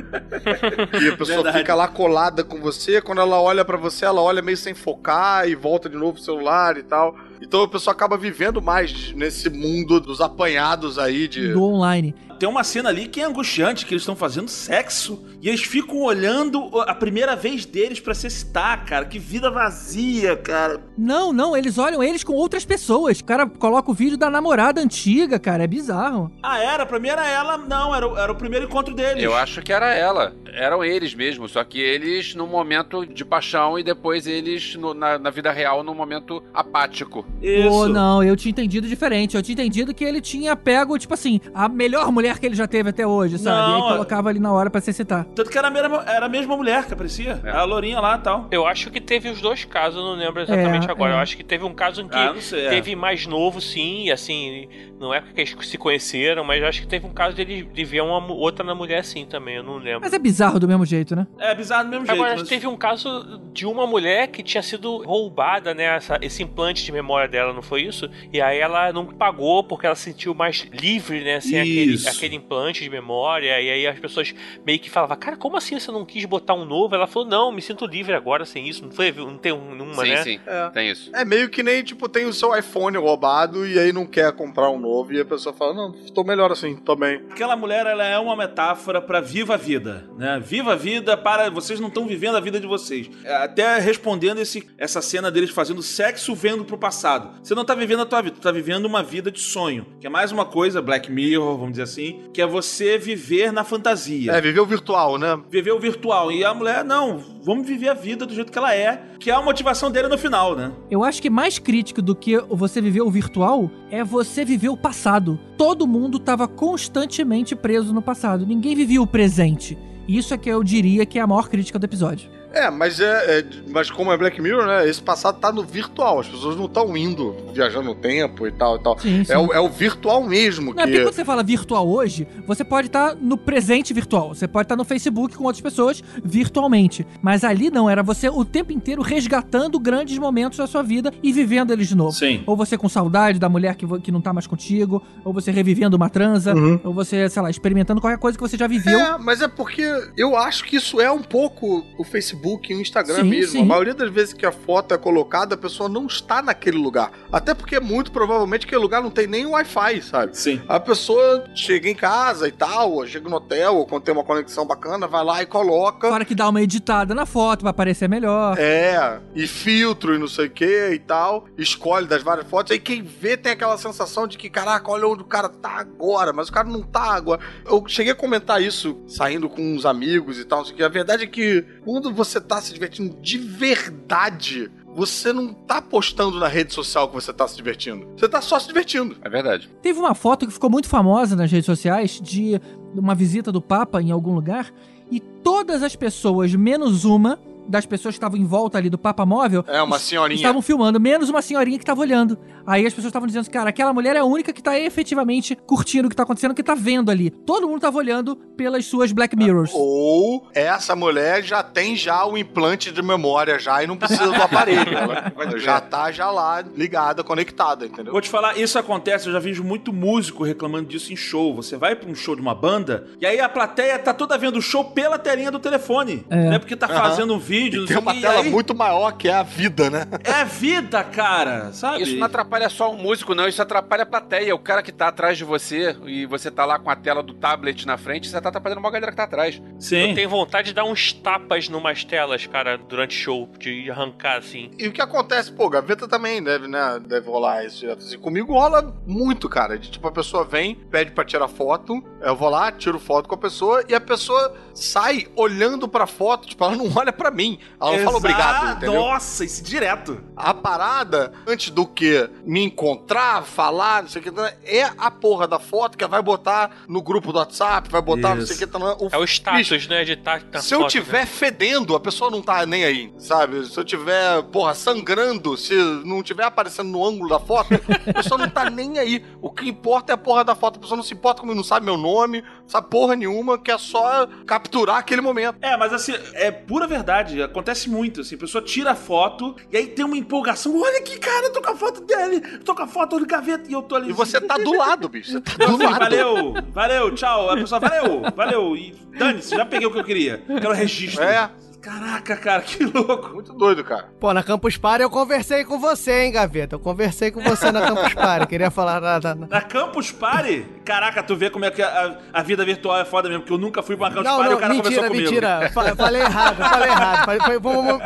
e 1.01 1.07
a 1.09 1.17
pessoa 1.17 1.37
Verdade. 1.37 1.59
fica 1.59 1.73
lá 1.73 1.87
colada 1.87 2.43
com 2.43 2.59
você, 2.59 3.01
quando 3.01 3.21
ela 3.21 3.41
olha 3.41 3.65
pra 3.65 3.77
você, 3.77 4.05
ela 4.05 4.21
olha 4.21 4.41
meio 4.41 4.57
sem 4.57 4.73
focar 4.73 5.47
e 5.47 5.55
volta 5.55 5.89
de 5.89 5.97
novo 5.97 6.13
pro 6.13 6.21
celular 6.21 6.77
e 6.77 6.83
tal. 6.83 7.15
Então 7.41 7.63
a 7.63 7.67
pessoa 7.67 7.93
acaba 7.93 8.17
vivendo 8.17 8.61
mais 8.61 9.11
nesse 9.13 9.49
mundo 9.49 9.99
dos 9.99 10.21
apanhados 10.21 10.99
aí 10.99 11.27
de. 11.27 11.53
Do 11.53 11.63
online. 11.63 12.13
Tem 12.39 12.49
uma 12.49 12.63
cena 12.63 12.89
ali 12.89 13.07
que 13.07 13.21
é 13.21 13.23
angustiante, 13.23 13.85
que 13.85 13.93
eles 13.93 14.01
estão 14.01 14.15
fazendo 14.15 14.47
sexo 14.47 15.23
e 15.41 15.47
eles 15.47 15.61
ficam 15.61 16.01
olhando 16.01 16.71
a 16.81 16.95
primeira 16.95 17.35
vez 17.35 17.65
deles 17.65 17.99
pra 17.99 18.15
se 18.15 18.25
excitar, 18.25 18.83
cara. 18.83 19.05
Que 19.05 19.19
vida 19.19 19.51
vazia, 19.51 20.35
cara. 20.35 20.50
Não, 20.97 21.31
não, 21.33 21.55
eles 21.55 21.77
olham 21.77 22.03
eles 22.03 22.23
com 22.23 22.33
outras 22.33 22.65
pessoas. 22.65 23.19
O 23.19 23.23
cara 23.25 23.45
coloca 23.47 23.89
o 23.91 23.93
vídeo 23.93 24.17
da 24.17 24.29
namorada 24.29 24.81
antiga, 24.81 25.39
cara, 25.39 25.63
é 25.63 25.67
bizarro. 25.67 26.31
Ah, 26.43 26.59
era? 26.59 26.85
Pra 26.85 26.99
mim 26.99 27.09
era 27.09 27.27
ela. 27.27 27.57
Não, 27.57 27.93
era, 27.95 28.07
o- 28.07 28.17
era 28.17 28.31
o 28.31 28.35
primeiro 28.35 28.65
encontro 28.65 28.93
deles. 28.93 29.23
Eu 29.23 29.35
acho 29.35 29.61
que 29.61 29.71
era 29.73 29.93
ela. 29.93 30.33
Eram 30.53 30.83
eles 30.83 31.13
mesmo, 31.15 31.47
só 31.47 31.63
que 31.63 31.79
eles 31.79 32.35
num 32.35 32.47
momento 32.47 33.05
de 33.05 33.23
paixão 33.23 33.79
e 33.79 33.83
depois 33.83 34.27
eles 34.27 34.75
no- 34.75 34.93
na, 34.93 35.17
na 35.17 35.29
vida 35.29 35.51
real 35.51 35.83
num 35.83 35.95
momento 35.95 36.43
apático. 36.53 37.25
Isso. 37.41 37.69
Pô, 37.69 37.87
não, 37.87 38.23
eu 38.23 38.35
tinha 38.35 38.51
entendido 38.51 38.87
diferente. 38.87 39.35
Eu 39.35 39.41
tinha 39.41 39.53
entendido 39.53 39.93
que 39.93 40.03
ele 40.03 40.19
tinha 40.21 40.55
pego, 40.55 40.97
tipo 40.99 41.13
assim, 41.13 41.39
a 41.53 41.67
melhor 41.69 42.11
mulher 42.11 42.39
que 42.39 42.45
ele 42.45 42.55
já 42.55 42.67
teve 42.67 42.89
até 42.89 43.05
hoje, 43.07 43.37
sabe? 43.37 43.57
Não, 43.57 43.79
e 43.79 43.83
aí 43.83 43.89
colocava 43.93 44.29
ali 44.29 44.39
na 44.39 44.51
hora 44.51 44.69
pra 44.69 44.81
se 44.81 44.89
excitar. 44.89 45.25
Tanto 45.35 45.49
que 45.49 45.57
era 45.57 45.67
a 45.67 45.71
mesma, 45.71 46.03
era 46.05 46.25
a 46.25 46.29
mesma 46.29 46.55
mulher 46.57 46.85
que 46.85 46.93
aparecia. 46.93 47.39
É. 47.43 47.51
A 47.51 47.63
lourinha 47.63 47.99
lá 47.99 48.17
e 48.17 48.21
tal. 48.21 48.47
Eu 48.51 48.65
acho 48.65 48.89
que 48.91 48.99
teve 48.99 49.29
os 49.29 49.39
dois 49.41 49.63
casos, 49.65 50.03
não 50.03 50.15
lembro 50.15 50.40
lembro 50.41 50.53
exatamente 50.53 50.87
é, 50.87 50.91
agora. 50.91 51.13
É. 51.13 51.15
Eu 51.15 51.19
acho 51.19 51.37
que 51.37 51.43
teve 51.43 51.63
um 51.63 51.73
caso 51.73 52.01
em 52.01 52.07
que 52.07 52.15
ah, 52.15 52.33
sei, 52.39 52.65
é. 52.65 52.69
teve 52.69 52.95
mais 52.95 53.25
novo, 53.25 53.59
sim, 53.59 54.05
e 54.05 54.11
assim, 54.11 54.67
não 54.99 55.13
é 55.13 55.21
porque 55.21 55.41
eles 55.41 55.55
se 55.61 55.77
conheceram, 55.77 56.43
mas 56.43 56.61
eu 56.61 56.67
acho 56.67 56.81
que 56.81 56.87
teve 56.87 57.05
um 57.05 57.13
caso 57.13 57.35
dele 57.35 57.63
de 57.63 57.83
ver 57.83 58.01
uma 58.01 58.31
outra 58.31 58.63
na 58.63 58.75
mulher 58.75 58.99
assim 58.99 59.25
também, 59.25 59.55
eu 59.55 59.63
não 59.63 59.77
lembro. 59.77 60.01
Mas 60.01 60.13
é 60.13 60.19
bizarro 60.19 60.59
do 60.59 60.67
mesmo 60.67 60.85
jeito, 60.85 61.15
né? 61.15 61.27
É 61.39 61.53
bizarro 61.55 61.85
do 61.85 61.89
mesmo 61.89 62.03
agora, 62.03 62.15
jeito. 62.15 62.25
Agora, 62.25 62.39
mas... 62.39 62.49
teve 62.49 62.67
um 62.67 62.77
caso 62.77 63.41
de 63.53 63.65
uma 63.65 63.87
mulher 63.87 64.27
que 64.27 64.43
tinha 64.43 64.61
sido 64.61 64.97
roubada, 65.03 65.73
né? 65.73 65.95
Essa, 65.95 66.17
esse 66.21 66.43
implante 66.43 66.83
de 66.83 66.91
memória 66.91 67.27
dela, 67.27 67.53
não 67.53 67.61
foi 67.61 67.83
isso? 67.83 68.09
E 68.31 68.41
aí 68.41 68.59
ela 68.59 68.91
não 68.93 69.05
pagou 69.05 69.63
porque 69.63 69.85
ela 69.85 69.95
se 69.95 70.11
sentiu 70.11 70.33
mais 70.33 70.67
livre, 70.71 71.23
né? 71.23 71.39
Sem 71.39 71.59
aquele, 71.59 72.07
aquele 72.07 72.35
implante 72.35 72.83
de 72.83 72.89
memória. 72.89 73.59
E 73.61 73.69
aí 73.69 73.87
as 73.87 73.99
pessoas 73.99 74.33
meio 74.65 74.79
que 74.79 74.89
falavam, 74.89 75.17
cara, 75.17 75.37
como 75.37 75.57
assim 75.57 75.79
você 75.79 75.91
não 75.91 76.05
quis 76.05 76.25
botar 76.25 76.53
um 76.53 76.65
novo? 76.65 76.93
Ela 76.93 77.07
falou, 77.07 77.27
não, 77.27 77.51
me 77.51 77.61
sinto 77.61 77.85
livre 77.85 78.13
agora 78.13 78.45
sem 78.45 78.67
isso. 78.67 78.83
Não 78.85 78.91
foi, 78.91 79.11
não 79.11 79.37
tem 79.37 79.51
uma, 79.51 80.03
sim, 80.03 80.09
né? 80.09 80.23
Sim, 80.23 80.30
é. 80.45 80.69
tem 80.69 80.89
isso. 80.89 81.09
É 81.13 81.25
meio 81.25 81.49
que 81.49 81.63
nem, 81.63 81.83
tipo, 81.83 82.07
tem 82.07 82.25
o 82.25 82.33
seu 82.33 82.55
iPhone 82.57 82.97
roubado 82.97 83.65
e 83.65 83.77
aí 83.77 83.91
não 83.91 84.05
quer 84.05 84.31
comprar 84.31 84.69
um 84.69 84.79
novo 84.79 85.13
e 85.13 85.19
a 85.19 85.25
pessoa 85.25 85.53
fala, 85.53 85.73
não, 85.73 85.91
tô 86.13 86.23
melhor 86.23 86.51
assim, 86.51 86.75
tô 86.75 86.95
bem. 86.95 87.21
Aquela 87.31 87.55
mulher, 87.55 87.85
ela 87.85 88.05
é 88.05 88.17
uma 88.17 88.35
metáfora 88.35 89.01
para 89.01 89.19
viva 89.21 89.55
a 89.55 89.57
vida, 89.57 90.07
né? 90.17 90.41
Viva 90.43 90.73
a 90.73 90.75
vida 90.75 91.17
para... 91.17 91.49
Vocês 91.49 91.79
não 91.79 91.87
estão 91.87 92.05
vivendo 92.05 92.35
a 92.35 92.39
vida 92.39 92.59
de 92.59 92.67
vocês. 92.67 93.09
É, 93.23 93.35
até 93.35 93.79
respondendo 93.79 94.39
esse, 94.39 94.67
essa 94.77 95.01
cena 95.01 95.31
deles 95.31 95.49
fazendo 95.49 95.81
sexo 95.81 96.35
vendo 96.35 96.63
pro 96.63 96.77
passado. 96.77 97.31
Você 97.43 97.55
não 97.55 97.65
tá 97.65 97.75
vivendo 97.75 98.01
a 98.01 98.05
tua 98.05 98.21
vida, 98.21 98.35
tu 98.35 98.41
tá 98.41 98.51
vivendo 98.51 98.85
uma 98.85 99.03
vida 99.03 99.31
de 99.31 99.39
sonho. 99.39 99.85
Que 99.99 100.07
é 100.07 100.09
mais 100.09 100.31
uma 100.31 100.45
coisa, 100.45 100.81
Black 100.81 101.11
Mirror, 101.11 101.57
vamos 101.57 101.71
dizer 101.71 101.83
assim, 101.83 102.21
que 102.33 102.41
é 102.41 102.45
você 102.45 102.97
viver 102.97 103.51
na 103.51 103.63
fantasia. 103.63 104.31
É, 104.31 104.41
viver 104.41 104.59
o 104.59 104.65
virtual, 104.65 105.17
né? 105.17 105.39
Viver 105.49 105.71
o 105.71 105.79
virtual. 105.79 106.31
E 106.31 106.43
a 106.43 106.53
mulher, 106.53 106.83
não, 106.83 107.17
vamos 107.43 107.67
viver 107.67 107.89
a 107.89 107.93
vida 107.93 108.25
do 108.25 108.33
jeito 108.33 108.51
que 108.51 108.57
ela 108.57 108.73
é, 108.73 109.01
que 109.19 109.29
é 109.29 109.33
a 109.33 109.41
motivação 109.41 109.91
dele 109.91 110.07
no 110.07 110.17
final, 110.21 110.55
né? 110.55 110.71
Eu 110.89 111.03
acho 111.03 111.21
que 111.21 111.29
mais 111.29 111.59
crítico 111.59 112.01
do 112.01 112.15
que 112.15 112.37
você 112.49 112.79
viver 112.79 113.01
o 113.01 113.09
virtual 113.09 113.69
é 113.89 114.03
você 114.03 114.45
viver 114.45 114.69
o 114.69 114.77
passado. 114.77 115.39
Todo 115.57 115.87
mundo 115.87 116.19
tava 116.19 116.47
constantemente 116.47 117.55
preso 117.55 117.93
no 117.93 118.01
passado. 118.01 118.45
Ninguém 118.45 118.75
vivia 118.75 119.01
o 119.01 119.07
presente. 119.07 119.77
Isso 120.07 120.33
é 120.33 120.37
que 120.37 120.49
eu 120.49 120.63
diria 120.63 121.05
que 121.05 121.19
é 121.19 121.21
a 121.21 121.27
maior 121.27 121.49
crítica 121.49 121.79
do 121.79 121.85
episódio. 121.85 122.29
É, 122.53 122.69
mas 122.69 122.99
é, 122.99 123.39
é, 123.39 123.45
Mas 123.67 123.89
como 123.89 124.11
é 124.11 124.17
Black 124.17 124.41
Mirror, 124.41 124.65
né? 124.65 124.87
Esse 124.87 125.01
passado 125.01 125.39
tá 125.39 125.51
no 125.51 125.63
virtual. 125.63 126.19
As 126.19 126.27
pessoas 126.27 126.57
não 126.57 126.65
estão 126.65 126.95
indo, 126.97 127.35
viajando 127.53 127.85
no 127.85 127.95
tempo 127.95 128.45
e 128.45 128.51
tal 128.51 128.75
e 128.75 128.83
tal. 128.83 128.99
Sim, 128.99 129.23
sim. 129.23 129.31
É, 129.31 129.37
o, 129.37 129.53
é 129.53 129.59
o 129.59 129.69
virtual 129.69 130.23
mesmo. 130.23 130.73
Não, 130.73 130.83
que... 130.83 130.91
porque 130.91 131.03
quando 131.03 131.13
você 131.13 131.25
fala 131.25 131.43
virtual 131.43 131.87
hoje, 131.87 132.27
você 132.45 132.63
pode 132.63 132.87
estar 132.87 133.11
tá 133.11 133.17
no 133.19 133.37
presente 133.37 133.93
virtual. 133.93 134.35
Você 134.35 134.47
pode 134.47 134.65
estar 134.65 134.75
tá 134.75 134.77
no 134.77 134.83
Facebook 134.83 135.35
com 135.35 135.45
outras 135.45 135.61
pessoas 135.61 136.03
virtualmente. 136.23 137.05
Mas 137.21 137.43
ali 137.43 137.69
não, 137.69 137.89
era 137.89 138.03
você 138.03 138.27
o 138.29 138.43
tempo 138.43 138.73
inteiro 138.73 139.01
resgatando 139.01 139.79
grandes 139.79 140.17
momentos 140.17 140.57
da 140.57 140.67
sua 140.67 140.83
vida 140.83 141.13
e 141.23 141.31
vivendo 141.31 141.71
eles 141.71 141.87
de 141.87 141.95
novo. 141.95 142.11
Sim. 142.11 142.43
Ou 142.45 142.57
você 142.57 142.77
com 142.77 142.89
saudade 142.89 143.39
da 143.39 143.47
mulher 143.47 143.75
que, 143.75 143.87
que 143.99 144.11
não 144.11 144.19
tá 144.19 144.33
mais 144.33 144.45
contigo, 144.45 145.01
ou 145.23 145.33
você 145.33 145.51
revivendo 145.51 145.95
uma 145.95 146.09
transa, 146.09 146.53
uhum. 146.53 146.79
ou 146.83 146.93
você, 146.93 147.29
sei 147.29 147.41
lá, 147.41 147.49
experimentando 147.49 148.01
qualquer 148.01 148.19
coisa 148.19 148.37
que 148.37 148.41
você 148.41 148.57
já 148.57 148.67
viveu. 148.67 148.99
É, 148.99 149.17
mas 149.17 149.41
é 149.41 149.47
porque 149.47 149.83
eu 150.17 150.35
acho 150.35 150.65
que 150.65 150.75
isso 150.75 150.99
é 150.99 151.09
um 151.09 151.21
pouco 151.21 151.85
o 151.97 152.03
Facebook 152.03 152.40
Facebook 152.41 152.71
e 152.71 152.75
o 152.75 152.81
Instagram 152.81 153.15
sim, 153.15 153.23
mesmo. 153.23 153.51
Sim. 153.51 153.61
A 153.61 153.65
maioria 153.65 153.93
das 153.93 154.09
vezes 154.09 154.33
que 154.33 154.45
a 154.45 154.51
foto 154.51 154.93
é 154.93 154.97
colocada, 154.97 155.55
a 155.55 155.57
pessoa 155.57 155.87
não 155.87 156.07
está 156.07 156.41
naquele 156.41 156.77
lugar. 156.77 157.11
Até 157.31 157.53
porque 157.53 157.79
muito 157.79 158.11
provavelmente 158.11 158.65
aquele 158.65 158.81
lugar 158.81 159.01
não 159.01 159.11
tem 159.11 159.27
nem 159.27 159.45
Wi-Fi, 159.45 160.01
sabe? 160.01 160.37
Sim. 160.37 160.61
A 160.67 160.79
pessoa 160.79 161.45
chega 161.53 161.89
em 161.89 161.95
casa 161.95 162.47
e 162.47 162.51
tal, 162.51 162.93
ou 162.93 163.07
chega 163.07 163.29
no 163.29 163.35
hotel, 163.35 163.77
ou 163.77 163.85
quando 163.85 164.03
tem 164.03 164.13
uma 164.13 164.23
conexão 164.23 164.65
bacana, 164.65 165.07
vai 165.07 165.23
lá 165.23 165.41
e 165.41 165.45
coloca. 165.45 166.09
Para 166.09 166.25
que 166.25 166.35
dá 166.35 166.49
uma 166.49 166.61
editada 166.61 167.13
na 167.13 167.25
foto, 167.25 167.63
vai 167.63 167.71
aparecer 167.71 168.09
melhor. 168.09 168.57
É, 168.57 169.19
e 169.35 169.47
filtro 169.47 170.15
e 170.15 170.17
não 170.17 170.27
sei 170.27 170.47
o 170.47 170.49
que 170.49 170.89
e 170.93 170.99
tal. 170.99 171.45
Escolhe 171.57 172.07
das 172.07 172.23
várias 172.23 172.47
fotos. 172.47 172.71
Aí 172.71 172.79
quem 172.79 173.01
vê 173.01 173.37
tem 173.37 173.51
aquela 173.51 173.77
sensação 173.77 174.27
de 174.27 174.37
que, 174.37 174.49
caraca, 174.49 174.89
olha 174.89 175.07
onde 175.07 175.21
o 175.21 175.25
cara 175.25 175.49
tá 175.49 175.79
agora, 175.79 176.33
mas 176.33 176.49
o 176.49 176.51
cara 176.51 176.67
não 176.67 176.81
tá 176.81 177.13
agora. 177.13 177.41
Eu 177.65 177.83
cheguei 177.87 178.13
a 178.13 178.15
comentar 178.15 178.61
isso 178.61 178.97
saindo 179.07 179.49
com 179.49 179.61
uns 179.61 179.85
amigos 179.85 180.39
e 180.39 180.45
tal, 180.45 180.59
não 180.59 180.65
sei 180.65 180.73
o 180.73 180.77
que. 180.77 180.83
A 180.83 180.89
verdade 180.89 181.23
é 181.23 181.27
que 181.27 181.65
quando 181.83 182.13
você 182.13 182.30
você 182.31 182.41
tá 182.41 182.61
se 182.61 182.73
divertindo 182.73 183.17
de 183.21 183.37
verdade, 183.37 184.71
você 184.95 185.33
não 185.33 185.53
tá 185.53 185.81
postando 185.81 186.39
na 186.39 186.47
rede 186.47 186.73
social 186.73 187.07
que 187.07 187.13
você 187.13 187.33
tá 187.33 187.47
se 187.47 187.55
divertindo. 187.55 188.07
Você 188.15 188.27
tá 188.27 188.41
só 188.41 188.59
se 188.59 188.67
divertindo. 188.67 189.17
É 189.21 189.29
verdade. 189.29 189.69
Teve 189.81 189.99
uma 189.99 190.15
foto 190.15 190.47
que 190.47 190.53
ficou 190.53 190.69
muito 190.69 190.87
famosa 190.87 191.35
nas 191.35 191.51
redes 191.51 191.65
sociais 191.65 192.19
de 192.21 192.59
uma 192.95 193.13
visita 193.13 193.51
do 193.51 193.61
Papa 193.61 194.01
em 194.01 194.11
algum 194.11 194.33
lugar 194.33 194.71
e 195.09 195.19
todas 195.19 195.83
as 195.83 195.95
pessoas, 195.95 196.55
menos 196.55 197.03
uma, 197.03 197.37
das 197.67 197.85
pessoas 197.85 198.15
que 198.15 198.17
estavam 198.17 198.37
em 198.37 198.45
volta 198.45 198.77
ali 198.77 198.89
do 198.89 198.97
Papa 198.97 199.25
Móvel. 199.25 199.63
É, 199.67 199.81
uma 199.81 199.99
senhorinha. 199.99 200.37
Estavam 200.37 200.61
filmando, 200.61 200.99
menos 200.99 201.29
uma 201.29 201.41
senhorinha 201.41 201.77
que 201.77 201.83
estava 201.83 202.01
olhando. 202.01 202.37
Aí 202.65 202.85
as 202.85 202.93
pessoas 202.93 203.09
estavam 203.09 203.27
dizendo, 203.27 203.49
cara, 203.49 203.69
aquela 203.69 203.93
mulher 203.93 204.15
é 204.15 204.19
a 204.19 204.25
única 204.25 204.53
que 204.53 204.61
tá 204.61 204.79
efetivamente 204.79 205.55
curtindo 205.55 206.07
o 206.07 206.09
que 206.09 206.15
tá 206.15 206.23
acontecendo, 206.23 206.53
que 206.53 206.63
tá 206.63 206.75
vendo 206.75 207.09
ali. 207.09 207.29
Todo 207.29 207.67
mundo 207.67 207.81
tava 207.81 207.97
olhando 207.97 208.35
pelas 208.35 208.85
suas 208.85 209.11
Black 209.11 209.35
Mirrors. 209.35 209.71
Ou 209.73 210.47
essa 210.53 210.95
mulher 210.95 211.43
já 211.43 211.63
tem 211.63 211.95
já 211.95 212.25
o 212.25 212.37
implante 212.37 212.91
de 212.91 213.01
memória 213.01 213.57
já 213.57 213.83
e 213.83 213.87
não 213.87 213.97
precisa 213.97 214.31
do 214.31 214.41
aparelho. 214.41 214.97
Ela 214.97 215.59
já 215.59 215.79
tá 215.81 216.11
já 216.11 216.29
lá 216.29 216.61
ligada, 216.61 217.23
conectada, 217.23 217.85
entendeu? 217.85 218.11
Vou 218.11 218.21
te 218.21 218.29
falar, 218.29 218.57
isso 218.57 218.77
acontece, 218.77 219.27
eu 219.27 219.33
já 219.33 219.39
vejo 219.39 219.63
muito 219.63 219.91
músico 219.91 220.43
reclamando 220.43 220.87
disso 220.87 221.11
em 221.11 221.15
show. 221.15 221.55
Você 221.55 221.77
vai 221.77 221.95
pra 221.95 222.09
um 222.09 222.15
show 222.15 222.35
de 222.35 222.41
uma 222.41 222.53
banda 222.53 223.07
e 223.19 223.25
aí 223.25 223.39
a 223.39 223.49
plateia 223.49 223.97
tá 223.97 224.13
toda 224.13 224.37
vendo 224.37 224.57
o 224.57 224.61
show 224.61 224.85
pela 224.85 225.17
telinha 225.17 225.51
do 225.51 225.59
telefone. 225.59 226.25
É. 226.29 226.51
Né? 226.51 226.59
Porque 226.59 226.75
tá 226.75 226.87
fazendo 226.87 227.33
um 227.33 227.39
vídeo, 227.51 227.83
e 227.83 227.87
tem 227.87 227.97
uma 227.97 228.19
tela 228.19 228.41
aí... 228.41 228.49
muito 228.49 228.73
maior 228.73 229.11
que 229.11 229.27
é 229.27 229.33
a 229.33 229.43
vida, 229.43 229.89
né? 229.89 230.07
É 230.23 230.31
a 230.31 230.43
vida, 230.43 231.03
cara, 231.03 231.71
sabe? 231.73 232.03
Isso 232.03 232.15
não 232.15 232.25
atrapalha 232.25 232.69
só 232.69 232.91
o 232.91 232.97
músico, 232.97 233.35
não. 233.35 233.47
Isso 233.47 233.61
atrapalha 233.61 234.03
a 234.03 234.05
plateia. 234.05 234.55
O 234.55 234.59
cara 234.59 234.81
que 234.81 234.91
tá 234.91 235.07
atrás 235.07 235.37
de 235.37 235.43
você 235.43 235.95
e 236.05 236.25
você 236.25 236.49
tá 236.49 236.65
lá 236.65 236.79
com 236.79 236.89
a 236.89 236.95
tela 236.95 237.21
do 237.21 237.33
tablet 237.33 237.85
na 237.85 237.97
frente, 237.97 238.29
você 238.29 238.39
tá 238.39 238.49
atrapalhando 238.49 238.79
uma 238.79 238.91
galera 238.91 239.11
que 239.11 239.17
tá 239.17 239.23
atrás. 239.23 239.61
Sim. 239.79 240.09
Eu 240.09 240.15
tenho 240.15 240.29
vontade 240.29 240.69
de 240.69 240.73
dar 240.73 240.85
uns 240.85 241.13
tapas 241.13 241.67
numas 241.69 242.03
telas, 242.03 242.45
cara, 242.47 242.77
durante 242.77 243.13
show, 243.13 243.49
de 243.59 243.89
arrancar 243.89 244.37
assim. 244.37 244.71
E 244.77 244.87
o 244.87 244.91
que 244.91 245.01
acontece, 245.01 245.51
pô, 245.51 245.69
gaveta 245.69 246.07
também 246.07 246.41
deve, 246.41 246.67
né? 246.67 246.99
Deve 247.05 247.27
rolar 247.27 247.65
isso. 247.65 247.89
Assim, 247.89 248.17
comigo 248.17 248.53
rola 248.53 248.95
muito, 249.05 249.49
cara. 249.49 249.77
De 249.77 249.91
tipo, 249.91 250.07
a 250.07 250.11
pessoa 250.11 250.45
vem, 250.45 250.75
pede 250.75 251.11
pra 251.11 251.25
tirar 251.25 251.47
foto, 251.47 252.03
eu 252.21 252.35
vou 252.35 252.49
lá, 252.49 252.71
tiro 252.71 252.99
foto 252.99 253.27
com 253.27 253.35
a 253.35 253.37
pessoa 253.37 253.83
e 253.87 253.95
a 253.95 254.01
pessoa 254.01 254.55
sai 254.73 255.27
olhando 255.35 255.87
pra 255.87 256.07
foto, 256.07 256.47
tipo, 256.47 256.63
ela 256.63 256.75
não 256.75 256.89
olha 256.95 257.11
pra 257.11 257.31
mim. 257.31 257.40
Ela 257.79 257.97
não 257.97 258.05
fala 258.05 258.17
obrigado, 258.17 258.77
entendeu? 258.77 258.93
Nossa, 258.93 259.45
isso 259.45 259.63
direto. 259.63 260.21
A 260.35 260.53
parada, 260.53 261.33
antes 261.47 261.69
do 261.69 261.85
que 261.85 262.29
me 262.45 262.63
encontrar, 262.63 263.43
falar, 263.43 264.03
não 264.03 264.09
sei 264.09 264.21
o 264.21 264.23
que, 264.23 264.41
é 264.63 264.91
a 264.97 265.09
porra 265.09 265.47
da 265.47 265.59
foto 265.59 265.97
que 265.97 266.05
vai 266.05 266.21
botar 266.21 266.71
no 266.87 267.01
grupo 267.01 267.31
do 267.31 267.39
WhatsApp, 267.39 267.89
vai 267.89 268.01
botar 268.01 268.31
isso. 268.31 268.39
não 268.39 268.45
sei 268.47 268.55
o 268.55 268.59
que. 268.59 268.67
Tá, 268.67 268.79
o, 268.79 269.09
é 269.11 269.17
o 269.17 269.23
status, 269.23 269.69
bicho, 269.69 269.89
né, 269.89 270.03
de 270.03 270.13
estar 270.13 270.41
tá 270.41 270.61
Se 270.61 270.73
eu 270.73 270.87
tiver 270.87 271.21
né? 271.21 271.25
fedendo, 271.25 271.95
a 271.95 271.99
pessoa 271.99 272.29
não 272.29 272.41
tá 272.41 272.65
nem 272.65 272.83
aí, 272.83 273.13
sabe? 273.17 273.65
Se 273.65 273.79
eu 273.79 273.83
tiver, 273.83 274.43
porra, 274.43 274.73
sangrando, 274.73 275.55
se 275.57 275.73
não 276.05 276.21
tiver 276.23 276.43
aparecendo 276.43 276.89
no 276.89 277.05
ângulo 277.05 277.29
da 277.29 277.39
foto, 277.39 277.73
a 278.07 278.13
pessoa 278.13 278.37
não 278.37 278.49
tá 278.49 278.69
nem 278.69 278.99
aí. 278.99 279.23
O 279.41 279.49
que 279.49 279.67
importa 279.67 280.13
é 280.13 280.15
a 280.15 280.17
porra 280.17 280.43
da 280.43 280.55
foto. 280.55 280.77
A 280.77 280.79
pessoa 280.81 280.97
não 280.97 281.03
se 281.03 281.13
importa 281.13 281.41
comigo, 281.41 281.55
não 281.55 281.63
sabe 281.63 281.85
meu 281.85 281.97
nome, 281.97 282.43
sabe 282.71 282.87
porra 282.89 283.15
nenhuma, 283.15 283.57
quer 283.57 283.77
só 283.77 284.25
capturar 284.45 284.97
aquele 284.97 285.21
momento. 285.21 285.57
É, 285.61 285.75
mas 285.75 285.91
assim, 285.91 286.13
é 286.33 286.49
pura 286.49 286.87
verdade. 286.87 287.41
Acontece 287.43 287.89
muito, 287.89 288.21
assim. 288.21 288.35
A 288.35 288.37
pessoa 288.37 288.63
tira 288.63 288.91
a 288.91 288.95
foto 288.95 289.55
e 289.69 289.75
aí 289.75 289.87
tem 289.87 290.05
uma 290.05 290.17
empolgação. 290.17 290.79
Olha 290.79 290.99
aqui, 290.99 291.19
cara, 291.19 291.47
eu 291.47 291.53
tô 291.53 291.61
com 291.61 291.71
a 291.71 291.75
foto 291.75 292.01
dele, 292.01 292.39
tô 292.59 292.73
com 292.73 292.83
a 292.83 292.87
foto 292.87 293.19
do 293.19 293.25
gaveta 293.25 293.69
e 293.69 293.73
eu 293.73 293.81
tô 293.81 293.95
ali. 293.95 294.09
E 294.09 294.13
você 294.13 294.39
tá 294.39 294.57
do 294.57 294.73
lado, 294.73 295.09
bicho. 295.09 295.31
Você 295.31 295.41
tá 295.41 295.65
do 295.65 295.75
assim, 295.75 295.83
lado. 295.83 295.99
Valeu, 295.99 296.53
valeu, 296.71 297.15
tchau. 297.15 297.49
A 297.49 297.57
pessoa, 297.57 297.79
valeu, 297.79 298.21
valeu. 298.35 298.75
E 298.77 298.95
dane-se, 299.17 299.55
já 299.55 299.65
peguei 299.65 299.87
o 299.87 299.91
que 299.91 299.99
eu 299.99 300.03
queria. 300.03 300.41
Quero 300.47 300.73
registro. 300.73 301.23
É. 301.23 301.51
Caraca, 301.81 302.35
cara, 302.35 302.61
que 302.61 302.85
louco. 302.85 303.33
Muito 303.33 303.53
doido, 303.53 303.83
cara. 303.83 304.07
Pô, 304.19 304.31
na 304.33 304.43
Campus 304.43 304.77
Party 304.77 305.01
eu 305.01 305.09
conversei 305.09 305.65
com 305.65 305.79
você, 305.79 306.25
hein, 306.25 306.31
Gaveta? 306.31 306.75
Eu 306.75 306.79
conversei 306.79 307.31
com 307.31 307.41
você 307.41 307.71
na 307.71 307.81
Campus 307.81 308.13
Party. 308.13 308.45
Queria 308.45 308.69
falar 308.69 309.01
nada. 309.01 309.33
Na... 309.33 309.47
na 309.47 309.61
Campus 309.61 310.11
Party? 310.11 310.63
Caraca, 310.85 311.23
tu 311.23 311.35
vê 311.35 311.49
como 311.49 311.65
é 311.65 311.71
que 311.71 311.81
a, 311.81 312.19
a, 312.31 312.43
vida 312.43 312.63
virtual 312.63 312.99
é 312.99 313.05
foda 313.05 313.27
mesmo, 313.27 313.41
porque 313.41 313.53
eu 313.53 313.57
nunca 313.57 313.81
fui 313.81 313.97
pra 313.97 314.05
uma 314.05 314.11
Campus 314.11 314.25
não, 314.25 314.37
Party 314.37 314.49
não, 314.49 314.51
e 314.51 314.55
o 314.55 314.59
cara 314.59 314.73
mentira, 314.75 314.95
conversou 314.95 315.15
mentira. 315.15 315.57
comigo. 315.57 315.75
Mentira, 315.75 315.95
falei 315.95 316.21
errado, 316.21 316.57
falei 316.57 316.89
errado. 316.89 317.25
Foi, 317.25 317.39
foi, 317.39 317.59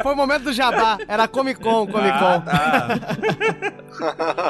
foi, 0.04 0.14
o 0.14 0.16
momento 0.16 0.44
do 0.44 0.54
jabá. 0.54 0.98
Era 1.06 1.28
Comic 1.28 1.60
Con, 1.60 1.86
Comic 1.88 2.18
Con. 2.18 2.26
Ah, 2.26 2.42
tá. 2.46 2.88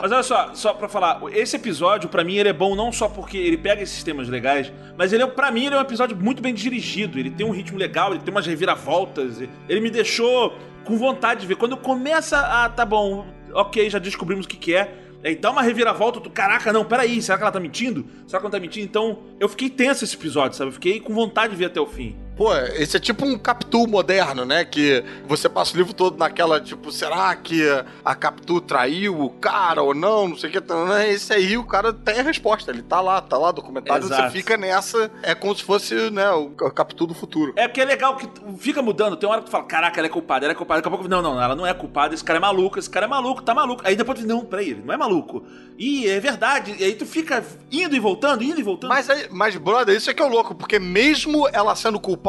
mas 0.01 0.11
olha 0.11 0.23
só, 0.23 0.51
só 0.53 0.73
pra 0.73 0.87
falar, 0.87 1.19
esse 1.31 1.55
episódio, 1.55 2.09
pra 2.09 2.23
mim, 2.23 2.35
ele 2.35 2.49
é 2.49 2.53
bom 2.53 2.75
não 2.75 2.91
só 2.91 3.09
porque 3.09 3.37
ele 3.37 3.57
pega 3.57 3.81
esses 3.81 4.03
temas 4.03 4.29
legais, 4.29 4.71
mas 4.97 5.13
ele 5.13 5.23
é, 5.23 5.27
pra 5.27 5.51
mim, 5.51 5.65
ele 5.65 5.75
é 5.75 5.77
um 5.77 5.81
episódio 5.81 6.15
muito 6.15 6.43
bem 6.43 6.53
dirigido. 6.53 7.17
Ele 7.17 7.31
tem 7.31 7.45
um 7.45 7.51
ritmo 7.51 7.77
legal, 7.77 8.11
ele 8.11 8.19
tem 8.19 8.31
umas 8.31 8.45
reviravoltas. 8.45 9.14
Ele 9.21 9.79
me 9.81 9.89
deixou 9.89 10.57
com 10.83 10.97
vontade 10.97 11.41
de 11.41 11.47
ver. 11.47 11.55
Quando 11.55 11.75
começa 11.77 12.37
a, 12.39 12.69
tá 12.69 12.85
bom, 12.85 13.25
ok, 13.53 13.89
já 13.89 13.99
descobrimos 13.99 14.45
o 14.45 14.49
que, 14.49 14.57
que 14.57 14.75
é. 14.75 14.93
Aí 15.23 15.35
dá 15.35 15.49
uma 15.49 15.63
reviravolta, 15.63 16.21
tu, 16.21 16.29
caraca, 16.29 16.71
não, 16.71 16.85
peraí, 16.85 17.19
será 17.19 17.37
que 17.37 17.43
ela 17.43 17.51
tá 17.51 17.59
mentindo? 17.59 18.05
Será 18.27 18.39
que 18.39 18.45
ela 18.45 18.51
tá 18.51 18.59
mentindo? 18.59 18.85
Então, 18.85 19.23
eu 19.39 19.49
fiquei 19.49 19.69
tenso 19.69 20.03
esse 20.03 20.15
episódio, 20.15 20.55
sabe? 20.55 20.69
Eu 20.69 20.73
fiquei 20.73 20.99
com 20.99 21.13
vontade 21.13 21.53
de 21.53 21.57
ver 21.57 21.65
até 21.65 21.81
o 21.81 21.87
fim. 21.87 22.15
Pô, 22.35 22.53
esse 22.55 22.97
é 22.97 22.99
tipo 22.99 23.25
um 23.25 23.37
Capitu 23.37 23.87
moderno, 23.87 24.43
né? 24.43 24.65
Que 24.65 25.03
você 25.25 25.47
passa 25.47 25.73
o 25.73 25.77
livro 25.77 25.93
todo 25.93 26.17
naquela, 26.17 26.59
tipo, 26.59 26.91
será 26.91 27.33
que 27.35 27.61
a 28.03 28.13
Capitu 28.13 28.59
traiu 28.59 29.21
o 29.21 29.29
cara 29.29 29.81
ou 29.81 29.93
não? 29.93 30.27
Não 30.29 30.37
sei 30.37 30.49
o 30.49 30.51
que. 30.51 30.61
Esse 31.09 31.33
aí 31.33 31.57
o 31.57 31.63
cara 31.63 31.93
tem 31.93 32.19
a 32.19 32.23
resposta. 32.23 32.71
Ele 32.71 32.81
tá 32.81 32.99
lá, 32.99 33.21
tá 33.21 33.37
lá, 33.37 33.51
documentário. 33.51 34.05
Exato. 34.05 34.23
Você 34.23 34.37
fica 34.37 34.57
nessa. 34.57 35.09
É 35.23 35.33
como 35.33 35.55
se 35.55 35.63
fosse, 35.63 36.09
né, 36.09 36.29
o 36.31 36.49
Capitu 36.49 37.07
do 37.07 37.13
futuro. 37.13 37.53
É 37.55 37.67
porque 37.67 37.81
é 37.81 37.85
legal 37.85 38.17
que 38.17 38.27
fica 38.57 38.81
mudando. 38.81 39.15
Tem 39.15 39.27
uma 39.27 39.35
hora 39.35 39.41
que 39.41 39.47
tu 39.47 39.51
fala, 39.51 39.63
caraca, 39.63 39.99
ela 39.99 40.07
é 40.07 40.09
culpada, 40.09 40.45
ela 40.45 40.51
é 40.51 40.55
culpada. 40.55 40.81
Daqui 40.81 40.87
a 40.89 40.91
pouco, 40.91 41.07
não, 41.07 41.21
não, 41.21 41.41
ela 41.41 41.55
não 41.55 41.65
é 41.65 41.73
culpada. 41.73 42.13
Esse 42.13 42.23
cara 42.23 42.37
é 42.37 42.41
maluco, 42.41 42.77
esse 42.77 42.89
cara 42.89 43.05
é 43.05 43.09
maluco, 43.09 43.41
tá 43.41 43.53
maluco. 43.53 43.81
Aí 43.85 43.95
depois 43.95 44.21
não, 44.25 44.43
peraí, 44.43 44.71
ele 44.71 44.83
não 44.85 44.93
é 44.93 44.97
maluco. 44.97 45.45
E 45.77 46.07
é 46.07 46.19
verdade. 46.19 46.75
E 46.77 46.83
aí 46.83 46.95
tu 46.95 47.05
fica 47.05 47.43
indo 47.71 47.95
e 47.95 47.99
voltando, 47.99 48.43
indo 48.43 48.59
e 48.59 48.63
voltando. 48.63 48.89
Mas, 48.89 49.09
aí, 49.09 49.27
mas 49.31 49.55
brother, 49.55 49.95
isso 49.95 50.09
é 50.09 50.13
que 50.13 50.21
é 50.21 50.25
o 50.25 50.29
louco, 50.29 50.53
porque 50.53 50.79
mesmo 50.79 51.47
ela 51.51 51.75
sendo 51.75 51.99
culpada, 51.99 52.24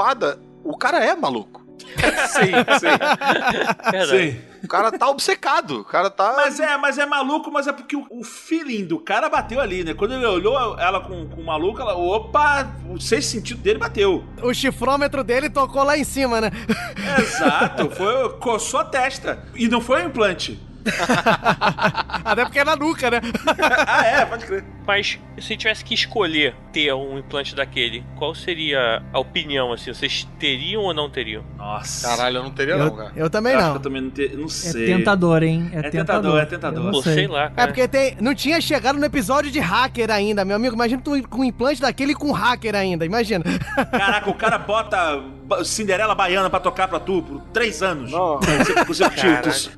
o 0.64 0.76
cara 0.76 1.04
é 1.04 1.14
maluco. 1.14 1.64
sim, 2.28 2.52
sim. 2.80 4.06
sim. 4.08 4.40
O 4.64 4.68
cara 4.68 4.90
tá 4.90 5.08
obcecado. 5.08 5.80
O 5.80 5.84
cara 5.84 6.10
tá. 6.10 6.32
Mas 6.36 6.58
é, 6.58 6.76
mas 6.76 6.98
é 6.98 7.06
maluco, 7.06 7.50
mas 7.52 7.66
é 7.66 7.72
porque 7.72 7.94
o, 7.94 8.04
o 8.10 8.24
feeling 8.24 8.84
do 8.84 8.98
cara 8.98 9.28
bateu 9.28 9.60
ali, 9.60 9.84
né? 9.84 9.94
Quando 9.94 10.14
ele 10.14 10.26
olhou 10.26 10.56
ela 10.78 11.00
com, 11.00 11.28
com 11.28 11.40
o 11.40 11.44
maluco, 11.44 11.80
ela. 11.80 11.94
Opa! 11.94 12.68
O 12.90 13.00
sexto 13.00 13.30
sentido 13.30 13.60
dele 13.60 13.78
bateu. 13.78 14.24
O 14.42 14.52
chifrômetro 14.52 15.22
dele 15.22 15.48
tocou 15.48 15.84
lá 15.84 15.96
em 15.96 16.04
cima, 16.04 16.40
né? 16.40 16.50
Exato. 17.20 17.90
Foi, 17.90 18.28
coçou 18.40 18.80
a 18.80 18.84
testa. 18.84 19.44
E 19.54 19.68
não 19.68 19.80
foi 19.80 20.02
um 20.02 20.08
implante. 20.08 20.60
Até 22.24 22.44
porque 22.44 22.58
é 22.58 22.64
na 22.64 22.76
nuca, 22.76 23.10
né? 23.10 23.20
ah, 23.86 24.04
é, 24.04 24.24
pode 24.24 24.46
crer. 24.46 24.64
Mas 24.86 25.18
se 25.38 25.56
tivesse 25.56 25.84
que 25.84 25.94
escolher 25.94 26.54
ter 26.72 26.92
um 26.92 27.18
implante 27.18 27.54
daquele, 27.54 28.04
qual 28.16 28.34
seria 28.34 29.02
a 29.12 29.18
opinião, 29.18 29.72
assim? 29.72 29.92
Vocês 29.92 30.28
teriam 30.38 30.82
ou 30.82 30.94
não 30.94 31.10
teriam? 31.10 31.44
Nossa. 31.56 32.08
Caralho, 32.08 32.38
eu 32.38 32.42
não 32.44 32.50
teria, 32.50 32.74
eu, 32.74 32.78
não, 32.78 32.96
cara. 32.96 33.12
Eu 33.16 33.28
também 33.28 33.52
eu 33.54 33.60
não. 33.60 33.74
eu 33.74 33.80
também 33.80 34.02
não, 34.02 34.10
te, 34.10 34.28
não 34.28 34.48
sei. 34.48 34.92
É 34.92 34.96
tentador, 34.96 35.42
hein? 35.42 35.70
É, 35.72 35.78
é 35.78 35.90
tentador, 35.90 36.40
é 36.40 36.46
tentador. 36.46 36.90
Pô, 36.90 37.02
sei. 37.02 37.14
sei 37.14 37.26
lá. 37.26 37.50
Cara. 37.50 37.62
É 37.62 37.66
porque 37.66 37.88
tem, 37.88 38.16
não 38.20 38.34
tinha 38.34 38.60
chegado 38.60 38.98
no 38.98 39.04
episódio 39.04 39.50
de 39.50 39.58
hacker 39.58 40.10
ainda, 40.10 40.44
meu 40.44 40.56
amigo. 40.56 40.74
Imagina 40.74 41.02
tu 41.02 41.20
com 41.28 41.40
um 41.40 41.44
implante 41.44 41.80
daquele 41.80 42.14
com 42.14 42.30
hacker 42.32 42.74
ainda, 42.74 43.04
imagina. 43.04 43.44
Caraca, 43.90 44.30
o 44.30 44.34
cara 44.34 44.58
bota 44.58 45.22
Cinderela 45.64 46.14
Baiana 46.14 46.50
pra 46.50 46.60
tocar 46.60 46.88
pra 46.88 47.00
tu 47.00 47.22
por 47.22 47.40
três 47.52 47.82
anos. 47.82 48.10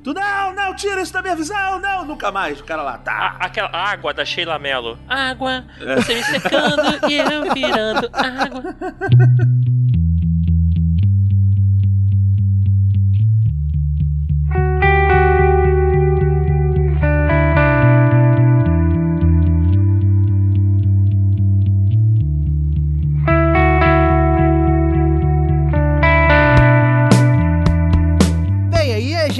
Tu, 0.03 0.15
não, 0.15 0.55
não, 0.55 0.75
tira 0.75 1.01
isso 1.01 1.13
da 1.13 1.23
minha 1.23 1.37
visão, 1.37 1.79
não, 1.79 2.05
nunca 2.05 2.31
mais. 2.31 2.61
O 2.61 2.65
cara 2.65 2.83
lá, 2.83 2.99
tá. 2.99 3.13
A, 3.13 3.47
aquela 3.47 3.71
água 3.73 4.15
da 4.15 4.25
Sheila 4.25 4.59
Mello. 4.59 4.99
Água, 5.09 5.65
é. 5.81 5.97
você 5.97 6.15
me 6.15 6.25
secando 6.25 7.09
e 7.09 7.19
eu 7.19 7.53
virando 7.55 8.11
água. 8.13 8.63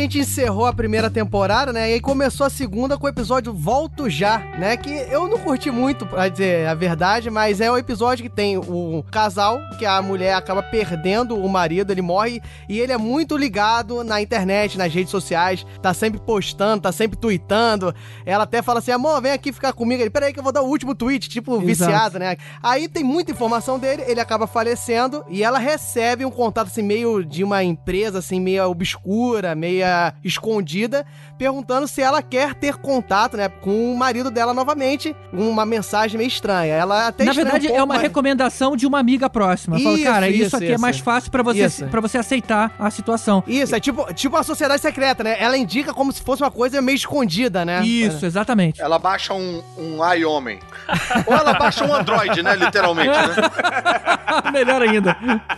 gente 0.09 0.21
encerrou 0.21 0.65
a 0.65 0.73
primeira 0.73 1.11
temporada, 1.11 1.71
né? 1.71 1.91
E 1.91 1.95
aí 1.95 2.01
começou 2.01 2.47
a 2.47 2.51
segunda 2.51 2.97
com 2.97 3.05
o 3.05 3.11
episódio 3.11 3.53
Volto 3.53 4.09
Já, 4.09 4.39
né? 4.59 4.75
Que 4.75 4.91
eu 5.11 5.29
não 5.29 5.39
curti 5.39 5.71
muito, 5.71 6.07
pra 6.07 6.29
dizer 6.29 6.67
a 6.67 6.75
verdade, 6.75 7.29
mas 7.29 7.61
é 7.61 7.71
o 7.71 7.77
episódio 7.77 8.23
que 8.23 8.31
tem 8.31 8.57
o 8.57 9.05
casal, 9.11 9.61
que 9.79 9.85
a 9.85 10.01
mulher 10.01 10.33
acaba 10.33 10.63
perdendo 10.63 11.37
o 11.37 11.47
marido, 11.47 11.93
ele 11.93 12.01
morre, 12.01 12.41
e 12.71 12.81
ele 12.81 12.91
é 12.91 12.97
muito 12.97 13.37
ligado 13.37 14.03
na 14.03 14.23
internet, 14.23 14.79
nas 14.79 14.93
redes 14.93 15.11
sociais, 15.11 15.67
tá 15.83 15.93
sempre 15.93 16.19
postando, 16.19 16.85
tá 16.85 16.91
sempre 16.91 17.19
tweetando. 17.19 17.95
Ela 18.25 18.45
até 18.45 18.63
fala 18.63 18.79
assim: 18.79 18.93
amor, 18.93 19.21
vem 19.21 19.33
aqui 19.33 19.53
ficar 19.53 19.75
comigo. 19.75 20.03
Ele, 20.03 20.09
peraí 20.09 20.33
que 20.33 20.39
eu 20.39 20.45
vou 20.45 20.53
dar 20.53 20.63
o 20.63 20.69
último 20.69 20.95
tweet, 20.95 21.29
tipo, 21.29 21.53
Exato. 21.57 21.67
viciado, 21.67 22.19
né? 22.19 22.39
Aí 22.63 22.89
tem 22.89 23.05
muita 23.05 23.31
informação 23.31 23.79
dele, 23.79 24.05
ele 24.07 24.21
acaba 24.21 24.47
falecendo 24.47 25.23
e 25.29 25.45
ela 25.45 25.59
recebe 25.59 26.25
um 26.25 26.31
contato 26.31 26.69
assim, 26.69 26.83
meio 26.83 27.23
de 27.23 27.45
uma 27.45 27.63
empresa, 27.63 28.21
assim, 28.21 28.41
meio 28.41 28.71
obscura, 28.71 29.55
escondida, 30.25 31.05
perguntando 31.39 31.87
se 31.87 32.01
ela 32.01 32.23
quer 32.23 32.55
ter 32.55 32.77
contato, 32.77 33.37
né, 33.37 33.49
com 33.49 33.93
o 33.93 33.97
marido 33.97 34.31
dela 34.31 34.53
novamente. 34.53 35.15
Uma 35.33 35.65
mensagem 35.65 36.19
meio 36.19 36.29
estranha. 36.29 36.75
Ela 36.75 37.09
até 37.09 37.25
Na 37.25 37.33
verdade, 37.33 37.69
um 37.69 37.75
é 37.75 37.83
uma 37.83 37.95
mas... 37.95 38.03
recomendação 38.03 38.77
de 38.77 38.87
uma 38.87 38.99
amiga 38.99 39.31
próxima. 39.31 39.77
Isso, 39.77 39.85
Fala, 39.85 39.99
cara, 40.03 40.29
isso, 40.29 40.43
isso 40.47 40.57
aqui 40.57 40.65
é 40.67 40.69
isso. 40.69 40.75
é 40.77 40.79
mais 40.79 40.99
fácil 40.99 41.31
para 41.31 41.43
você, 41.43 41.87
para 41.87 42.01
você 42.01 42.19
aceitar 42.19 42.73
a 42.79 42.91
situação. 42.91 43.43
Isso, 43.47 43.75
é 43.75 43.81
tipo, 43.81 44.13
tipo 44.15 44.37
uma 44.37 44.43
sociedade 44.43 44.81
secreta, 44.81 45.23
né? 45.23 45.37
Ela 45.39 45.57
indica 45.57 45.93
como 45.93 46.13
se 46.13 46.23
fosse 46.23 46.43
uma 46.43 46.51
coisa 46.51 46.81
meio 46.83 46.97
escondida, 46.97 47.65
né? 47.65 47.85
Isso, 47.85 48.25
exatamente. 48.27 48.81
Ela 48.81 48.99
baixa 48.99 49.35
um, 49.35 49.63
um 49.77 50.03
ai 50.03 50.25
homem. 50.25 50.59
Ou 51.27 51.35
ela 51.35 51.55
baixa 51.55 51.85
um 51.85 51.95
Android, 51.95 52.43
né? 52.43 52.57
Literalmente, 52.57 53.09
né? 53.09 54.51
Melhor 54.53 54.83
ainda. 54.83 55.17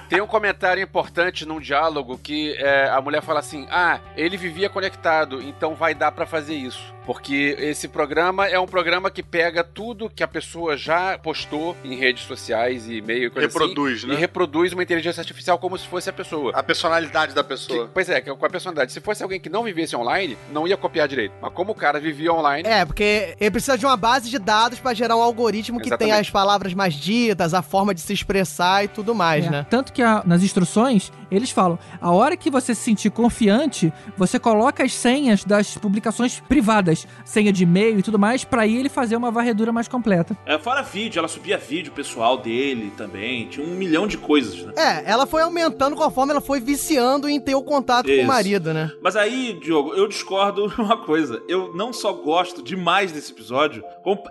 Tem 0.08 0.20
um 0.20 0.26
comentário 0.26 0.82
importante 0.82 1.46
num 1.46 1.60
diálogo 1.60 2.18
que 2.18 2.54
é, 2.58 2.88
a 2.90 3.00
mulher 3.00 3.22
fala 3.22 3.40
assim: 3.40 3.66
Ah, 3.70 4.00
ele 4.16 4.29
vivia 4.36 4.68
conectado, 4.68 5.42
então 5.42 5.74
vai 5.74 5.94
dar 5.94 6.12
para 6.12 6.26
fazer 6.26 6.54
isso. 6.54 6.94
Porque 7.06 7.56
esse 7.58 7.88
programa 7.88 8.46
é 8.46 8.58
um 8.58 8.66
programa 8.66 9.10
que 9.10 9.22
pega 9.22 9.64
tudo 9.64 10.08
que 10.08 10.22
a 10.22 10.28
pessoa 10.28 10.76
já 10.76 11.18
postou 11.18 11.76
em 11.82 11.96
redes 11.96 12.24
sociais 12.24 12.86
e 12.86 12.98
e-mail 12.98 13.26
e 13.26 13.30
coisa 13.30 13.48
assim, 13.48 13.58
reproduz, 13.58 13.98
assim, 13.98 14.06
né? 14.06 14.14
E 14.14 14.16
reproduz 14.16 14.72
uma 14.72 14.82
inteligência 14.82 15.20
artificial 15.20 15.58
como 15.58 15.76
se 15.76 15.88
fosse 15.88 16.08
a 16.08 16.12
pessoa. 16.12 16.52
A 16.54 16.62
personalidade 16.62 17.34
da 17.34 17.42
pessoa. 17.42 17.86
Que, 17.86 17.94
pois 17.94 18.08
é, 18.08 18.20
com 18.20 18.46
a 18.46 18.50
personalidade. 18.50 18.92
Se 18.92 19.00
fosse 19.00 19.22
alguém 19.22 19.40
que 19.40 19.48
não 19.48 19.64
vivesse 19.64 19.96
online, 19.96 20.36
não 20.52 20.68
ia 20.68 20.76
copiar 20.76 21.08
direito. 21.08 21.32
Mas 21.40 21.52
como 21.52 21.72
o 21.72 21.74
cara 21.74 21.98
vivia 21.98 22.32
online. 22.32 22.68
É, 22.68 22.84
porque 22.84 23.34
ele 23.40 23.50
precisa 23.50 23.76
de 23.76 23.84
uma 23.84 23.96
base 23.96 24.30
de 24.30 24.38
dados 24.38 24.78
para 24.78 24.94
gerar 24.94 25.16
um 25.16 25.22
algoritmo 25.22 25.80
que 25.80 25.96
tem 25.96 26.12
as 26.12 26.30
palavras 26.30 26.74
mais 26.74 26.94
ditas, 26.94 27.54
a 27.54 27.62
forma 27.62 27.94
de 27.94 28.02
se 28.02 28.12
expressar 28.12 28.84
e 28.84 28.88
tudo 28.88 29.14
mais, 29.14 29.46
é. 29.46 29.50
né? 29.50 29.66
Tanto 29.68 29.92
que 29.92 30.02
a, 30.02 30.22
nas 30.24 30.42
instruções, 30.42 31.10
eles 31.30 31.50
falam: 31.50 31.78
a 32.00 32.10
hora 32.10 32.36
que 32.36 32.50
você 32.50 32.74
se 32.74 32.82
sentir 32.82 33.10
confiante, 33.10 33.92
você 34.20 34.38
coloca 34.38 34.84
as 34.84 34.92
senhas 34.92 35.44
das 35.44 35.78
publicações 35.78 36.40
privadas, 36.40 37.06
senha 37.24 37.50
de 37.50 37.62
e-mail 37.62 37.98
e 37.98 38.02
tudo 38.02 38.18
mais, 38.18 38.44
para 38.44 38.66
ele 38.66 38.90
fazer 38.90 39.16
uma 39.16 39.30
varredura 39.30 39.72
mais 39.72 39.88
completa. 39.88 40.36
É, 40.44 40.58
fora 40.58 40.82
vídeo, 40.82 41.18
ela 41.18 41.26
subia 41.26 41.56
vídeo 41.56 41.90
pessoal 41.90 42.36
dele 42.36 42.92
também, 42.98 43.48
tinha 43.48 43.66
um 43.66 43.70
milhão 43.70 44.06
de 44.06 44.18
coisas, 44.18 44.62
né? 44.62 44.74
É, 44.76 45.10
ela 45.10 45.26
foi 45.26 45.40
aumentando 45.40 45.96
conforme 45.96 46.32
ela 46.32 46.40
foi 46.42 46.60
viciando 46.60 47.30
em 47.30 47.40
ter 47.40 47.54
o 47.54 47.62
contato 47.62 48.10
Isso. 48.10 48.18
com 48.18 48.24
o 48.24 48.28
marido, 48.28 48.74
né? 48.74 48.92
Mas 49.02 49.16
aí, 49.16 49.58
Diogo, 49.58 49.94
eu 49.94 50.06
discordo 50.06 50.70
uma 50.78 50.98
coisa. 50.98 51.42
Eu 51.48 51.74
não 51.74 51.90
só 51.90 52.12
gosto 52.12 52.62
demais 52.62 53.12
desse 53.12 53.32
episódio, 53.32 53.82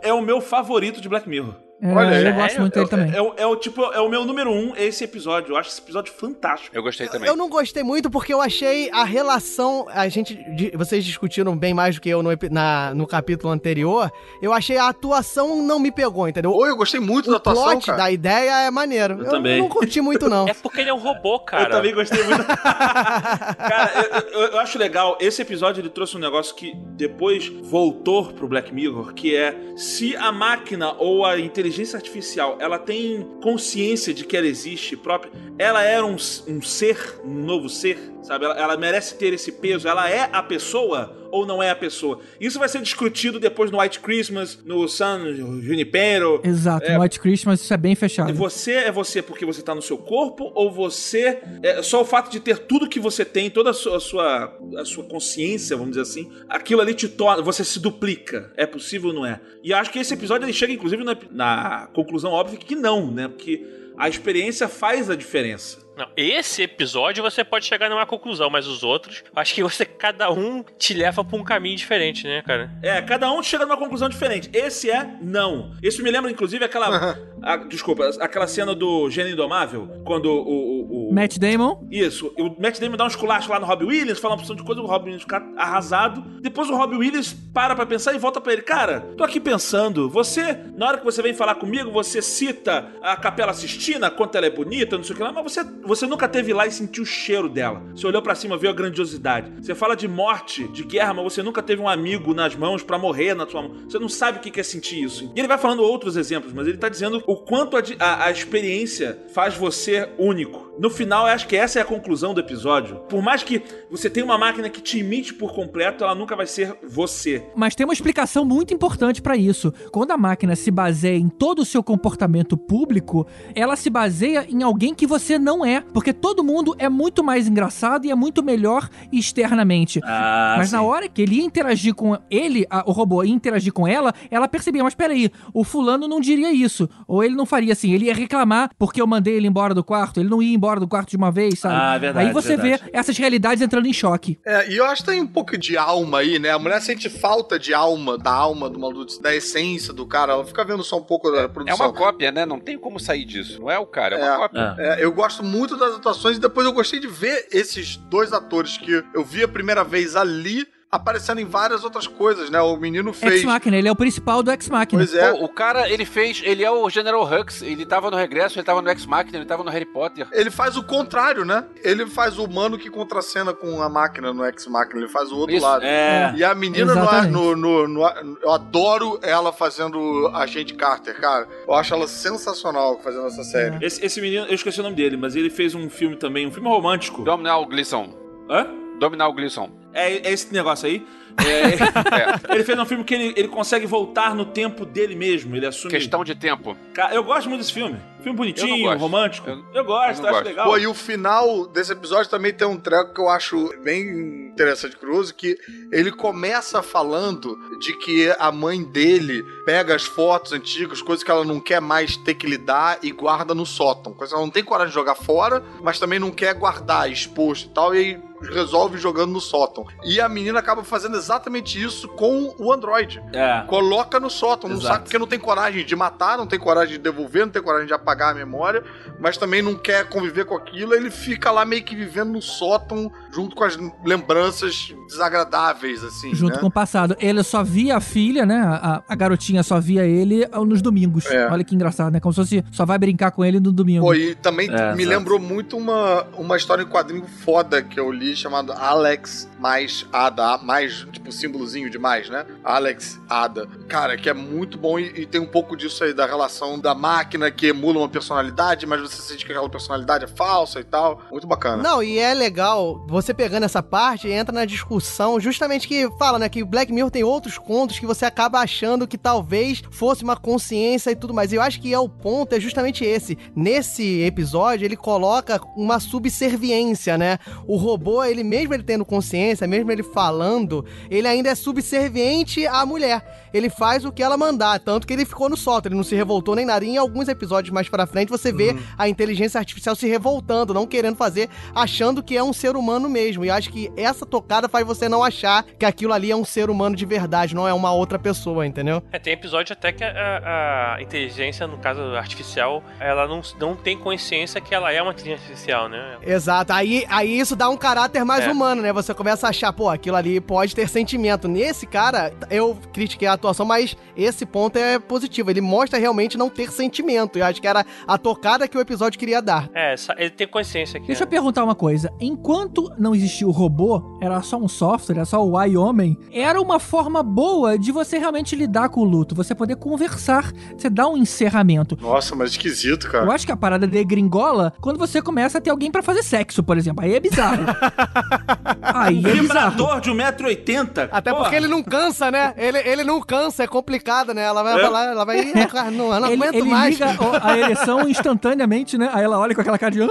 é 0.03 0.13
o 0.13 0.21
meu 0.21 0.39
favorito 0.39 1.01
de 1.01 1.09
Black 1.09 1.27
Mirror. 1.27 1.55
É, 1.81 1.93
Olha, 1.93 2.29
eu 2.29 2.33
gosto 2.33 2.55
é, 2.57 2.59
muito 2.59 2.73
dele 2.73 2.87
também. 2.87 3.11
É, 3.11 3.41
é, 3.41 3.45
o 3.45 3.55
tipo, 3.55 3.81
é 3.93 4.01
o 4.01 4.09
meu 4.09 4.25
número 4.25 4.51
um, 4.51 4.75
esse 4.75 5.05
episódio. 5.05 5.53
Eu 5.53 5.57
acho 5.57 5.69
esse 5.69 5.79
episódio 5.79 6.11
fantástico. 6.11 6.75
Eu 6.75 6.83
gostei 6.83 7.07
também. 7.07 7.27
Eu, 7.27 7.33
eu 7.33 7.37
não 7.37 7.47
gostei 7.47 7.83
muito 7.83 8.09
porque 8.09 8.33
eu 8.33 8.41
achei 8.41 8.89
a 8.91 9.05
relação. 9.05 9.87
A 9.89 10.09
gente. 10.09 10.37
Vocês 10.75 11.05
discutiram 11.05 11.57
bem 11.57 11.73
mais 11.73 11.95
do 11.95 12.01
que 12.01 12.09
eu 12.09 12.21
no, 12.21 12.31
na, 12.51 12.93
no 12.93 13.07
capítulo 13.07 13.53
anterior. 13.53 14.11
Eu 14.41 14.51
achei 14.51 14.77
a 14.77 14.89
atuação 14.89 15.63
não 15.63 15.79
me 15.79 15.89
pegou, 15.89 16.27
entendeu? 16.27 16.51
Oi, 16.53 16.69
eu 16.69 16.75
gostei 16.75 16.99
muito 16.99 17.27
o 17.27 17.31
da 17.31 17.37
atuação. 17.37 17.63
O 17.63 17.71
plot 17.71 17.85
cara. 17.85 17.97
da 17.97 18.11
ideia 18.11 18.61
é 18.63 18.71
maneiro. 18.71 19.13
Eu, 19.13 19.23
eu 19.23 19.29
também. 19.29 19.61
não 19.61 19.69
curti 19.69 20.01
muito, 20.01 20.27
não. 20.27 20.49
É 20.49 20.53
porque 20.53 20.81
ele 20.81 20.89
é 20.89 20.93
um 20.93 20.99
robô, 20.99 21.39
cara. 21.39 21.63
Eu 21.63 21.69
também 21.69 21.93
gostei 21.93 22.21
muito. 22.23 22.43
cara, 22.59 23.91
eu, 24.33 24.41
eu, 24.47 24.59
acho 24.59 24.77
legal. 24.77 25.17
Esse 25.21 25.41
episódio 25.41 25.79
ele 25.79 25.89
trouxe 25.89 26.17
um 26.17 26.19
negócio 26.19 26.53
que 26.53 26.73
depois 26.75 27.47
voltou 27.47 28.33
pro 28.33 28.49
Black 28.49 28.73
Mirror, 28.73 29.13
que 29.13 29.33
é 29.33 29.55
se 29.77 30.13
a 30.17 30.29
máquina 30.29 30.93
ou 30.97 31.25
a 31.25 31.39
inteligência 31.39 31.68
artificial 31.97 32.57
ela 32.59 32.79
tem 32.79 33.27
consciência 33.41 34.13
de 34.13 34.25
que 34.25 34.35
ela 34.35 34.47
existe 34.47 34.95
própria, 34.95 35.31
ela 35.57 35.83
era 35.83 36.05
um, 36.05 36.15
um 36.47 36.61
ser, 36.61 37.19
um 37.23 37.33
novo 37.33 37.69
ser, 37.69 37.97
sabe? 38.21 38.45
Ela, 38.45 38.55
ela, 38.59 38.77
merece 38.77 39.15
ter 39.15 39.33
esse 39.33 39.51
peso, 39.51 39.87
ela 39.87 40.09
é 40.09 40.29
a 40.31 40.41
pessoa 40.43 41.15
ou 41.31 41.45
não 41.45 41.61
é 41.61 41.69
a 41.69 41.75
pessoa? 41.75 42.19
Isso 42.39 42.59
vai 42.59 42.67
ser 42.67 42.81
discutido 42.81 43.39
depois 43.39 43.71
no 43.71 43.79
White 43.79 43.99
Christmas, 43.99 44.59
no 44.63 44.87
Sun 44.87 45.61
Junipero. 45.61 46.41
Exato, 46.43 46.85
é, 46.85 46.95
no 46.95 47.03
White 47.03 47.19
Christmas 47.19 47.61
isso 47.61 47.73
é 47.73 47.77
bem 47.77 47.95
fechado. 47.95 48.33
Você 48.33 48.73
é 48.73 48.91
você 48.91 49.21
porque 49.21 49.45
você 49.45 49.61
tá 49.61 49.73
no 49.75 49.81
seu 49.81 49.97
corpo 49.97 50.51
ou 50.55 50.71
você 50.71 51.39
é 51.61 51.81
só 51.81 52.01
o 52.01 52.05
fato 52.05 52.31
de 52.31 52.39
ter 52.39 52.59
tudo 52.59 52.89
que 52.89 52.99
você 52.99 53.23
tem, 53.23 53.49
toda 53.49 53.69
a 53.69 53.73
sua, 53.73 53.97
a 53.97 53.99
sua, 53.99 54.57
a 54.77 54.85
sua 54.85 55.03
consciência, 55.03 55.75
vamos 55.75 55.91
dizer 55.91 56.01
assim, 56.01 56.31
aquilo 56.47 56.81
ali 56.81 56.93
te 56.93 57.07
torna, 57.07 57.41
você 57.41 57.63
se 57.63 57.79
duplica. 57.79 58.51
É 58.57 58.65
possível 58.65 59.09
ou 59.09 59.15
não 59.15 59.25
é? 59.25 59.39
E 59.63 59.73
acho 59.73 59.91
que 59.91 59.99
esse 59.99 60.13
episódio 60.13 60.45
ele 60.45 60.53
chega 60.53 60.73
inclusive 60.73 61.03
na, 61.03 61.17
na 61.31 61.87
conclusão 61.93 62.31
óbvia 62.31 62.57
que 62.57 62.75
não, 62.75 63.11
né? 63.11 63.27
Porque 63.27 63.65
a 63.97 64.07
experiência 64.07 64.69
faz 64.69 65.09
a 65.09 65.15
diferença. 65.15 65.88
Não, 65.99 66.07
esse 66.15 66.61
episódio 66.63 67.21
você 67.21 67.43
pode 67.43 67.65
chegar 67.65 67.89
numa 67.89 68.05
conclusão, 68.05 68.49
mas 68.49 68.65
os 68.67 68.83
outros, 68.83 69.21
acho 69.35 69.53
que 69.53 69.61
você 69.61 69.83
cada 69.83 70.31
um 70.31 70.63
te 70.77 70.93
leva 70.93 71.25
para 71.25 71.37
um 71.37 71.43
caminho 71.43 71.75
diferente, 71.75 72.23
né, 72.23 72.41
cara? 72.41 72.71
É, 72.81 73.01
cada 73.01 73.29
um 73.33 73.43
chega 73.43 73.65
numa 73.65 73.75
conclusão 73.75 74.07
diferente. 74.07 74.49
Esse 74.53 74.89
é 74.89 75.17
não. 75.21 75.73
Esse 75.83 76.01
me 76.01 76.09
lembra 76.09 76.31
inclusive 76.31 76.63
aquela 76.63 77.17
a, 77.41 77.57
desculpa, 77.57 78.09
aquela 78.21 78.47
cena 78.47 78.73
do 78.73 79.09
Gênio 79.09 79.33
Indomável, 79.33 80.01
quando 80.05 80.27
o, 80.27 80.39
o, 80.39 81.09
o. 81.09 81.13
Matt 81.13 81.37
Damon. 81.37 81.85
Isso. 81.91 82.33
O 82.37 82.61
Matt 82.61 82.79
Damon 82.79 82.95
dá 82.95 83.03
um 83.03 83.07
esculacho 83.07 83.49
lá 83.49 83.59
no 83.59 83.65
Robbie 83.65 83.85
Williams, 83.85 84.19
fala 84.19 84.35
uma 84.35 84.39
opção 84.39 84.55
de 84.55 84.63
coisa, 84.63 84.81
o 84.81 84.85
Robbie 84.85 85.05
Williams 85.05 85.23
fica 85.23 85.43
arrasado. 85.57 86.21
Depois 86.41 86.69
o 86.69 86.75
Robbie 86.75 86.95
Williams 86.95 87.33
para 87.53 87.75
pra 87.75 87.85
pensar 87.85 88.13
e 88.13 88.17
volta 88.17 88.39
pra 88.39 88.53
ele. 88.53 88.61
Cara, 88.61 89.01
tô 89.17 89.23
aqui 89.23 89.39
pensando, 89.39 90.09
você, 90.09 90.57
na 90.75 90.87
hora 90.87 90.97
que 90.97 91.05
você 91.05 91.21
vem 91.21 91.33
falar 91.33 91.55
comigo, 91.55 91.91
você 91.91 92.21
cita 92.21 92.89
a 93.01 93.15
Capela 93.17 93.53
Sistina, 93.53 94.09
quanto 94.09 94.35
ela 94.35 94.45
é 94.45 94.49
bonita, 94.49 94.97
não 94.97 95.03
sei 95.03 95.13
o 95.13 95.17
que 95.17 95.23
lá, 95.23 95.31
mas 95.31 95.43
você, 95.43 95.63
você 95.89 96.05
nunca 96.05 96.27
teve 96.27 96.53
lá 96.53 96.67
e 96.67 96.71
sentiu 96.71 97.01
o 97.01 97.05
cheiro 97.05 97.49
dela. 97.49 97.81
Você 97.95 98.05
olhou 98.05 98.21
para 98.21 98.35
cima, 98.35 98.55
viu 98.55 98.69
a 98.69 98.73
grandiosidade. 98.73 99.51
Você 99.59 99.73
fala 99.73 99.95
de 99.95 100.07
morte, 100.07 100.67
de 100.67 100.83
guerra, 100.83 101.15
mas 101.15 101.23
você 101.23 101.41
nunca 101.41 101.63
teve 101.63 101.81
um 101.81 101.89
amigo 101.89 102.31
nas 102.31 102.55
mãos 102.55 102.83
para 102.83 102.99
morrer 102.99 103.33
na 103.33 103.47
sua 103.47 103.63
mão. 103.63 103.71
Você 103.89 103.97
não 103.97 104.07
sabe 104.07 104.37
o 104.37 104.41
que 104.41 104.59
é 104.59 104.63
sentir 104.63 105.01
isso. 105.01 105.31
E 105.35 105.39
ele 105.39 105.47
vai 105.47 105.57
falando 105.57 105.81
outros 105.81 106.15
exemplos, 106.15 106.53
mas 106.53 106.67
ele 106.67 106.77
tá 106.77 106.89
dizendo 106.89 107.23
o 107.25 107.37
quanto 107.37 107.75
a, 107.75 107.81
a, 107.99 108.25
a 108.25 108.31
experiência 108.31 109.17
faz 109.33 109.55
você 109.55 110.09
único. 110.19 110.69
No 110.77 110.89
final, 110.89 111.27
eu 111.27 111.33
acho 111.33 111.47
que 111.47 111.57
essa 111.57 111.79
é 111.79 111.81
a 111.81 111.85
conclusão 111.85 112.33
do 112.33 112.39
episódio. 112.39 112.97
Por 113.09 113.21
mais 113.21 113.43
que 113.43 113.61
você 113.89 114.09
tenha 114.09 114.25
uma 114.25 114.37
máquina 114.37 114.69
que 114.69 114.81
te 114.81 114.99
imite 114.99 115.33
por 115.33 115.53
completo, 115.53 116.03
ela 116.03 116.15
nunca 116.15 116.35
vai 116.35 116.45
ser 116.45 116.77
você. 116.87 117.43
Mas 117.55 117.75
tem 117.75 117.85
uma 117.85 117.93
explicação 117.93 118.45
muito 118.45 118.73
importante 118.73 119.21
para 119.21 119.35
isso. 119.35 119.73
Quando 119.91 120.11
a 120.11 120.17
máquina 120.17 120.55
se 120.55 120.71
baseia 120.71 121.17
em 121.17 121.27
todo 121.27 121.63
o 121.63 121.65
seu 121.65 121.83
comportamento 121.83 122.55
público, 122.55 123.27
ela 123.55 123.75
se 123.75 123.89
baseia 123.89 124.45
em 124.47 124.63
alguém 124.63 124.93
que 124.93 125.07
você 125.07 125.37
não 125.37 125.65
é. 125.65 125.68
Porque 125.93 126.11
todo 126.13 126.43
mundo 126.43 126.75
é 126.77 126.89
muito 126.89 127.23
mais 127.23 127.47
engraçado 127.47 128.05
e 128.05 128.11
é 128.11 128.15
muito 128.15 128.41
melhor 128.43 128.89
externamente. 129.11 129.99
Ah, 130.03 130.55
mas 130.57 130.69
sim. 130.69 130.75
na 130.75 130.81
hora 130.81 131.07
que 131.07 131.21
ele 131.21 131.35
ia 131.35 131.43
interagir 131.43 131.93
com 131.93 132.17
ele, 132.29 132.65
a- 132.69 132.83
o 132.85 132.91
robô 132.91 133.23
ia 133.23 133.33
interagir 133.33 133.71
com 133.71 133.87
ela, 133.87 134.13
ela 134.31 134.47
percebia, 134.47 134.83
mas 134.83 134.95
peraí, 134.95 135.31
o 135.53 135.63
fulano 135.63 136.07
não 136.07 136.19
diria 136.19 136.51
isso. 136.51 136.89
Ou 137.07 137.23
ele 137.23 137.35
não 137.35 137.45
faria 137.45 137.73
assim, 137.73 137.91
ele 137.93 138.05
ia 138.05 138.13
reclamar 138.13 138.71
porque 138.77 139.01
eu 139.01 139.07
mandei 139.07 139.35
ele 139.35 139.47
embora 139.47 139.73
do 139.73 139.83
quarto, 139.83 140.19
ele 140.19 140.29
não 140.29 140.41
ia 140.41 140.53
embora 140.55 140.79
do 140.79 140.87
quarto 140.87 141.09
de 141.11 141.17
uma 141.17 141.31
vez, 141.31 141.59
sabe? 141.59 141.75
Ah, 141.75 141.97
verdade, 141.97 142.27
Aí 142.27 142.33
você 142.33 142.55
verdade. 142.57 142.83
vê 142.85 142.89
essas 142.97 143.17
realidades 143.17 143.61
entrando 143.61 143.85
em 143.87 143.93
choque. 143.93 144.39
É, 144.45 144.71
e 144.71 144.77
eu 144.77 144.85
acho 144.85 145.03
que 145.03 145.11
tem 145.11 145.21
um 145.21 145.27
pouco 145.27 145.57
de 145.57 145.77
alma 145.77 146.19
aí, 146.19 146.39
né? 146.39 146.51
A 146.51 146.59
mulher 146.59 146.81
sente 146.81 147.09
falta 147.09 147.59
de 147.59 147.73
alma, 147.73 148.17
da 148.17 148.31
alma 148.31 148.69
do 148.69 148.79
maluco, 148.79 148.99
da 149.21 149.33
essência 149.35 149.93
do 149.93 150.05
cara. 150.05 150.33
Ela 150.33 150.45
fica 150.45 150.63
vendo 150.65 150.83
só 150.83 150.97
um 150.97 151.03
pouco 151.03 151.31
da 151.31 151.41
É 151.41 151.47
produção. 151.47 151.85
uma 151.87 151.93
cópia, 151.93 152.31
né? 152.31 152.45
Não 152.45 152.59
tem 152.59 152.77
como 152.77 152.99
sair 152.99 153.25
disso. 153.25 153.59
Não 153.61 153.69
é 153.69 153.77
o 153.79 153.85
cara, 153.85 154.15
é 154.17 154.23
uma 154.23 154.33
É. 154.33 154.37
cópia. 154.37 154.75
É, 154.77 155.03
eu 155.03 155.11
gosto 155.11 155.43
muito 155.43 155.58
das 155.67 155.95
atuações 155.95 156.37
e 156.37 156.39
depois 156.39 156.65
eu 156.65 156.73
gostei 156.73 156.99
de 156.99 157.07
ver 157.07 157.47
esses 157.51 157.95
dois 157.95 158.33
atores 158.33 158.77
que 158.77 159.03
eu 159.13 159.23
vi 159.23 159.43
a 159.43 159.47
primeira 159.47 159.83
vez 159.83 160.15
ali 160.15 160.67
aparecendo 160.91 161.39
em 161.39 161.45
várias 161.45 161.83
outras 161.83 162.07
coisas, 162.07 162.49
né? 162.49 162.59
O 162.61 162.75
menino 162.77 163.13
fez. 163.13 163.33
Ex-Machina, 163.35 163.77
ele 163.77 163.87
é 163.87 163.91
o 163.91 163.95
principal 163.95 164.41
do 164.41 164.51
Ex-Machina. 164.51 165.03
Pois 165.03 165.13
é. 165.13 165.31
Pô, 165.31 165.43
o 165.45 165.49
cara, 165.49 165.89
ele 165.89 166.05
fez. 166.05 166.41
Ele 166.43 166.63
é 166.63 166.71
o 166.71 166.89
General 166.89 167.23
Hux. 167.23 167.61
Ele 167.61 167.85
tava 167.85 168.09
no 168.09 168.17
Regresso, 168.17 168.57
ele 168.57 168.65
tava 168.65 168.81
no 168.81 168.89
X-Machina, 168.89 169.37
ele 169.37 169.45
tava 169.45 169.63
no 169.63 169.69
Harry 169.69 169.85
Potter. 169.85 170.27
Ele 170.31 170.49
faz 170.49 170.75
o 170.77 170.83
contrário, 170.83 171.45
né? 171.45 171.65
Ele 171.83 172.05
faz 172.07 172.37
o 172.39 172.45
humano 172.45 172.77
que 172.77 172.89
contracena 172.89 173.53
com 173.53 173.81
a 173.81 173.89
máquina 173.89 174.33
no 174.33 174.43
X-Máquina, 174.45 175.01
ele 175.01 175.09
faz 175.09 175.31
o 175.31 175.37
outro 175.37 175.55
Isso, 175.55 175.65
lado. 175.65 175.83
É. 175.85 176.33
E 176.35 176.43
a 176.43 176.55
menina, 176.55 176.95
no, 176.95 177.55
no, 177.55 177.55
no, 177.55 177.87
no- 177.87 178.37
eu 178.41 178.51
adoro 178.51 179.19
ela 179.21 179.51
fazendo 179.53 180.31
a 180.33 180.39
Agente 180.39 180.73
Carter, 180.73 181.19
cara. 181.19 181.47
Eu 181.67 181.73
acho 181.73 181.93
ela 181.93 182.07
sensacional 182.07 182.99
fazendo 183.03 183.27
essa 183.27 183.43
série. 183.43 183.77
Esse, 183.85 184.03
esse 184.03 184.19
menino, 184.21 184.45
eu 184.47 184.55
esqueci 184.55 184.79
o 184.79 184.83
nome 184.83 184.95
dele, 184.95 185.17
mas 185.17 185.35
ele 185.35 185.49
fez 185.49 185.75
um 185.75 185.89
filme 185.89 186.15
também, 186.15 186.47
um 186.47 186.51
filme 186.51 186.67
romântico. 186.67 187.23
Dominal 187.23 187.65
Gleason. 187.65 188.13
Hã? 188.49 188.67
Dominal 188.99 189.33
Gleason. 189.33 189.69
É, 189.93 190.27
é 190.27 190.31
esse 190.31 190.53
negócio 190.53 190.87
aí. 190.87 191.05
É, 191.45 192.53
Ele 192.53 192.63
fez 192.63 192.77
um 192.79 192.85
filme 192.85 193.03
que 193.03 193.13
ele, 193.13 193.33
ele 193.35 193.47
consegue 193.47 193.85
voltar 193.85 194.33
no 194.35 194.45
tempo 194.45 194.85
dele 194.85 195.15
mesmo. 195.15 195.55
Ele 195.55 195.65
assume. 195.65 195.91
Questão 195.93 196.23
de 196.23 196.35
tempo. 196.35 196.75
Cara, 196.93 197.13
eu 197.13 197.23
gosto 197.23 197.47
muito 197.49 197.61
desse 197.61 197.73
filme. 197.73 197.99
Filme 198.21 198.37
bonitinho, 198.37 198.97
romântico. 198.97 199.49
Eu- 199.49 199.63
Eu, 199.73 199.85
gosto, 199.85 200.21
eu 200.21 200.27
acho 200.27 200.33
gosto. 200.33 200.43
legal. 200.45 200.67
Pô, 200.67 200.77
e 200.77 200.85
o 200.87 200.93
final 200.93 201.65
desse 201.67 201.93
episódio 201.93 202.29
também 202.29 202.53
tem 202.53 202.67
um 202.67 202.75
treco 202.77 203.13
que 203.13 203.21
eu 203.21 203.29
acho 203.29 203.73
bem 203.81 204.49
interessante, 204.51 204.97
curioso, 204.97 205.33
que 205.33 205.57
ele 205.91 206.11
começa 206.11 206.83
falando 206.83 207.57
de 207.79 207.97
que 207.97 208.29
a 208.37 208.51
mãe 208.51 208.83
dele 208.83 209.41
pega 209.65 209.95
as 209.95 210.03
fotos 210.03 210.51
antigas, 210.51 211.01
coisas 211.01 211.23
que 211.23 211.31
ela 211.31 211.45
não 211.45 211.61
quer 211.61 211.79
mais 211.79 212.17
ter 212.17 212.33
que 212.33 212.45
lidar 212.45 212.99
e 213.01 213.11
guarda 213.11 213.55
no 213.55 213.65
sótão. 213.65 214.13
Coisa 214.13 214.33
que 214.33 214.35
ela 214.37 214.45
não 214.45 214.51
tem 214.51 214.63
coragem 214.65 214.89
de 214.89 214.95
jogar 214.95 215.15
fora, 215.15 215.63
mas 215.81 215.97
também 215.97 216.19
não 216.19 216.29
quer 216.31 216.53
guardar 216.55 217.09
exposto 217.09 217.67
e 217.67 217.73
tal, 217.73 217.95
e 217.95 217.97
aí 217.99 218.19
resolve 218.53 218.97
jogando 218.97 219.31
no 219.31 219.41
sótão. 219.41 219.85
E 220.03 220.19
a 220.19 220.27
menina 220.29 220.59
acaba 220.59 220.83
fazendo 220.83 221.15
exatamente 221.15 221.28
isso 221.75 222.07
com 222.07 222.53
o 222.57 222.71
Android. 222.71 223.21
É. 223.33 223.63
Coloca 223.67 224.19
no 224.19 224.29
sótão, 224.29 224.69
não 224.69 224.77
Exato. 224.77 224.93
sabe 224.93 225.03
porque 225.05 225.17
não 225.19 225.27
tem 225.27 225.39
coragem 225.39 225.85
de 225.85 225.95
matar, 225.95 226.37
não 226.37 226.47
tem 226.47 226.59
coragem 226.59 226.93
de 226.93 226.99
devolver, 226.99 227.45
não 227.45 227.51
tem 227.51 227.61
coragem 227.61 227.87
de 227.87 227.93
apagar 227.93 228.31
a 228.31 228.33
memória, 228.33 228.83
mas 229.19 229.37
também 229.37 229.61
não 229.61 229.75
quer 229.75 230.07
conviver 230.07 230.45
com 230.45 230.55
aquilo, 230.55 230.93
ele 230.93 231.11
fica 231.11 231.51
lá 231.51 231.65
meio 231.65 231.83
que 231.83 231.95
vivendo 231.95 232.31
no 232.31 232.41
sótão, 232.41 233.11
junto 233.31 233.55
com 233.55 233.63
as 233.63 233.77
lembranças 234.05 234.93
desagradáveis, 235.07 236.03
assim. 236.03 236.33
Junto 236.33 236.55
né? 236.55 236.59
com 236.59 236.67
o 236.67 236.71
passado. 236.71 237.15
Ele 237.19 237.43
só 237.43 237.63
via 237.63 237.97
a 237.97 238.01
filha, 238.01 238.45
né? 238.45 238.59
A, 238.59 239.03
a 239.07 239.15
garotinha 239.15 239.63
só 239.63 239.79
via 239.79 240.05
ele 240.05 240.47
nos 240.65 240.81
domingos. 240.81 241.25
É. 241.25 241.47
Olha 241.49 241.63
que 241.63 241.75
engraçado, 241.75 242.11
né? 242.11 242.19
Como 242.19 242.33
se 242.33 242.41
fosse 242.41 242.65
só 242.71 242.85
vai 242.85 242.97
brincar 242.97 243.31
com 243.31 243.43
ele 243.43 243.59
no 243.59 243.71
domingo. 243.71 244.05
Pô, 244.05 244.13
e 244.13 244.35
também 244.35 244.69
É, 244.69 244.95
me 244.95 245.05
lembrou 245.05 245.39
muito 245.39 245.77
uma, 245.77 246.23
uma 246.37 246.57
história 246.57 246.83
em 246.83 246.87
quadrinho 246.87 247.25
foda 247.43 247.81
que 247.81 247.99
eu 247.99 248.11
li, 248.11 248.35
chamado 248.35 248.71
Alex 248.71 249.49
mais 249.59 250.05
Ada, 250.11 250.57
mais, 250.59 251.05
tipo, 251.19 251.31
símbolozinho 251.31 251.89
demais, 251.89 252.29
né? 252.29 252.45
Alex 252.63 253.19
Ada. 253.29 253.67
Cara, 253.87 254.17
que 254.17 254.29
é 254.29 254.33
muito 254.33 254.77
bom 254.77 254.97
e, 254.97 255.21
e 255.21 255.25
tem 255.25 255.39
um 255.39 255.45
pouco 255.45 255.75
disso 255.75 256.03
aí, 256.03 256.13
da 256.13 256.25
relação 256.25 256.79
da 256.79 256.95
máquina 256.95 257.51
que 257.51 257.67
emula 257.67 257.99
uma 257.99 258.09
personalidade, 258.09 258.85
mas 258.85 259.01
você 259.01 259.21
sente 259.21 259.45
que 259.45 259.51
aquela 259.51 259.69
personalidade 259.69 260.25
é 260.25 260.27
falsa 260.27 260.79
e 260.79 260.83
tal. 260.83 261.21
Muito 261.31 261.47
bacana. 261.47 261.83
Não, 261.83 262.01
e 262.01 262.17
é 262.17 262.33
legal, 262.33 263.05
você 263.07 263.33
pegando 263.33 263.63
essa 263.63 263.83
parte, 263.83 264.27
entra 264.27 264.53
na 264.53 264.65
discussão 264.65 265.39
justamente 265.39 265.87
que 265.87 266.09
fala, 266.17 266.39
né, 266.39 266.49
que 266.49 266.63
Black 266.63 266.91
Mirror 266.91 267.11
tem 267.11 267.23
outros 267.23 267.57
contos 267.57 267.99
que 267.99 268.05
você 268.05 268.25
acaba 268.25 268.59
achando 268.59 269.07
que 269.07 269.17
talvez 269.17 269.81
fosse 269.91 270.23
uma 270.23 270.37
consciência 270.37 271.11
e 271.11 271.15
tudo 271.15 271.33
mais. 271.33 271.51
E 271.51 271.55
eu 271.55 271.61
acho 271.61 271.79
que 271.79 271.93
é 271.93 271.99
o 271.99 272.09
ponto, 272.09 272.53
é 272.53 272.59
justamente 272.59 273.03
esse. 273.03 273.37
Nesse 273.55 274.21
episódio, 274.21 274.85
ele 274.85 274.95
coloca 274.95 275.59
uma 275.75 275.99
subserviência, 275.99 277.17
né? 277.17 277.37
O 277.67 277.75
robô, 277.75 278.23
ele 278.23 278.43
mesmo 278.43 278.73
ele 278.73 278.83
tendo 278.83 279.05
consciência, 279.05 279.67
mesmo 279.67 279.91
ele 279.91 280.03
falando, 280.03 280.85
ele 281.09 281.27
ainda 281.27 281.49
é 281.49 281.55
subserviente 281.55 282.65
à 282.67 282.85
mulher. 282.85 283.49
Ele 283.51 283.69
faz 283.69 284.05
o 284.05 284.11
que 284.11 284.21
ela 284.21 284.37
mandar, 284.37 284.79
tanto 284.79 285.07
que 285.07 285.13
ele 285.13 285.25
ficou 285.25 285.49
no 285.49 285.57
sótão, 285.57 285.89
ele 285.89 285.95
não 285.95 286.03
se 286.03 286.15
revoltou 286.15 286.55
nem 286.55 286.65
nada. 286.65 286.85
E 286.85 286.89
em 286.89 286.97
alguns 286.97 287.27
episódios 287.27 287.73
mais 287.73 287.89
pra 287.89 288.05
frente, 288.05 288.29
você 288.29 288.51
vê 288.51 288.75
a 288.97 289.09
inteligência 289.09 289.57
artificial 289.57 289.95
se 289.95 290.07
revoltando, 290.07 290.71
não 290.73 290.85
querendo 290.85 291.15
fazer, 291.15 291.49
achando 291.73 292.21
que 292.21 292.37
é 292.37 292.43
um 292.43 292.53
ser 292.53 292.75
humano 292.75 293.09
mesmo. 293.09 293.43
E 293.43 293.49
acho 293.49 293.71
que 293.71 293.91
essa 293.97 294.23
tocada 294.25 294.69
faz 294.69 294.85
você 294.85 295.09
não 295.09 295.23
achar 295.23 295.63
que 295.63 295.85
aquilo 295.85 296.13
ali 296.13 296.29
é 296.29 296.35
um 296.35 296.45
ser 296.45 296.69
humano 296.69 296.95
de 296.95 297.05
verdade, 297.07 297.55
não 297.55 297.67
é 297.67 297.73
uma 297.73 297.91
outra 297.91 298.19
pessoa, 298.19 298.67
entendeu? 298.67 299.01
É, 299.11 299.17
tem 299.17 299.33
episódio 299.33 299.73
até 299.73 299.91
que 299.91 300.03
a, 300.03 300.95
a 300.97 301.01
inteligência, 301.01 301.65
no 301.65 301.77
caso 301.79 302.01
artificial, 302.15 302.83
ela 302.99 303.27
não, 303.27 303.41
não 303.59 303.75
tem 303.75 303.97
consciência 303.97 304.61
que 304.61 304.75
ela 304.75 304.91
é 304.91 305.01
uma 305.01 305.11
inteligência 305.11 305.45
artificial, 305.47 305.89
né? 305.89 306.17
Exato. 306.21 306.71
Aí, 306.73 307.03
aí 307.09 307.39
isso 307.39 307.55
dá 307.55 307.67
um 307.69 307.77
caráter 307.77 308.23
mais 308.23 308.45
É. 308.45 308.51
humano, 308.51 308.81
né? 308.83 308.93
Você 308.93 309.11
começa 309.13 309.47
a 309.47 309.49
achar, 309.49 309.73
pô, 309.73 309.89
aquilo 309.89 310.15
ali 310.17 310.39
pode 310.39 310.75
ter 310.75 310.87
sentimento. 310.89 311.47
Nesse 311.47 311.85
cara, 311.85 312.33
eu 312.49 312.77
critiquei 312.93 313.27
a 313.27 313.33
atuação, 313.33 313.65
mas 313.65 313.95
esse 314.17 314.45
ponto 314.45 314.77
é 314.77 314.99
positivo. 314.99 315.49
Ele 315.49 315.61
mostra 315.61 315.97
realmente 315.99 316.37
não 316.37 316.49
ter 316.49 316.71
sentimento. 316.71 317.37
Eu 317.39 317.45
acho 317.45 317.61
que 317.61 317.67
era 317.67 317.85
a 318.07 318.17
tocada 318.17 318.67
que 318.67 318.77
o 318.77 318.81
episódio 318.81 319.17
queria 319.19 319.41
dar. 319.41 319.69
É, 319.73 319.93
essa- 319.93 320.15
ele 320.17 320.29
tem 320.31 320.47
consciência 320.47 320.97
aqui. 320.97 321.07
Deixa 321.07 321.23
eu 321.23 321.27
né? 321.27 321.31
perguntar 321.31 321.63
uma 321.63 321.75
coisa. 321.75 322.11
Enquanto 322.19 322.91
não 322.97 323.15
existia 323.15 323.47
o 323.47 323.51
robô, 323.51 324.17
era 324.21 324.41
só 324.41 324.57
um 324.57 324.67
software, 324.67 325.15
era 325.17 325.25
só 325.25 325.45
o 325.45 325.57
ai 325.57 325.77
homem, 325.77 326.17
era 326.31 326.59
uma 326.61 326.79
forma 326.79 327.21
boa 327.23 327.77
de 327.77 327.91
você 327.91 328.17
realmente 328.17 328.55
lidar 328.55 328.89
com 328.89 329.01
o 329.01 329.03
luto, 329.03 329.35
você 329.35 329.53
poder 329.55 329.75
conversar, 329.77 330.51
você 330.77 330.89
dar 330.89 331.07
um 331.07 331.17
encerramento. 331.17 331.97
Nossa, 332.01 332.35
mas 332.35 332.51
esquisito, 332.51 333.07
Eu 333.07 333.11
cara. 333.11 333.31
acho 333.33 333.45
que 333.45 333.51
a 333.51 333.57
parada 333.57 333.85
degringola 333.87 334.73
quando 334.81 334.97
você 334.97 335.21
começa 335.21 335.57
a 335.57 335.61
ter 335.61 335.69
alguém 335.69 335.91
pra 335.91 336.01
fazer 336.01 336.23
sexo, 336.23 336.63
por 336.63 336.77
exemplo. 336.77 337.03
Aí 337.03 337.13
é 337.13 337.19
bizarro. 337.19 337.63
Aí 338.81 339.17
é 339.17 339.21
bizarro. 339.35 339.71
Vibrador 339.71 340.01
de 340.01 340.09
1,80m. 340.11 340.78
Até 341.11 341.33
porque 341.33 341.55
ele 341.55 341.67
não 341.67 341.81
cansa, 341.83 342.29
né? 342.31 342.53
Ele, 342.57 342.77
ele 342.79 343.03
não 343.03 343.21
cansa, 343.21 343.63
é 343.63 343.67
complicado, 343.67 344.33
né? 344.33 344.43
Ela 344.43 344.63
vai 344.63 344.79
falar, 344.79 345.05
ela 345.05 345.25
vai. 345.25 345.51
"Ah, 345.75 345.91
Não, 345.91 346.13
eu 346.13 346.19
não 346.19 346.27
Ele, 346.31 346.41
aguento 346.43 346.55
ele 346.55 346.69
mais. 346.69 346.99
liga 346.99 347.15
a 347.41 347.57
ereção 347.57 348.07
instantaneamente, 348.09 348.97
né? 348.97 349.09
Aí 349.13 349.23
ela 349.23 349.39
olha 349.39 349.53
com 349.55 349.61
aquela 349.61 349.77
cara 349.77 349.91
de. 349.91 350.01
"Ah". 350.01 350.07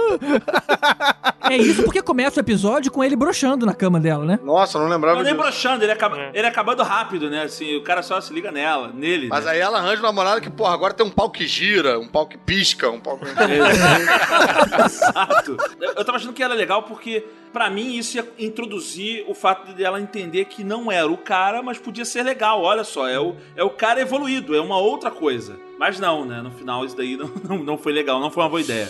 É 1.49 1.57
isso 1.57 1.81
porque 1.81 1.99
começa 1.99 2.39
o 2.39 2.43
episódio 2.43 2.91
com 2.91 3.03
ele 3.03 3.15
broxando 3.15 3.65
na 3.65 3.73
cama 3.73 3.99
dela, 3.99 4.23
né? 4.23 4.37
Nossa, 4.43 4.77
eu 4.77 4.83
não 4.83 4.87
lembrava 4.89 5.15
Não, 5.17 5.23
nem 5.23 5.33
disso. 5.33 5.41
broxando, 5.43 5.83
ele 5.83 5.91
acaba, 5.91 6.15
É. 6.19 6.29
ele 6.35 6.45
acabando 6.45 6.83
rápido, 6.83 7.27
né? 7.27 7.41
Assim, 7.41 7.75
o 7.75 7.83
cara 7.83 8.03
só 8.03 8.21
se 8.21 8.31
liga 8.31 8.51
nela, 8.51 8.91
nele. 8.93 9.29
Mas 9.29 9.45
né? 9.45 9.51
aí 9.51 9.59
ela 9.59 9.79
arranja 9.79 9.95
uma 9.99 10.09
namorada 10.09 10.39
que, 10.41 10.49
porra, 10.51 10.75
agora 10.75 10.93
tem 10.93 11.03
um 11.03 11.09
pau 11.09 11.27
que 11.31 11.47
gira, 11.47 11.97
um 11.99 12.07
pau 12.07 12.27
que 12.27 12.37
pisca, 12.37 12.87
um 12.91 12.99
pau 12.99 13.17
que... 13.17 13.25
Exato. 14.85 15.57
Eu, 15.81 15.93
eu 15.97 16.05
tava 16.05 16.17
achando 16.17 16.33
que 16.33 16.43
era 16.43 16.53
legal 16.53 16.83
porque, 16.83 17.25
para 17.51 17.69
mim 17.69 17.95
isso 17.95 18.17
ia 18.17 18.27
introduzir 18.37 19.25
o 19.27 19.33
fato 19.33 19.73
dela 19.73 19.99
entender 19.99 20.45
que 20.45 20.63
não 20.63 20.91
era 20.91 21.11
o 21.11 21.17
cara, 21.17 21.61
mas 21.61 21.77
podia 21.77 22.05
ser 22.05 22.23
legal. 22.23 22.61
Olha 22.61 22.83
só, 22.83 23.07
é 23.07 23.19
o, 23.19 23.35
é 23.55 23.63
o 23.63 23.69
cara 23.69 24.01
evoluído, 24.01 24.55
é 24.55 24.61
uma 24.61 24.77
outra 24.77 25.11
coisa. 25.11 25.59
Mas 25.77 25.99
não, 25.99 26.25
né? 26.25 26.41
No 26.41 26.51
final 26.51 26.85
isso 26.85 26.95
daí 26.95 27.15
não, 27.17 27.27
não, 27.27 27.57
não 27.63 27.77
foi 27.77 27.93
legal, 27.93 28.19
não 28.19 28.31
foi 28.31 28.43
uma 28.43 28.49
boa 28.49 28.61
ideia. 28.61 28.89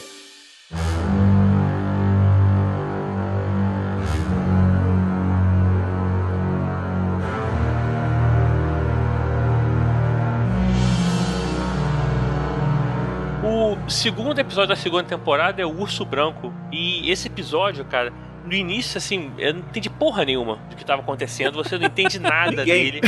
O 13.41 13.89
segundo 13.89 14.37
episódio 14.37 14.69
da 14.69 14.75
segunda 14.75 15.03
temporada 15.03 15.61
é 15.61 15.65
o 15.65 15.81
Urso 15.81 16.05
Branco. 16.05 16.53
E 16.71 17.09
esse 17.09 17.27
episódio, 17.27 17.83
cara, 17.85 18.13
no 18.45 18.53
início, 18.53 18.97
assim, 18.97 19.31
eu 19.37 19.53
não 19.53 19.59
entendi 19.61 19.89
porra 19.89 20.25
nenhuma 20.25 20.55
do 20.69 20.75
que 20.75 20.81
estava 20.83 21.01
acontecendo, 21.01 21.55
você 21.63 21.77
não 21.77 21.85
entende 21.85 22.17
nada 22.19 22.63
dele. 22.65 23.01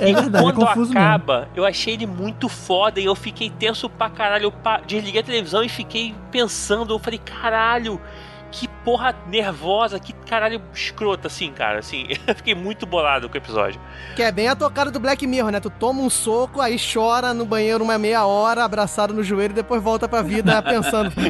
É 0.00 0.12
verdade, 0.12 0.44
quando 0.44 0.62
é 0.62 0.66
confuso 0.66 0.92
acaba, 0.92 1.38
mesmo. 1.40 1.52
eu 1.56 1.64
achei 1.64 1.94
ele 1.94 2.06
muito 2.06 2.48
foda 2.48 3.00
e 3.00 3.04
eu 3.04 3.14
fiquei 3.14 3.50
tenso 3.50 3.88
pra 3.88 4.08
caralho. 4.08 4.44
Eu 4.44 4.52
pa- 4.52 4.80
desliguei 4.86 5.20
a 5.20 5.24
televisão 5.24 5.62
e 5.62 5.68
fiquei 5.68 6.14
pensando, 6.30 6.94
eu 6.94 6.98
falei, 6.98 7.18
caralho. 7.18 8.00
Que 8.54 8.68
porra 8.68 9.16
nervosa, 9.26 9.98
que 9.98 10.12
caralho 10.12 10.62
escrota, 10.72 11.26
assim, 11.26 11.50
cara. 11.50 11.80
Assim, 11.80 12.06
eu 12.24 12.34
fiquei 12.36 12.54
muito 12.54 12.86
bolado 12.86 13.28
com 13.28 13.34
o 13.34 13.38
episódio. 13.38 13.80
Que 14.14 14.22
é 14.22 14.30
bem 14.30 14.46
a 14.46 14.54
tocada 14.54 14.92
do 14.92 15.00
Black 15.00 15.26
Mirror, 15.26 15.50
né? 15.50 15.58
Tu 15.58 15.70
toma 15.70 16.00
um 16.00 16.08
soco, 16.08 16.60
aí 16.60 16.76
chora 16.78 17.34
no 17.34 17.44
banheiro 17.44 17.82
uma 17.82 17.98
meia 17.98 18.24
hora, 18.24 18.64
abraçado 18.64 19.12
no 19.12 19.24
joelho, 19.24 19.50
e 19.50 19.54
depois 19.56 19.82
volta 19.82 20.08
pra 20.08 20.22
vida 20.22 20.62
pensando. 20.62 21.12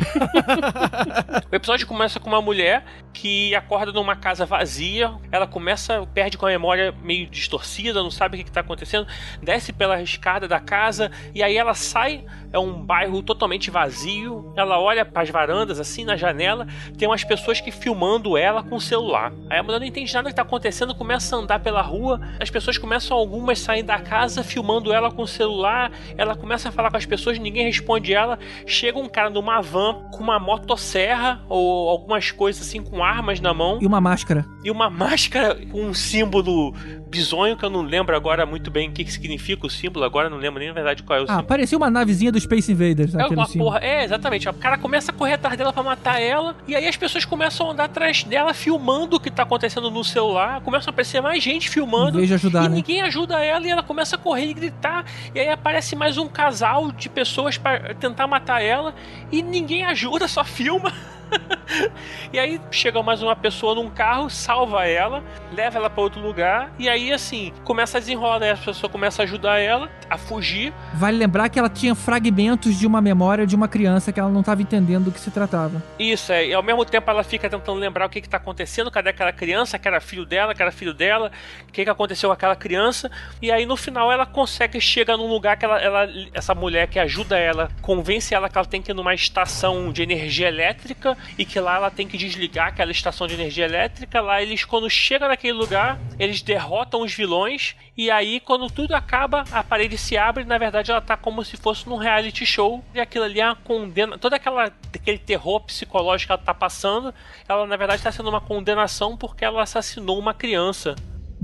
O 1.51 1.55
episódio 1.55 1.87
começa 1.87 2.19
com 2.19 2.29
uma 2.29 2.43
mulher 2.43 2.85
que 3.13 3.55
acorda 3.55 3.93
numa 3.93 4.17
casa 4.17 4.45
vazia. 4.45 5.15
Ela 5.31 5.47
começa, 5.47 6.05
perde 6.13 6.37
com 6.37 6.47
a 6.47 6.49
memória 6.49 6.93
meio 7.03 7.29
distorcida, 7.29 8.03
não 8.03 8.11
sabe 8.11 8.37
o 8.37 8.43
que 8.43 8.51
está 8.51 8.61
acontecendo. 8.61 9.07
Desce 9.41 9.73
pela 9.73 10.03
escada 10.03 10.49
da 10.49 10.59
casa 10.59 11.11
e 11.33 11.43
aí 11.43 11.57
ela 11.57 11.75
sai. 11.75 12.25
É 12.53 12.59
um 12.59 12.73
bairro 12.73 13.23
totalmente 13.23 13.71
vazio. 13.71 14.53
Ela 14.57 14.81
olha 14.81 15.05
para 15.05 15.23
as 15.23 15.31
varandas, 15.31 15.79
assim, 15.81 16.05
na 16.05 16.17
janela. 16.17 16.67
Tem 16.99 17.09
umas 17.15 17.25
pessoas 17.25 17.61
que 17.61 17.71
filmando 17.71 18.37
ela 18.37 18.63
com 18.63 18.75
o 18.77 18.81
celular. 18.81 19.33
Aí 19.49 19.59
a 19.59 19.63
mulher 19.63 19.79
não 19.79 19.87
entende 19.87 20.13
nada 20.13 20.25
que 20.29 20.33
está 20.33 20.43
acontecendo, 20.43 20.95
começa 20.95 21.37
a 21.37 21.39
andar 21.39 21.61
pela 21.61 21.81
rua. 21.81 22.21
As 22.41 22.51
pessoas 22.51 22.77
começam, 22.77 23.17
algumas 23.17 23.61
saem 23.61 23.85
da 23.85 23.99
casa 24.01 24.43
filmando 24.43 24.93
ela 24.93 25.11
com 25.13 25.23
o 25.23 25.27
celular. 25.27 25.93
Ela 26.19 26.35
começa 26.35 26.69
a 26.69 26.73
falar 26.73 26.91
com 26.91 26.97
as 26.97 27.07
pessoas, 27.07 27.39
ninguém 27.39 27.65
responde 27.67 28.13
ela. 28.13 28.39
Chega 28.67 28.99
um 28.99 29.09
cara 29.09 29.31
numa 29.31 29.61
van 29.61 29.95
com 30.11 30.23
uma 30.23 30.39
motosserra 30.41 31.41
ou 31.49 31.89
algumas 31.89 32.31
coisas 32.33 32.67
assim 32.67 32.83
com 32.83 33.03
armas 33.05 33.41
na 33.41 33.55
mão 33.55 33.79
E 33.81 33.87
uma 33.87 34.01
máscara. 34.01 34.45
e 34.65 34.71
uma 34.71 34.91
máscara 34.91 35.55
com 35.71 35.83
um 35.85 35.95
símbolo 35.95 36.75
bizonho 37.09 37.57
que 37.57 37.65
eu 37.65 37.71
não 37.71 37.83
lembro 37.83 38.17
agora 38.17 38.45
muito 38.45 38.73
bem 38.73 38.89
o 38.89 38.93
que, 38.93 39.05
que 39.05 39.13
significa 39.13 39.65
o 39.67 39.71
símbolo, 39.71 40.05
agora 40.05 40.29
não 40.29 40.37
lembro 40.37 40.59
nem 40.59 40.69
na 40.69 40.75
verdade 40.75 41.05
qual 41.05 41.17
é 41.17 41.23
o 41.23 41.25
Ah, 41.25 41.29
símbolo. 41.29 41.47
parecia 41.47 41.79
uma 41.79 41.89
navezinha 41.89 42.33
do 42.33 42.41
Space 42.41 42.73
Invaders. 42.73 43.15
É 43.15 43.25
uma 43.27 43.47
porra, 43.47 43.79
é, 43.79 44.03
exatamente. 44.03 44.49
O 44.49 44.53
cara 44.55 44.77
começa 44.77 45.13
a 45.13 45.15
correr 45.15 45.35
atrás 45.35 45.57
dela 45.57 45.73
pra 45.73 45.83
matar 45.85 46.21
ela, 46.21 46.57
e 46.67 46.75
aí 46.75 46.89
as 46.89 46.97
pessoas 47.05 47.25
começam 47.27 47.69
a 47.69 47.73
andar 47.73 47.85
atrás 47.85 48.25
dela, 48.25 48.55
filmando 48.55 49.17
o 49.17 49.21
que 49.21 49.31
tá 49.31 49.43
acontecendo 49.43 49.91
no 49.91 50.03
celular. 50.03 50.63
Começa 50.63 50.89
a 50.89 50.91
aparecer 50.91 51.21
mais 51.21 51.43
gente 51.43 51.69
Em 51.69 51.71
filmando. 51.71 52.17
vez 52.17 52.29
de 52.29 52.35
ajudar, 52.35 52.65
e 52.65 52.69
né? 52.71 52.77
ninguém 52.77 53.03
ajuda 53.03 53.45
ela 53.45 53.67
e 53.67 53.71
ela 53.71 53.83
começa 53.83 54.17
a 54.17 54.19
correr 54.19 54.47
e 54.47 54.55
gritar. 54.55 55.05
E 55.35 55.39
aí 55.41 55.51
aparece 55.51 55.95
mais 55.95 56.17
um 56.17 56.27
casal 56.27 56.91
de 56.91 57.11
pessoas 57.11 57.59
pra 57.59 57.93
tentar 57.95 58.27
matar 58.27 58.63
ela 58.63 58.95
e 59.31 59.43
ninguém 59.43 59.85
ajuda, 59.85 60.27
só 60.29 60.43
filma. 60.45 60.91
e 62.33 62.39
aí 62.39 62.61
chega 62.71 63.03
mais 63.03 63.23
uma 63.23 63.35
pessoa 63.37 63.75
num 63.75 63.91
carro, 63.91 64.29
salva 64.31 64.87
ela, 64.87 65.23
leva 65.53 65.79
ela 65.79 65.91
pra 65.91 66.03
outro 66.03 66.21
lugar 66.21 66.73
e 66.79 66.89
aí 66.89 67.13
assim, 67.13 67.53
começa 67.65 67.99
a 67.99 68.01
desenrolar, 68.01 68.39
né? 68.41 68.53
a 68.53 68.57
pessoa 68.57 68.91
começa 68.91 69.23
a 69.23 69.25
ajudar 69.25 69.59
ela 69.59 69.91
a 70.09 70.17
fugir. 70.19 70.73
Vale 70.95 71.17
lembrar 71.17 71.49
que 71.49 71.59
ela 71.59 71.69
tinha 71.69 71.95
fragmentos 71.95 72.79
de 72.79 72.87
uma 72.87 73.01
memória 73.01 73.47
de 73.47 73.55
uma 73.57 73.69
criança 73.69 74.13
que 74.13 74.21
ela 74.21 74.29
não 74.29 74.41
estava 74.41 74.63
entendendo 74.63 75.05
do 75.05 75.13
que 75.13 75.21
se 75.21 75.31
tratava. 75.31 75.83
Isso, 75.99 76.33
é, 76.33 76.47
e 76.47 76.55
ao 76.55 76.63
mesmo 76.63 76.85
tempo 76.85 77.11
ela 77.11 77.25
fica 77.25 77.49
tentando 77.49 77.79
lembrar 77.79 78.07
o 78.07 78.09
que, 78.09 78.21
que 78.21 78.29
tá 78.29 78.37
acontecendo, 78.37 78.91
cadê 78.91 79.11
aquela 79.11 79.33
criança, 79.33 79.79
que 79.79 79.89
era 79.89 80.01
filho 80.01 80.25
dela, 80.25 80.55
que 80.55 80.63
era 80.63 80.71
filho 80.71 80.95
dela, 80.95 81.31
o 81.69 81.73
que, 81.73 81.85
que 81.85 81.91
aconteceu 81.91 82.29
com 82.29 82.35
aquela 82.35 82.57
criança, 82.57 83.11
e 83.41 83.51
aí 83.51 83.67
no 83.67 83.77
final 83.77 84.11
ela 84.13 84.27
consegue, 84.27 84.81
chega 84.81 85.17
num 85.17 85.27
lugar 85.27 85.57
que 85.57 85.65
ela, 85.65 85.81
ela- 85.81 86.09
essa 86.33 86.55
mulher 86.55 86.87
que 86.89 86.99
ajuda 86.99 87.39
ela, 87.39 87.71
convence 87.83 88.35
ela 88.35 88.49
que 88.49 88.57
ela 88.59 88.67
tem 88.67 88.81
que 88.83 88.91
ir 88.93 88.95
numa 88.95 89.15
estação 89.15 89.93
de 89.93 90.03
energia 90.03 90.49
elétrica 90.49 91.14
e 91.39 91.45
que 91.45 91.59
lá 91.61 91.77
ela 91.77 91.91
tem 91.91 92.07
que 92.07 92.17
desligar 92.17 92.69
aquela 92.69 92.93
estação 92.93 93.27
de 93.27 93.35
energia 93.35 93.65
elétrica, 93.65 94.21
lá 94.21 94.43
eles 94.43 94.65
quando 94.65 94.89
chegam 94.89 95.29
naquele 95.29 95.53
lugar, 95.53 95.99
eles 96.19 96.43
derrotam 96.43 97.03
os 97.03 97.13
vilões, 97.13 97.75
e 97.97 98.11
aí 98.11 98.41
quando 98.41 98.69
tudo 98.69 98.95
acaba, 98.95 99.45
a 99.53 99.63
parede 99.63 99.97
se 99.97 100.17
abre, 100.17 100.43
e 100.43 100.47
na 100.47 100.59
verdade 100.59 100.91
ela 100.91 101.01
tá 101.01 101.17
como 101.17 101.45
se 101.45 101.57
fosse 101.57 101.89
num 101.89 101.97
reality 101.97 102.45
show, 102.45 102.85
e 102.95 103.01
aquilo 103.01 103.25
ali 103.25 103.41
é 103.41 103.47
uma 103.47 103.57
condena, 103.57 104.19
toda 104.19 104.37
aquela 104.37 104.73
aquele 104.93 105.19
terror 105.19 105.61
psicológico 105.61 106.29
que 106.29 106.33
ela 106.33 106.43
tá 106.43 106.55
passando, 106.55 107.15
ela 107.49 107.67
na 107.67 107.77
verdade 107.77 108.03
tá 108.03 108.13
sendo 108.13 108.29
uma 108.29 108.41
condenação 108.41 109.17
porque 109.17 109.45
ela 109.45 109.63
assassinou 109.63 110.19
uma 110.19 110.33
criança. 110.33 110.95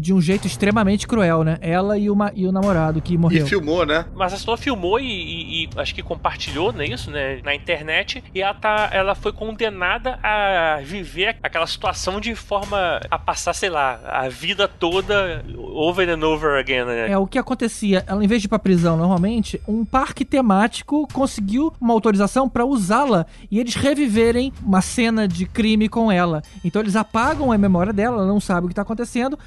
De 0.00 0.12
um 0.14 0.20
jeito 0.20 0.46
extremamente 0.46 1.06
cruel, 1.06 1.44
né? 1.44 1.58
Ela 1.60 1.98
e, 1.98 2.08
uma, 2.10 2.32
e 2.34 2.46
o 2.46 2.52
namorado 2.52 3.00
que 3.02 3.16
morreu. 3.18 3.44
E 3.44 3.48
filmou, 3.48 3.84
né? 3.84 4.06
Mas 4.14 4.32
a 4.32 4.36
pessoa 4.36 4.56
filmou 4.56 4.98
e, 4.98 5.04
e- 5.04 5.64
e 5.64 5.68
acho 5.76 5.94
que 5.94 6.02
compartilhou, 6.02 6.72
não 6.72 6.80
é 6.80 6.86
isso, 6.86 7.10
né? 7.10 7.40
Na 7.44 7.54
internet. 7.54 8.22
E 8.34 8.40
ela, 8.40 8.54
tá, 8.54 8.88
ela 8.92 9.14
foi 9.14 9.32
condenada 9.32 10.18
a 10.22 10.78
viver 10.82 11.36
aquela 11.42 11.66
situação 11.66 12.20
de 12.20 12.34
forma 12.34 13.00
a 13.10 13.18
passar, 13.18 13.52
sei 13.54 13.68
lá, 13.70 14.00
a 14.04 14.28
vida 14.28 14.66
toda 14.66 15.44
over 15.74 16.08
and 16.08 16.24
over 16.26 16.58
again, 16.58 16.84
né? 16.84 17.10
É, 17.10 17.18
o 17.18 17.26
que 17.26 17.38
acontecia, 17.38 18.04
ela 18.06 18.24
em 18.24 18.26
vez 18.26 18.40
de 18.40 18.46
ir 18.46 18.48
pra 18.48 18.58
prisão 18.58 18.96
normalmente, 18.96 19.60
um 19.68 19.84
parque 19.84 20.24
temático 20.24 21.06
conseguiu 21.12 21.72
uma 21.80 21.92
autorização 21.92 22.48
pra 22.48 22.64
usá-la 22.64 23.26
e 23.50 23.58
eles 23.60 23.74
reviverem 23.74 24.52
uma 24.64 24.80
cena 24.80 25.28
de 25.28 25.44
crime 25.46 25.88
com 25.88 26.10
ela. 26.10 26.42
Então 26.64 26.80
eles 26.80 26.96
apagam 26.96 27.52
a 27.52 27.58
memória 27.58 27.92
dela, 27.92 28.16
ela 28.18 28.26
não 28.26 28.40
sabe 28.40 28.66
o 28.66 28.68
que 28.68 28.74
tá 28.74 28.82
acontecendo. 28.82 29.38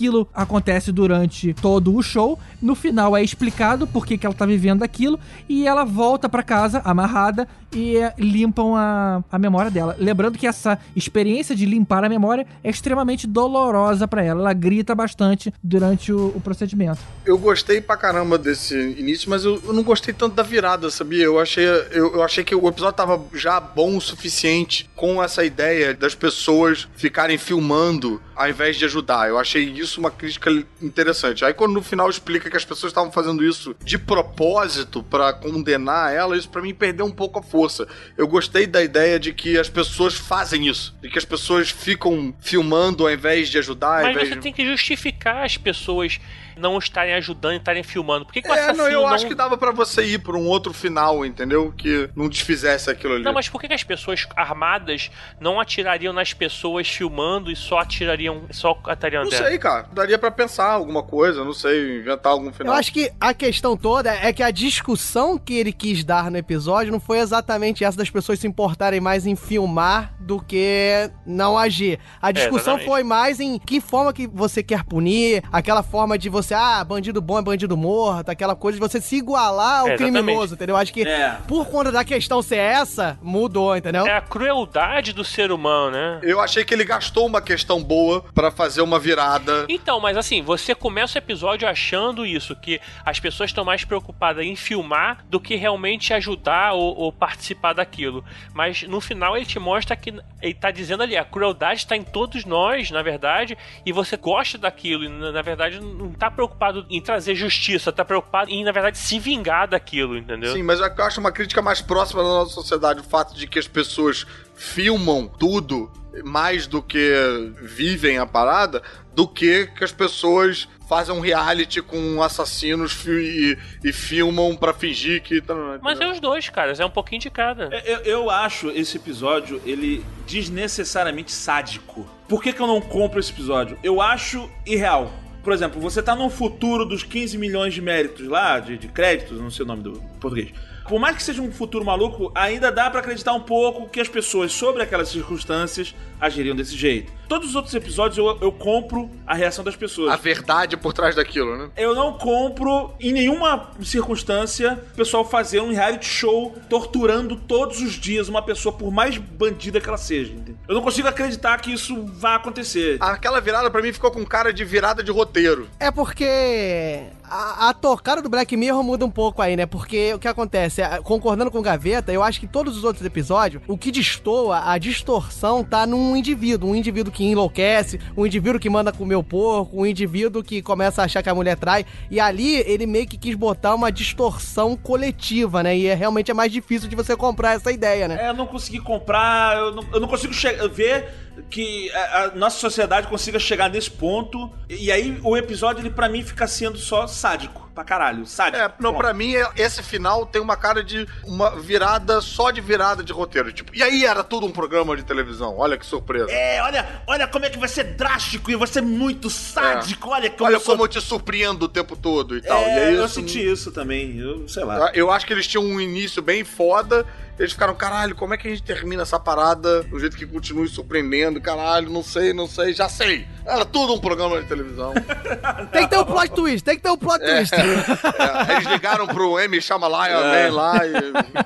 Aquilo 0.00 0.26
acontece 0.32 0.90
durante 0.90 1.52
todo 1.52 1.94
o 1.94 2.02
show. 2.02 2.38
No 2.62 2.74
final 2.74 3.14
é 3.14 3.22
explicado 3.22 3.86
por 3.86 4.06
que, 4.06 4.16
que 4.16 4.24
ela 4.24 4.34
tá 4.34 4.46
vivendo 4.46 4.82
aquilo 4.82 5.20
e 5.46 5.66
ela 5.66 5.84
volta 5.84 6.26
pra 6.26 6.42
casa 6.42 6.80
amarrada 6.86 7.46
e 7.70 7.98
é, 7.98 8.14
limpam 8.18 8.74
a, 8.74 9.22
a 9.30 9.38
memória 9.38 9.70
dela. 9.70 9.94
Lembrando 9.98 10.38
que 10.38 10.46
essa 10.46 10.78
experiência 10.96 11.54
de 11.54 11.66
limpar 11.66 12.02
a 12.02 12.08
memória 12.08 12.46
é 12.64 12.70
extremamente 12.70 13.26
dolorosa 13.26 14.08
pra 14.08 14.24
ela. 14.24 14.40
Ela 14.40 14.52
grita 14.54 14.94
bastante 14.94 15.52
durante 15.62 16.10
o- 16.14 16.28
o 16.34 16.40
procedimento. 16.40 16.98
Eu 17.26 17.36
gostei 17.36 17.82
pra 17.82 17.94
caramba 17.96 18.38
desse 18.38 18.74
início, 18.98 19.28
mas 19.28 19.44
eu, 19.44 19.60
eu 19.66 19.72
não 19.74 19.82
gostei 19.82 20.14
tanto 20.14 20.34
da 20.34 20.42
virada, 20.42 20.90
sabia? 20.90 21.24
Eu 21.24 21.38
achei, 21.38 21.64
eu, 21.92 22.14
eu 22.14 22.22
achei 22.22 22.42
que 22.42 22.54
o 22.54 22.66
episódio 22.68 22.96
tava 22.96 23.22
já 23.34 23.60
bom 23.60 23.98
o 23.98 24.00
suficiente 24.00 24.88
com 24.96 25.22
essa 25.22 25.44
ideia 25.44 25.92
das 25.92 26.14
pessoas 26.14 26.88
ficarem 26.96 27.36
filmando 27.36 28.18
ao 28.34 28.48
invés 28.48 28.76
de 28.76 28.86
ajudar. 28.86 29.28
Eu 29.28 29.38
achei 29.38 29.79
isso 29.80 30.00
uma 30.00 30.10
crítica 30.10 30.50
interessante. 30.80 31.44
Aí 31.44 31.52
quando 31.54 31.72
no 31.72 31.82
final 31.82 32.08
explica 32.08 32.50
que 32.50 32.56
as 32.56 32.64
pessoas 32.64 32.90
estavam 32.90 33.10
fazendo 33.10 33.44
isso 33.44 33.74
de 33.82 33.98
propósito 33.98 35.02
pra 35.02 35.32
condenar 35.32 36.12
ela, 36.12 36.36
isso 36.36 36.48
pra 36.48 36.62
mim 36.62 36.74
perdeu 36.74 37.06
um 37.06 37.10
pouco 37.10 37.38
a 37.38 37.42
força. 37.42 37.86
Eu 38.16 38.28
gostei 38.28 38.66
da 38.66 38.82
ideia 38.82 39.18
de 39.18 39.32
que 39.32 39.58
as 39.58 39.68
pessoas 39.68 40.14
fazem 40.14 40.68
isso, 40.68 40.94
de 41.00 41.08
que 41.08 41.18
as 41.18 41.24
pessoas 41.24 41.70
ficam 41.70 42.34
filmando 42.40 43.06
ao 43.06 43.12
invés 43.12 43.48
de 43.48 43.58
ajudar, 43.58 44.02
Mas 44.02 44.28
você 44.28 44.34
de... 44.36 44.40
tem 44.40 44.52
que 44.52 44.64
justificar 44.64 45.44
as 45.44 45.56
pessoas 45.56 46.20
não 46.60 46.78
estarem 46.78 47.14
ajudando 47.14 47.54
e 47.54 47.56
estarem 47.56 47.82
filmando. 47.82 48.24
Por 48.26 48.32
que, 48.32 48.42
que 48.42 48.48
o 48.48 48.52
É, 48.54 48.60
assassino 48.60 48.84
não, 48.84 48.90
eu 48.90 49.00
não... 49.00 49.08
acho 49.08 49.26
que 49.26 49.34
dava 49.34 49.56
pra 49.56 49.72
você 49.72 50.04
ir 50.04 50.18
por 50.18 50.36
um 50.36 50.46
outro 50.46 50.72
final, 50.72 51.24
entendeu? 51.24 51.72
Que 51.76 52.08
não 52.14 52.28
desfizesse 52.28 52.90
aquilo 52.90 53.14
ali. 53.14 53.24
Não, 53.24 53.32
mas 53.32 53.48
por 53.48 53.60
que, 53.60 53.66
que 53.68 53.74
as 53.74 53.82
pessoas 53.84 54.26
armadas 54.36 55.10
não 55.40 55.58
atirariam 55.60 56.12
nas 56.12 56.32
pessoas 56.32 56.88
filmando 56.88 57.50
e 57.50 57.56
só 57.56 57.78
atirariam, 57.78 58.42
só 58.50 58.78
atariam 58.86 59.24
Não 59.24 59.30
dela? 59.30 59.48
sei, 59.48 59.58
cara. 59.58 59.86
Daria 59.92 60.18
pra 60.18 60.30
pensar 60.30 60.70
alguma 60.70 61.02
coisa, 61.02 61.44
não 61.44 61.52
sei, 61.54 61.98
inventar 61.98 62.32
algum 62.32 62.52
final. 62.52 62.74
Eu 62.74 62.78
acho 62.78 62.92
que 62.92 63.10
a 63.20 63.32
questão 63.34 63.76
toda 63.76 64.12
é 64.14 64.32
que 64.32 64.42
a 64.42 64.50
discussão 64.50 65.38
que 65.38 65.54
ele 65.54 65.72
quis 65.72 66.04
dar 66.04 66.30
no 66.30 66.36
episódio 66.36 66.92
não 66.92 67.00
foi 67.00 67.18
exatamente 67.18 67.84
essa 67.84 67.96
das 67.98 68.10
pessoas 68.10 68.38
se 68.38 68.46
importarem 68.46 69.00
mais 69.00 69.26
em 69.26 69.34
filmar 69.36 70.14
do 70.20 70.40
que 70.40 71.10
não 71.26 71.56
agir. 71.58 71.98
A 72.20 72.30
discussão 72.32 72.74
exatamente. 72.74 72.86
foi 72.88 73.02
mais 73.02 73.40
em 73.40 73.58
que 73.58 73.80
forma 73.80 74.12
que 74.12 74.26
você 74.26 74.62
quer 74.62 74.84
punir, 74.84 75.42
aquela 75.52 75.82
forma 75.82 76.18
de 76.18 76.28
você, 76.28 76.49
ah, 76.54 76.82
bandido 76.84 77.20
bom 77.20 77.38
é 77.38 77.42
bandido 77.42 77.76
morto, 77.76 78.28
aquela 78.30 78.54
coisa 78.56 78.78
de 78.78 78.80
você 78.80 79.00
se 79.00 79.16
igualar 79.16 79.80
ao 79.80 79.88
É, 79.88 79.96
criminoso, 79.96 80.54
entendeu? 80.54 80.76
Acho 80.76 80.92
que 80.92 81.02
É. 81.06 81.38
por 81.46 81.66
conta 81.68 81.90
da 81.92 82.04
questão 82.04 82.42
ser 82.42 82.56
essa, 82.58 83.18
mudou, 83.22 83.76
entendeu? 83.76 84.06
É 84.06 84.16
a 84.16 84.20
crueldade 84.20 85.12
do 85.12 85.24
ser 85.24 85.52
humano, 85.52 85.90
né? 85.92 86.20
Eu 86.22 86.40
achei 86.40 86.64
que 86.64 86.74
ele 86.74 86.84
gastou 86.84 87.26
uma 87.26 87.40
questão 87.40 87.82
boa 87.82 88.24
pra 88.34 88.50
fazer 88.50 88.80
uma 88.82 88.98
virada. 88.98 89.66
Então, 89.68 90.00
mas 90.00 90.16
assim, 90.16 90.42
você 90.42 90.74
começa 90.74 91.18
o 91.18 91.22
episódio 91.22 91.68
achando 91.68 92.26
isso, 92.26 92.54
que 92.56 92.80
as 93.04 93.18
pessoas 93.20 93.50
estão 93.50 93.64
mais 93.64 93.84
preocupadas 93.84 94.44
em 94.44 94.56
filmar 94.56 95.24
do 95.28 95.40
que 95.40 95.56
realmente 95.56 96.12
ajudar 96.14 96.72
ou, 96.72 96.96
ou 96.96 97.12
participar 97.12 97.72
daquilo. 97.72 98.24
Mas 98.52 98.82
no 98.82 99.00
final 99.00 99.36
ele 99.36 99.46
te 99.46 99.58
mostra 99.58 99.96
que 99.96 100.14
ele 100.42 100.54
tá 100.54 100.70
dizendo 100.70 101.02
ali, 101.02 101.16
a 101.16 101.24
crueldade 101.24 101.80
está 101.80 101.96
em 101.96 102.02
todos 102.02 102.44
nós, 102.44 102.90
na 102.90 103.02
verdade, 103.02 103.56
e 103.84 103.92
você 103.92 104.16
gosta 104.16 104.56
daquilo, 104.58 105.04
e 105.04 105.08
na, 105.08 105.32
na 105.32 105.42
verdade 105.42 105.80
não 105.80 106.12
tá 106.12 106.30
preocupado 106.40 106.86
em 106.88 107.02
trazer 107.02 107.34
justiça, 107.34 107.92
tá 107.92 108.02
preocupado 108.02 108.50
em, 108.50 108.64
na 108.64 108.72
verdade, 108.72 108.96
se 108.96 109.18
vingar 109.18 109.68
daquilo, 109.68 110.16
entendeu? 110.16 110.54
Sim, 110.54 110.62
mas 110.62 110.80
eu 110.80 111.04
acho 111.04 111.20
uma 111.20 111.30
crítica 111.30 111.60
mais 111.60 111.82
próxima 111.82 112.22
da 112.22 112.28
nossa 112.28 112.52
sociedade 112.52 113.00
o 113.00 113.04
fato 113.04 113.34
de 113.34 113.46
que 113.46 113.58
as 113.58 113.68
pessoas 113.68 114.26
filmam 114.54 115.28
tudo 115.28 115.90
mais 116.24 116.66
do 116.66 116.82
que 116.82 117.52
vivem 117.62 118.18
a 118.18 118.26
parada, 118.26 118.82
do 119.14 119.28
que 119.28 119.66
que 119.66 119.84
as 119.84 119.92
pessoas 119.92 120.66
fazem 120.88 121.14
um 121.14 121.20
reality 121.20 121.80
com 121.80 122.20
assassinos 122.22 123.04
e, 123.06 123.56
e 123.84 123.92
filmam 123.92 124.56
para 124.56 124.72
fingir 124.72 125.22
que. 125.22 125.40
Tá, 125.40 125.54
Mas 125.80 126.00
é 126.00 126.10
os 126.10 126.18
dois, 126.18 126.48
cara. 126.48 126.72
É 126.72 126.84
um 126.84 126.90
pouquinho 126.90 127.20
de 127.20 127.30
cada. 127.30 127.68
É, 127.70 127.92
eu, 127.92 127.98
eu 128.00 128.30
acho 128.30 128.70
esse 128.70 128.96
episódio 128.96 129.62
ele 129.64 130.04
desnecessariamente 130.26 131.30
sádico. 131.30 132.08
Por 132.26 132.42
que, 132.42 132.52
que 132.52 132.60
eu 132.60 132.66
não 132.66 132.80
compro 132.80 133.20
esse 133.20 133.30
episódio? 133.30 133.78
Eu 133.84 134.00
acho 134.00 134.50
irreal. 134.66 135.12
Por 135.42 135.52
exemplo, 135.52 135.80
você 135.80 136.02
tá 136.02 136.14
no 136.14 136.28
futuro 136.28 136.84
dos 136.84 137.02
15 137.02 137.38
milhões 137.38 137.72
de 137.72 137.80
méritos 137.80 138.26
lá, 138.28 138.58
de, 138.58 138.76
de 138.76 138.88
créditos, 138.88 139.40
não 139.40 139.50
sei 139.50 139.64
o 139.64 139.68
nome 139.68 139.82
do 139.82 139.92
português 140.20 140.52
por 140.90 140.98
mais 140.98 141.14
que 141.14 141.22
seja 141.22 141.40
um 141.40 141.52
futuro 141.52 141.84
maluco, 141.84 142.32
ainda 142.34 142.72
dá 142.72 142.90
para 142.90 142.98
acreditar 142.98 143.32
um 143.32 143.40
pouco 143.40 143.88
que 143.88 144.00
as 144.00 144.08
pessoas 144.08 144.50
sobre 144.50 144.82
aquelas 144.82 145.08
circunstâncias 145.08 145.94
agiriam 146.20 146.56
desse 146.56 146.76
jeito. 146.76 147.12
Todos 147.30 147.50
os 147.50 147.54
outros 147.54 147.72
episódios 147.76 148.18
eu, 148.18 148.38
eu 148.40 148.50
compro 148.50 149.08
a 149.24 149.36
reação 149.36 149.62
das 149.62 149.76
pessoas. 149.76 150.12
A 150.12 150.16
verdade 150.16 150.76
por 150.76 150.92
trás 150.92 151.14
daquilo, 151.14 151.56
né? 151.56 151.70
Eu 151.76 151.94
não 151.94 152.14
compro 152.14 152.92
em 152.98 153.12
nenhuma 153.12 153.70
circunstância 153.82 154.82
o 154.92 154.96
pessoal 154.96 155.24
fazer 155.24 155.60
um 155.60 155.72
reality 155.72 156.06
show 156.06 156.52
torturando 156.68 157.36
todos 157.36 157.80
os 157.80 157.92
dias 157.92 158.28
uma 158.28 158.42
pessoa, 158.42 158.72
por 158.72 158.90
mais 158.90 159.16
bandida 159.16 159.80
que 159.80 159.88
ela 159.88 159.96
seja. 159.96 160.32
Entendeu? 160.32 160.56
Eu 160.66 160.74
não 160.74 160.82
consigo 160.82 161.06
acreditar 161.06 161.56
que 161.58 161.72
isso 161.72 162.04
vai 162.14 162.34
acontecer. 162.34 162.96
Aquela 162.98 163.40
virada 163.40 163.70
para 163.70 163.80
mim 163.80 163.92
ficou 163.92 164.10
com 164.10 164.26
cara 164.26 164.52
de 164.52 164.64
virada 164.64 165.00
de 165.00 165.12
roteiro. 165.12 165.68
É 165.78 165.92
porque 165.92 167.06
a, 167.30 167.68
a 167.68 167.74
tocada 167.74 168.20
do 168.20 168.28
Black 168.28 168.56
Mirror 168.56 168.82
muda 168.82 169.06
um 169.06 169.10
pouco 169.10 169.40
aí, 169.40 169.56
né? 169.56 169.66
Porque 169.66 170.12
o 170.14 170.18
que 170.18 170.26
acontece, 170.26 170.82
concordando 171.04 171.50
com 171.50 171.60
o 171.60 171.62
Gaveta, 171.62 172.12
eu 172.12 172.24
acho 172.24 172.40
que 172.40 172.48
todos 172.48 172.76
os 172.76 172.82
outros 172.82 173.06
episódios, 173.06 173.62
o 173.68 173.78
que 173.78 173.92
destoa, 173.92 174.68
a 174.68 174.76
distorção 174.78 175.62
tá 175.62 175.86
num 175.86 176.16
indivíduo. 176.16 176.70
Um 176.70 176.74
indivíduo 176.74 177.12
que 177.12 177.19
enlouquece, 177.24 178.00
um 178.16 178.26
indivíduo 178.26 178.60
que 178.60 178.70
manda 178.70 178.92
comer 178.92 179.16
o 179.16 179.22
porco, 179.22 179.80
um 179.80 179.86
indivíduo 179.86 180.42
que 180.42 180.62
começa 180.62 181.02
a 181.02 181.04
achar 181.04 181.22
que 181.22 181.28
a 181.28 181.34
mulher 181.34 181.56
trai. 181.56 181.84
E 182.10 182.20
ali 182.20 182.56
ele 182.56 182.86
meio 182.86 183.06
que 183.06 183.16
quis 183.16 183.34
botar 183.34 183.74
uma 183.74 183.90
distorção 183.90 184.76
coletiva, 184.76 185.62
né? 185.62 185.76
E 185.76 185.86
é, 185.86 185.94
realmente 185.94 186.30
é 186.30 186.34
mais 186.34 186.52
difícil 186.52 186.88
de 186.88 186.96
você 186.96 187.16
comprar 187.16 187.54
essa 187.54 187.70
ideia, 187.70 188.08
né? 188.08 188.18
É, 188.20 188.28
eu 188.28 188.34
não 188.34 188.46
consegui 188.46 188.80
comprar, 188.80 189.56
eu 189.56 189.74
não, 189.74 189.84
eu 189.92 190.00
não 190.00 190.08
consigo 190.08 190.32
ver 190.72 191.08
que 191.48 191.90
a, 191.92 192.32
nossa 192.34 192.58
sociedade 192.58 193.06
consiga 193.06 193.38
chegar 193.38 193.68
nesse 193.70 193.90
ponto. 193.90 194.50
E 194.68 194.90
aí 194.90 195.18
o 195.22 195.36
episódio, 195.36 195.82
ele 195.82 195.90
para 195.90 196.08
mim 196.08 196.22
fica 196.22 196.46
sendo 196.46 196.78
só 196.78 197.06
sádico 197.06 197.70
pra 197.74 197.84
caralho. 197.84 198.26
Sádico. 198.26 198.62
É, 198.62 198.72
não, 198.78 198.94
pra 198.94 199.12
mim, 199.14 199.34
esse 199.56 199.82
final 199.82 200.26
tem 200.26 200.40
uma 200.40 200.56
cara 200.56 200.82
de 200.82 201.06
uma 201.24 201.58
virada 201.58 202.20
só 202.20 202.50
de 202.50 202.60
virada 202.60 203.02
de 203.02 203.12
roteiro. 203.12 203.52
Tipo, 203.52 203.74
e 203.74 203.82
aí 203.82 204.04
era 204.04 204.22
tudo 204.22 204.46
um 204.46 204.50
programa 204.50 204.96
de 204.96 205.02
televisão. 205.02 205.56
Olha 205.56 205.76
que 205.76 205.86
surpresa. 205.86 206.30
É, 206.30 206.62
olha, 206.62 207.02
olha 207.06 207.26
como 207.26 207.44
é 207.44 207.50
que 207.50 207.58
vai 207.58 207.68
ser 207.68 207.84
drástico 207.84 208.50
e 208.50 208.56
vai 208.56 208.68
ser 208.68 208.82
muito 208.82 209.30
sádico. 209.30 210.08
É. 210.08 210.12
Olha 210.12 210.30
como, 210.30 210.44
olha 210.46 210.56
eu, 210.56 210.60
como 210.60 210.76
sou... 210.76 210.84
eu 210.84 210.88
te 210.88 211.00
surpreendo 211.00 211.64
o 211.64 211.68
tempo 211.68 211.96
todo 211.96 212.36
e 212.36 212.42
tal. 212.42 212.58
É, 212.58 212.74
e 212.74 212.88
aí, 212.88 212.94
eu 212.94 213.08
senti 213.08 213.40
isso 213.40 213.70
também. 213.72 214.18
Eu 214.18 214.48
sei 214.48 214.64
lá. 214.64 214.90
Eu 214.94 215.10
acho 215.10 215.26
que 215.26 215.32
eles 215.32 215.46
tinham 215.46 215.64
um 215.64 215.80
início 215.80 216.20
bem 216.20 216.44
foda 216.44 217.06
eles 217.40 217.52
ficaram, 217.52 217.74
caralho, 217.74 218.14
como 218.14 218.34
é 218.34 218.36
que 218.36 218.46
a 218.46 218.50
gente 218.50 218.62
termina 218.62 219.00
essa 219.00 219.18
parada 219.18 219.82
do 219.84 219.98
jeito 219.98 220.14
que 220.14 220.26
continue 220.26 220.68
surpreendendo? 220.68 221.40
Caralho, 221.40 221.88
não 221.88 222.02
sei, 222.02 222.34
não 222.34 222.46
sei, 222.46 222.74
já 222.74 222.86
sei. 222.86 223.26
Era 223.46 223.64
tudo 223.64 223.94
um 223.94 223.98
programa 223.98 224.42
de 224.42 224.46
televisão. 224.46 224.92
tem 225.72 225.84
que 225.84 225.88
ter 225.88 225.98
um 225.98 226.04
plot 226.04 226.30
twist, 226.32 226.62
tem 226.62 226.76
que 226.76 226.82
ter 226.82 226.90
um 226.90 226.98
plot 226.98 227.24
é, 227.24 227.36
twist. 227.36 227.54
É, 227.54 228.52
eles 228.52 228.66
ligaram 228.66 229.06
pro 229.06 229.40
M 229.40 229.58
Shyamalan 229.58 230.06
é. 230.06 230.50
lá 230.50 230.86
e 230.86 230.92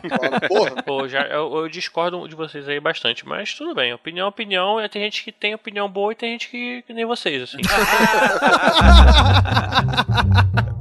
falaram, 0.09 0.41
porra. 0.49 0.83
Pô, 0.83 1.07
já, 1.07 1.29
eu, 1.29 1.59
eu, 1.59 1.69
discordo 1.69 2.27
de 2.27 2.35
vocês 2.35 2.69
aí 2.69 2.81
bastante, 2.81 3.25
mas 3.25 3.55
tudo 3.55 3.73
bem. 3.73 3.95
Opinião, 3.95 4.27
opinião. 4.27 4.79
Tem 4.89 5.03
gente 5.03 5.23
que 5.23 5.31
tem 5.31 5.55
opinião 5.55 5.89
boa 5.89 6.11
e 6.11 6.17
tem 6.17 6.33
gente 6.33 6.49
que, 6.49 6.83
que 6.83 6.93
nem 6.93 7.07
vocês, 7.07 7.41
assim. 7.41 7.59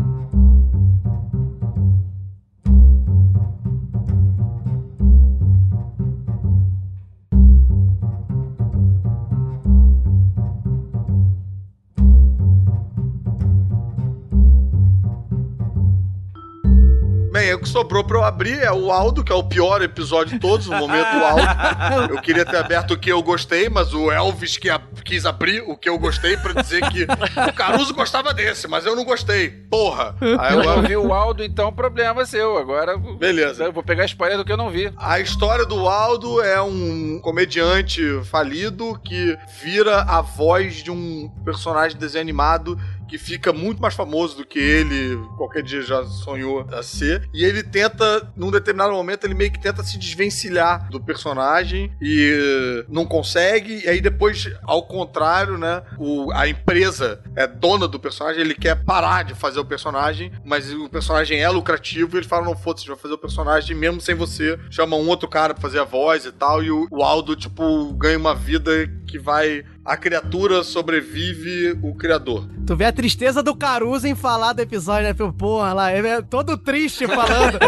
O 17.51 17.59
que 17.59 17.67
sobrou 17.67 18.03
pra 18.03 18.17
eu 18.17 18.23
abrir 18.23 18.59
é 18.59 18.71
o 18.71 18.91
Aldo, 18.91 19.23
que 19.23 19.31
é 19.31 19.35
o 19.35 19.43
pior 19.43 19.81
episódio 19.81 20.33
de 20.33 20.39
todos, 20.39 20.67
no 20.67 20.77
momento 20.77 21.17
o 21.17 21.25
Aldo. 21.25 22.13
Eu 22.13 22.21
queria 22.21 22.45
ter 22.45 22.57
aberto 22.57 22.91
o 22.91 22.97
que 22.97 23.11
eu 23.11 23.21
gostei, 23.23 23.69
mas 23.69 23.93
o 23.93 24.11
Elvis 24.11 24.57
que 24.57 24.69
a, 24.69 24.79
quis 25.03 25.25
abrir 25.25 25.61
o 25.67 25.75
que 25.75 25.89
eu 25.89 25.97
gostei 25.97 26.37
pra 26.37 26.61
dizer 26.61 26.81
que 26.89 27.03
o 27.03 27.53
Caruso 27.53 27.93
gostava 27.93 28.33
desse, 28.33 28.67
mas 28.67 28.85
eu 28.85 28.95
não 28.95 29.03
gostei. 29.03 29.49
Porra! 29.49 30.15
Aí 30.39 30.55
eu 30.55 30.63
não 30.63 30.81
vi 30.83 30.95
o 30.95 31.13
Aldo, 31.13 31.43
então 31.43 31.73
problema 31.73 32.21
é 32.21 32.25
seu. 32.25 32.57
Agora. 32.57 32.97
Beleza. 32.97 33.63
Eu 33.63 33.73
vou 33.73 33.83
pegar 33.83 34.03
a 34.03 34.05
spoiler 34.05 34.37
do 34.37 34.45
que 34.45 34.51
eu 34.51 34.57
não 34.57 34.69
vi. 34.69 34.91
A 34.97 35.19
história 35.19 35.65
do 35.65 35.87
Aldo 35.87 36.41
é 36.41 36.61
um 36.61 37.19
comediante 37.21 38.01
falido 38.25 38.99
que 39.03 39.37
vira 39.61 40.01
a 40.01 40.21
voz 40.21 40.75
de 40.75 40.91
um 40.91 41.29
personagem 41.43 41.97
desenho 41.97 42.21
animado 42.21 42.77
que 43.14 43.18
fica 43.19 43.53
muito 43.53 43.80
mais 43.80 43.94
famoso 43.94 44.38
do 44.38 44.44
que 44.44 44.57
ele 44.57 45.15
qualquer 45.38 45.61
dia 45.61 45.84
já 45.84 46.03
sonhou 46.03 46.65
a 46.72 46.81
ser. 46.81 47.30
E 47.31 47.45
ele 47.45 47.61
tenta, 47.61 48.27
num 48.35 48.49
determinado 48.49 48.91
momento, 48.91 49.23
ele 49.26 49.35
meio 49.35 49.52
que 49.52 49.61
tenta 49.61 49.84
se 49.84 49.99
desvencilhar 49.99 50.90
do 50.90 50.99
personagem 50.99 51.95
e 52.02 52.84
não 52.90 53.06
consegue. 53.06 53.85
E 53.85 53.88
aí 53.88 54.02
depois, 54.02 54.52
ao 54.64 54.88
contrário, 54.88 55.60
né? 55.60 55.84
O, 55.99 56.31
a 56.31 56.48
empresa 56.48 57.22
é 57.35 57.45
dona 57.45 57.88
do 57.88 57.99
personagem, 57.99 58.41
ele 58.41 58.56
quer 58.56 58.84
parar 58.84 59.23
de 59.23 59.35
fazer 59.35 59.60
o 59.60 59.65
personagem, 59.65 60.31
mas 60.44 60.73
o 60.73 60.90
personagem 60.90 61.40
é 61.40 61.49
lucrativo 61.49 62.15
e 62.15 62.19
ele 62.19 62.27
fala: 62.27 62.45
não, 62.45 62.57
foda-se, 62.57 62.88
vai 62.88 62.98
fazer 62.98 63.14
o 63.14 63.19
personagem 63.19 63.77
mesmo 63.77 64.02
sem 64.02 64.15
você. 64.15 64.57
Chama 64.72 64.95
um 64.95 65.07
outro 65.07 65.30
cara 65.30 65.53
pra 65.53 65.61
fazer 65.61 65.77
a 65.77 65.84
voz 65.84 66.26
e 66.26 66.31
tal. 66.31 66.64
E 66.64 66.72
o, 66.72 66.88
o 66.90 67.03
Aldo, 67.03 67.35
tipo, 67.35 67.94
ganha 67.94 68.18
uma 68.18 68.34
vida 68.34 68.72
que 69.07 69.19
vai 69.19 69.64
a 69.85 69.97
criatura 69.97 70.64
sobrevive 70.64 71.77
o 71.81 71.93
criador. 71.93 72.47
Tu 72.65 72.76
vê 72.76 72.85
a 72.85 72.91
tristeza 72.91 73.43
do 73.43 73.55
Caruso 73.55 74.07
em 74.07 74.15
falar 74.15 74.53
do 74.53 74.61
episódio, 74.61 75.07
né? 75.07 75.31
Porra, 75.38 75.73
lá, 75.73 75.93
ele 75.93 76.07
é 76.07 76.22
todo 76.22 76.57
triste 76.57 77.05
falando. 77.05 77.60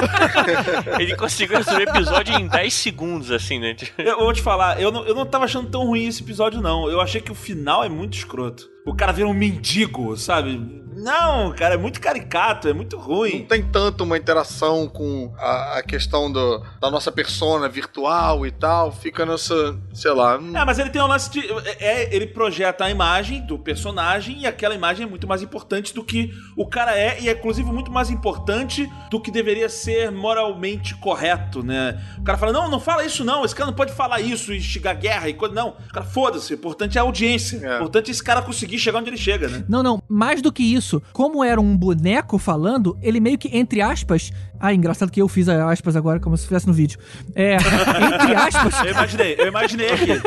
ele 1.00 1.16
conseguiu 1.16 1.58
resolver 1.58 1.88
o 1.88 1.90
episódio 1.90 2.36
em 2.36 2.48
10 2.48 2.74
segundos, 2.74 3.32
assim, 3.32 3.60
né? 3.60 3.76
Eu 3.98 4.20
vou 4.20 4.34
te 4.34 4.42
falar, 4.42 4.82
eu 4.82 4.92
não, 4.92 5.06
eu 5.06 5.14
não 5.14 5.26
tava 5.26 5.46
achando 5.46 5.70
tão 5.70 5.86
ruim 5.86 6.08
esse 6.08 6.24
episódio, 6.24 6.62
não. 6.62 6.90
Eu 6.90 7.02
achei 7.02 7.20
que 7.20 7.32
o 7.32 7.36
final 7.36 7.84
é 7.84 7.90
muito 7.90 8.14
escroto. 8.14 8.70
O 8.86 8.96
cara 8.96 9.12
vira 9.12 9.28
um 9.28 9.34
mendigo, 9.34 10.16
sabe? 10.16 10.86
Não, 10.96 11.54
cara, 11.54 11.74
é 11.74 11.78
muito 11.78 12.00
caricato, 12.00 12.70
é 12.70 12.74
muito 12.74 12.98
ruim. 12.98 13.40
Não 13.40 13.46
tem 13.48 13.64
tanto 13.64 14.04
uma 14.04 14.18
interação 14.18 14.88
com 14.88 15.34
a, 15.38 15.80
a 15.80 15.84
questão 15.84 16.32
do, 16.32 16.64
da 16.80 16.90
nossa 16.90 17.12
persona 17.12 17.68
virtual 17.68 18.46
e 18.46 18.52
tal. 18.52 18.92
Fica 18.92 19.26
nessa, 19.26 19.78
sei 19.94 20.12
lá. 20.12 20.36
É, 20.36 20.66
mas 20.66 20.80
ele 20.80 20.90
tem 20.90 21.02
um 21.02 21.08
lance 21.08 21.30
de. 21.30 21.42
É, 21.80 22.04
é, 22.04 22.05
ele 22.12 22.28
projeta 22.28 22.86
a 22.86 22.90
imagem 22.90 23.42
do 23.42 23.60
personagem 23.60 24.40
e 24.40 24.48
aquela 24.48 24.74
imagem 24.74 25.06
é 25.06 25.10
muito 25.10 25.28
mais 25.28 25.42
importante 25.42 25.94
do 25.94 26.04
que 26.04 26.32
o 26.56 26.66
cara 26.66 26.98
é, 26.98 27.22
e 27.22 27.30
é 27.30 27.34
inclusive 27.34 27.70
muito 27.72 27.92
mais 27.92 28.10
importante 28.10 28.90
do 29.12 29.20
que 29.20 29.30
deveria 29.30 29.70
ser 29.70 30.12
moralmente 30.12 30.96
correto, 30.96 31.62
né? 31.62 32.02
O 32.18 32.24
cara 32.24 32.38
fala: 32.38 32.54
não, 32.54 32.70
não 32.70 32.80
fala 32.80 33.04
isso 33.04 33.24
não, 33.24 33.44
esse 33.44 33.56
cara 33.56 33.68
não 33.68 33.76
pode 33.76 33.94
falar 33.94 34.22
isso 34.22 34.54
e 34.54 34.58
instigar 34.58 34.98
guerra 34.98 35.30
e 35.30 35.34
coisa. 35.34 35.54
Não, 35.54 35.70
o 35.70 35.94
cara, 35.94 36.06
foda-se, 36.06 36.54
o 36.54 36.56
importante 36.56 36.98
é 36.98 37.02
a 37.02 37.04
audiência. 37.04 37.58
É. 37.58 37.74
O 37.74 37.76
importante 37.76 38.10
é 38.10 38.12
esse 38.12 38.24
cara 38.24 38.42
conseguir 38.42 38.80
chegar 38.80 39.00
onde 39.00 39.10
ele 39.10 39.18
chega, 39.18 39.48
né? 39.48 39.64
Não, 39.68 39.84
não, 39.84 40.02
mais 40.08 40.42
do 40.42 40.52
que 40.52 40.64
isso 40.64 40.86
isso, 40.96 41.02
como 41.12 41.44
era 41.44 41.60
um 41.60 41.76
boneco 41.76 42.38
falando, 42.38 42.98
ele 43.02 43.20
meio 43.20 43.38
que, 43.38 43.56
entre 43.56 43.82
aspas. 43.82 44.32
Ah, 44.60 44.74
engraçado 44.74 45.12
que 45.12 45.22
eu 45.22 45.28
fiz 45.28 45.48
aspas 45.50 45.96
agora, 45.96 46.20
como 46.20 46.36
se 46.38 46.44
estivesse 46.44 46.68
no 46.68 46.74
vídeo. 46.74 47.00
É, 47.34 47.56
entre 47.56 48.36
aspas. 48.36 48.74
eu 48.86 48.92
imaginei, 48.92 49.36
eu 49.38 49.48
imaginei 49.48 49.90
aqui. 49.92 50.22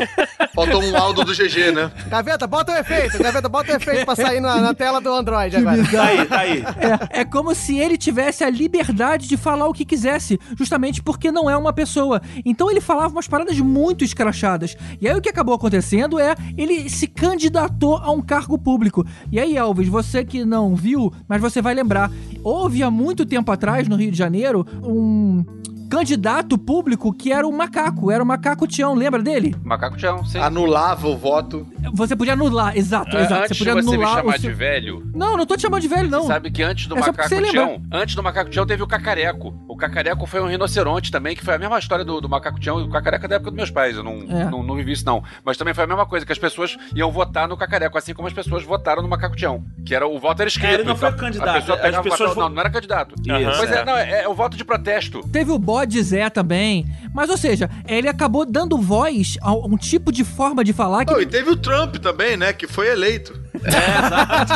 Faltou 0.54 0.82
um 0.82 0.96
áudio 0.96 1.24
do 1.24 1.32
GG, 1.32 1.72
né? 1.72 1.90
Gaveta, 2.08 2.46
bota 2.46 2.72
o 2.72 2.76
efeito. 2.76 3.18
Gaveta, 3.18 3.48
bota 3.48 3.72
o 3.72 3.76
efeito 3.76 4.04
pra 4.04 4.16
sair 4.16 4.40
na, 4.40 4.60
na 4.60 4.74
tela 4.74 5.00
do 5.00 5.12
Android 5.12 5.56
agora. 5.56 5.84
Tá 5.84 6.02
aí, 6.04 6.26
tá 6.26 6.38
aí. 6.38 6.64
É, 7.12 7.20
é 7.20 7.24
como 7.24 7.54
se 7.54 7.78
ele 7.78 7.96
tivesse 7.96 8.44
a 8.44 8.50
liberdade 8.50 9.28
de 9.28 9.36
falar 9.36 9.66
o 9.66 9.72
que 9.72 9.84
quisesse, 9.84 10.38
justamente 10.56 11.02
porque 11.02 11.30
não 11.30 11.48
é 11.48 11.56
uma 11.56 11.72
pessoa. 11.72 12.20
Então 12.44 12.70
ele 12.70 12.80
falava 12.80 13.12
umas 13.12 13.28
paradas 13.28 13.58
muito 13.58 14.04
escrachadas. 14.04 14.76
E 15.00 15.08
aí 15.08 15.16
o 15.16 15.20
que 15.20 15.28
acabou 15.28 15.54
acontecendo 15.54 16.18
é 16.18 16.34
ele 16.56 16.88
se 16.88 17.06
candidatou 17.06 17.96
a 17.96 18.10
um 18.10 18.20
cargo 18.20 18.58
público. 18.58 19.06
E 19.30 19.38
aí, 19.38 19.56
Elvis, 19.56 19.88
você 19.88 20.24
que 20.24 20.44
não 20.44 20.74
viu, 20.74 21.12
mas 21.28 21.40
você 21.40 21.62
vai 21.62 21.74
lembrar. 21.74 22.10
Houve 22.42 22.82
há 22.82 22.90
muito 22.90 23.26
tempo 23.26 23.50
atrás, 23.50 23.88
no 23.88 23.96
Rio 23.96 24.10
de 24.10 24.17
Janeiro, 24.18 24.66
um 24.82 25.44
candidato 25.88 26.58
público 26.58 27.12
que 27.12 27.32
era 27.32 27.46
o 27.46 27.52
macaco, 27.52 28.10
era 28.10 28.22
o 28.22 28.26
macaco 28.26 28.66
Tião, 28.66 28.94
lembra 28.94 29.22
dele? 29.22 29.54
Macaco 29.64 29.96
Tião, 29.96 30.24
sim. 30.24 30.38
Anulava 30.38 31.08
o 31.08 31.16
voto. 31.16 31.66
Você 31.94 32.14
podia 32.14 32.34
anular, 32.34 32.76
exato, 32.76 33.16
é, 33.16 33.22
exato. 33.22 33.42
Antes 33.42 33.58
você 33.58 33.64
podia 33.64 33.82
você 33.82 33.88
anular 33.88 34.16
me 34.16 34.20
chamar 34.20 34.38
seu... 34.38 34.50
de 34.50 34.56
velho. 34.56 35.10
Não, 35.14 35.36
não 35.36 35.46
tô 35.46 35.56
te 35.56 35.62
chamando 35.62 35.80
de 35.80 35.88
velho, 35.88 36.10
não. 36.10 36.22
Você 36.22 36.28
sabe 36.28 36.50
que 36.50 36.62
antes 36.62 36.86
do 36.86 36.96
é 36.96 37.00
macaco 37.00 37.28
Tião, 37.50 37.82
antes 37.92 38.14
do 38.14 38.22
macaco 38.22 38.50
Tião 38.50 38.66
teve 38.66 38.82
o 38.82 38.86
cacareco. 38.86 39.54
O 39.68 39.76
Cacareco 39.76 40.26
foi 40.26 40.40
um 40.40 40.46
rinoceronte 40.46 41.10
também, 41.10 41.36
que 41.36 41.44
foi 41.44 41.54
a 41.54 41.58
mesma 41.58 41.78
história 41.78 42.04
do, 42.04 42.20
do 42.20 42.28
Macaco 42.28 42.58
Tião. 42.58 42.82
O 42.82 42.90
Cacareco 42.90 43.26
é 43.26 43.28
da 43.28 43.36
época 43.36 43.50
dos 43.50 43.56
meus 43.56 43.70
pais, 43.70 43.96
eu 43.96 44.02
não, 44.02 44.14
é. 44.28 44.44
não, 44.44 44.62
não, 44.62 44.74
vivi 44.74 44.92
isso 44.92 45.04
não. 45.04 45.22
Mas 45.44 45.56
também 45.56 45.72
foi 45.72 45.84
a 45.84 45.86
mesma 45.86 46.04
coisa, 46.06 46.26
que 46.26 46.32
as 46.32 46.38
pessoas 46.38 46.76
iam 46.94 47.12
votar 47.12 47.46
no 47.46 47.56
Cacareco, 47.56 47.96
assim 47.96 48.12
como 48.12 48.26
as 48.26 48.34
pessoas 48.34 48.64
votaram 48.64 49.02
no 49.02 49.08
Macaco 49.08 49.36
Tião. 49.36 49.64
Que 49.86 49.94
era 49.94 50.06
o 50.06 50.18
voto 50.18 50.40
era 50.40 50.48
escrito. 50.48 50.70
É, 50.70 50.74
ele 50.74 50.84
não 50.84 50.94
então, 50.94 51.10
foi 51.10 51.18
candidato. 51.18 51.72
as 51.72 52.00
pessoas 52.00 52.36
não, 52.36 52.48
não 52.48 52.60
era 52.60 52.70
candidato. 52.70 53.14
Uhum, 53.18 53.56
pois 53.56 53.70
é, 53.70 53.84
não, 53.84 53.96
é, 53.96 54.22
é, 54.22 54.28
o 54.28 54.34
voto 54.34 54.56
de 54.56 54.64
protesto. 54.64 55.20
Teve 55.28 55.50
o 55.50 55.58
bode 55.78 56.02
Zé 56.02 56.28
também. 56.28 56.86
Mas, 57.14 57.30
ou 57.30 57.36
seja, 57.36 57.70
ele 57.86 58.08
acabou 58.08 58.44
dando 58.44 58.78
voz 58.78 59.36
a 59.40 59.52
um 59.52 59.76
tipo 59.76 60.10
de 60.10 60.24
forma 60.24 60.64
de 60.64 60.72
falar 60.72 61.04
que. 61.04 61.12
E 61.12 61.26
teve 61.26 61.50
o 61.50 61.56
Trump 61.56 61.96
também, 61.96 62.36
né? 62.36 62.52
Que 62.52 62.66
foi 62.66 62.88
eleito. 62.88 63.38
É, 63.54 64.06
exato. 64.06 64.52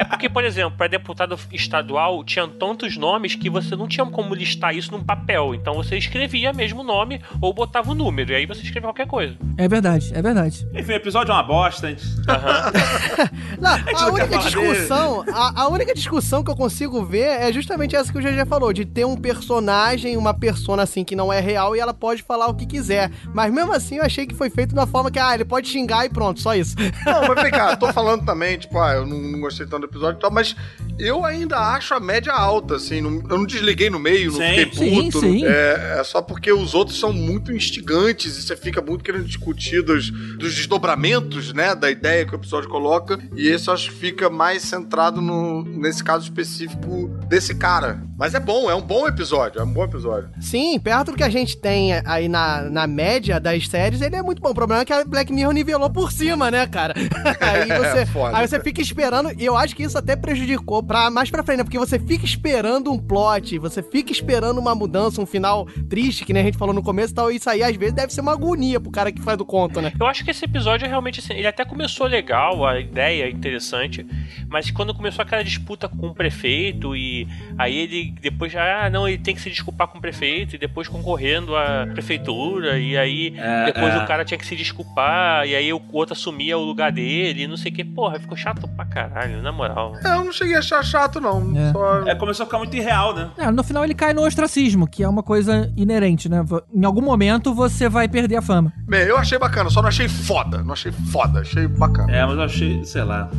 é 0.00 0.04
porque, 0.04 0.28
por 0.28 0.44
exemplo, 0.44 0.76
para 0.76 0.88
deputado 0.88 1.38
estadual 1.52 2.22
tinha 2.24 2.46
tantos 2.48 2.96
nomes 2.96 3.34
que 3.34 3.48
você 3.48 3.76
não 3.76 3.86
tinha 3.88 4.06
como 4.06 4.34
listar 4.34 4.74
isso 4.74 4.90
num 4.92 5.02
papel. 5.02 5.54
Então 5.54 5.74
você 5.74 5.96
escrevia 5.96 6.52
mesmo 6.52 6.80
o 6.80 6.84
nome 6.84 7.20
ou 7.40 7.52
botava 7.52 7.90
o 7.90 7.94
número. 7.94 8.32
E 8.32 8.34
aí 8.34 8.46
você 8.46 8.62
escrevia 8.62 8.88
qualquer 8.88 9.06
coisa. 9.06 9.36
É 9.56 9.68
verdade, 9.68 10.10
é 10.14 10.22
verdade. 10.22 10.66
Enfim, 10.74 10.92
o 10.92 10.96
episódio 10.96 11.32
é 11.32 11.34
uma 11.34 11.42
bosta. 11.42 11.88
Gente... 11.88 12.04
Uhum. 12.06 13.58
não, 13.60 13.70
a, 13.70 14.04
a 14.04 14.12
única 14.12 14.38
discussão, 14.38 15.24
a, 15.32 15.62
a, 15.62 15.68
única 15.68 15.94
discussão 15.94 16.42
que 16.42 16.50
eu 16.50 16.56
consigo 16.56 17.04
ver 17.04 17.26
é 17.40 17.52
justamente 17.52 17.96
essa 17.96 18.12
que 18.12 18.18
o 18.18 18.22
GG 18.22 18.46
falou, 18.46 18.72
de 18.72 18.84
ter 18.84 19.04
um 19.04 19.16
personagem, 19.16 20.16
uma 20.16 20.34
persona 20.34 20.82
assim 20.82 21.04
que 21.04 21.16
não 21.16 21.32
é 21.32 21.40
real 21.40 21.74
e 21.76 21.80
ela 21.80 21.94
pode 21.94 22.22
falar 22.22 22.48
o 22.48 22.54
que 22.54 22.66
quiser. 22.66 23.10
Mas 23.34 23.52
mesmo 23.52 23.72
assim 23.72 23.96
eu 23.96 24.04
achei 24.04 24.26
que 24.26 24.34
foi 24.34 24.50
feito 24.50 24.74
da 24.74 24.86
forma 24.86 25.10
que, 25.10 25.18
ah, 25.18 25.34
ele 25.34 25.44
pode 25.44 25.68
xingar 25.68 26.04
e 26.04 26.08
pronto, 26.08 26.40
só 26.40 26.54
isso. 26.54 26.76
Não, 27.04 27.19
mas 27.26 27.42
vem 27.42 27.50
cá, 27.50 27.76
tô 27.76 27.92
falando 27.92 28.24
também, 28.24 28.58
tipo, 28.58 28.78
ah, 28.78 28.94
eu 28.94 29.06
não, 29.06 29.18
não 29.18 29.40
gostei 29.40 29.66
tanto 29.66 29.80
do 29.80 29.86
episódio 29.86 30.18
e 30.18 30.20
tal, 30.20 30.30
mas 30.30 30.54
eu 30.98 31.24
ainda 31.24 31.58
acho 31.58 31.94
a 31.94 32.00
média 32.00 32.32
alta, 32.32 32.76
assim. 32.76 33.00
Não, 33.00 33.10
eu 33.28 33.38
não 33.38 33.46
desliguei 33.46 33.88
no 33.90 33.98
meio, 33.98 34.32
sim, 34.32 34.38
não 34.38 34.46
fiquei 34.46 34.66
puto. 34.66 35.20
Sim, 35.20 35.38
sim. 35.38 35.44
É, 35.44 35.96
é, 35.98 36.04
só 36.04 36.20
porque 36.20 36.52
os 36.52 36.74
outros 36.74 36.98
são 36.98 37.12
muito 37.12 37.52
instigantes 37.52 38.36
e 38.36 38.42
você 38.42 38.56
fica 38.56 38.80
muito 38.80 39.02
querendo 39.02 39.24
discutir 39.24 39.82
dos, 39.82 40.10
dos 40.10 40.54
desdobramentos, 40.54 41.52
né, 41.52 41.74
da 41.74 41.90
ideia 41.90 42.24
que 42.24 42.32
o 42.32 42.36
episódio 42.36 42.68
coloca. 42.68 43.18
E 43.36 43.48
esse 43.48 43.68
eu 43.68 43.74
acho 43.74 43.90
que 43.90 43.96
fica 43.96 44.28
mais 44.28 44.62
centrado 44.62 45.20
no, 45.20 45.64
nesse 45.64 46.04
caso 46.04 46.24
específico 46.24 47.08
desse 47.28 47.54
cara. 47.54 48.02
Mas 48.18 48.34
é 48.34 48.40
bom, 48.40 48.70
é 48.70 48.74
um 48.74 48.82
bom 48.82 49.08
episódio, 49.08 49.60
é 49.60 49.64
um 49.64 49.72
bom 49.72 49.84
episódio. 49.84 50.28
Sim, 50.40 50.78
perto 50.78 51.12
do 51.12 51.16
que 51.16 51.22
a 51.22 51.30
gente 51.30 51.56
tem 51.56 51.92
aí 52.04 52.28
na, 52.28 52.62
na 52.62 52.86
média 52.86 53.40
das 53.40 53.66
séries, 53.66 54.02
ele 54.02 54.14
é 54.14 54.22
muito 54.22 54.42
bom. 54.42 54.50
O 54.50 54.54
problema 54.54 54.82
é 54.82 54.84
que 54.84 54.92
a 54.92 55.04
Black 55.04 55.32
Mirror 55.32 55.54
nivelou 55.54 55.88
por 55.88 56.12
cima, 56.12 56.50
né, 56.50 56.66
cara? 56.66 56.92
aí 57.40 57.66
você, 57.66 57.98
é 57.98 58.06
foda, 58.06 58.36
aí 58.36 58.46
você 58.46 58.60
fica 58.60 58.80
esperando, 58.80 59.30
e 59.36 59.44
eu 59.44 59.56
acho 59.56 59.74
que 59.74 59.82
isso 59.82 59.98
até 59.98 60.16
prejudicou 60.16 60.82
pra 60.82 61.10
mais 61.10 61.30
pra 61.30 61.42
frente, 61.42 61.58
né? 61.58 61.64
Porque 61.64 61.78
você 61.78 61.98
fica 61.98 62.24
esperando 62.24 62.92
um 62.92 62.98
plot, 62.98 63.58
você 63.58 63.82
fica 63.82 64.12
esperando 64.12 64.58
uma 64.58 64.74
mudança, 64.74 65.20
um 65.20 65.26
final 65.26 65.66
triste, 65.88 66.24
que 66.24 66.32
nem 66.32 66.42
a 66.42 66.46
gente 66.46 66.58
falou 66.58 66.74
no 66.74 66.82
começo 66.82 67.12
e 67.12 67.16
tal. 67.16 67.30
Isso 67.30 67.48
aí 67.48 67.62
às 67.62 67.76
vezes 67.76 67.94
deve 67.94 68.12
ser 68.12 68.20
uma 68.20 68.32
agonia 68.32 68.80
pro 68.80 68.90
cara 68.90 69.12
que 69.12 69.20
faz 69.20 69.36
do 69.36 69.44
conto, 69.44 69.80
né? 69.80 69.92
Eu 69.98 70.06
acho 70.06 70.24
que 70.24 70.30
esse 70.30 70.44
episódio 70.44 70.86
é 70.86 70.88
realmente 70.88 71.20
assim, 71.20 71.34
ele 71.34 71.46
até 71.46 71.64
começou 71.64 72.06
legal, 72.06 72.66
a 72.66 72.78
ideia 72.78 73.24
é 73.24 73.30
interessante, 73.30 74.06
mas 74.48 74.70
quando 74.70 74.94
começou 74.94 75.22
aquela 75.22 75.42
disputa 75.42 75.88
com 75.88 76.08
o 76.08 76.14
prefeito 76.14 76.96
e 76.96 77.26
aí 77.58 77.76
ele 77.76 78.14
depois 78.20 78.52
já, 78.52 78.86
ah, 78.86 78.90
não, 78.90 79.08
ele 79.08 79.18
tem 79.18 79.34
que 79.34 79.40
se 79.40 79.50
desculpar 79.50 79.88
com 79.88 79.98
o 79.98 80.00
prefeito 80.00 80.54
e 80.54 80.58
depois 80.58 80.88
concorrendo 80.88 81.56
à 81.56 81.86
prefeitura 81.92 82.78
e 82.78 82.96
aí 82.96 83.34
é, 83.36 83.66
depois 83.66 83.94
é. 83.94 83.98
o 83.98 84.06
cara 84.06 84.24
tinha 84.24 84.38
que 84.38 84.46
se 84.46 84.56
desculpar 84.56 85.46
e 85.46 85.54
aí 85.54 85.72
o 85.72 85.80
outro 85.92 86.14
assumia 86.14 86.56
o 86.58 86.64
lugar 86.64 86.92
dele, 86.92 86.99
não 87.48 87.56
sei 87.56 87.70
o 87.70 87.74
que. 87.74 87.84
Porra, 87.84 88.18
ficou 88.18 88.36
chato 88.36 88.68
pra 88.68 88.84
caralho, 88.84 89.42
na 89.42 89.52
moral. 89.52 89.94
É, 90.04 90.14
eu 90.14 90.24
não 90.24 90.32
cheguei 90.32 90.56
a 90.56 90.58
achar 90.60 90.82
chato, 90.82 91.20
não. 91.20 91.56
É. 91.56 91.72
Só... 91.72 92.06
é 92.06 92.14
começou 92.14 92.44
a 92.44 92.46
ficar 92.46 92.58
muito 92.58 92.76
irreal, 92.76 93.14
né? 93.14 93.30
É, 93.36 93.50
no 93.50 93.62
final 93.62 93.84
ele 93.84 93.94
cai 93.94 94.12
no 94.12 94.22
ostracismo, 94.22 94.86
que 94.86 95.02
é 95.02 95.08
uma 95.08 95.22
coisa 95.22 95.72
inerente, 95.76 96.28
né? 96.28 96.44
Em 96.72 96.84
algum 96.84 97.02
momento 97.02 97.54
você 97.54 97.88
vai 97.88 98.08
perder 98.08 98.36
a 98.36 98.42
fama. 98.42 98.72
Bem, 98.86 99.02
eu 99.02 99.16
achei 99.16 99.38
bacana, 99.38 99.70
só 99.70 99.80
não 99.82 99.88
achei 99.88 100.08
foda. 100.08 100.62
Não 100.62 100.72
achei 100.72 100.92
foda, 100.92 101.40
achei 101.40 101.66
bacana. 101.66 102.12
É, 102.12 102.24
mas 102.24 102.36
eu 102.36 102.42
achei, 102.42 102.84
sei 102.84 103.04
lá. 103.04 103.30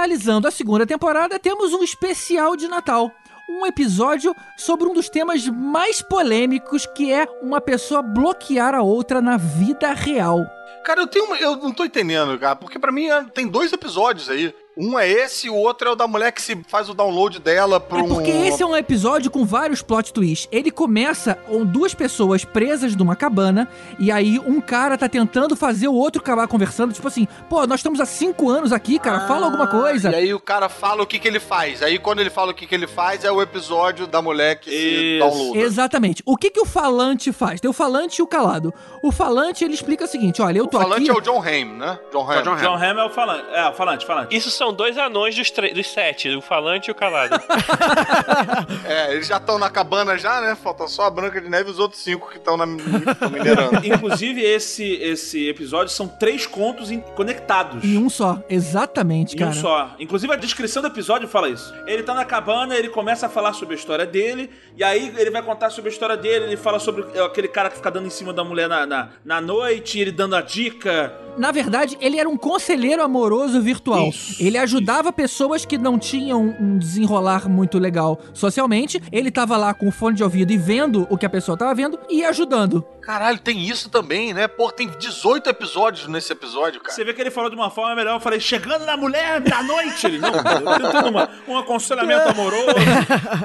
Finalizando 0.00 0.48
a 0.48 0.50
segunda 0.50 0.86
temporada, 0.86 1.38
temos 1.38 1.74
um 1.74 1.84
especial 1.84 2.56
de 2.56 2.66
Natal. 2.68 3.12
Um 3.50 3.66
episódio 3.66 4.34
sobre 4.56 4.88
um 4.88 4.94
dos 4.94 5.10
temas 5.10 5.46
mais 5.46 6.00
polêmicos 6.00 6.86
que 6.86 7.12
é 7.12 7.28
uma 7.42 7.60
pessoa 7.60 8.00
bloquear 8.00 8.74
a 8.74 8.80
outra 8.80 9.20
na 9.20 9.36
vida 9.36 9.92
real. 9.92 10.38
Cara, 10.84 11.02
eu 11.02 11.06
tenho 11.06 11.26
uma, 11.26 11.36
eu 11.36 11.54
não 11.56 11.70
tô 11.70 11.84
entendendo, 11.84 12.38
cara, 12.38 12.56
porque 12.56 12.78
para 12.78 12.90
mim 12.90 13.08
é, 13.08 13.22
tem 13.24 13.46
dois 13.46 13.74
episódios 13.74 14.30
aí. 14.30 14.54
Um 14.80 14.98
é 14.98 15.06
esse 15.06 15.46
e 15.48 15.50
o 15.50 15.54
outro 15.54 15.90
é 15.90 15.92
o 15.92 15.94
da 15.94 16.08
mulher 16.08 16.32
que 16.32 16.40
se 16.40 16.56
faz 16.66 16.88
o 16.88 16.94
download 16.94 17.38
dela 17.38 17.78
pro. 17.78 17.98
É 17.98 18.08
porque 18.08 18.30
esse 18.30 18.62
é 18.62 18.66
um 18.66 18.74
episódio 18.74 19.30
com 19.30 19.44
vários 19.44 19.82
plot 19.82 20.10
twists. 20.10 20.48
Ele 20.50 20.70
começa 20.70 21.34
com 21.34 21.66
duas 21.66 21.92
pessoas 21.92 22.46
presas 22.46 22.96
numa 22.96 23.14
cabana 23.14 23.68
e 23.98 24.10
aí 24.10 24.38
um 24.38 24.58
cara 24.58 24.96
tá 24.96 25.06
tentando 25.06 25.54
fazer 25.54 25.88
o 25.88 25.94
outro 25.94 26.22
acabar 26.22 26.48
conversando. 26.48 26.94
Tipo 26.94 27.08
assim, 27.08 27.28
pô, 27.50 27.66
nós 27.66 27.80
estamos 27.80 28.00
há 28.00 28.06
cinco 28.06 28.48
anos 28.48 28.72
aqui, 28.72 28.98
cara, 28.98 29.18
ah, 29.18 29.28
fala 29.28 29.44
alguma 29.44 29.66
coisa. 29.66 30.10
E 30.12 30.14
aí 30.14 30.32
o 30.32 30.40
cara 30.40 30.70
fala 30.70 31.02
o 31.02 31.06
que, 31.06 31.18
que 31.18 31.28
ele 31.28 31.40
faz. 31.40 31.82
Aí 31.82 31.98
quando 31.98 32.20
ele 32.20 32.30
fala 32.30 32.52
o 32.52 32.54
que, 32.54 32.66
que 32.66 32.74
ele 32.74 32.86
faz, 32.86 33.22
é 33.22 33.30
o 33.30 33.42
episódio 33.42 34.06
da 34.06 34.22
mulher 34.22 34.56
que 34.56 34.70
Isso. 34.70 34.80
se 34.80 35.18
downloada. 35.18 35.58
Exatamente. 35.58 36.22
O 36.24 36.38
que, 36.38 36.50
que 36.50 36.60
o 36.60 36.64
falante 36.64 37.32
faz? 37.32 37.60
Tem 37.60 37.68
o 37.68 37.74
falante 37.74 38.20
e 38.20 38.22
o 38.22 38.26
calado. 38.26 38.72
O 39.02 39.12
falante, 39.12 39.62
ele 39.62 39.74
explica 39.74 40.06
o 40.06 40.08
seguinte: 40.08 40.40
olha, 40.40 40.58
eu 40.58 40.66
tô 40.66 40.78
aqui. 40.78 40.86
O 40.86 40.88
falante 40.88 41.10
aqui... 41.10 41.18
é 41.18 41.22
o 41.22 41.24
John 41.24 41.42
Hamm, 41.42 41.78
né? 41.78 41.98
John 42.10 42.22
Hamm. 42.22 42.38
É 42.38 42.42
John 42.42 42.52
Hamm. 42.52 42.62
John 42.62 42.74
Hamm 42.76 42.98
é 42.98 43.04
o 43.04 43.10
falante. 43.10 43.44
É, 43.52 43.68
o 43.68 43.74
falante, 43.74 44.06
falante. 44.06 44.36
Isso 44.36 44.50
são 44.50 44.69
dois 44.72 44.96
anões 44.98 45.34
dos, 45.34 45.50
dos 45.50 45.86
sete, 45.86 46.28
o 46.30 46.40
falante 46.40 46.88
e 46.88 46.92
o 46.92 46.94
calado. 46.94 47.40
é, 48.86 49.12
eles 49.12 49.26
já 49.26 49.36
estão 49.36 49.58
na 49.58 49.70
cabana 49.70 50.16
já, 50.18 50.40
né? 50.40 50.54
Falta 50.54 50.86
só 50.88 51.04
a 51.04 51.10
Branca 51.10 51.40
de 51.40 51.48
Neve 51.48 51.68
e 51.68 51.72
os 51.72 51.78
outros 51.78 52.02
cinco 52.02 52.30
que 52.30 52.38
estão 52.38 52.56
minerando. 52.56 53.84
Inclusive, 53.86 54.42
esse, 54.42 54.94
esse 54.94 55.48
episódio 55.48 55.92
são 55.92 56.08
três 56.08 56.46
contos 56.46 56.90
conectados. 57.14 57.84
Em 57.84 57.98
um 57.98 58.08
só, 58.08 58.42
exatamente, 58.48 59.36
cara. 59.36 59.50
Em 59.50 59.54
um 59.54 59.60
só. 59.60 59.94
Inclusive, 59.98 60.32
a 60.32 60.36
descrição 60.36 60.82
do 60.82 60.88
episódio 60.88 61.28
fala 61.28 61.48
isso. 61.48 61.72
Ele 61.86 62.02
tá 62.02 62.14
na 62.14 62.24
cabana, 62.24 62.76
ele 62.76 62.88
começa 62.88 63.26
a 63.26 63.28
falar 63.28 63.52
sobre 63.52 63.74
a 63.74 63.78
história 63.78 64.06
dele, 64.06 64.50
e 64.76 64.84
aí 64.84 65.12
ele 65.16 65.30
vai 65.30 65.42
contar 65.42 65.70
sobre 65.70 65.90
a 65.90 65.92
história 65.92 66.16
dele, 66.16 66.46
ele 66.46 66.56
fala 66.56 66.78
sobre 66.78 67.04
aquele 67.20 67.48
cara 67.48 67.70
que 67.70 67.76
fica 67.76 67.90
dando 67.90 68.06
em 68.06 68.10
cima 68.10 68.32
da 68.32 68.44
mulher 68.44 68.68
na, 68.68 68.86
na, 68.86 69.08
na 69.24 69.40
noite, 69.40 69.98
ele 69.98 70.12
dando 70.12 70.36
a 70.36 70.40
dica. 70.40 71.14
Na 71.36 71.52
verdade, 71.52 71.96
ele 72.00 72.18
era 72.18 72.28
um 72.28 72.36
conselheiro 72.36 73.02
amoroso 73.02 73.60
virtual. 73.60 74.08
Isso, 74.08 74.42
ele 74.42 74.49
ajudava 74.58 75.08
isso. 75.08 75.14
pessoas 75.14 75.64
que 75.64 75.78
não 75.78 75.98
tinham 75.98 76.56
um 76.60 76.78
desenrolar 76.78 77.48
muito 77.48 77.78
legal 77.78 78.18
socialmente. 78.32 79.00
Ele 79.10 79.30
tava 79.30 79.56
lá 79.56 79.72
com 79.74 79.88
o 79.88 79.92
fone 79.92 80.16
de 80.16 80.22
ouvido 80.22 80.52
e 80.52 80.56
vendo 80.56 81.06
o 81.10 81.16
que 81.16 81.26
a 81.26 81.30
pessoa 81.30 81.56
tava 81.56 81.74
vendo 81.74 81.98
e 82.08 82.24
ajudando. 82.24 82.84
Caralho, 83.00 83.38
tem 83.38 83.58
isso 83.58 83.88
também, 83.88 84.32
né? 84.32 84.46
Pô, 84.46 84.70
tem 84.70 84.88
18 84.88 85.48
episódios 85.48 86.06
nesse 86.06 86.32
episódio, 86.32 86.80
cara. 86.80 86.94
Você 86.94 87.04
vê 87.04 87.12
que 87.12 87.20
ele 87.20 87.30
falou 87.30 87.50
de 87.50 87.56
uma 87.56 87.70
forma 87.70 87.94
melhor. 87.94 88.14
Eu 88.14 88.20
falei, 88.20 88.40
chegando 88.40 88.84
na 88.84 88.96
mulher 88.96 89.40
da 89.40 89.62
noite. 89.62 90.06
Ele, 90.06 90.18
não, 90.18 90.32
tentando 90.32 91.08
uma, 91.08 91.30
um 91.48 91.58
aconselhamento 91.58 92.28
amoroso. 92.30 92.70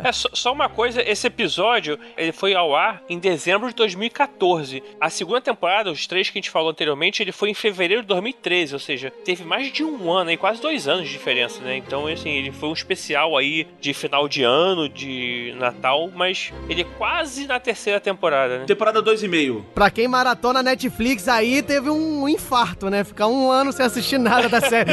É, 0.04 0.12
só, 0.12 0.30
só 0.34 0.54
uma 0.54 0.70
coisa, 0.70 1.02
esse 1.02 1.28
episódio, 1.28 1.98
ele 2.18 2.32
foi 2.32 2.54
ao 2.54 2.76
ar 2.76 3.02
em 3.10 3.18
dezembro 3.18 3.70
de 3.70 3.76
2014. 3.76 4.84
A 5.00 5.10
segunda 5.10 5.42
temporada, 5.42 5.92
os 5.92 6.06
três 6.06 6.30
que 6.30 6.38
a 6.38 6.42
gente 6.42 6.52
falou 6.52 6.70
anteriormente, 6.70 7.24
ele 7.24 7.32
foi 7.32 7.50
em 7.50 7.54
fevereiro 7.54 8.02
de 8.02 8.08
2013, 8.08 8.74
ou 8.74 8.80
seja, 8.80 9.12
teve 9.24 9.44
mais 9.44 9.72
de 9.72 9.84
um 9.84 10.12
ano 10.12 10.30
aí, 10.30 10.38
quase 10.38 10.62
dois 10.62 10.88
anos 10.88 11.06
de 11.08 11.12
diferença, 11.12 11.62
né? 11.62 11.78
Então, 11.78 12.08
assim, 12.08 12.30
ele 12.30 12.52
foi 12.52 12.70
um 12.70 12.74
especial 12.74 13.38
aí 13.38 13.68
de 13.80 13.94
final 13.94 14.28
de 14.28 14.44
ano, 14.44 14.90
de 14.90 15.54
Natal, 15.58 16.12
mas 16.14 16.52
ele 16.70 16.82
é 16.82 16.86
quase 16.98 17.48
na 17.48 17.60
terceira 17.60 18.00
temporada, 18.00 18.60
né? 18.60 18.66
Temporada 18.66 19.02
2 19.02 19.24
e 19.24 19.28
meio. 19.46 19.66
Pra 19.74 19.90
quem 19.90 20.08
maratona 20.08 20.64
Netflix 20.64 21.28
aí, 21.28 21.62
teve 21.62 21.90
um 21.90 22.28
infarto, 22.28 22.90
né? 22.90 23.04
Ficar 23.04 23.28
um 23.28 23.52
ano 23.52 23.72
sem 23.72 23.86
assistir 23.86 24.18
nada 24.18 24.50
da 24.50 24.62
série. 24.62 24.92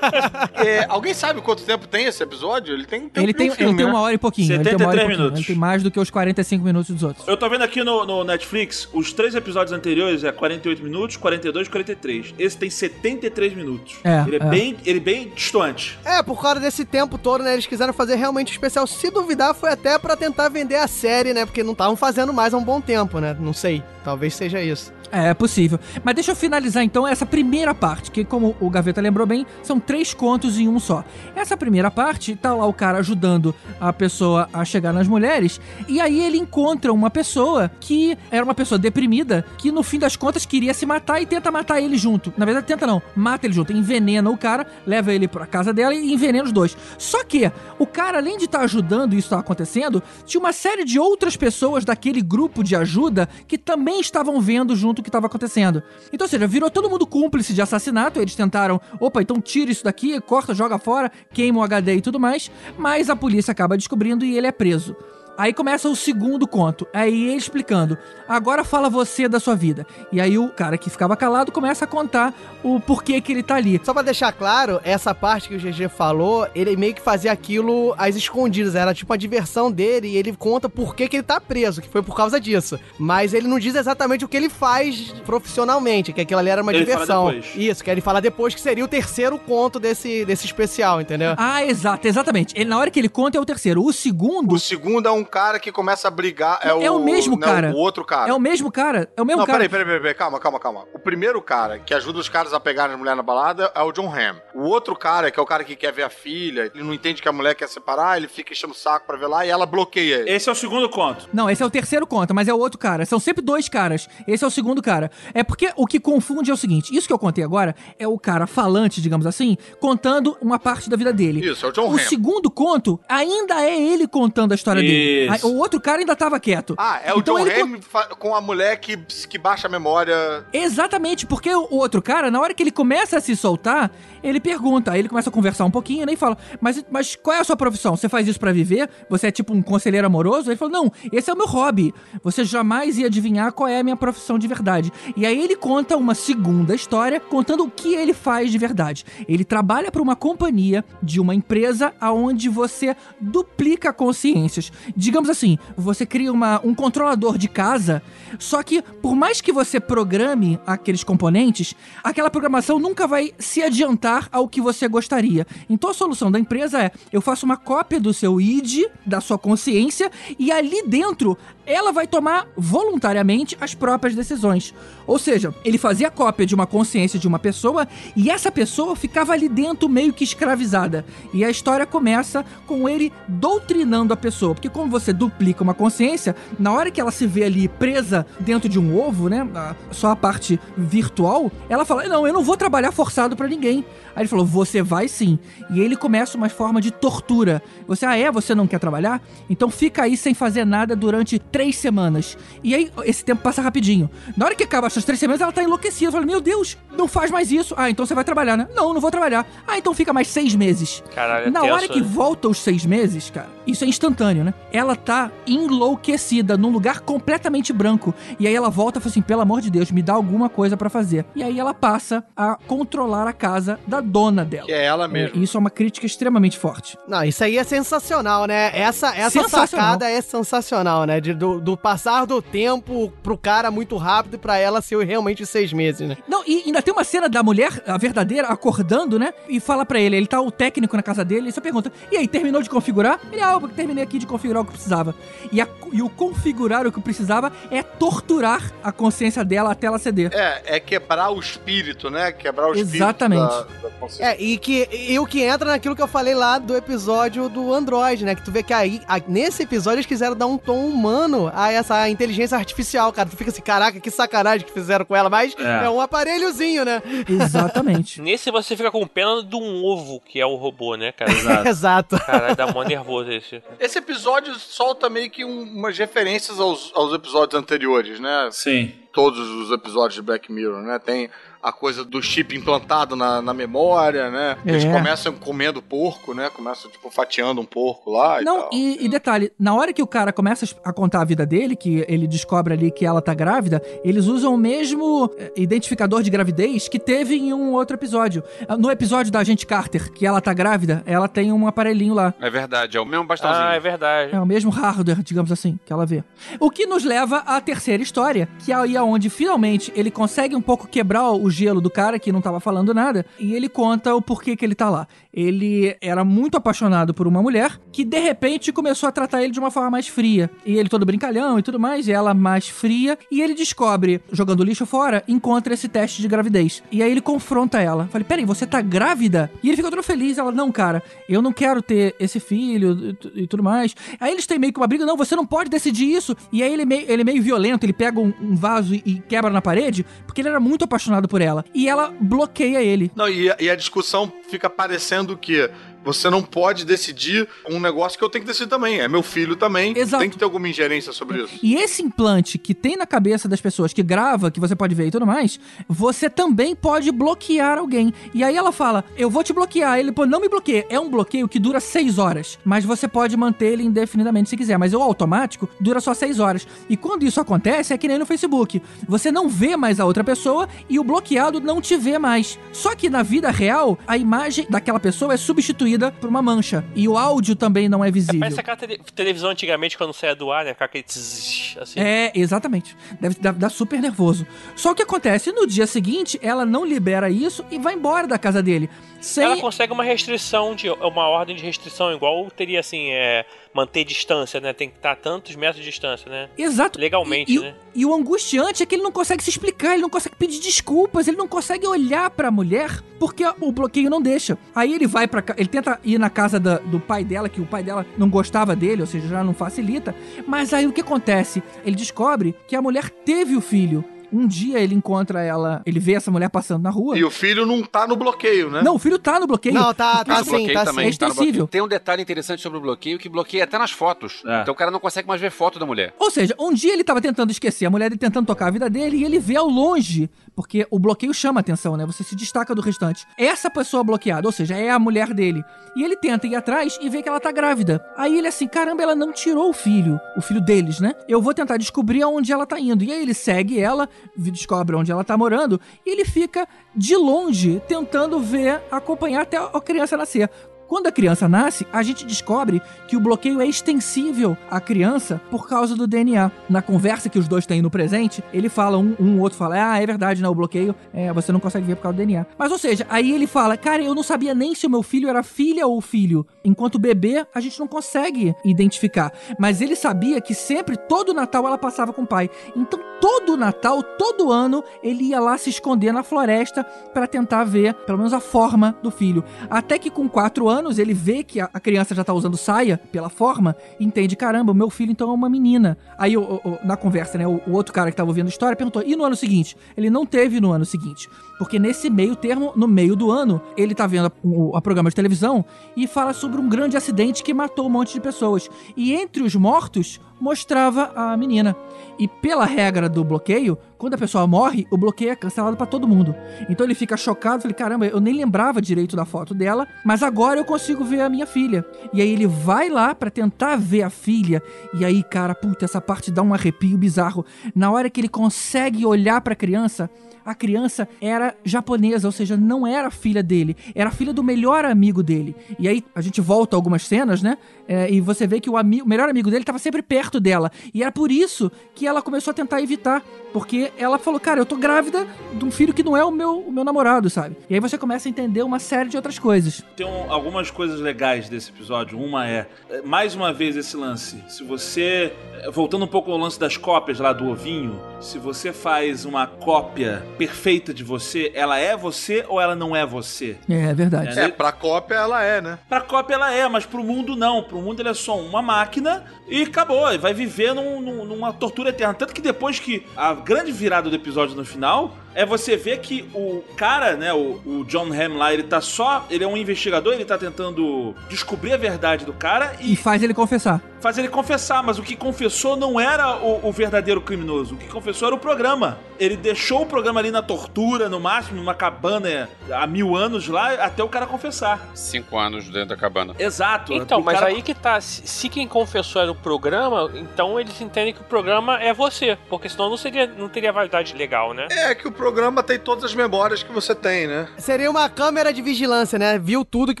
é, 0.54 0.86
alguém 0.88 1.14
sabe 1.14 1.40
quanto 1.40 1.62
tempo 1.62 1.86
tem 1.86 2.06
esse 2.06 2.22
episódio? 2.22 2.74
Ele 2.74 2.84
tem, 2.84 3.08
tem 3.08 3.22
ele, 3.22 3.34
tem, 3.34 3.50
filme, 3.50 3.72
ele 3.72 3.76
tem 3.76 3.86
né? 3.86 3.92
uma 3.92 4.00
hora 4.00 4.14
e 4.14 4.18
pouquinho. 4.18 4.48
73 4.48 4.90
ele 4.90 4.98
tem 4.98 5.08
minutos. 5.08 5.38
Ele 5.38 5.46
tem 5.46 5.56
mais 5.56 5.82
do 5.82 5.90
que 5.90 6.00
os 6.00 6.10
45 6.10 6.64
minutos 6.64 6.90
dos 6.90 7.02
outros. 7.02 7.26
Eu 7.28 7.36
tô 7.36 7.48
vendo 7.48 7.62
aqui 7.62 7.84
no, 7.84 8.04
no 8.04 8.24
Netflix, 8.24 8.88
os 8.92 9.12
três 9.12 9.34
episódios 9.34 9.72
anteriores 9.72 10.24
é 10.24 10.32
48 10.32 10.82
minutos, 10.82 11.16
42 11.16 11.66
e 11.66 11.70
43. 11.70 12.34
Esse 12.38 12.56
tem 12.56 12.70
73 12.70 13.54
minutos. 13.54 13.96
É, 14.04 14.24
ele 14.26 14.36
é, 14.36 14.40
é, 14.40 14.50
Bem, 14.50 14.76
ele 14.84 14.98
é 14.98 15.02
bem 15.02 15.32
distante. 15.34 15.98
É, 16.04 16.22
por 16.22 16.40
causa 16.40 16.60
desse 16.60 16.84
tempo 16.84 17.18
todo, 17.18 17.44
né? 17.44 17.52
Eles 17.52 17.66
quiseram 17.66 17.92
fazer 17.92 18.16
realmente 18.16 18.52
especial. 18.52 18.86
Se 18.86 19.10
duvidar, 19.10 19.54
foi 19.54 19.70
até 19.70 19.98
para 19.98 20.16
tentar 20.16 20.48
vender 20.48 20.76
a 20.76 20.88
série, 20.88 21.32
né? 21.32 21.44
Porque 21.44 21.62
não 21.62 21.72
estavam 21.72 21.96
fazendo 21.96 22.32
mais 22.32 22.54
há 22.54 22.56
um 22.56 22.64
bom 22.64 22.80
tempo, 22.80 23.20
né? 23.20 23.36
Não 23.38 23.52
sei. 23.52 23.82
Talvez 24.10 24.34
seja 24.34 24.60
isso. 24.60 24.92
É, 25.12 25.28
é 25.28 25.34
possível. 25.34 25.78
Mas 26.02 26.16
deixa 26.16 26.32
eu 26.32 26.36
finalizar 26.36 26.82
então 26.82 27.06
essa 27.06 27.24
primeira 27.24 27.72
parte, 27.72 28.10
que 28.10 28.24
como 28.24 28.56
o 28.60 28.68
Gaveta 28.68 29.00
lembrou 29.00 29.24
bem, 29.24 29.46
são 29.62 29.78
três 29.78 30.12
contos 30.12 30.58
em 30.58 30.68
um 30.68 30.80
só. 30.80 31.04
Essa 31.36 31.56
primeira 31.56 31.92
parte, 31.92 32.34
tá 32.34 32.52
lá 32.52 32.66
o 32.66 32.72
cara 32.72 32.98
ajudando 32.98 33.54
a 33.80 33.92
pessoa 33.92 34.48
a 34.52 34.64
chegar 34.64 34.92
nas 34.92 35.06
mulheres, 35.06 35.60
e 35.86 36.00
aí 36.00 36.20
ele 36.20 36.38
encontra 36.38 36.92
uma 36.92 37.08
pessoa 37.08 37.70
que 37.78 38.18
era 38.32 38.44
uma 38.44 38.54
pessoa 38.54 38.80
deprimida, 38.80 39.44
que 39.58 39.70
no 39.70 39.84
fim 39.84 39.98
das 40.00 40.16
contas 40.16 40.44
queria 40.44 40.74
se 40.74 40.84
matar 40.84 41.22
e 41.22 41.26
tenta 41.26 41.52
matar 41.52 41.80
ele 41.80 41.96
junto. 41.96 42.32
Na 42.36 42.44
verdade, 42.44 42.66
tenta 42.66 42.84
não, 42.84 43.00
mata 43.14 43.46
ele 43.46 43.54
junto, 43.54 43.72
envenena 43.72 44.28
o 44.28 44.36
cara, 44.36 44.66
leva 44.84 45.14
ele 45.14 45.28
pra 45.28 45.46
casa 45.46 45.72
dela 45.72 45.94
e 45.94 46.12
envenena 46.12 46.44
os 46.44 46.52
dois. 46.52 46.76
Só 46.98 47.22
que 47.22 47.50
o 47.78 47.86
cara, 47.86 48.18
além 48.18 48.38
de 48.38 48.46
estar 48.46 48.58
tá 48.58 48.64
ajudando 48.64 49.14
isso 49.14 49.30
tá 49.30 49.38
acontecendo, 49.38 50.02
tinha 50.26 50.40
uma 50.40 50.52
série 50.52 50.84
de 50.84 50.98
outras 50.98 51.36
pessoas 51.36 51.84
daquele 51.84 52.20
grupo 52.20 52.64
de 52.64 52.74
ajuda 52.74 53.28
que 53.46 53.56
também 53.56 53.99
estavam 54.00 54.40
vendo 54.40 54.74
junto 54.74 55.00
o 55.00 55.02
que 55.02 55.08
estava 55.08 55.26
acontecendo. 55.26 55.82
Então, 56.12 56.24
ou 56.24 56.28
seja, 56.28 56.46
virou 56.46 56.70
todo 56.70 56.90
mundo 56.90 57.06
cúmplice 57.06 57.52
de 57.52 57.62
assassinato. 57.62 58.20
Eles 58.20 58.34
tentaram, 58.34 58.80
opa, 58.98 59.22
então 59.22 59.40
tira 59.40 59.70
isso 59.70 59.84
daqui, 59.84 60.20
corta, 60.20 60.54
joga 60.54 60.78
fora, 60.78 61.10
queima 61.32 61.60
o 61.60 61.62
HD 61.62 61.96
e 61.96 62.00
tudo 62.00 62.18
mais. 62.18 62.50
Mas 62.78 63.10
a 63.10 63.16
polícia 63.16 63.52
acaba 63.52 63.76
descobrindo 63.76 64.24
e 64.24 64.36
ele 64.36 64.46
é 64.46 64.52
preso. 64.52 64.96
Aí 65.40 65.54
começa 65.54 65.88
o 65.88 65.96
segundo 65.96 66.46
conto. 66.46 66.86
Aí 66.92 67.28
ele 67.28 67.38
explicando. 67.38 67.96
Agora 68.28 68.62
fala 68.62 68.90
você 68.90 69.26
da 69.26 69.40
sua 69.40 69.56
vida. 69.56 69.86
E 70.12 70.20
aí 70.20 70.36
o 70.36 70.50
cara 70.50 70.76
que 70.76 70.90
ficava 70.90 71.16
calado 71.16 71.50
começa 71.50 71.86
a 71.86 71.88
contar 71.88 72.34
o 72.62 72.78
porquê 72.78 73.22
que 73.22 73.32
ele 73.32 73.42
tá 73.42 73.54
ali. 73.54 73.80
Só 73.82 73.94
pra 73.94 74.02
deixar 74.02 74.32
claro, 74.32 74.82
essa 74.84 75.14
parte 75.14 75.48
que 75.48 75.54
o 75.54 75.58
GG 75.58 75.88
falou, 75.88 76.46
ele 76.54 76.76
meio 76.76 76.92
que 76.92 77.00
fazia 77.00 77.32
aquilo 77.32 77.94
às 77.96 78.16
escondidas. 78.16 78.74
Era 78.74 78.92
tipo 78.92 79.10
a 79.14 79.16
diversão 79.16 79.72
dele 79.72 80.08
e 80.08 80.16
ele 80.18 80.36
conta 80.36 80.68
por 80.68 80.94
que, 80.94 81.08
que 81.08 81.16
ele 81.16 81.22
tá 81.22 81.40
preso, 81.40 81.80
que 81.80 81.88
foi 81.88 82.02
por 82.02 82.14
causa 82.14 82.38
disso. 82.38 82.78
Mas 82.98 83.32
ele 83.32 83.48
não 83.48 83.58
diz 83.58 83.74
exatamente 83.74 84.26
o 84.26 84.28
que 84.28 84.36
ele 84.36 84.50
faz 84.50 85.10
profissionalmente, 85.24 86.12
que 86.12 86.20
aquilo 86.20 86.40
ali 86.40 86.50
era 86.50 86.62
uma 86.62 86.70
ele 86.70 86.84
diversão. 86.84 87.32
Isso, 87.56 87.82
que 87.82 87.90
ele 87.90 88.02
fala 88.02 88.20
depois 88.20 88.54
que 88.54 88.60
seria 88.60 88.84
o 88.84 88.88
terceiro 88.88 89.38
conto 89.38 89.80
desse, 89.80 90.22
desse 90.26 90.44
especial, 90.44 91.00
entendeu? 91.00 91.32
Ah, 91.38 91.64
exato, 91.64 92.06
exatamente. 92.06 92.52
Ele, 92.54 92.68
na 92.68 92.76
hora 92.76 92.90
que 92.90 92.98
ele 92.98 93.08
conta 93.08 93.38
é 93.38 93.40
o 93.40 93.46
terceiro. 93.46 93.82
O 93.82 93.90
segundo. 93.90 94.54
O 94.54 94.58
segundo 94.58 95.08
é 95.08 95.10
um 95.10 95.29
cara 95.30 95.58
que 95.58 95.70
começa 95.72 96.08
a 96.08 96.10
brigar. 96.10 96.60
É, 96.62 96.68
é 96.68 96.90
o, 96.90 96.96
o 96.96 97.04
mesmo 97.04 97.36
não, 97.36 97.48
cara. 97.48 97.70
O 97.70 97.76
outro 97.76 98.04
cara. 98.04 98.30
É 98.30 98.34
o 98.34 98.38
mesmo 98.40 98.70
cara. 98.70 99.10
É 99.16 99.22
o 99.22 99.24
mesmo 99.24 99.40
não, 99.40 99.46
cara. 99.46 99.58
Peraí, 99.58 99.68
peraí, 99.68 99.84
peraí, 99.86 100.00
peraí, 100.00 100.14
calma, 100.14 100.38
calma, 100.38 100.58
calma. 100.58 100.84
O 100.92 100.98
primeiro 100.98 101.40
cara 101.40 101.78
que 101.78 101.94
ajuda 101.94 102.18
os 102.18 102.28
caras 102.28 102.52
a 102.52 102.60
pegarem 102.60 102.94
a 102.94 102.98
mulher 102.98 103.14
na 103.16 103.22
balada 103.22 103.70
é 103.74 103.80
o 103.82 103.92
John 103.92 104.12
Hamm. 104.12 104.36
O 104.54 104.62
outro 104.64 104.94
cara, 104.96 105.30
que 105.30 105.38
é 105.38 105.42
o 105.42 105.46
cara 105.46 105.64
que 105.64 105.76
quer 105.76 105.92
ver 105.92 106.02
a 106.02 106.10
filha, 106.10 106.70
ele 106.74 106.82
não 106.82 106.92
entende 106.92 107.22
que 107.22 107.28
a 107.28 107.32
mulher 107.32 107.54
quer 107.54 107.68
separar, 107.68 108.16
ele 108.16 108.28
fica 108.28 108.52
enchendo 108.52 108.72
o 108.72 108.76
saco 108.76 109.06
pra 109.06 109.16
ver 109.16 109.26
lá 109.26 109.46
e 109.46 109.48
ela 109.48 109.64
bloqueia 109.66 110.16
ele. 110.16 110.30
Esse 110.30 110.48
é 110.48 110.52
o 110.52 110.54
segundo 110.54 110.88
conto. 110.88 111.28
Não, 111.32 111.48
esse 111.48 111.62
é 111.62 111.66
o 111.66 111.70
terceiro 111.70 112.06
conto, 112.06 112.34
mas 112.34 112.48
é 112.48 112.52
o 112.54 112.58
outro 112.58 112.78
cara. 112.78 113.04
São 113.06 113.18
sempre 113.20 113.42
dois 113.42 113.68
caras. 113.68 114.08
Esse 114.26 114.44
é 114.44 114.46
o 114.46 114.50
segundo 114.50 114.82
cara. 114.82 115.10
É 115.32 115.42
porque 115.44 115.72
o 115.76 115.86
que 115.86 116.00
confunde 116.00 116.50
é 116.50 116.54
o 116.54 116.56
seguinte: 116.56 116.94
isso 116.96 117.06
que 117.06 117.12
eu 117.12 117.18
contei 117.18 117.44
agora 117.44 117.74
é 117.98 118.08
o 118.08 118.18
cara 118.18 118.46
falante, 118.46 119.00
digamos 119.00 119.26
assim, 119.26 119.56
contando 119.78 120.36
uma 120.40 120.58
parte 120.58 120.90
da 120.90 120.96
vida 120.96 121.12
dele. 121.12 121.48
Isso, 121.48 121.64
é 121.66 121.68
o 121.68 121.72
John 121.72 121.88
O 121.88 121.92
Hamm. 121.92 121.98
segundo 121.98 122.50
conto 122.50 123.00
ainda 123.08 123.60
é 123.64 123.80
ele 123.80 124.06
contando 124.08 124.52
a 124.52 124.54
história 124.54 124.82
isso. 125.24 125.46
dele. 125.46 125.54
O 125.54 125.58
outro 125.58 125.80
cara 125.80 125.98
ainda 125.98 126.16
tava 126.16 126.38
quieto. 126.38 126.74
Ah, 126.78 127.00
é 127.04 127.14
o 127.14 127.18
então 127.18 127.36
John 127.36 127.44
Hamm 127.44 127.80
com 128.18 128.34
a 128.34 128.40
mulher 128.40 128.78
que, 128.78 128.96
que 128.96 129.38
baixa 129.38 129.66
a 129.68 129.70
memória. 129.70 130.44
Exatamente, 130.52 131.26
porque 131.26 131.54
o 131.54 131.74
outro 131.74 132.02
cara, 132.02 132.30
na 132.30 132.40
hora 132.40 132.54
que 132.54 132.62
ele 132.62 132.70
começa 132.70 133.18
a 133.18 133.20
se 133.20 133.36
soltar, 133.36 133.90
ele 134.22 134.40
pergunta, 134.40 134.92
aí 134.92 135.00
ele 135.00 135.08
começa 135.08 135.30
a 135.30 135.32
conversar 135.32 135.64
um 135.64 135.70
pouquinho, 135.70 136.06
né, 136.06 136.12
e 136.12 136.16
fala, 136.16 136.36
mas, 136.60 136.84
mas 136.90 137.16
qual 137.16 137.36
é 137.36 137.40
a 137.40 137.44
sua 137.44 137.56
profissão? 137.56 137.96
Você 137.96 138.08
faz 138.08 138.26
isso 138.26 138.38
para 138.38 138.52
viver? 138.52 138.88
Você 139.08 139.28
é 139.28 139.30
tipo 139.30 139.52
um 139.52 139.62
conselheiro 139.62 140.06
amoroso? 140.06 140.50
Ele 140.50 140.56
falou, 140.56 140.72
não, 140.72 140.92
esse 141.12 141.30
é 141.30 141.32
o 141.32 141.36
meu 141.36 141.46
hobby. 141.46 141.94
Você 142.22 142.44
jamais 142.44 142.98
ia 142.98 143.06
adivinhar 143.06 143.52
qual 143.52 143.68
é 143.68 143.80
a 143.80 143.82
minha 143.82 143.96
profissão 143.96 144.38
de 144.38 144.46
verdade. 144.46 144.92
E 145.16 145.24
aí 145.24 145.40
ele 145.40 145.56
conta 145.56 145.96
uma 145.96 146.14
segunda 146.14 146.74
história, 146.74 147.20
contando 147.20 147.64
o 147.64 147.70
que 147.70 147.94
ele 147.94 148.12
faz 148.12 148.50
de 148.50 148.58
verdade. 148.58 149.04
Ele 149.28 149.44
trabalha 149.44 149.90
para 149.90 150.02
uma 150.02 150.16
companhia 150.16 150.84
de 151.02 151.20
uma 151.20 151.34
empresa 151.34 151.92
aonde 152.00 152.48
você 152.48 152.96
duplica 153.20 153.92
consciências. 153.92 154.72
Digamos 154.96 155.30
assim, 155.30 155.58
você 155.76 156.04
cria 156.04 156.32
uma, 156.32 156.60
um 156.64 156.74
controlador 156.74 157.38
de 157.38 157.48
casa, 157.48 158.02
só 158.38 158.62
que 158.62 158.82
por 158.82 159.14
mais 159.14 159.40
que 159.40 159.52
você 159.52 159.80
programe 159.80 160.58
aqueles 160.66 161.04
componentes, 161.04 161.74
aquela 162.02 162.30
programação 162.30 162.78
nunca 162.78 163.06
vai 163.06 163.32
se 163.38 163.62
adiantar 163.62 164.09
ao 164.32 164.48
que 164.48 164.60
você 164.60 164.88
gostaria. 164.88 165.46
Então 165.68 165.90
a 165.90 165.94
solução 165.94 166.30
da 166.30 166.38
empresa 166.38 166.82
é: 166.82 166.90
eu 167.12 167.20
faço 167.20 167.46
uma 167.46 167.56
cópia 167.56 168.00
do 168.00 168.12
seu 168.12 168.40
ID, 168.40 168.86
da 169.06 169.20
sua 169.20 169.38
consciência, 169.38 170.10
e 170.38 170.50
ali 170.50 170.82
dentro 170.86 171.36
ela 171.70 171.92
vai 171.92 172.06
tomar 172.06 172.48
voluntariamente 172.56 173.56
as 173.60 173.74
próprias 173.74 174.14
decisões. 174.14 174.74
Ou 175.06 175.18
seja, 175.18 175.54
ele 175.64 175.78
fazia 175.78 176.10
cópia 176.10 176.46
de 176.46 176.54
uma 176.54 176.66
consciência 176.66 177.18
de 177.18 177.28
uma 177.28 177.38
pessoa 177.38 177.86
e 178.16 178.30
essa 178.30 178.50
pessoa 178.50 178.96
ficava 178.96 179.32
ali 179.32 179.48
dentro 179.48 179.88
meio 179.88 180.12
que 180.12 180.24
escravizada. 180.24 181.04
E 181.32 181.44
a 181.44 181.50
história 181.50 181.86
começa 181.86 182.44
com 182.66 182.88
ele 182.88 183.12
doutrinando 183.28 184.12
a 184.12 184.16
pessoa, 184.16 184.54
porque 184.54 184.68
como 184.68 184.90
você 184.90 185.12
duplica 185.12 185.62
uma 185.62 185.74
consciência, 185.74 186.34
na 186.58 186.72
hora 186.72 186.90
que 186.90 187.00
ela 187.00 187.10
se 187.10 187.26
vê 187.26 187.44
ali 187.44 187.68
presa 187.68 188.26
dentro 188.38 188.68
de 188.68 188.78
um 188.78 188.98
ovo, 188.98 189.28
né, 189.28 189.46
só 189.90 190.10
a 190.10 190.16
parte 190.16 190.60
virtual, 190.76 191.50
ela 191.68 191.84
fala: 191.84 192.04
"Não, 192.08 192.26
eu 192.26 192.32
não 192.32 192.42
vou 192.42 192.56
trabalhar 192.56 192.92
forçado 192.92 193.36
para 193.36 193.48
ninguém". 193.48 193.84
Aí 194.14 194.22
ele 194.22 194.28
falou: 194.28 194.44
"Você 194.44 194.82
vai 194.82 195.08
sim". 195.08 195.38
E 195.70 195.80
ele 195.80 195.96
começa 195.96 196.36
uma 196.36 196.48
forma 196.48 196.80
de 196.80 196.90
tortura. 196.90 197.62
Você: 197.86 198.04
"Ah, 198.06 198.16
é, 198.16 198.30
você 198.30 198.54
não 198.54 198.66
quer 198.66 198.78
trabalhar? 198.78 199.22
Então 199.48 199.70
fica 199.70 200.02
aí 200.02 200.16
sem 200.16 200.34
fazer 200.34 200.64
nada 200.64 200.96
durante 200.96 201.38
três 201.60 201.76
semanas. 201.76 202.38
E 202.64 202.74
aí, 202.74 202.90
esse 203.04 203.22
tempo 203.22 203.42
passa 203.42 203.60
rapidinho. 203.60 204.08
Na 204.34 204.46
hora 204.46 204.54
que 204.54 204.64
acaba 204.64 204.86
essas 204.86 205.04
três 205.04 205.20
semanas, 205.20 205.42
ela 205.42 205.52
tá 205.52 205.62
enlouquecida. 205.62 206.10
Fala, 206.10 206.24
meu 206.24 206.40
Deus, 206.40 206.78
não 206.96 207.06
faz 207.06 207.30
mais 207.30 207.52
isso. 207.52 207.74
Ah, 207.76 207.90
então 207.90 208.06
você 208.06 208.14
vai 208.14 208.24
trabalhar, 208.24 208.56
né? 208.56 208.66
Não, 208.74 208.94
não 208.94 209.00
vou 209.00 209.10
trabalhar. 209.10 209.46
Ah, 209.68 209.76
então 209.76 209.92
fica 209.92 210.10
mais 210.10 210.28
seis 210.28 210.54
meses. 210.54 211.02
Caralho, 211.14 211.48
é 211.48 211.50
Na 211.50 211.62
hora 211.64 211.86
que 211.86 212.00
né? 212.00 212.06
volta 212.10 212.48
os 212.48 212.56
seis 212.56 212.86
meses, 212.86 213.28
cara, 213.28 213.48
isso 213.66 213.84
é 213.84 213.86
instantâneo, 213.86 214.44
né? 214.44 214.54
Ela 214.72 214.96
tá 214.96 215.30
enlouquecida, 215.46 216.56
num 216.56 216.70
lugar 216.70 217.00
completamente 217.00 217.72
branco. 217.72 218.14
E 218.38 218.46
aí 218.46 218.54
ela 218.54 218.70
volta 218.70 218.98
e 218.98 219.02
fala 219.02 219.10
assim, 219.10 219.22
pelo 219.22 219.42
amor 219.42 219.60
de 219.60 219.70
Deus, 219.70 219.90
me 219.90 220.02
dá 220.02 220.14
alguma 220.14 220.48
coisa 220.48 220.76
para 220.76 220.88
fazer. 220.88 221.24
E 221.34 221.42
aí 221.42 221.58
ela 221.58 221.74
passa 221.74 222.24
a 222.36 222.56
controlar 222.66 223.26
a 223.26 223.32
casa 223.32 223.78
da 223.86 224.00
dona 224.00 224.44
dela. 224.44 224.66
Que 224.66 224.72
é 224.72 224.84
ela. 224.84 225.10
É, 225.12 225.30
isso 225.34 225.56
é 225.56 225.60
uma 225.60 225.70
crítica 225.70 226.06
extremamente 226.06 226.58
forte. 226.58 226.96
Não, 227.06 227.22
isso 227.24 227.42
aí 227.44 227.58
é 227.58 227.64
sensacional, 227.64 228.46
né? 228.46 228.70
Essa, 228.74 229.14
essa 229.14 229.48
sacada 229.48 230.08
é 230.08 230.20
sensacional, 230.20 231.04
né? 231.04 231.20
De, 231.20 231.34
do, 231.34 231.60
do, 231.60 231.76
passar 231.76 232.24
do 232.26 232.40
tempo 232.42 233.12
pro 233.22 233.36
cara 233.36 233.70
muito 233.70 233.96
rápido 233.96 234.34
e 234.34 234.38
pra 234.38 234.58
ela 234.58 234.80
ser 234.80 235.04
realmente 235.04 235.44
seis 235.46 235.72
meses, 235.72 236.08
né? 236.08 236.16
Não, 236.28 236.42
e 236.46 236.64
ainda 236.66 236.82
tem 236.82 236.92
uma 236.92 237.04
cena 237.04 237.28
da 237.28 237.42
mulher, 237.42 237.82
a 237.86 237.96
verdadeira, 237.96 238.48
acordando, 238.48 239.18
né? 239.18 239.32
E 239.48 239.60
fala 239.60 239.84
pra 239.84 240.00
ele, 240.00 240.16
ele 240.16 240.26
tá 240.26 240.40
o 240.40 240.50
técnico 240.50 240.96
na 240.96 241.02
casa 241.02 241.24
dele, 241.24 241.48
e 241.48 241.52
só 241.52 241.60
pergunta, 241.60 241.92
e 242.10 242.16
aí, 242.16 242.28
terminou 242.28 242.62
de 242.62 242.70
configurar? 242.70 243.20
Ele, 243.32 243.40
ah, 243.40 243.59
eu 243.66 243.68
terminei 243.70 244.02
aqui 244.04 244.18
de 244.18 244.26
configurar 244.26 244.62
o 244.62 244.64
que 244.64 244.72
precisava. 244.72 245.14
E, 245.52 245.60
a, 245.60 245.66
e 245.92 246.02
o 246.02 246.08
configurar 246.08 246.86
o 246.86 246.92
que 246.92 247.00
precisava 247.00 247.52
é 247.70 247.82
torturar 247.82 248.72
a 248.82 248.92
consciência 248.92 249.44
dela 249.44 249.72
até 249.72 249.86
ela 249.86 249.98
ceder. 249.98 250.30
É, 250.32 250.76
é 250.76 250.80
quebrar 250.80 251.30
o 251.30 251.38
espírito, 251.38 252.10
né? 252.10 252.32
Quebrar 252.32 252.70
o 252.70 252.74
Exatamente. 252.74 253.42
espírito 253.42 253.82
da, 253.82 253.88
da 253.88 253.94
consciência. 253.96 254.24
É, 254.32 254.40
e, 254.40 254.58
que, 254.58 254.88
e 254.92 255.18
o 255.18 255.26
que 255.26 255.42
entra 255.42 255.70
naquilo 255.70 255.96
que 255.96 256.02
eu 256.02 256.08
falei 256.08 256.34
lá 256.34 256.58
do 256.58 256.76
episódio 256.76 257.48
do 257.48 257.72
Android, 257.74 258.24
né? 258.24 258.34
Que 258.34 258.44
tu 258.44 258.50
vê 258.50 258.62
que 258.62 258.72
aí, 258.72 259.00
a, 259.08 259.18
nesse 259.26 259.62
episódio 259.62 259.96
eles 259.96 260.06
quiseram 260.06 260.36
dar 260.36 260.46
um 260.46 260.58
tom 260.58 260.86
humano 260.86 261.50
a 261.54 261.72
essa 261.72 262.08
inteligência 262.08 262.56
artificial, 262.56 263.12
cara. 263.12 263.28
Tu 263.28 263.36
fica 263.36 263.50
assim, 263.50 263.62
caraca, 263.62 263.98
que 264.00 264.10
sacanagem 264.10 264.66
que 264.66 264.72
fizeram 264.72 265.04
com 265.04 265.14
ela, 265.16 265.28
mas 265.30 265.54
é, 265.58 265.84
É. 265.84 265.90
um 265.90 266.00
aparelhozinho, 266.00 266.84
né? 266.84 267.02
Exatamente. 267.28 268.20
Nesse 268.22 268.50
você 268.50 268.76
fica 268.76 268.90
com 268.90 269.06
pena 269.06 269.42
de 269.42 269.56
um 269.56 269.84
ovo, 269.84 270.20
que 270.20 270.40
é 270.40 270.46
o 270.46 270.56
robô, 270.56 270.96
né, 270.96 271.12
cara? 271.12 271.30
Exato. 271.68 272.18
Caralho, 272.20 272.56
dá 272.56 272.66
mó 272.66 272.82
nervoso 272.82 273.30
esse. 273.40 273.62
Esse 273.80 273.98
episódio 273.98 274.54
solta 274.54 275.10
meio 275.10 275.30
que 275.30 275.44
um- 275.44 275.62
umas 275.62 275.98
referências 275.98 276.60
aos, 276.60 276.92
aos 276.94 277.12
episódios 277.12 277.60
anteriores, 277.60 278.20
né? 278.20 278.48
Sim. 278.52 278.92
Todos 279.12 279.40
os 279.40 279.70
episódios 279.72 280.14
de 280.14 280.22
Black 280.22 280.50
Mirror, 280.52 280.82
né? 280.82 280.98
Tem 280.98 281.28
a 281.62 281.72
coisa 281.72 282.04
do 282.04 282.22
chip 282.22 282.56
implantado 282.56 283.14
na, 283.14 283.42
na 283.42 283.52
memória, 283.52 284.30
né? 284.30 284.56
Eles 284.64 284.84
É. 284.84 284.92
começam 284.92 285.32
comendo 285.34 285.82
porco, 285.82 286.32
né? 286.34 286.48
Começam, 286.50 286.90
tipo, 286.90 287.10
fatiando 287.10 287.60
um 287.60 287.64
porco 287.64 288.10
lá 288.12 288.40
e 288.40 288.44
Não, 288.44 288.60
tal. 288.62 288.70
e, 288.72 289.04
e 289.04 289.08
detalhe, 289.08 289.52
na 289.58 289.74
hora 289.74 289.92
que 289.92 290.02
o 290.02 290.06
cara 290.06 290.32
começa 290.32 290.66
a 290.84 290.92
contar 290.92 291.20
a 291.20 291.24
vida 291.24 291.44
dele, 291.44 291.76
que 291.76 292.04
ele 292.08 292.26
descobre 292.26 292.72
ali 292.74 292.90
que 292.90 293.04
ela 293.04 293.20
tá 293.20 293.34
grávida, 293.34 293.82
eles 294.04 294.26
usam 294.26 294.54
o 294.54 294.58
mesmo 294.58 295.30
eh, 295.38 295.52
identificador 295.56 296.22
de 296.22 296.30
gravidez 296.30 296.88
que 296.88 296.98
teve 296.98 297.36
em 297.36 297.52
um 297.52 297.72
outro 297.72 297.96
episódio. 297.96 298.42
Ah, 298.68 298.76
No 298.76 298.90
episódio 298.90 299.30
da 299.30 299.40
agente 299.40 299.66
Carter, 299.66 300.10
que 300.12 300.26
ela 300.26 300.40
tá 300.40 300.52
grávida, 300.54 301.02
ela 301.06 301.28
tem 301.28 301.52
um 301.52 301.66
aparelhinho 301.66 302.14
lá. 302.14 302.32
É 302.40 302.48
verdade, 302.48 302.96
é 302.96 303.00
o 303.00 303.04
mesmo 303.06 303.26
bastãozinho. 303.26 303.64
Ah, 303.66 303.74
é 303.74 303.80
verdade. 303.80 304.34
É 304.34 304.40
o 304.40 304.46
mesmo 304.46 304.70
hardware, 304.70 305.22
digamos 305.22 305.52
assim, 305.52 305.78
que 305.84 305.92
ela 305.92 306.06
vê. 306.06 306.24
O 306.58 306.70
que 306.70 306.86
nos 306.86 307.04
leva 307.04 307.38
à 307.46 307.60
terceira 307.60 308.02
história, 308.02 308.48
que 308.64 308.72
é 308.72 308.74
aí 308.74 308.96
onde 308.98 309.28
finalmente 309.28 309.92
ele 309.94 310.10
consegue 310.10 310.56
um 310.56 310.60
pouco 310.62 310.88
quebrar 310.88 311.30
o 311.32 311.49
gelo 311.50 311.80
do 311.80 311.90
cara 311.90 312.18
que 312.18 312.32
não 312.32 312.40
tava 312.40 312.60
falando 312.60 312.94
nada, 312.94 313.26
e 313.38 313.54
ele 313.54 313.68
conta 313.68 314.14
o 314.14 314.22
porquê 314.22 314.56
que 314.56 314.64
ele 314.64 314.74
tá 314.74 314.88
lá. 314.88 315.06
Ele 315.32 315.96
era 316.00 316.24
muito 316.24 316.56
apaixonado 316.56 317.14
por 317.14 317.26
uma 317.26 317.42
mulher 317.42 317.78
que 317.92 318.04
de 318.04 318.18
repente 318.18 318.72
começou 318.72 319.08
a 319.08 319.12
tratar 319.12 319.42
ele 319.42 319.52
de 319.52 319.58
uma 319.58 319.70
forma 319.70 319.90
mais 319.90 320.08
fria. 320.08 320.50
E 320.64 320.76
ele 320.76 320.88
todo 320.88 321.06
brincalhão 321.06 321.58
e 321.58 321.62
tudo 321.62 321.78
mais, 321.78 322.08
e 322.08 322.12
ela 322.12 322.34
mais 322.34 322.68
fria. 322.68 323.18
E 323.30 323.40
ele 323.40 323.54
descobre, 323.54 324.20
jogando 324.32 324.64
lixo 324.64 324.86
fora, 324.86 325.22
encontra 325.28 325.74
esse 325.74 325.88
teste 325.88 326.22
de 326.22 326.28
gravidez. 326.28 326.82
E 326.90 327.02
aí 327.02 327.10
ele 327.10 327.20
confronta 327.20 327.80
ela. 327.80 328.08
Falei, 328.10 328.24
peraí, 328.24 328.44
você 328.44 328.66
tá 328.66 328.80
grávida? 328.80 329.50
E 329.62 329.68
ele 329.68 329.76
fica 329.76 329.90
todo 329.90 330.02
feliz. 330.02 330.38
Ela, 330.38 330.52
não, 330.52 330.70
cara, 330.72 331.02
eu 331.28 331.40
não 331.40 331.52
quero 331.52 331.82
ter 331.82 332.14
esse 332.18 332.40
filho 332.40 333.16
e, 333.34 333.46
tudo 333.46 333.62
mais. 333.62 333.94
Aí 334.18 334.32
eles 334.32 334.46
têm 334.46 334.58
meio 334.58 334.72
que 334.72 334.80
uma 334.80 334.86
briga, 334.86 335.06
não, 335.06 335.16
você 335.16 335.36
não 335.36 335.46
pode 335.46 335.70
decidir 335.70 336.12
isso. 336.12 336.36
E 336.52 336.62
aí 336.62 336.72
ele 336.72 336.82
é 336.82 336.86
meio, 336.86 337.10
ele 337.10 337.22
é 337.22 337.24
meio 337.24 337.42
violento, 337.42 337.84
ele 337.84 337.92
pega 337.92 338.20
um, 338.20 338.32
um 338.40 338.54
vaso 338.54 338.94
e, 338.94 339.02
e, 339.04 339.14
quebra 339.20 339.50
na 339.50 339.62
parede, 339.62 340.04
porque 340.26 340.40
ele 340.40 340.48
era 340.48 340.60
muito 340.60 340.84
apaixonado 340.84 341.28
por 341.28 341.40
ela. 341.40 341.64
E 341.74 341.88
ela 341.88 342.12
bloqueia 342.20 342.82
ele. 342.82 343.10
Não, 343.14 343.28
e, 343.28 343.52
e 343.58 343.70
a 343.70 343.76
discussão 343.76 344.32
fica 344.50 344.68
parecendo 344.68 345.38
que 345.38 345.70
você 346.04 346.30
não 346.30 346.42
pode 346.42 346.84
decidir 346.84 347.48
um 347.68 347.78
negócio 347.78 348.18
que 348.18 348.24
eu 348.24 348.28
tenho 348.28 348.44
que 348.44 348.50
decidir 348.50 348.68
também. 348.68 349.00
É 349.00 349.08
meu 349.08 349.22
filho 349.22 349.56
também. 349.56 349.96
Exato. 349.96 350.22
Tem 350.22 350.30
que 350.30 350.38
ter 350.38 350.44
alguma 350.44 350.68
ingerência 350.68 351.12
sobre 351.12 351.42
isso. 351.42 351.58
E 351.62 351.76
esse 351.76 352.02
implante 352.02 352.58
que 352.58 352.74
tem 352.74 352.96
na 352.96 353.06
cabeça 353.06 353.48
das 353.48 353.60
pessoas, 353.60 353.92
que 353.92 354.02
grava, 354.02 354.50
que 354.50 354.60
você 354.60 354.74
pode 354.74 354.94
ver 354.94 355.06
e 355.06 355.10
tudo 355.10 355.26
mais, 355.26 355.60
você 355.88 356.30
também 356.30 356.74
pode 356.74 357.10
bloquear 357.10 357.78
alguém. 357.78 358.12
E 358.32 358.42
aí 358.42 358.56
ela 358.56 358.72
fala: 358.72 359.04
Eu 359.16 359.30
vou 359.30 359.44
te 359.44 359.52
bloquear. 359.52 359.98
Ele, 359.98 360.12
pô, 360.12 360.26
não 360.26 360.40
me 360.40 360.48
bloqueia. 360.48 360.86
É 360.88 360.98
um 360.98 361.10
bloqueio 361.10 361.48
que 361.48 361.58
dura 361.58 361.80
seis 361.80 362.18
horas. 362.18 362.58
Mas 362.64 362.84
você 362.84 363.06
pode 363.06 363.36
manter 363.36 363.72
ele 363.72 363.82
indefinidamente 363.82 364.50
se 364.50 364.56
quiser. 364.56 364.78
Mas 364.78 364.94
o 364.94 365.02
automático 365.02 365.68
dura 365.80 366.00
só 366.00 366.14
seis 366.14 366.38
horas. 366.38 366.66
E 366.88 366.96
quando 366.96 367.24
isso 367.24 367.40
acontece, 367.40 367.92
é 367.92 367.98
que 367.98 368.08
nem 368.08 368.18
no 368.18 368.26
Facebook. 368.26 368.82
Você 369.06 369.30
não 369.30 369.48
vê 369.48 369.76
mais 369.76 370.00
a 370.00 370.04
outra 370.04 370.24
pessoa 370.24 370.68
e 370.88 370.98
o 370.98 371.04
bloqueado 371.04 371.60
não 371.60 371.80
te 371.80 371.96
vê 371.96 372.18
mais. 372.18 372.58
Só 372.72 372.94
que 372.94 373.10
na 373.10 373.22
vida 373.22 373.50
real, 373.50 373.98
a 374.06 374.16
imagem 374.16 374.66
daquela 374.68 375.00
pessoa 375.00 375.34
é 375.34 375.36
substituída 375.36 375.89
por 375.98 376.28
uma 376.28 376.42
mancha. 376.42 376.84
E 376.94 377.08
o 377.08 377.16
áudio 377.16 377.56
também 377.56 377.88
não 377.88 378.04
é 378.04 378.10
visível. 378.10 378.36
É, 378.36 378.40
parece 378.40 378.60
aquela 378.60 378.76
te 378.76 378.98
televisão 379.14 379.50
antigamente 379.50 379.96
quando 379.96 380.12
saia 380.12 380.34
do 380.34 380.50
ar, 380.50 380.64
né? 380.64 380.76
Aquele 380.78 381.04
tzzz, 381.04 381.76
assim. 381.80 382.00
É, 382.00 382.32
exatamente. 382.34 382.96
Deve 383.20 383.36
dar, 383.40 383.52
dar 383.52 383.70
super 383.70 384.00
nervoso. 384.00 384.46
Só 384.76 384.92
o 384.92 384.94
que 384.94 385.02
acontece, 385.02 385.52
no 385.52 385.66
dia 385.66 385.86
seguinte, 385.86 386.38
ela 386.42 386.64
não 386.64 386.84
libera 386.84 387.30
isso 387.30 387.64
e 387.70 387.78
vai 387.78 387.94
embora 387.94 388.26
da 388.26 388.38
casa 388.38 388.62
dele. 388.62 388.88
Sem... 389.20 389.44
Ela 389.44 389.58
consegue 389.58 389.92
uma 389.92 390.04
restrição, 390.04 390.74
de 390.74 390.88
uma 390.88 391.28
ordem 391.28 391.54
de 391.54 391.62
restrição, 391.62 392.12
igual 392.12 392.50
teria 392.50 392.80
assim, 392.80 393.10
é, 393.10 393.44
manter 393.74 394.04
distância, 394.04 394.60
né? 394.60 394.72
Tem 394.72 394.88
que 394.88 394.96
estar 394.96 395.16
tantos 395.16 395.54
metros 395.56 395.84
de 395.84 395.90
distância, 395.90 396.30
né? 396.30 396.48
Exato. 396.56 396.98
Legalmente, 396.98 397.52
e, 397.52 397.60
né? 397.60 397.74
E, 397.94 398.00
e 398.00 398.06
o 398.06 398.14
angustiante 398.14 398.82
é 398.82 398.86
que 398.86 398.94
ele 398.94 399.02
não 399.02 399.12
consegue 399.12 399.42
se 399.42 399.50
explicar, 399.50 399.94
ele 399.94 400.02
não 400.02 400.10
consegue 400.10 400.36
pedir 400.36 400.60
desculpas, 400.60 401.28
ele 401.28 401.36
não 401.36 401.48
consegue 401.48 401.86
olhar 401.86 402.30
pra 402.30 402.50
mulher 402.50 403.02
porque 403.18 403.44
o 403.60 403.70
bloqueio 403.70 404.10
não 404.10 404.20
deixa. 404.20 404.58
Aí 404.74 404.94
ele 404.94 405.06
vai 405.06 405.28
para 405.28 405.44
ele 405.56 405.68
tenta 405.68 406.00
ir 406.04 406.18
na 406.18 406.30
casa 406.30 406.58
da, 406.58 406.78
do 406.78 406.98
pai 406.98 407.24
dela, 407.24 407.48
que 407.48 407.60
o 407.60 407.66
pai 407.66 407.82
dela 407.82 408.06
não 408.16 408.28
gostava 408.28 408.74
dele, 408.74 409.02
ou 409.02 409.06
seja, 409.06 409.28
já 409.28 409.44
não 409.44 409.54
facilita. 409.54 410.14
Mas 410.46 410.72
aí 410.72 410.86
o 410.86 410.92
que 410.92 411.00
acontece? 411.00 411.62
Ele 411.84 411.96
descobre 411.96 412.54
que 412.66 412.74
a 412.74 412.82
mulher 412.82 413.10
teve 413.10 413.56
o 413.56 413.60
filho. 413.60 414.04
Um 414.32 414.46
dia 414.46 414.78
ele 414.78 414.94
encontra 414.94 415.42
ela, 415.42 415.82
ele 415.84 415.98
vê 415.98 416.14
essa 416.14 416.30
mulher 416.30 416.48
passando 416.48 416.82
na 416.82 416.90
rua. 416.90 417.18
E 417.18 417.24
o 417.24 417.30
filho 417.30 417.66
não 417.66 417.82
tá 417.82 418.06
no 418.06 418.16
bloqueio, 418.16 418.70
né? 418.70 418.82
Não, 418.82 418.94
o 418.94 418.98
filho 418.98 419.18
tá 419.18 419.40
no 419.40 419.46
bloqueio. 419.46 419.74
Não, 419.74 419.92
tá, 419.92 420.24
tá 420.24 420.44
sim, 420.44 420.72
tá 420.72 420.86
sim. 420.86 421.00
É 421.00 421.08
extensível. 421.08 421.66
Tem 421.66 421.80
um 421.80 421.88
detalhe 421.88 422.22
interessante 422.22 422.62
sobre 422.62 422.78
o 422.78 422.80
bloqueio 422.80 423.18
que 423.18 423.28
bloqueia 423.28 423.64
até 423.64 423.78
nas 423.78 423.90
fotos. 423.90 424.42
É. 424.46 424.62
Então 424.62 424.72
o 424.72 424.76
cara 424.76 424.90
não 424.90 425.00
consegue 425.00 425.26
mais 425.26 425.40
ver 425.40 425.50
foto 425.50 425.78
da 425.78 425.86
mulher. 425.86 426.14
Ou 426.18 426.30
seja, 426.30 426.54
um 426.58 426.72
dia 426.72 426.92
ele 426.92 427.04
tava 427.04 427.20
tentando 427.20 427.50
esquecer 427.50 427.86
a 427.86 427.90
mulher 427.90 428.10
dele 428.10 428.18
tentando 428.18 428.46
tocar 428.46 428.68
a 428.68 428.70
vida 428.70 428.88
dele 428.88 429.16
e 429.18 429.24
ele 429.24 429.38
vê 429.38 429.56
ao 429.56 429.68
longe, 429.68 430.30
porque 430.54 430.86
o 430.90 430.98
bloqueio 430.98 431.32
chama 431.32 431.60
a 431.60 431.62
atenção, 431.62 431.96
né? 431.96 432.04
Você 432.06 432.22
se 432.22 432.34
destaca 432.34 432.74
do 432.74 432.82
restante. 432.82 433.26
Essa 433.38 433.70
pessoa 433.70 434.04
bloqueada, 434.04 434.46
ou 434.46 434.52
seja, 434.52 434.76
é 434.76 434.90
a 434.90 434.98
mulher 434.98 435.32
dele. 435.32 435.64
E 435.96 436.04
ele 436.04 436.16
tenta 436.16 436.46
ir 436.46 436.54
atrás 436.54 436.98
e 437.00 437.08
vê 437.08 437.22
que 437.22 437.28
ela 437.28 437.40
tá 437.40 437.50
grávida. 437.50 438.04
Aí 438.16 438.38
ele 438.38 438.48
assim, 438.48 438.68
caramba, 438.68 439.02
ela 439.02 439.14
não 439.14 439.32
tirou 439.32 439.70
o 439.70 439.72
filho, 439.72 440.20
o 440.36 440.40
filho 440.40 440.60
deles, 440.60 441.00
né? 441.00 441.14
Eu 441.28 441.42
vou 441.42 441.54
tentar 441.54 441.76
descobrir 441.76 442.22
aonde 442.22 442.52
ela 442.52 442.66
tá 442.66 442.78
indo. 442.78 443.02
E 443.04 443.12
aí 443.12 443.22
ele 443.22 443.34
segue 443.34 443.78
ela, 443.80 444.08
descobre 444.36 444.96
onde 444.96 445.10
ela 445.10 445.24
tá 445.24 445.36
morando, 445.36 445.80
e 446.04 446.10
ele 446.10 446.24
fica 446.24 446.66
de 446.94 447.16
longe 447.16 447.80
tentando 447.86 448.40
ver, 448.40 448.82
acompanhar 448.90 449.42
até 449.42 449.56
a 449.56 449.80
criança 449.80 450.16
nascer. 450.16 450.50
Quando 450.90 451.06
a 451.06 451.12
criança 451.12 451.48
nasce, 451.48 451.86
a 451.92 452.02
gente 452.02 452.26
descobre 452.26 452.82
que 453.06 453.16
o 453.16 453.20
bloqueio 453.20 453.60
é 453.60 453.66
extensível 453.66 454.58
à 454.68 454.80
criança 454.80 455.40
por 455.48 455.68
causa 455.68 455.94
do 455.94 456.04
DNA. 456.04 456.50
Na 456.68 456.82
conversa 456.82 457.28
que 457.28 457.38
os 457.38 457.46
dois 457.46 457.64
têm 457.64 457.80
no 457.80 457.88
presente, 457.88 458.42
ele 458.52 458.68
fala, 458.68 458.98
um, 458.98 459.14
um 459.20 459.38
outro 459.38 459.56
fala, 459.56 459.92
ah, 459.92 460.02
é 460.02 460.04
verdade, 460.04 460.42
né? 460.42 460.48
O 460.48 460.54
bloqueio 460.54 460.92
é, 461.14 461.32
você 461.32 461.52
não 461.52 461.60
consegue 461.60 461.86
ver 461.86 461.94
por 461.94 462.02
causa 462.02 462.16
do 462.16 462.26
DNA. 462.26 462.44
Mas, 462.58 462.72
ou 462.72 462.78
seja, 462.78 463.06
aí 463.08 463.30
ele 463.30 463.46
fala, 463.46 463.76
cara, 463.76 464.02
eu 464.02 464.16
não 464.16 464.24
sabia 464.24 464.52
nem 464.52 464.74
se 464.74 464.84
o 464.84 464.90
meu 464.90 465.04
filho 465.04 465.28
era 465.28 465.44
filha 465.44 465.86
ou 465.86 466.00
filho. 466.00 466.44
Enquanto 466.64 466.98
bebê, 466.98 467.46
a 467.54 467.60
gente 467.60 467.78
não 467.78 467.86
consegue 467.86 468.52
identificar. 468.64 469.32
Mas 469.60 469.80
ele 469.80 469.94
sabia 469.94 470.40
que 470.40 470.56
sempre, 470.56 470.96
todo 470.96 471.32
Natal, 471.32 471.64
ela 471.68 471.78
passava 471.78 472.12
com 472.12 472.22
o 472.22 472.26
pai. 472.26 472.50
Então, 472.74 472.98
todo 473.20 473.56
Natal, 473.56 474.02
todo 474.02 474.50
ano, 474.50 474.82
ele 475.04 475.26
ia 475.26 475.38
lá 475.38 475.56
se 475.56 475.70
esconder 475.70 476.12
na 476.12 476.24
floresta 476.24 476.82
para 477.14 477.28
tentar 477.28 477.62
ver, 477.62 477.94
pelo 477.94 478.18
menos, 478.18 478.32
a 478.32 478.40
forma 478.40 478.96
do 479.00 479.10
filho. 479.12 479.44
Até 479.68 479.96
que 479.96 480.10
com 480.10 480.28
quatro 480.28 480.68
anos, 480.68 480.79
anos, 480.80 480.98
ele 480.98 481.14
vê 481.14 481.44
que 481.44 481.60
a, 481.60 481.68
criança 481.68 482.14
já 482.14 482.24
tá 482.24 482.32
usando 482.32 482.56
saia 482.56 482.98
pela 483.12 483.28
forma 483.28 483.76
entende, 483.98 484.34
caramba, 484.34 484.72
o 484.72 484.74
meu 484.74 484.90
filho 484.90 485.12
então 485.12 485.30
é 485.30 485.32
uma 485.32 485.48
menina. 485.48 485.96
Aí, 486.18 486.36
o, 486.36 486.42
o, 486.42 486.78
na 486.84 486.96
conversa, 486.96 487.38
né, 487.38 487.46
o, 487.46 487.60
o, 487.66 487.72
outro 487.72 487.92
cara 487.92 488.10
que 488.10 488.16
tava 488.16 488.28
ouvindo 488.28 488.46
a 488.46 488.50
história 488.50 488.76
perguntou, 488.76 489.02
e 489.02 489.14
no 489.14 489.24
ano 489.24 489.36
seguinte? 489.36 489.76
Ele 489.96 490.10
não 490.10 490.26
teve 490.26 490.60
no 490.60 490.72
ano 490.72 490.84
seguinte. 490.84 491.28
Porque 491.60 491.78
nesse 491.78 492.08
meio 492.08 492.34
termo, 492.34 492.72
no 492.74 492.88
meio 492.88 493.14
do 493.14 493.30
ano, 493.30 493.60
ele 493.76 493.94
tá 493.94 494.06
vendo 494.06 494.32
a, 494.72 494.78
a 494.78 494.80
programa 494.80 495.10
de 495.10 495.14
televisão 495.14 495.62
e 495.94 496.06
fala 496.06 496.32
sobre 496.32 496.58
um 496.58 496.66
grande 496.66 496.96
acidente 496.96 497.42
que 497.42 497.52
matou 497.52 497.84
um 497.84 497.90
monte 497.90 498.14
de 498.14 498.20
pessoas. 498.20 498.66
E 498.96 499.12
entre 499.12 499.42
os 499.42 499.54
mortos, 499.54 500.18
mostrava 500.40 501.12
a 501.14 501.36
menina. 501.36 501.76
E 502.18 502.26
pela 502.26 502.64
regra 502.64 503.10
do 503.10 503.22
bloqueio, 503.22 503.76
quando 503.98 504.14
a 504.14 504.18
pessoa 504.18 504.46
morre, 504.46 504.86
o 504.90 504.96
bloqueio 504.96 505.32
é 505.32 505.36
cancelado 505.36 505.76
para 505.76 505.84
todo 505.84 506.08
mundo. 506.08 506.34
Então 506.70 506.86
ele 506.86 506.94
fica 506.94 507.14
chocado, 507.14 507.60
falei, 507.60 507.74
caramba, 507.74 508.06
eu 508.06 508.20
nem 508.20 508.34
lembrava 508.34 508.80
direito 508.80 509.14
da 509.14 509.26
foto 509.26 509.52
dela, 509.52 509.86
mas 510.02 510.22
agora 510.22 510.58
eu 510.58 510.64
consigo 510.64 511.04
ver 511.04 511.20
a 511.20 511.28
minha 511.28 511.46
filha. 511.46 511.84
E 512.14 512.22
aí 512.22 512.30
ele 512.30 512.46
vai 512.46 512.88
lá 512.88 513.14
para 513.14 513.30
tentar 513.30 513.76
ver 513.76 514.02
a 514.02 514.08
filha, 514.08 514.62
e 514.94 515.04
aí, 515.04 515.22
cara, 515.22 515.54
puta, 515.54 515.84
essa 515.84 516.00
parte 516.00 516.30
dá 516.30 516.40
um 516.40 516.54
arrepio 516.54 516.96
bizarro. 516.96 517.44
Na 517.74 517.90
hora 517.90 518.08
que 518.08 518.18
ele 518.18 518.28
consegue 518.30 519.04
olhar 519.04 519.42
para 519.42 519.52
a 519.52 519.56
criança, 519.56 520.08
a 520.44 520.54
criança 520.54 521.08
era 521.20 521.54
japonesa, 521.64 522.28
ou 522.28 522.32
seja, 522.32 522.56
não 522.56 522.86
era 522.86 523.10
filha 523.10 523.42
dele, 523.42 523.76
era 523.94 524.10
filha 524.10 524.32
do 524.32 524.42
melhor 524.42 524.84
amigo 524.84 525.22
dele. 525.22 525.54
E 525.78 525.88
aí 525.88 526.04
a 526.14 526.20
gente 526.20 526.40
volta 526.40 526.76
algumas 526.76 527.06
cenas, 527.06 527.42
né? 527.42 527.58
É, 527.90 528.08
e 528.08 528.20
você 528.20 528.46
vê 528.46 528.60
que 528.60 528.70
o, 528.70 528.74
o 528.74 529.08
melhor 529.08 529.28
amigo 529.28 529.50
dele 529.50 529.64
estava 529.64 529.80
sempre 529.80 530.00
perto 530.00 530.38
dela. 530.38 530.70
E 530.94 531.02
era 531.02 531.10
por 531.10 531.32
isso 531.32 531.72
que 531.92 532.06
ela 532.06 532.22
começou 532.22 532.52
a 532.52 532.54
tentar 532.54 532.80
evitar. 532.80 533.20
Porque 533.52 533.90
ela 533.98 534.16
falou, 534.16 534.38
cara, 534.38 534.60
eu 534.60 534.64
tô 534.64 534.76
grávida 534.76 535.26
de 535.52 535.64
um 535.64 535.72
filho 535.72 535.92
que 535.92 536.04
não 536.04 536.16
é 536.16 536.24
o 536.24 536.30
meu, 536.30 536.60
o 536.60 536.70
meu 536.70 536.84
namorado, 536.84 537.28
sabe? 537.28 537.56
E 537.68 537.74
aí 537.74 537.80
você 537.80 537.98
começa 537.98 538.28
a 538.28 538.30
entender 538.30 538.62
uma 538.62 538.78
série 538.78 539.08
de 539.08 539.16
outras 539.16 539.40
coisas. 539.40 539.82
Tem 539.96 540.06
um, 540.06 540.30
algumas 540.30 540.70
coisas 540.70 541.00
legais 541.00 541.48
desse 541.48 541.70
episódio. 541.70 542.16
Uma 542.16 542.46
é, 542.48 542.68
é, 542.88 543.02
mais 543.02 543.34
uma 543.34 543.52
vez, 543.52 543.76
esse 543.76 543.96
lance. 543.96 544.40
Se 544.48 544.62
você. 544.62 545.32
É, 545.60 545.68
voltando 545.68 546.04
um 546.04 546.08
pouco 546.08 546.30
ao 546.30 546.38
lance 546.38 546.60
das 546.60 546.76
cópias 546.76 547.18
lá 547.18 547.32
do 547.32 547.48
ovinho, 547.48 548.00
se 548.20 548.38
você 548.38 548.72
faz 548.72 549.24
uma 549.24 549.48
cópia 549.48 550.24
perfeita 550.38 550.94
de 550.94 551.02
você, 551.02 551.50
ela 551.54 551.76
é 551.76 551.96
você 551.96 552.44
ou 552.48 552.60
ela 552.60 552.76
não 552.76 552.94
é 552.94 553.04
você? 553.04 553.56
É, 553.68 553.90
é 553.90 553.94
verdade. 553.94 554.38
É, 554.38 554.48
pra 554.48 554.70
cópia 554.70 555.16
ela 555.16 555.42
é, 555.42 555.60
né? 555.60 555.78
Pra 555.88 556.00
cópia 556.00 556.34
ela 556.34 556.52
é, 556.52 556.68
mas 556.68 556.86
pro 556.86 557.02
mundo 557.02 557.34
não. 557.34 557.64
Pro 557.64 557.79
mundo 557.80 558.00
ele 558.00 558.08
é 558.08 558.14
só 558.14 558.38
uma 558.38 558.62
máquina 558.62 559.24
e 559.48 559.62
acabou. 559.62 560.08
Ele 560.08 560.18
vai 560.18 560.34
viver 560.34 560.74
num, 560.74 561.00
num, 561.00 561.24
numa 561.24 561.52
tortura 561.52 561.90
eterna. 561.90 562.14
Tanto 562.14 562.34
que 562.34 562.40
depois 562.40 562.78
que 562.78 563.06
a 563.16 563.34
grande 563.34 563.72
virada 563.72 564.08
do 564.08 564.16
episódio 564.16 564.56
no 564.56 564.64
final 564.64 565.16
é 565.34 565.46
você 565.46 565.76
ver 565.76 565.98
que 565.98 566.28
o 566.34 566.62
cara, 566.76 567.16
né, 567.16 567.32
o, 567.32 567.60
o, 567.64 567.84
John 567.84 568.12
Hamm 568.12 568.36
lá, 568.36 568.52
ele 568.52 568.62
tá 568.62 568.80
só. 568.80 569.26
Ele 569.30 569.44
é 569.44 569.46
um 569.46 569.56
investigador, 569.56 570.14
ele 570.14 570.24
tá 570.24 570.36
tentando 570.36 571.14
descobrir 571.28 571.72
a 571.72 571.76
verdade 571.76 572.24
do 572.24 572.32
cara 572.32 572.74
e. 572.80 572.92
E 572.92 572.96
faz 572.96 573.22
ele 573.22 573.34
confessar. 573.34 573.80
Faz 574.00 574.16
ele 574.16 574.28
confessar, 574.28 574.82
mas 574.82 574.98
o 574.98 575.02
que 575.02 575.14
confessou 575.14 575.76
não 575.76 576.00
era 576.00 576.36
o, 576.38 576.68
o 576.68 576.72
verdadeiro 576.72 577.20
criminoso. 577.20 577.74
O 577.74 577.78
que 577.78 577.86
confessou 577.86 578.28
era 578.28 578.34
o 578.34 578.38
programa. 578.38 578.98
Ele 579.18 579.36
deixou 579.36 579.82
o 579.82 579.86
programa 579.86 580.20
ali 580.20 580.30
na 580.30 580.40
tortura, 580.40 581.08
no 581.08 581.20
máximo, 581.20 581.58
numa 581.58 581.74
cabana 581.74 582.48
há 582.72 582.86
mil 582.86 583.14
anos 583.14 583.46
lá, 583.46 583.72
até 583.74 584.02
o 584.02 584.08
cara 584.08 584.26
confessar. 584.26 584.88
Cinco 584.94 585.38
anos 585.38 585.68
dentro 585.68 585.90
da 585.90 585.96
cabana. 585.96 586.34
Exato. 586.38 586.94
Então, 586.94 587.20
mas 587.20 587.38
cara... 587.38 587.50
aí 587.50 587.60
que 587.60 587.74
tá. 587.74 588.00
Se 588.00 588.48
quem 588.48 588.66
confessou 588.66 589.20
era 589.20 589.30
o 589.30 589.34
programa, 589.34 590.10
então 590.14 590.58
eles 590.58 590.80
entendem 590.80 591.12
que 591.12 591.20
o 591.20 591.24
programa 591.24 591.78
é 591.78 591.92
você. 591.92 592.38
Porque 592.48 592.70
senão 592.70 592.88
não, 592.88 592.96
seria, 592.96 593.26
não 593.26 593.50
teria 593.50 593.70
validade 593.70 594.14
legal, 594.16 594.54
né? 594.54 594.66
É 594.70 594.94
que 594.94 595.06
o 595.06 595.12
programa 595.20 595.62
tem 595.62 595.78
todas 595.78 596.02
as 596.02 596.14
memórias 596.14 596.62
que 596.62 596.72
você 596.72 596.94
tem, 596.94 597.26
né? 597.26 597.46
Seria 597.58 597.90
uma 597.90 598.08
câmera 598.08 598.54
de 598.54 598.62
vigilância, 598.62 599.18
né? 599.18 599.38
Viu 599.38 599.66
tudo 599.66 599.94
que 599.94 600.00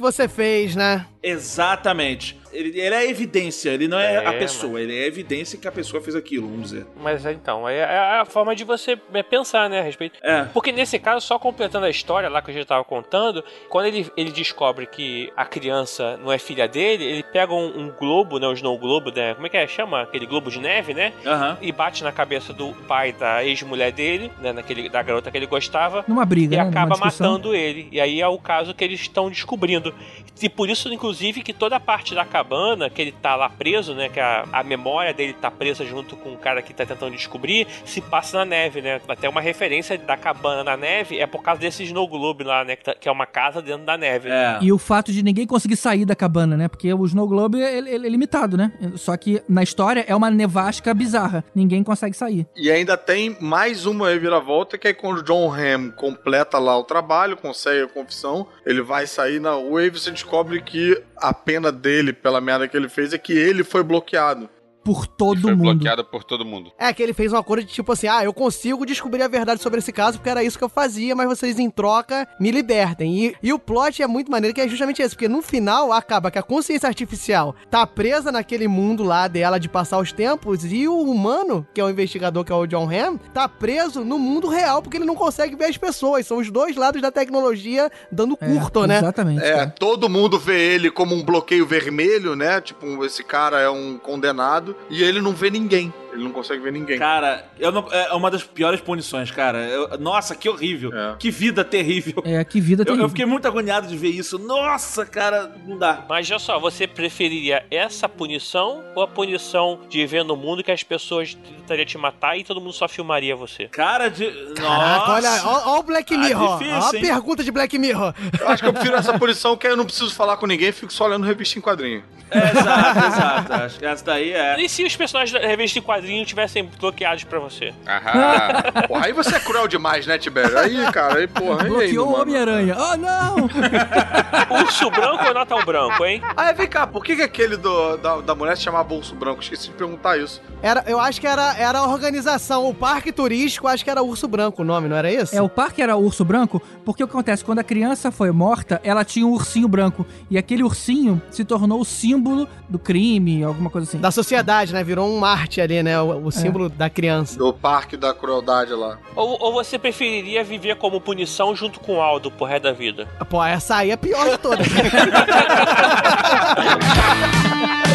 você 0.00 0.26
fez, 0.26 0.74
né? 0.74 1.04
Exatamente. 1.22 2.39
Ele, 2.52 2.80
ele 2.80 2.94
é 2.94 3.08
evidência, 3.08 3.70
ele 3.70 3.88
não 3.88 3.98
é, 3.98 4.14
é 4.14 4.26
a 4.26 4.32
pessoa, 4.32 4.74
mas... 4.74 4.82
ele 4.82 4.98
é 4.98 5.06
evidência 5.06 5.58
que 5.58 5.68
a 5.68 5.72
pessoa 5.72 6.02
fez 6.02 6.16
aquilo, 6.16 6.48
vamos 6.48 6.70
dizer. 6.70 6.86
Mas 6.96 7.24
então, 7.26 7.68
é, 7.68 7.78
é 7.78 8.20
a 8.20 8.24
forma 8.24 8.54
de 8.54 8.64
você 8.64 8.98
é, 9.12 9.22
pensar, 9.22 9.68
né, 9.68 9.80
a 9.80 9.82
respeito. 9.82 10.18
É. 10.22 10.44
Porque 10.44 10.72
nesse 10.72 10.98
caso, 10.98 11.26
só 11.26 11.38
completando 11.38 11.86
a 11.86 11.90
história 11.90 12.28
lá 12.28 12.42
que 12.42 12.50
a 12.50 12.54
gente 12.54 12.66
tava 12.66 12.84
contando, 12.84 13.44
quando 13.68 13.86
ele, 13.86 14.10
ele 14.16 14.32
descobre 14.32 14.86
que 14.86 15.32
a 15.36 15.44
criança 15.44 16.16
não 16.18 16.32
é 16.32 16.38
filha 16.38 16.66
dele, 16.66 17.04
ele 17.04 17.22
pega 17.22 17.52
um, 17.52 17.80
um 17.80 17.90
globo, 17.90 18.38
né, 18.38 18.46
o 18.46 18.52
Snow 18.52 18.78
Globo, 18.78 19.10
né, 19.10 19.34
como 19.34 19.46
é 19.46 19.50
que 19.50 19.56
é? 19.56 19.66
Chama? 19.66 20.02
Aquele 20.02 20.26
globo 20.26 20.50
de 20.50 20.58
neve, 20.58 20.94
né? 20.94 21.12
Uhum. 21.24 21.56
E 21.60 21.72
bate 21.72 22.02
na 22.02 22.12
cabeça 22.12 22.52
do 22.52 22.72
pai 22.86 23.12
da 23.12 23.44
ex-mulher 23.44 23.92
dele, 23.92 24.30
né, 24.40 24.52
naquele, 24.52 24.88
da 24.88 25.02
garota 25.02 25.30
que 25.30 25.36
ele 25.36 25.46
gostava. 25.46 26.04
Numa 26.06 26.24
briga, 26.24 26.54
E 26.54 26.58
né, 26.58 26.64
acaba 26.64 26.96
matando 26.96 27.54
ele. 27.54 27.88
E 27.92 28.00
aí 28.00 28.20
é 28.20 28.28
o 28.28 28.38
caso 28.38 28.74
que 28.74 28.84
eles 28.84 29.00
estão 29.00 29.30
descobrindo. 29.30 29.94
E 30.40 30.48
por 30.48 30.68
isso, 30.70 30.92
inclusive, 30.92 31.42
que 31.42 31.52
toda 31.52 31.76
a 31.76 31.80
parte 31.80 32.14
da 32.14 32.24
cabana, 32.40 32.88
que 32.88 33.02
ele 33.02 33.12
tá 33.12 33.36
lá 33.36 33.48
preso, 33.48 33.94
né? 33.94 34.08
Que 34.08 34.18
a, 34.18 34.44
a 34.52 34.64
memória 34.64 35.12
dele 35.12 35.34
tá 35.34 35.50
presa 35.50 35.84
junto 35.84 36.16
com 36.16 36.32
o 36.32 36.38
cara 36.38 36.62
que 36.62 36.72
tá 36.72 36.86
tentando 36.86 37.14
descobrir, 37.14 37.66
se 37.84 38.00
passa 38.00 38.38
na 38.38 38.44
neve, 38.44 38.80
né? 38.80 39.00
Até 39.06 39.28
uma 39.28 39.40
referência 39.40 39.98
da 39.98 40.16
cabana 40.16 40.64
na 40.64 40.76
neve 40.76 41.18
é 41.18 41.26
por 41.26 41.42
causa 41.42 41.60
desse 41.60 41.84
Snow 41.84 42.08
Globe 42.08 42.44
lá, 42.44 42.64
né? 42.64 42.76
Que, 42.76 42.84
tá, 42.84 42.94
que 42.94 43.08
é 43.08 43.12
uma 43.12 43.26
casa 43.26 43.60
dentro 43.60 43.84
da 43.84 43.96
neve. 43.96 44.30
É. 44.30 44.58
E 44.60 44.72
o 44.72 44.78
fato 44.78 45.12
de 45.12 45.22
ninguém 45.22 45.46
conseguir 45.46 45.76
sair 45.76 46.04
da 46.04 46.16
cabana, 46.16 46.56
né? 46.56 46.68
Porque 46.68 46.92
o 46.92 47.04
Snow 47.04 47.28
Globe 47.28 47.60
é, 47.60 47.78
é, 47.78 47.94
é 47.94 47.98
limitado, 47.98 48.56
né? 48.56 48.72
Só 48.96 49.16
que 49.16 49.42
na 49.48 49.62
história 49.62 50.04
é 50.06 50.16
uma 50.16 50.30
nevasca 50.30 50.94
bizarra. 50.94 51.44
Ninguém 51.54 51.84
consegue 51.84 52.16
sair. 52.16 52.46
E 52.56 52.70
ainda 52.70 52.96
tem 52.96 53.36
mais 53.40 53.84
uma 53.84 54.08
reviravolta 54.08 54.78
que 54.78 54.88
é 54.88 54.94
quando 54.94 55.18
o 55.18 55.22
John 55.22 55.52
Hamm 55.52 55.90
completa 55.90 56.58
lá 56.58 56.76
o 56.78 56.84
trabalho, 56.84 57.36
consegue 57.36 57.82
a 57.82 57.88
confissão, 57.88 58.46
ele 58.64 58.80
vai 58.80 59.06
sair 59.06 59.40
na 59.40 59.52
rua 59.52 59.84
e 59.84 59.90
você 59.90 60.10
descobre 60.10 60.62
que 60.62 61.02
a 61.16 61.34
pena 61.34 61.70
dele 61.70 62.12
pela 62.12 62.29
merda 62.38 62.68
que 62.68 62.76
ele 62.76 62.90
fez 62.90 63.14
é 63.14 63.18
que 63.18 63.32
ele 63.32 63.64
foi 63.64 63.82
bloqueado 63.82 64.50
por 64.84 65.06
todo 65.06 65.42
foi 65.42 65.54
mundo. 65.54 65.74
bloqueada 65.74 66.02
por 66.02 66.24
todo 66.24 66.44
mundo. 66.44 66.72
É 66.78 66.92
que 66.92 67.02
ele 67.02 67.12
fez 67.12 67.32
um 67.32 67.36
acordo 67.36 67.64
de 67.64 67.72
tipo 67.72 67.92
assim: 67.92 68.06
ah, 68.08 68.24
eu 68.24 68.32
consigo 68.32 68.86
descobrir 68.86 69.22
a 69.22 69.28
verdade 69.28 69.62
sobre 69.62 69.78
esse 69.78 69.92
caso 69.92 70.18
porque 70.18 70.30
era 70.30 70.42
isso 70.42 70.58
que 70.58 70.64
eu 70.64 70.68
fazia, 70.68 71.14
mas 71.14 71.28
vocês 71.28 71.58
em 71.58 71.68
troca 71.70 72.26
me 72.38 72.50
libertem. 72.50 73.26
E, 73.26 73.36
e 73.42 73.52
o 73.52 73.58
plot 73.58 74.02
é 74.02 74.06
muito 74.06 74.30
maneiro 74.30 74.54
que 74.54 74.60
é 74.60 74.68
justamente 74.68 75.02
esse, 75.02 75.14
porque 75.14 75.28
no 75.28 75.42
final 75.42 75.92
acaba 75.92 76.30
que 76.30 76.38
a 76.38 76.42
consciência 76.42 76.88
artificial 76.88 77.54
tá 77.70 77.86
presa 77.86 78.32
naquele 78.32 78.66
mundo 78.68 79.02
lá 79.02 79.28
dela 79.28 79.58
de 79.58 79.68
passar 79.68 79.98
os 79.98 80.12
tempos 80.12 80.64
e 80.64 80.88
o 80.88 80.98
humano, 81.02 81.66
que 81.74 81.80
é 81.80 81.84
o 81.84 81.90
investigador, 81.90 82.44
que 82.44 82.52
é 82.52 82.54
o 82.54 82.66
John 82.66 82.88
Hamm, 82.90 83.18
tá 83.34 83.48
preso 83.48 84.04
no 84.04 84.18
mundo 84.18 84.48
real 84.48 84.82
porque 84.82 84.96
ele 84.96 85.04
não 85.04 85.14
consegue 85.14 85.54
ver 85.56 85.66
as 85.66 85.76
pessoas. 85.76 86.26
São 86.26 86.38
os 86.38 86.50
dois 86.50 86.76
lados 86.76 87.00
da 87.02 87.10
tecnologia 87.10 87.90
dando 88.10 88.36
É, 88.40 88.46
curto, 88.46 88.86
né? 88.86 88.98
Exatamente. 88.98 89.44
É, 89.44 89.54
cara. 89.56 89.74
todo 89.78 90.08
mundo 90.08 90.38
vê 90.38 90.74
ele 90.74 90.90
como 90.90 91.14
um 91.14 91.22
bloqueio 91.22 91.66
vermelho, 91.66 92.34
né? 92.34 92.60
Tipo, 92.60 93.04
esse 93.04 93.22
cara 93.22 93.60
é 93.60 93.68
um 93.70 93.98
condenado 93.98 94.74
e 94.88 95.02
ele 95.02 95.20
não 95.20 95.32
vê 95.32 95.50
ninguém. 95.50 95.92
Ele 96.12 96.24
não 96.24 96.32
consegue 96.32 96.60
ver 96.62 96.72
ninguém. 96.72 96.98
Cara, 96.98 97.44
eu 97.58 97.70
não- 97.70 97.86
é 97.92 98.12
uma 98.14 98.30
das 98.30 98.42
piores 98.42 98.80
punições, 98.80 99.30
cara. 99.30 99.58
Eu- 99.58 99.98
nossa, 99.98 100.34
que 100.34 100.48
horrível. 100.48 100.90
É. 100.92 101.16
Que 101.18 101.30
vida 101.30 101.64
terrível. 101.64 102.22
É, 102.24 102.42
que 102.44 102.60
vida 102.60 102.82
Eu, 102.82 102.86
terrível. 102.86 103.04
eu 103.04 103.08
fiquei 103.08 103.26
muito 103.26 103.46
agoniado 103.46 103.86
de 103.86 103.96
ver 103.96 104.08
isso. 104.10 104.38
Nossa, 104.38 105.06
cara, 105.06 105.52
não 105.66 105.78
dá. 105.78 106.04
Mas 106.08 106.28
olha 106.30 106.38
só, 106.38 106.58
você 106.58 106.86
preferiria 106.86 107.64
essa 107.70 108.08
punição 108.08 108.82
ou 108.94 109.02
a 109.02 109.08
punição 109.08 109.80
de 109.88 110.04
ver 110.06 110.24
no 110.24 110.36
mundo 110.36 110.62
que 110.64 110.70
as 110.72 110.82
pessoas 110.82 111.34
tentariam 111.34 111.86
te 111.86 111.96
matar 111.98 112.36
e 112.36 112.44
todo 112.44 112.60
mundo 112.60 112.72
só 112.72 112.88
filmaria 112.88 113.36
você? 113.36 113.66
Cara 113.68 114.08
de. 114.08 114.26
Caraca, 114.54 114.62
Nossa. 114.62 115.12
olha, 115.12 115.42
ó, 115.44 115.76
ó 115.76 115.78
o 115.80 115.82
Black 115.82 116.14
Ah, 116.14 116.18
Mirror. 116.18 116.58
difícil, 116.58 116.76
ó 116.80 116.88
a 116.88 116.90
pergunta 117.00 117.44
de 117.44 117.50
Black 117.52 117.78
Mirror. 117.78 118.14
Eu 118.40 118.48
acho 118.48 118.62
que 118.62 118.68
eu 118.68 118.72
prefiro 118.72 118.96
essa 118.96 119.16
punição 119.18 119.56
que 119.56 119.66
eu 119.66 119.76
não 119.76 119.84
preciso 119.84 120.14
falar 120.14 120.36
com 120.36 120.46
ninguém, 120.46 120.72
fico 120.72 120.92
só 120.92 121.04
olhando 121.04 121.24
revista 121.26 121.58
em 121.58 121.62
quadrinho. 121.62 122.02
É, 122.30 122.50
exato, 122.58 122.98
exato. 123.06 123.52
Acho 123.54 123.78
que 123.80 123.84
essa 123.86 124.04
daí 124.04 124.32
é. 124.32 124.60
E 124.60 124.68
se 124.68 124.84
os 124.84 124.94
personagens 124.94 125.32
da 125.32 125.46
revista 125.46 125.78
em 125.78 125.82
quadrinho 125.82 125.99
tivessem 126.24 126.68
bloqueados 126.78 127.24
pra 127.24 127.38
você? 127.38 127.72
Aham. 127.86 128.86
Porra, 128.88 129.06
aí 129.06 129.12
você 129.12 129.36
é 129.36 129.40
cruel 129.40 129.66
demais, 129.66 130.06
né, 130.06 130.18
Tibério? 130.18 130.58
Aí, 130.58 130.92
cara, 130.92 131.18
aí, 131.18 131.26
porra. 131.26 131.62
aí 131.64 131.68
Bloqueou 131.68 132.08
o. 132.08 132.20
Homem-Aranha. 132.20 132.76
Oh, 132.78 132.96
não! 132.96 133.36
Urso 134.62 134.90
branco 134.90 135.24
ou 135.26 135.34
Natal 135.34 135.64
branco, 135.64 136.04
hein? 136.04 136.20
Ah, 136.36 136.52
vem 136.52 136.68
cá, 136.68 136.86
por 136.86 137.04
que, 137.04 137.16
que 137.16 137.22
aquele 137.22 137.56
do, 137.56 137.96
da, 137.96 138.20
da 138.20 138.34
mulher 138.34 138.56
se 138.56 138.62
chamava 138.62 138.84
Bolso 138.84 139.14
Branco? 139.14 139.42
Esqueci 139.42 139.68
de 139.68 139.74
perguntar 139.74 140.18
isso. 140.18 140.40
Era, 140.62 140.84
eu 140.86 140.98
acho 141.00 141.20
que 141.20 141.26
era, 141.26 141.56
era 141.56 141.78
a 141.78 141.86
organização, 141.86 142.68
o 142.68 142.74
parque 142.74 143.12
turístico, 143.12 143.66
acho 143.66 143.84
que 143.84 143.90
era 143.90 144.02
Urso 144.02 144.28
Branco 144.28 144.62
o 144.62 144.64
nome, 144.64 144.88
não 144.88 144.96
era 144.96 145.12
isso? 145.12 145.34
É, 145.34 145.42
o 145.42 145.48
parque 145.48 145.82
era 145.82 145.96
urso 145.96 146.24
branco, 146.24 146.60
porque 146.84 147.02
o 147.02 147.06
que 147.06 147.12
acontece? 147.12 147.44
Quando 147.44 147.58
a 147.60 147.64
criança 147.64 148.10
foi 148.10 148.30
morta, 148.30 148.80
ela 148.84 149.04
tinha 149.04 149.26
um 149.26 149.32
ursinho 149.32 149.68
branco. 149.68 150.06
E 150.30 150.38
aquele 150.38 150.62
ursinho 150.62 151.20
se 151.30 151.44
tornou 151.44 151.80
o 151.80 151.84
símbolo 151.84 152.48
do 152.68 152.78
crime, 152.78 153.42
alguma 153.42 153.70
coisa 153.70 153.88
assim. 153.88 153.98
Da 153.98 154.10
sociedade, 154.10 154.72
né? 154.72 154.82
Virou 154.84 155.08
um 155.08 155.18
Marte 155.18 155.60
ali, 155.60 155.82
né? 155.82 155.89
O, 155.98 156.24
o 156.24 156.28
É. 156.28 156.30
símbolo 156.30 156.68
da 156.68 156.88
criança. 156.90 157.36
Do 157.38 157.52
Parque 157.52 157.96
da 157.96 158.12
Crueldade 158.14 158.72
lá. 158.72 158.98
Ou, 159.16 159.36
ou 159.40 159.52
você 159.52 159.76
preferiria 159.78 160.44
viver 160.44 160.76
como 160.76 161.00
punição 161.00 161.54
junto 161.56 161.80
com 161.80 161.96
o 161.96 162.00
Aldo 162.00 162.30
pro 162.30 162.44
resto 162.46 162.62
da 162.64 162.72
vida? 162.72 163.08
Pô, 163.28 163.42
essa 163.44 163.76
aí 163.76 163.90
é 163.90 163.94
a 163.94 163.98
pior 163.98 164.28
de 164.30 164.38
todas. 164.38 164.66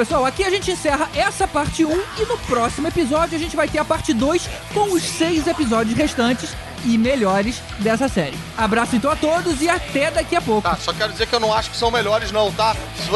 pessoal. 0.00 0.24
Aqui 0.24 0.42
a 0.42 0.48
gente 0.48 0.70
encerra 0.70 1.10
essa 1.14 1.46
parte 1.46 1.84
1 1.84 1.90
e 1.92 2.24
no 2.24 2.38
próximo 2.38 2.88
episódio 2.88 3.36
a 3.36 3.38
gente 3.38 3.54
vai 3.54 3.68
ter 3.68 3.78
a 3.78 3.84
parte 3.84 4.14
2 4.14 4.48
com 4.72 4.94
os 4.94 5.02
seis 5.02 5.46
episódios 5.46 5.94
restantes 5.94 6.56
e 6.86 6.96
melhores 6.96 7.60
dessa 7.80 8.08
série. 8.08 8.38
Abraço 8.56 8.96
então 8.96 9.10
a 9.10 9.16
todos 9.16 9.60
e 9.60 9.68
até 9.68 10.10
daqui 10.10 10.34
a 10.34 10.40
pouco. 10.40 10.62
Tá, 10.62 10.74
só 10.76 10.94
quero 10.94 11.12
dizer 11.12 11.26
que 11.26 11.34
eu 11.34 11.40
não 11.40 11.52
acho 11.52 11.70
que 11.70 11.76
são 11.76 11.90
melhores, 11.90 12.32
não, 12.32 12.50
tá? 12.50 12.74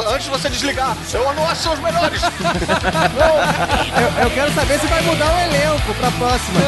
Antes 0.09 0.25
de 0.25 0.31
você 0.31 0.51
desligar, 0.51 0.95
eu 1.15 1.33
não 1.33 1.49
acho 1.49 1.57
que 1.57 1.63
são 1.63 1.73
os 1.73 1.81
melhores. 1.81 2.21
eu, 3.97 4.25
eu 4.25 4.31
quero 4.33 4.53
saber 4.53 4.79
se 4.79 4.87
vai 4.87 5.01
mudar 5.05 5.35
o 5.35 5.39
elenco 5.39 5.95
pra 5.95 6.11
próxima. 6.11 6.61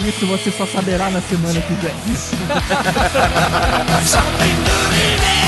Isso 0.08 0.26
você 0.26 0.50
só 0.50 0.64
saberá 0.64 1.10
na 1.10 1.20
semana 1.20 1.60
que 1.60 1.74
vem. 1.74 1.92